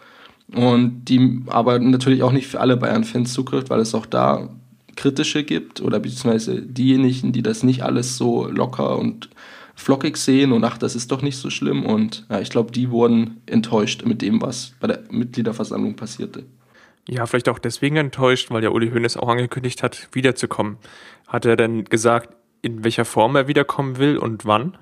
Und 0.54 1.04
die 1.06 1.42
aber 1.46 1.78
natürlich 1.78 2.22
auch 2.22 2.32
nicht 2.32 2.46
für 2.46 2.60
alle 2.60 2.76
Bayern-Fans 2.76 3.32
zugrifft, 3.32 3.70
weil 3.70 3.80
es 3.80 3.94
auch 3.94 4.06
da 4.06 4.48
kritische 4.96 5.44
gibt 5.44 5.80
oder 5.80 6.00
beziehungsweise 6.00 6.60
diejenigen, 6.62 7.32
die 7.32 7.42
das 7.42 7.62
nicht 7.62 7.82
alles 7.82 8.16
so 8.16 8.48
locker 8.48 8.98
und 8.98 9.28
flockig 9.76 10.16
sehen 10.16 10.50
und 10.52 10.64
ach, 10.64 10.76
das 10.76 10.96
ist 10.96 11.12
doch 11.12 11.22
nicht 11.22 11.36
so 11.36 11.50
schlimm. 11.50 11.86
Und 11.86 12.26
ja, 12.28 12.40
ich 12.40 12.50
glaube, 12.50 12.72
die 12.72 12.90
wurden 12.90 13.40
enttäuscht 13.46 14.04
mit 14.04 14.22
dem, 14.22 14.42
was 14.42 14.74
bei 14.80 14.88
der 14.88 15.04
Mitgliederversammlung 15.10 15.94
passierte. 15.94 16.44
Ja, 17.08 17.26
vielleicht 17.26 17.48
auch 17.48 17.60
deswegen 17.60 17.96
enttäuscht, 17.96 18.50
weil 18.50 18.62
ja 18.62 18.70
Uli 18.70 18.90
Hoeneß 18.90 19.16
auch 19.16 19.28
angekündigt 19.28 19.82
hat, 19.82 20.08
wiederzukommen. 20.12 20.78
Hat 21.26 21.46
er 21.46 21.56
denn 21.56 21.84
gesagt, 21.84 22.34
in 22.60 22.82
welcher 22.84 23.04
Form 23.04 23.36
er 23.36 23.46
wiederkommen 23.48 23.98
will 23.98 24.18
und 24.18 24.44
wann? 24.44 24.76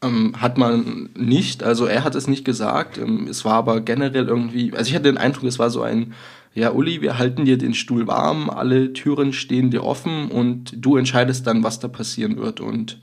Ähm, 0.00 0.40
hat 0.40 0.58
man 0.58 1.10
nicht, 1.16 1.64
also 1.64 1.86
er 1.86 2.04
hat 2.04 2.14
es 2.14 2.28
nicht 2.28 2.44
gesagt. 2.44 2.98
Ähm, 2.98 3.26
es 3.28 3.44
war 3.44 3.54
aber 3.54 3.80
generell 3.80 4.28
irgendwie, 4.28 4.72
also 4.72 4.88
ich 4.88 4.94
hatte 4.94 5.04
den 5.04 5.18
Eindruck, 5.18 5.44
es 5.44 5.58
war 5.58 5.70
so 5.70 5.82
ein, 5.82 6.14
ja, 6.54 6.72
Uli, 6.72 7.02
wir 7.02 7.18
halten 7.18 7.44
dir 7.44 7.58
den 7.58 7.74
Stuhl 7.74 8.06
warm, 8.06 8.50
alle 8.50 8.92
Türen 8.92 9.32
stehen 9.32 9.70
dir 9.70 9.84
offen 9.84 10.30
und 10.30 10.72
du 10.76 10.96
entscheidest 10.96 11.46
dann, 11.46 11.62
was 11.64 11.80
da 11.80 11.88
passieren 11.88 12.36
wird. 12.36 12.60
Und 12.60 13.00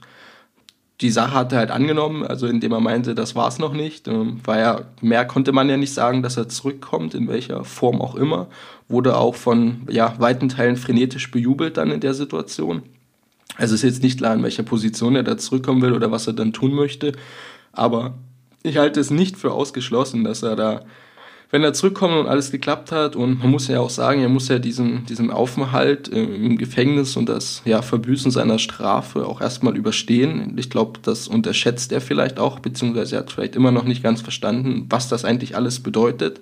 die 1.00 1.10
Sache 1.10 1.34
hat 1.34 1.52
er 1.52 1.58
halt 1.58 1.70
angenommen, 1.70 2.24
also 2.24 2.46
indem 2.46 2.72
er 2.72 2.80
meinte, 2.80 3.14
das 3.14 3.34
war 3.34 3.48
es 3.48 3.58
noch 3.58 3.74
nicht. 3.74 4.08
Ähm, 4.08 4.40
war 4.44 4.58
ja, 4.58 4.80
mehr 5.02 5.26
konnte 5.26 5.52
man 5.52 5.68
ja 5.68 5.76
nicht 5.76 5.92
sagen, 5.92 6.22
dass 6.22 6.36
er 6.36 6.48
zurückkommt, 6.48 7.14
in 7.14 7.28
welcher 7.28 7.64
Form 7.64 8.00
auch 8.00 8.14
immer. 8.14 8.48
Wurde 8.88 9.16
auch 9.16 9.34
von 9.34 9.86
ja, 9.90 10.14
weiten 10.18 10.48
Teilen 10.48 10.76
frenetisch 10.76 11.30
bejubelt 11.30 11.76
dann 11.76 11.90
in 11.90 12.00
der 12.00 12.14
Situation. 12.14 12.82
Also 13.56 13.74
ist 13.74 13.82
jetzt 13.82 14.02
nicht 14.02 14.18
klar, 14.18 14.34
in 14.34 14.42
welcher 14.42 14.62
Position 14.62 15.16
er 15.16 15.22
da 15.22 15.38
zurückkommen 15.38 15.82
will 15.82 15.92
oder 15.92 16.10
was 16.10 16.26
er 16.26 16.32
dann 16.32 16.52
tun 16.52 16.74
möchte. 16.74 17.12
Aber 17.72 18.14
ich 18.62 18.76
halte 18.76 19.00
es 19.00 19.10
nicht 19.10 19.36
für 19.36 19.52
ausgeschlossen, 19.52 20.24
dass 20.24 20.42
er 20.42 20.56
da, 20.56 20.84
wenn 21.50 21.62
er 21.62 21.72
zurückkommt 21.72 22.14
und 22.14 22.26
alles 22.26 22.50
geklappt 22.50 22.90
hat, 22.90 23.16
und 23.16 23.38
man 23.38 23.50
muss 23.50 23.68
ja 23.68 23.80
auch 23.80 23.90
sagen, 23.90 24.20
er 24.20 24.28
muss 24.28 24.48
ja 24.48 24.58
diesen, 24.58 25.06
diesen 25.06 25.30
Aufenthalt 25.30 26.12
äh, 26.12 26.22
im 26.22 26.58
Gefängnis 26.58 27.16
und 27.16 27.28
das 27.28 27.62
ja, 27.64 27.82
Verbüßen 27.82 28.30
seiner 28.30 28.58
Strafe 28.58 29.26
auch 29.26 29.40
erstmal 29.40 29.76
überstehen. 29.76 30.56
Ich 30.58 30.68
glaube, 30.68 30.98
das 31.02 31.28
unterschätzt 31.28 31.92
er 31.92 32.00
vielleicht 32.00 32.38
auch, 32.38 32.58
beziehungsweise 32.58 33.16
er 33.16 33.20
hat 33.20 33.30
vielleicht 33.30 33.56
immer 33.56 33.70
noch 33.70 33.84
nicht 33.84 34.02
ganz 34.02 34.20
verstanden, 34.20 34.86
was 34.90 35.08
das 35.08 35.24
eigentlich 35.24 35.56
alles 35.56 35.80
bedeutet. 35.80 36.40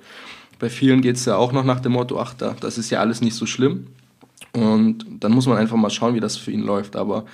Bei 0.59 0.71
vielen 0.71 1.03
geht 1.03 1.17
es 1.17 1.27
ja 1.27 1.37
auch 1.37 1.53
noch 1.53 1.65
nach 1.65 1.81
dem 1.81 1.93
Motto, 1.93 2.19
ach, 2.19 2.35
da, 2.35 2.57
das 2.59 2.79
ist 2.79 2.91
ja 2.91 3.01
alles 3.01 3.21
nicht 3.21 3.35
so 3.35 3.45
schlimm. 3.45 3.89
Und 4.55 5.05
dann 5.21 5.33
muss 5.33 5.47
man 5.47 5.59
einfach 5.59 5.77
mal 5.77 5.91
schauen, 5.91 6.15
wie 6.15 6.21
das 6.21 6.37
für 6.37 6.53
ihn 6.53 6.63
läuft. 6.63 6.97
Aber 6.97 7.25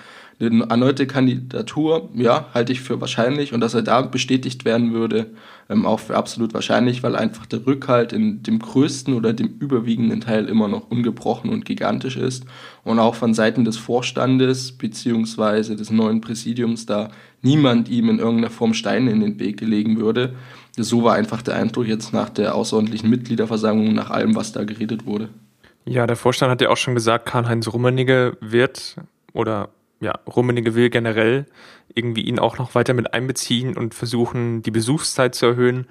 eine 0.41 0.65
erneute 0.71 1.07
Kandidatur, 1.07 2.09
ja, 2.15 2.47
halte 2.55 2.73
ich 2.73 2.81
für 2.81 2.99
wahrscheinlich. 3.01 3.53
Und 3.53 3.61
dass 3.61 3.75
er 3.75 3.83
da 3.83 4.01
bestätigt 4.01 4.65
werden 4.65 4.95
würde, 4.95 5.27
ähm, 5.69 5.85
auch 5.85 6.01
für 6.01 6.17
absolut 6.17 6.55
wahrscheinlich, 6.55 7.03
weil 7.03 7.15
einfach 7.15 7.45
der 7.45 7.67
Rückhalt 7.67 8.15
in 8.15 8.43
dem 8.43 8.59
größten 8.59 9.13
oder 9.13 9.35
dem 9.35 9.49
überwiegenden 9.59 10.23
Teil 10.23 10.47
immer 10.47 10.67
noch 10.67 10.91
ungebrochen 10.91 11.51
und 11.51 11.67
gigantisch 11.67 12.17
ist. 12.17 12.47
Und 12.85 12.99
auch 12.99 13.17
von 13.17 13.35
Seiten 13.35 13.67
des 13.67 13.77
Vorstandes 13.77 14.73
beziehungsweise 14.73 15.77
des 15.77 15.91
neuen 15.91 16.23
Präsidiums 16.23 16.87
da 16.87 17.11
niemand 17.43 17.91
ihm 17.91 18.09
in 18.09 18.19
irgendeiner 18.19 18.51
Form 18.51 18.73
Steine 18.73 19.11
in 19.11 19.21
den 19.21 19.39
Weg 19.39 19.59
gelegen 19.59 19.99
würde. 19.99 20.35
So 20.79 21.05
war 21.05 21.17
einfach 21.17 21.43
der 21.43 21.57
Eindruck 21.57 21.87
jetzt 21.87 22.15
nach 22.15 22.31
der 22.31 22.55
außerordentlichen 22.55 23.11
Mitgliederversammlung, 23.11 23.93
nach 23.93 24.09
allem, 24.09 24.35
was 24.35 24.53
da 24.53 24.65
geredet 24.65 25.05
wurde. 25.05 25.29
Ja, 25.85 26.07
der 26.07 26.17
Vorstand 26.17 26.51
hat 26.51 26.61
ja 26.61 26.71
auch 26.71 26.77
schon 26.77 26.95
gesagt, 26.95 27.27
Karl-Heinz 27.27 27.69
Rummenigge 27.69 28.37
wird 28.41 28.97
oder 29.33 29.71
ja, 30.01 30.13
Rummenigge 30.27 30.75
will 30.75 30.91
generell 30.91 31.47
irgendwie 31.95 32.23
ihn 32.23 32.39
auch 32.39 32.59
noch 32.59 32.75
weiter 32.75 32.95
mit 32.95 33.13
einbeziehen 33.13 33.77
und 33.77 33.95
versuchen, 33.95 34.63
die 34.63 34.71
Besuchszeit 34.71 35.35
zu 35.35 35.47
erhöhen. 35.47 35.87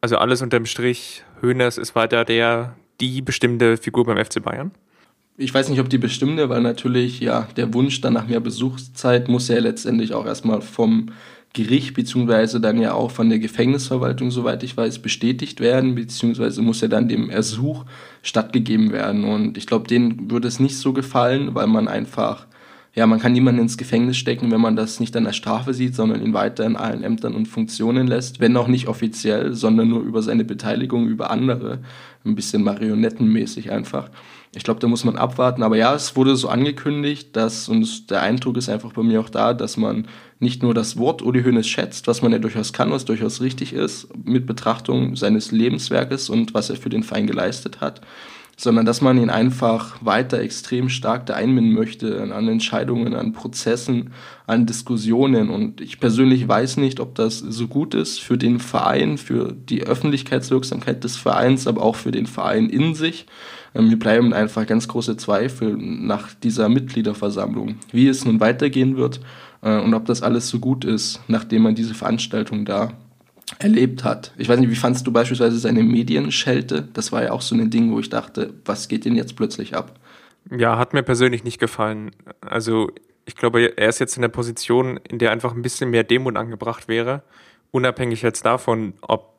Also 0.00 0.16
alles 0.16 0.42
unterm 0.42 0.66
Strich, 0.66 1.24
Höhners 1.40 1.78
ist 1.78 1.94
weiter 1.94 2.24
der, 2.24 2.76
die 3.00 3.22
bestimmte 3.22 3.76
Figur 3.76 4.04
beim 4.04 4.22
FC 4.22 4.42
Bayern. 4.42 4.70
Ich 5.36 5.52
weiß 5.52 5.70
nicht, 5.70 5.80
ob 5.80 5.88
die 5.88 5.98
bestimmte, 5.98 6.48
weil 6.48 6.60
natürlich 6.60 7.20
ja 7.20 7.48
der 7.56 7.72
Wunsch 7.72 8.00
dann 8.00 8.12
nach 8.12 8.26
mehr 8.26 8.40
Besuchszeit 8.40 9.28
muss 9.28 9.48
ja 9.48 9.58
letztendlich 9.58 10.12
auch 10.12 10.26
erstmal 10.26 10.60
vom 10.60 11.10
Gericht 11.52 11.94
beziehungsweise 11.94 12.60
dann 12.60 12.80
ja 12.80 12.92
auch 12.92 13.10
von 13.10 13.28
der 13.28 13.40
Gefängnisverwaltung, 13.40 14.30
soweit 14.30 14.62
ich 14.62 14.76
weiß, 14.76 15.00
bestätigt 15.00 15.60
werden, 15.60 15.96
beziehungsweise 15.96 16.62
muss 16.62 16.80
ja 16.80 16.88
dann 16.88 17.08
dem 17.08 17.28
Ersuch 17.28 17.84
stattgegeben 18.22 18.92
werden. 18.92 19.24
Und 19.24 19.58
ich 19.58 19.66
glaube, 19.66 19.88
denen 19.88 20.30
würde 20.30 20.46
es 20.46 20.60
nicht 20.60 20.78
so 20.78 20.92
gefallen, 20.92 21.54
weil 21.54 21.66
man 21.66 21.88
einfach, 21.88 22.46
ja, 22.94 23.04
man 23.08 23.18
kann 23.18 23.32
niemanden 23.32 23.62
ins 23.62 23.76
Gefängnis 23.76 24.16
stecken, 24.16 24.52
wenn 24.52 24.60
man 24.60 24.76
das 24.76 25.00
nicht 25.00 25.12
dann 25.14 25.26
als 25.26 25.36
Strafe 25.36 25.74
sieht, 25.74 25.96
sondern 25.96 26.22
ihn 26.22 26.34
weiter 26.34 26.64
in 26.64 26.76
allen 26.76 27.02
Ämtern 27.02 27.34
und 27.34 27.48
Funktionen 27.48 28.06
lässt, 28.06 28.38
wenn 28.38 28.56
auch 28.56 28.68
nicht 28.68 28.86
offiziell, 28.86 29.52
sondern 29.52 29.88
nur 29.88 30.02
über 30.02 30.22
seine 30.22 30.44
Beteiligung 30.44 31.08
über 31.08 31.32
andere, 31.32 31.80
ein 32.24 32.36
bisschen 32.36 32.62
marionettenmäßig 32.62 33.72
einfach. 33.72 34.08
Ich 34.54 34.64
glaube, 34.64 34.80
da 34.80 34.88
muss 34.88 35.04
man 35.04 35.16
abwarten. 35.16 35.62
Aber 35.62 35.76
ja, 35.76 35.94
es 35.94 36.16
wurde 36.16 36.36
so 36.36 36.48
angekündigt, 36.48 37.34
dass, 37.36 37.68
und 37.68 38.10
der 38.10 38.22
Eindruck 38.22 38.56
ist 38.56 38.68
einfach 38.68 38.92
bei 38.92 39.02
mir 39.02 39.20
auch 39.20 39.30
da, 39.30 39.54
dass 39.54 39.76
man 39.76 40.06
nicht 40.40 40.62
nur 40.62 40.74
das 40.74 40.96
Wort 40.96 41.22
Uli 41.22 41.42
Hoeneß 41.44 41.68
schätzt, 41.68 42.06
was 42.06 42.22
man 42.22 42.32
ja 42.32 42.38
durchaus 42.38 42.72
kann, 42.72 42.90
was 42.90 43.04
durchaus 43.04 43.42
richtig 43.42 43.74
ist, 43.74 44.08
mit 44.24 44.46
Betrachtung 44.46 45.14
seines 45.14 45.52
Lebenswerkes 45.52 46.30
und 46.30 46.54
was 46.54 46.70
er 46.70 46.76
für 46.76 46.88
den 46.88 47.02
Verein 47.02 47.26
geleistet 47.26 47.82
hat, 47.82 48.00
sondern 48.56 48.86
dass 48.86 49.02
man 49.02 49.18
ihn 49.18 49.28
einfach 49.28 49.98
weiter 50.00 50.40
extrem 50.40 50.88
stark 50.88 51.26
da 51.26 51.34
einbinden 51.34 51.74
möchte 51.74 52.22
an 52.22 52.48
Entscheidungen, 52.48 53.14
an 53.14 53.32
Prozessen, 53.32 54.12
an 54.46 54.64
Diskussionen. 54.64 55.50
Und 55.50 55.82
ich 55.82 56.00
persönlich 56.00 56.48
weiß 56.48 56.78
nicht, 56.78 57.00
ob 57.00 57.14
das 57.14 57.38
so 57.38 57.68
gut 57.68 57.94
ist 57.94 58.20
für 58.20 58.38
den 58.38 58.60
Verein, 58.60 59.18
für 59.18 59.52
die 59.52 59.82
Öffentlichkeitswirksamkeit 59.82 61.04
des 61.04 61.16
Vereins, 61.16 61.66
aber 61.66 61.82
auch 61.82 61.96
für 61.96 62.12
den 62.12 62.26
Verein 62.26 62.70
in 62.70 62.94
sich. 62.94 63.26
Ähm, 63.74 63.88
mir 63.88 63.98
bleiben 63.98 64.32
einfach 64.32 64.66
ganz 64.66 64.88
große 64.88 65.16
Zweifel 65.16 65.76
nach 65.76 66.34
dieser 66.34 66.68
Mitgliederversammlung, 66.68 67.76
wie 67.92 68.08
es 68.08 68.24
nun 68.24 68.40
weitergehen 68.40 68.96
wird 68.96 69.20
und 69.60 69.94
ob 69.94 70.06
das 70.06 70.22
alles 70.22 70.48
so 70.48 70.58
gut 70.58 70.84
ist, 70.84 71.20
nachdem 71.28 71.62
man 71.62 71.74
diese 71.74 71.94
Veranstaltung 71.94 72.64
da 72.64 72.92
erlebt 73.58 74.04
hat. 74.04 74.32
Ich 74.36 74.48
weiß 74.48 74.60
nicht, 74.60 74.70
wie 74.70 74.76
fandst 74.76 75.06
du 75.06 75.12
beispielsweise 75.12 75.58
seine 75.58 75.82
Medienschelte? 75.82 76.88
Das 76.92 77.12
war 77.12 77.22
ja 77.22 77.32
auch 77.32 77.42
so 77.42 77.54
ein 77.54 77.70
Ding, 77.70 77.92
wo 77.92 78.00
ich 78.00 78.08
dachte, 78.08 78.54
was 78.64 78.88
geht 78.88 79.04
denn 79.04 79.16
jetzt 79.16 79.36
plötzlich 79.36 79.76
ab? 79.76 79.98
Ja, 80.56 80.78
hat 80.78 80.94
mir 80.94 81.02
persönlich 81.02 81.44
nicht 81.44 81.58
gefallen. 81.58 82.12
Also 82.40 82.90
ich 83.26 83.36
glaube, 83.36 83.76
er 83.76 83.88
ist 83.88 83.98
jetzt 83.98 84.16
in 84.16 84.22
der 84.22 84.28
Position, 84.28 84.98
in 85.08 85.18
der 85.18 85.30
einfach 85.32 85.54
ein 85.54 85.62
bisschen 85.62 85.90
mehr 85.90 86.04
Demut 86.04 86.36
angebracht 86.36 86.88
wäre, 86.88 87.22
unabhängig 87.70 88.22
jetzt 88.22 88.46
davon, 88.46 88.94
ob 89.02 89.34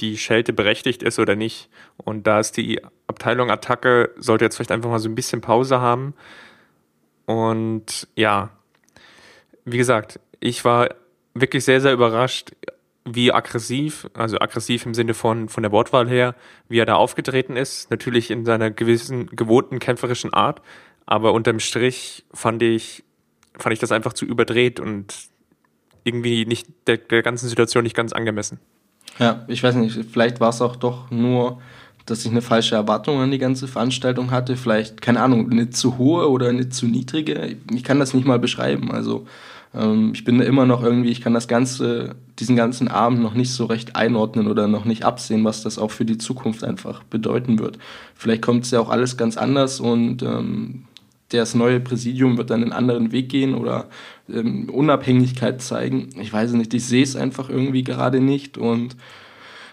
die 0.00 0.16
Schelte 0.18 0.52
berechtigt 0.52 1.02
ist 1.02 1.18
oder 1.18 1.36
nicht. 1.36 1.68
Und 1.96 2.26
da 2.26 2.40
ist 2.40 2.56
die 2.56 2.80
Abteilung 3.06 3.50
Attacke, 3.50 4.10
sollte 4.16 4.44
jetzt 4.44 4.56
vielleicht 4.56 4.72
einfach 4.72 4.90
mal 4.90 4.98
so 4.98 5.08
ein 5.08 5.14
bisschen 5.14 5.40
Pause 5.40 5.80
haben. 5.80 6.14
Und 7.26 8.08
ja, 8.16 8.50
wie 9.64 9.78
gesagt, 9.78 10.20
ich 10.40 10.64
war 10.64 10.88
wirklich 11.34 11.64
sehr, 11.64 11.80
sehr 11.80 11.92
überrascht, 11.92 12.50
wie 13.04 13.32
aggressiv, 13.32 14.08
also 14.14 14.38
aggressiv 14.38 14.86
im 14.86 14.94
Sinne 14.94 15.14
von, 15.14 15.48
von 15.48 15.62
der 15.62 15.72
Wortwahl 15.72 16.08
her, 16.08 16.34
wie 16.68 16.78
er 16.78 16.86
da 16.86 16.94
aufgetreten 16.94 17.56
ist. 17.56 17.90
Natürlich 17.90 18.30
in 18.30 18.44
seiner 18.44 18.70
gewissen, 18.70 19.26
gewohnten 19.26 19.78
kämpferischen 19.78 20.32
Art. 20.32 20.62
Aber 21.04 21.32
unterm 21.32 21.58
Strich 21.58 22.24
fand 22.32 22.62
ich, 22.62 23.02
fand 23.58 23.72
ich 23.72 23.80
das 23.80 23.92
einfach 23.92 24.12
zu 24.12 24.24
überdreht 24.24 24.78
und 24.78 25.14
irgendwie 26.04 26.46
nicht 26.46 26.68
der, 26.86 26.96
der 26.96 27.22
ganzen 27.22 27.48
Situation 27.48 27.82
nicht 27.82 27.96
ganz 27.96 28.12
angemessen. 28.12 28.60
Ja, 29.18 29.44
ich 29.48 29.62
weiß 29.62 29.74
nicht, 29.74 29.98
vielleicht 30.10 30.40
war 30.40 30.50
es 30.50 30.62
auch 30.62 30.76
doch 30.76 31.10
nur, 31.10 31.60
dass 32.06 32.24
ich 32.24 32.30
eine 32.30 32.42
falsche 32.42 32.74
Erwartung 32.74 33.20
an 33.20 33.30
die 33.30 33.38
ganze 33.38 33.68
Veranstaltung 33.68 34.30
hatte. 34.30 34.56
Vielleicht, 34.56 35.02
keine 35.02 35.20
Ahnung, 35.20 35.50
eine 35.50 35.70
zu 35.70 35.98
hohe 35.98 36.30
oder 36.30 36.48
eine 36.48 36.68
zu 36.68 36.86
niedrige. 36.86 37.56
Ich 37.72 37.84
kann 37.84 37.98
das 37.98 38.14
nicht 38.14 38.26
mal 38.26 38.38
beschreiben. 38.38 38.90
Also 38.90 39.26
ähm, 39.74 40.12
ich 40.14 40.24
bin 40.24 40.38
da 40.38 40.44
immer 40.44 40.66
noch 40.66 40.82
irgendwie, 40.82 41.10
ich 41.10 41.20
kann 41.20 41.34
das 41.34 41.48
ganze, 41.48 42.16
diesen 42.38 42.56
ganzen 42.56 42.88
Abend 42.88 43.20
noch 43.20 43.34
nicht 43.34 43.52
so 43.52 43.64
recht 43.66 43.96
einordnen 43.96 44.46
oder 44.46 44.68
noch 44.68 44.84
nicht 44.84 45.04
absehen, 45.04 45.44
was 45.44 45.62
das 45.62 45.78
auch 45.78 45.90
für 45.90 46.04
die 46.04 46.18
Zukunft 46.18 46.64
einfach 46.64 47.02
bedeuten 47.04 47.58
wird. 47.58 47.78
Vielleicht 48.14 48.42
kommt 48.42 48.64
es 48.64 48.70
ja 48.70 48.80
auch 48.80 48.90
alles 48.90 49.16
ganz 49.16 49.36
anders 49.36 49.80
und 49.80 50.22
ähm, 50.22 50.84
das 51.28 51.54
neue 51.54 51.80
Präsidium 51.80 52.36
wird 52.36 52.50
dann 52.50 52.62
einen 52.62 52.72
anderen 52.72 53.12
Weg 53.12 53.30
gehen 53.30 53.54
oder 53.54 53.88
ähm, 54.28 54.68
Unabhängigkeit 54.68 55.62
zeigen. 55.62 56.10
Ich 56.20 56.32
weiß 56.32 56.52
nicht, 56.52 56.74
ich 56.74 56.84
sehe 56.84 57.02
es 57.02 57.16
einfach 57.16 57.48
irgendwie 57.48 57.84
gerade 57.84 58.20
nicht 58.20 58.58
und 58.58 58.96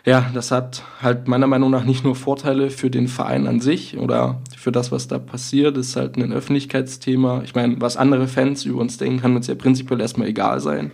ja, 0.05 0.29
das 0.33 0.51
hat 0.51 0.83
halt 1.01 1.27
meiner 1.27 1.47
Meinung 1.47 1.71
nach 1.71 1.83
nicht 1.83 2.03
nur 2.03 2.15
Vorteile 2.15 2.69
für 2.69 2.89
den 2.89 3.07
Verein 3.07 3.47
an 3.47 3.59
sich 3.59 3.97
oder 3.97 4.41
für 4.55 4.71
das, 4.71 4.91
was 4.91 5.07
da 5.07 5.19
passiert, 5.19 5.77
das 5.77 5.87
ist 5.87 5.95
halt 5.95 6.17
ein 6.17 6.31
Öffentlichkeitsthema. 6.31 7.41
Ich 7.43 7.55
meine, 7.55 7.79
was 7.81 7.97
andere 7.97 8.27
Fans 8.27 8.65
über 8.65 8.79
uns 8.79 8.97
denken, 8.97 9.21
kann 9.21 9.35
uns 9.35 9.47
ja 9.47 9.55
prinzipiell 9.55 9.99
erstmal 9.99 10.27
egal 10.27 10.59
sein. 10.59 10.91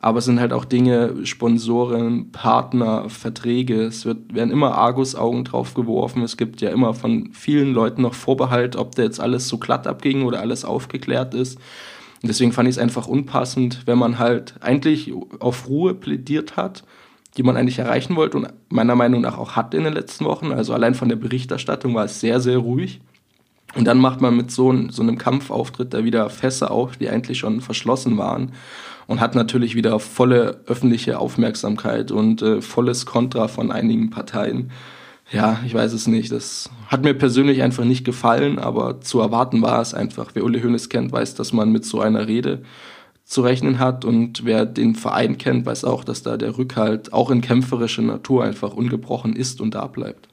Aber 0.00 0.18
es 0.18 0.26
sind 0.26 0.38
halt 0.38 0.52
auch 0.52 0.66
Dinge, 0.66 1.24
Sponsoren, 1.24 2.30
Partner, 2.30 3.08
Verträge. 3.08 3.84
Es 3.84 4.04
wird, 4.04 4.34
werden 4.34 4.50
immer 4.50 4.76
Argus-Augen 4.76 5.44
drauf 5.44 5.72
geworfen. 5.72 6.22
Es 6.22 6.36
gibt 6.36 6.60
ja 6.60 6.68
immer 6.68 6.92
von 6.92 7.30
vielen 7.32 7.72
Leuten 7.72 8.02
noch 8.02 8.12
Vorbehalt, 8.12 8.76
ob 8.76 8.94
da 8.94 9.02
jetzt 9.02 9.18
alles 9.18 9.48
so 9.48 9.56
glatt 9.56 9.86
abging 9.86 10.24
oder 10.24 10.40
alles 10.40 10.66
aufgeklärt 10.66 11.32
ist. 11.32 11.56
Und 12.22 12.28
deswegen 12.28 12.52
fand 12.52 12.68
ich 12.68 12.74
es 12.74 12.78
einfach 12.78 13.06
unpassend, 13.06 13.82
wenn 13.86 13.96
man 13.98 14.18
halt 14.18 14.54
eigentlich 14.60 15.12
auf 15.40 15.68
Ruhe 15.68 15.94
plädiert 15.94 16.56
hat 16.56 16.84
die 17.36 17.42
man 17.42 17.56
eigentlich 17.56 17.78
erreichen 17.78 18.16
wollte 18.16 18.36
und 18.38 18.48
meiner 18.68 18.94
Meinung 18.94 19.20
nach 19.20 19.38
auch 19.38 19.52
hat 19.52 19.74
in 19.74 19.84
den 19.84 19.92
letzten 19.92 20.24
Wochen. 20.24 20.52
Also 20.52 20.72
allein 20.72 20.94
von 20.94 21.08
der 21.08 21.16
Berichterstattung 21.16 21.94
war 21.94 22.04
es 22.04 22.20
sehr, 22.20 22.40
sehr 22.40 22.58
ruhig. 22.58 23.00
Und 23.74 23.86
dann 23.86 23.98
macht 23.98 24.20
man 24.20 24.36
mit 24.36 24.52
so, 24.52 24.72
so 24.90 25.02
einem 25.02 25.18
Kampfauftritt 25.18 25.94
da 25.94 26.04
wieder 26.04 26.30
Fässer 26.30 26.70
auf, 26.70 26.96
die 26.96 27.08
eigentlich 27.08 27.38
schon 27.38 27.60
verschlossen 27.60 28.16
waren. 28.18 28.52
Und 29.06 29.20
hat 29.20 29.34
natürlich 29.34 29.74
wieder 29.74 29.98
volle 29.98 30.60
öffentliche 30.66 31.18
Aufmerksamkeit 31.18 32.10
und 32.10 32.40
äh, 32.40 32.62
volles 32.62 33.04
Kontra 33.04 33.48
von 33.48 33.70
einigen 33.70 34.10
Parteien. 34.10 34.70
Ja, 35.30 35.58
ich 35.66 35.74
weiß 35.74 35.92
es 35.92 36.06
nicht. 36.06 36.32
Das 36.32 36.70
hat 36.86 37.02
mir 37.02 37.14
persönlich 37.14 37.62
einfach 37.62 37.84
nicht 37.84 38.04
gefallen, 38.04 38.58
aber 38.58 39.00
zu 39.00 39.20
erwarten 39.20 39.60
war 39.60 39.82
es 39.82 39.92
einfach. 39.92 40.30
Wer 40.34 40.44
Uli 40.44 40.62
Hoeneß 40.62 40.88
kennt, 40.88 41.12
weiß, 41.12 41.34
dass 41.34 41.52
man 41.52 41.70
mit 41.70 41.84
so 41.84 42.00
einer 42.00 42.28
Rede 42.28 42.62
zu 43.24 43.42
rechnen 43.42 43.78
hat. 43.78 44.04
Und 44.04 44.44
wer 44.44 44.66
den 44.66 44.94
Verein 44.94 45.38
kennt, 45.38 45.66
weiß 45.66 45.84
auch, 45.84 46.04
dass 46.04 46.22
da 46.22 46.36
der 46.36 46.56
Rückhalt 46.56 47.12
auch 47.12 47.30
in 47.30 47.40
kämpferischer 47.40 48.02
Natur 48.02 48.44
einfach 48.44 48.74
ungebrochen 48.74 49.34
ist 49.34 49.60
und 49.60 49.74
da 49.74 49.86
bleibt. 49.86 50.28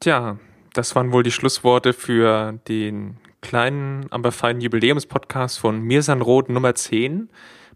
Tja, 0.00 0.38
das 0.72 0.94
waren 0.94 1.12
wohl 1.12 1.22
die 1.22 1.32
Schlussworte 1.32 1.92
für 1.92 2.58
den 2.68 3.16
kleinen, 3.40 4.06
aber 4.10 4.32
feinen 4.32 4.60
Jubiläumspodcast 4.60 5.58
von 5.58 5.80
Mirsan 5.80 6.22
Roth 6.22 6.48
Nummer 6.48 6.74
10. 6.74 7.28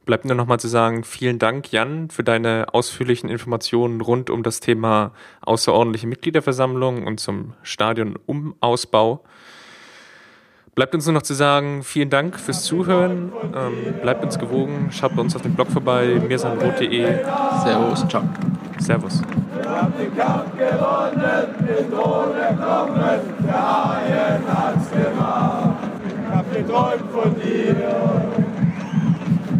Bleibt 0.04 0.24
nur 0.24 0.34
nochmal 0.34 0.58
zu 0.58 0.68
sagen, 0.68 1.04
vielen 1.04 1.38
Dank, 1.38 1.70
Jan, 1.72 2.10
für 2.10 2.24
deine 2.24 2.66
ausführlichen 2.72 3.28
Informationen 3.28 4.00
rund 4.00 4.30
um 4.30 4.42
das 4.42 4.60
Thema 4.60 5.12
außerordentliche 5.42 6.06
Mitgliederversammlung 6.06 7.06
und 7.06 7.20
zum 7.20 7.52
Stadion-Umausbau. 7.62 9.22
Bleibt 10.74 10.94
uns 10.94 11.04
nur 11.04 11.14
noch 11.14 11.22
zu 11.22 11.34
sagen, 11.34 11.82
vielen 11.82 12.10
Dank 12.10 12.38
fürs 12.38 12.62
Zuhören. 12.62 13.32
Ähm, 13.54 14.00
bleibt 14.02 14.24
uns 14.24 14.38
gewogen. 14.38 14.88
Schaut 14.92 15.16
bei 15.16 15.22
uns 15.22 15.34
auf 15.34 15.42
dem 15.42 15.54
Blog 15.54 15.68
vorbei, 15.68 16.20
mirsanrot.de. 16.26 17.24
Servus, 17.64 18.06
ciao. 18.08 18.22
Servus. 18.78 19.20
Wir 19.56 19.68
haben 19.68 19.92
den 19.98 20.16
Kampf 20.16 20.56
gewonnen, 20.56 21.54
den 21.58 21.90
Drohne 21.90 22.56
kommen, 22.56 23.20
der 23.44 23.52
Haien 23.52 24.42
hat's 24.46 24.90
gemacht. 24.90 25.76
Ich 26.06 26.36
hab 26.36 26.54
geträumt 26.54 27.10
von 27.12 27.34
dir, 27.34 27.76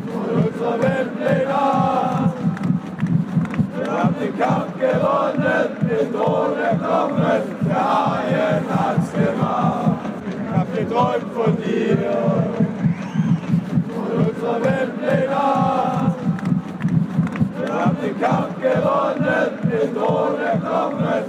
von 0.07 0.45
unserer 0.45 0.79
Wembley-Nacht. 0.81 2.35
Wir 3.77 3.93
haben 3.93 4.15
den 4.21 4.39
Kampf 4.39 4.79
gewonnen, 4.79 5.69
den 5.83 6.13
Drohne 6.13 6.81
kommen, 6.81 7.43
der 7.69 8.07
Haien 8.07 8.65
hat's 8.69 9.13
gemacht 9.13 9.90
geträumt 10.81 11.33
von 11.35 11.57
dir, 11.59 11.99
von 13.95 14.27
unserer 14.27 14.65
Weltpläne. 14.65 15.37
Wir 17.59 17.75
haben 17.75 17.97
den 18.03 18.21
Kampf 18.21 18.57
gewonnen, 18.61 19.59
den 19.71 19.95
Thron 19.95 20.41
erklommen, 20.41 21.25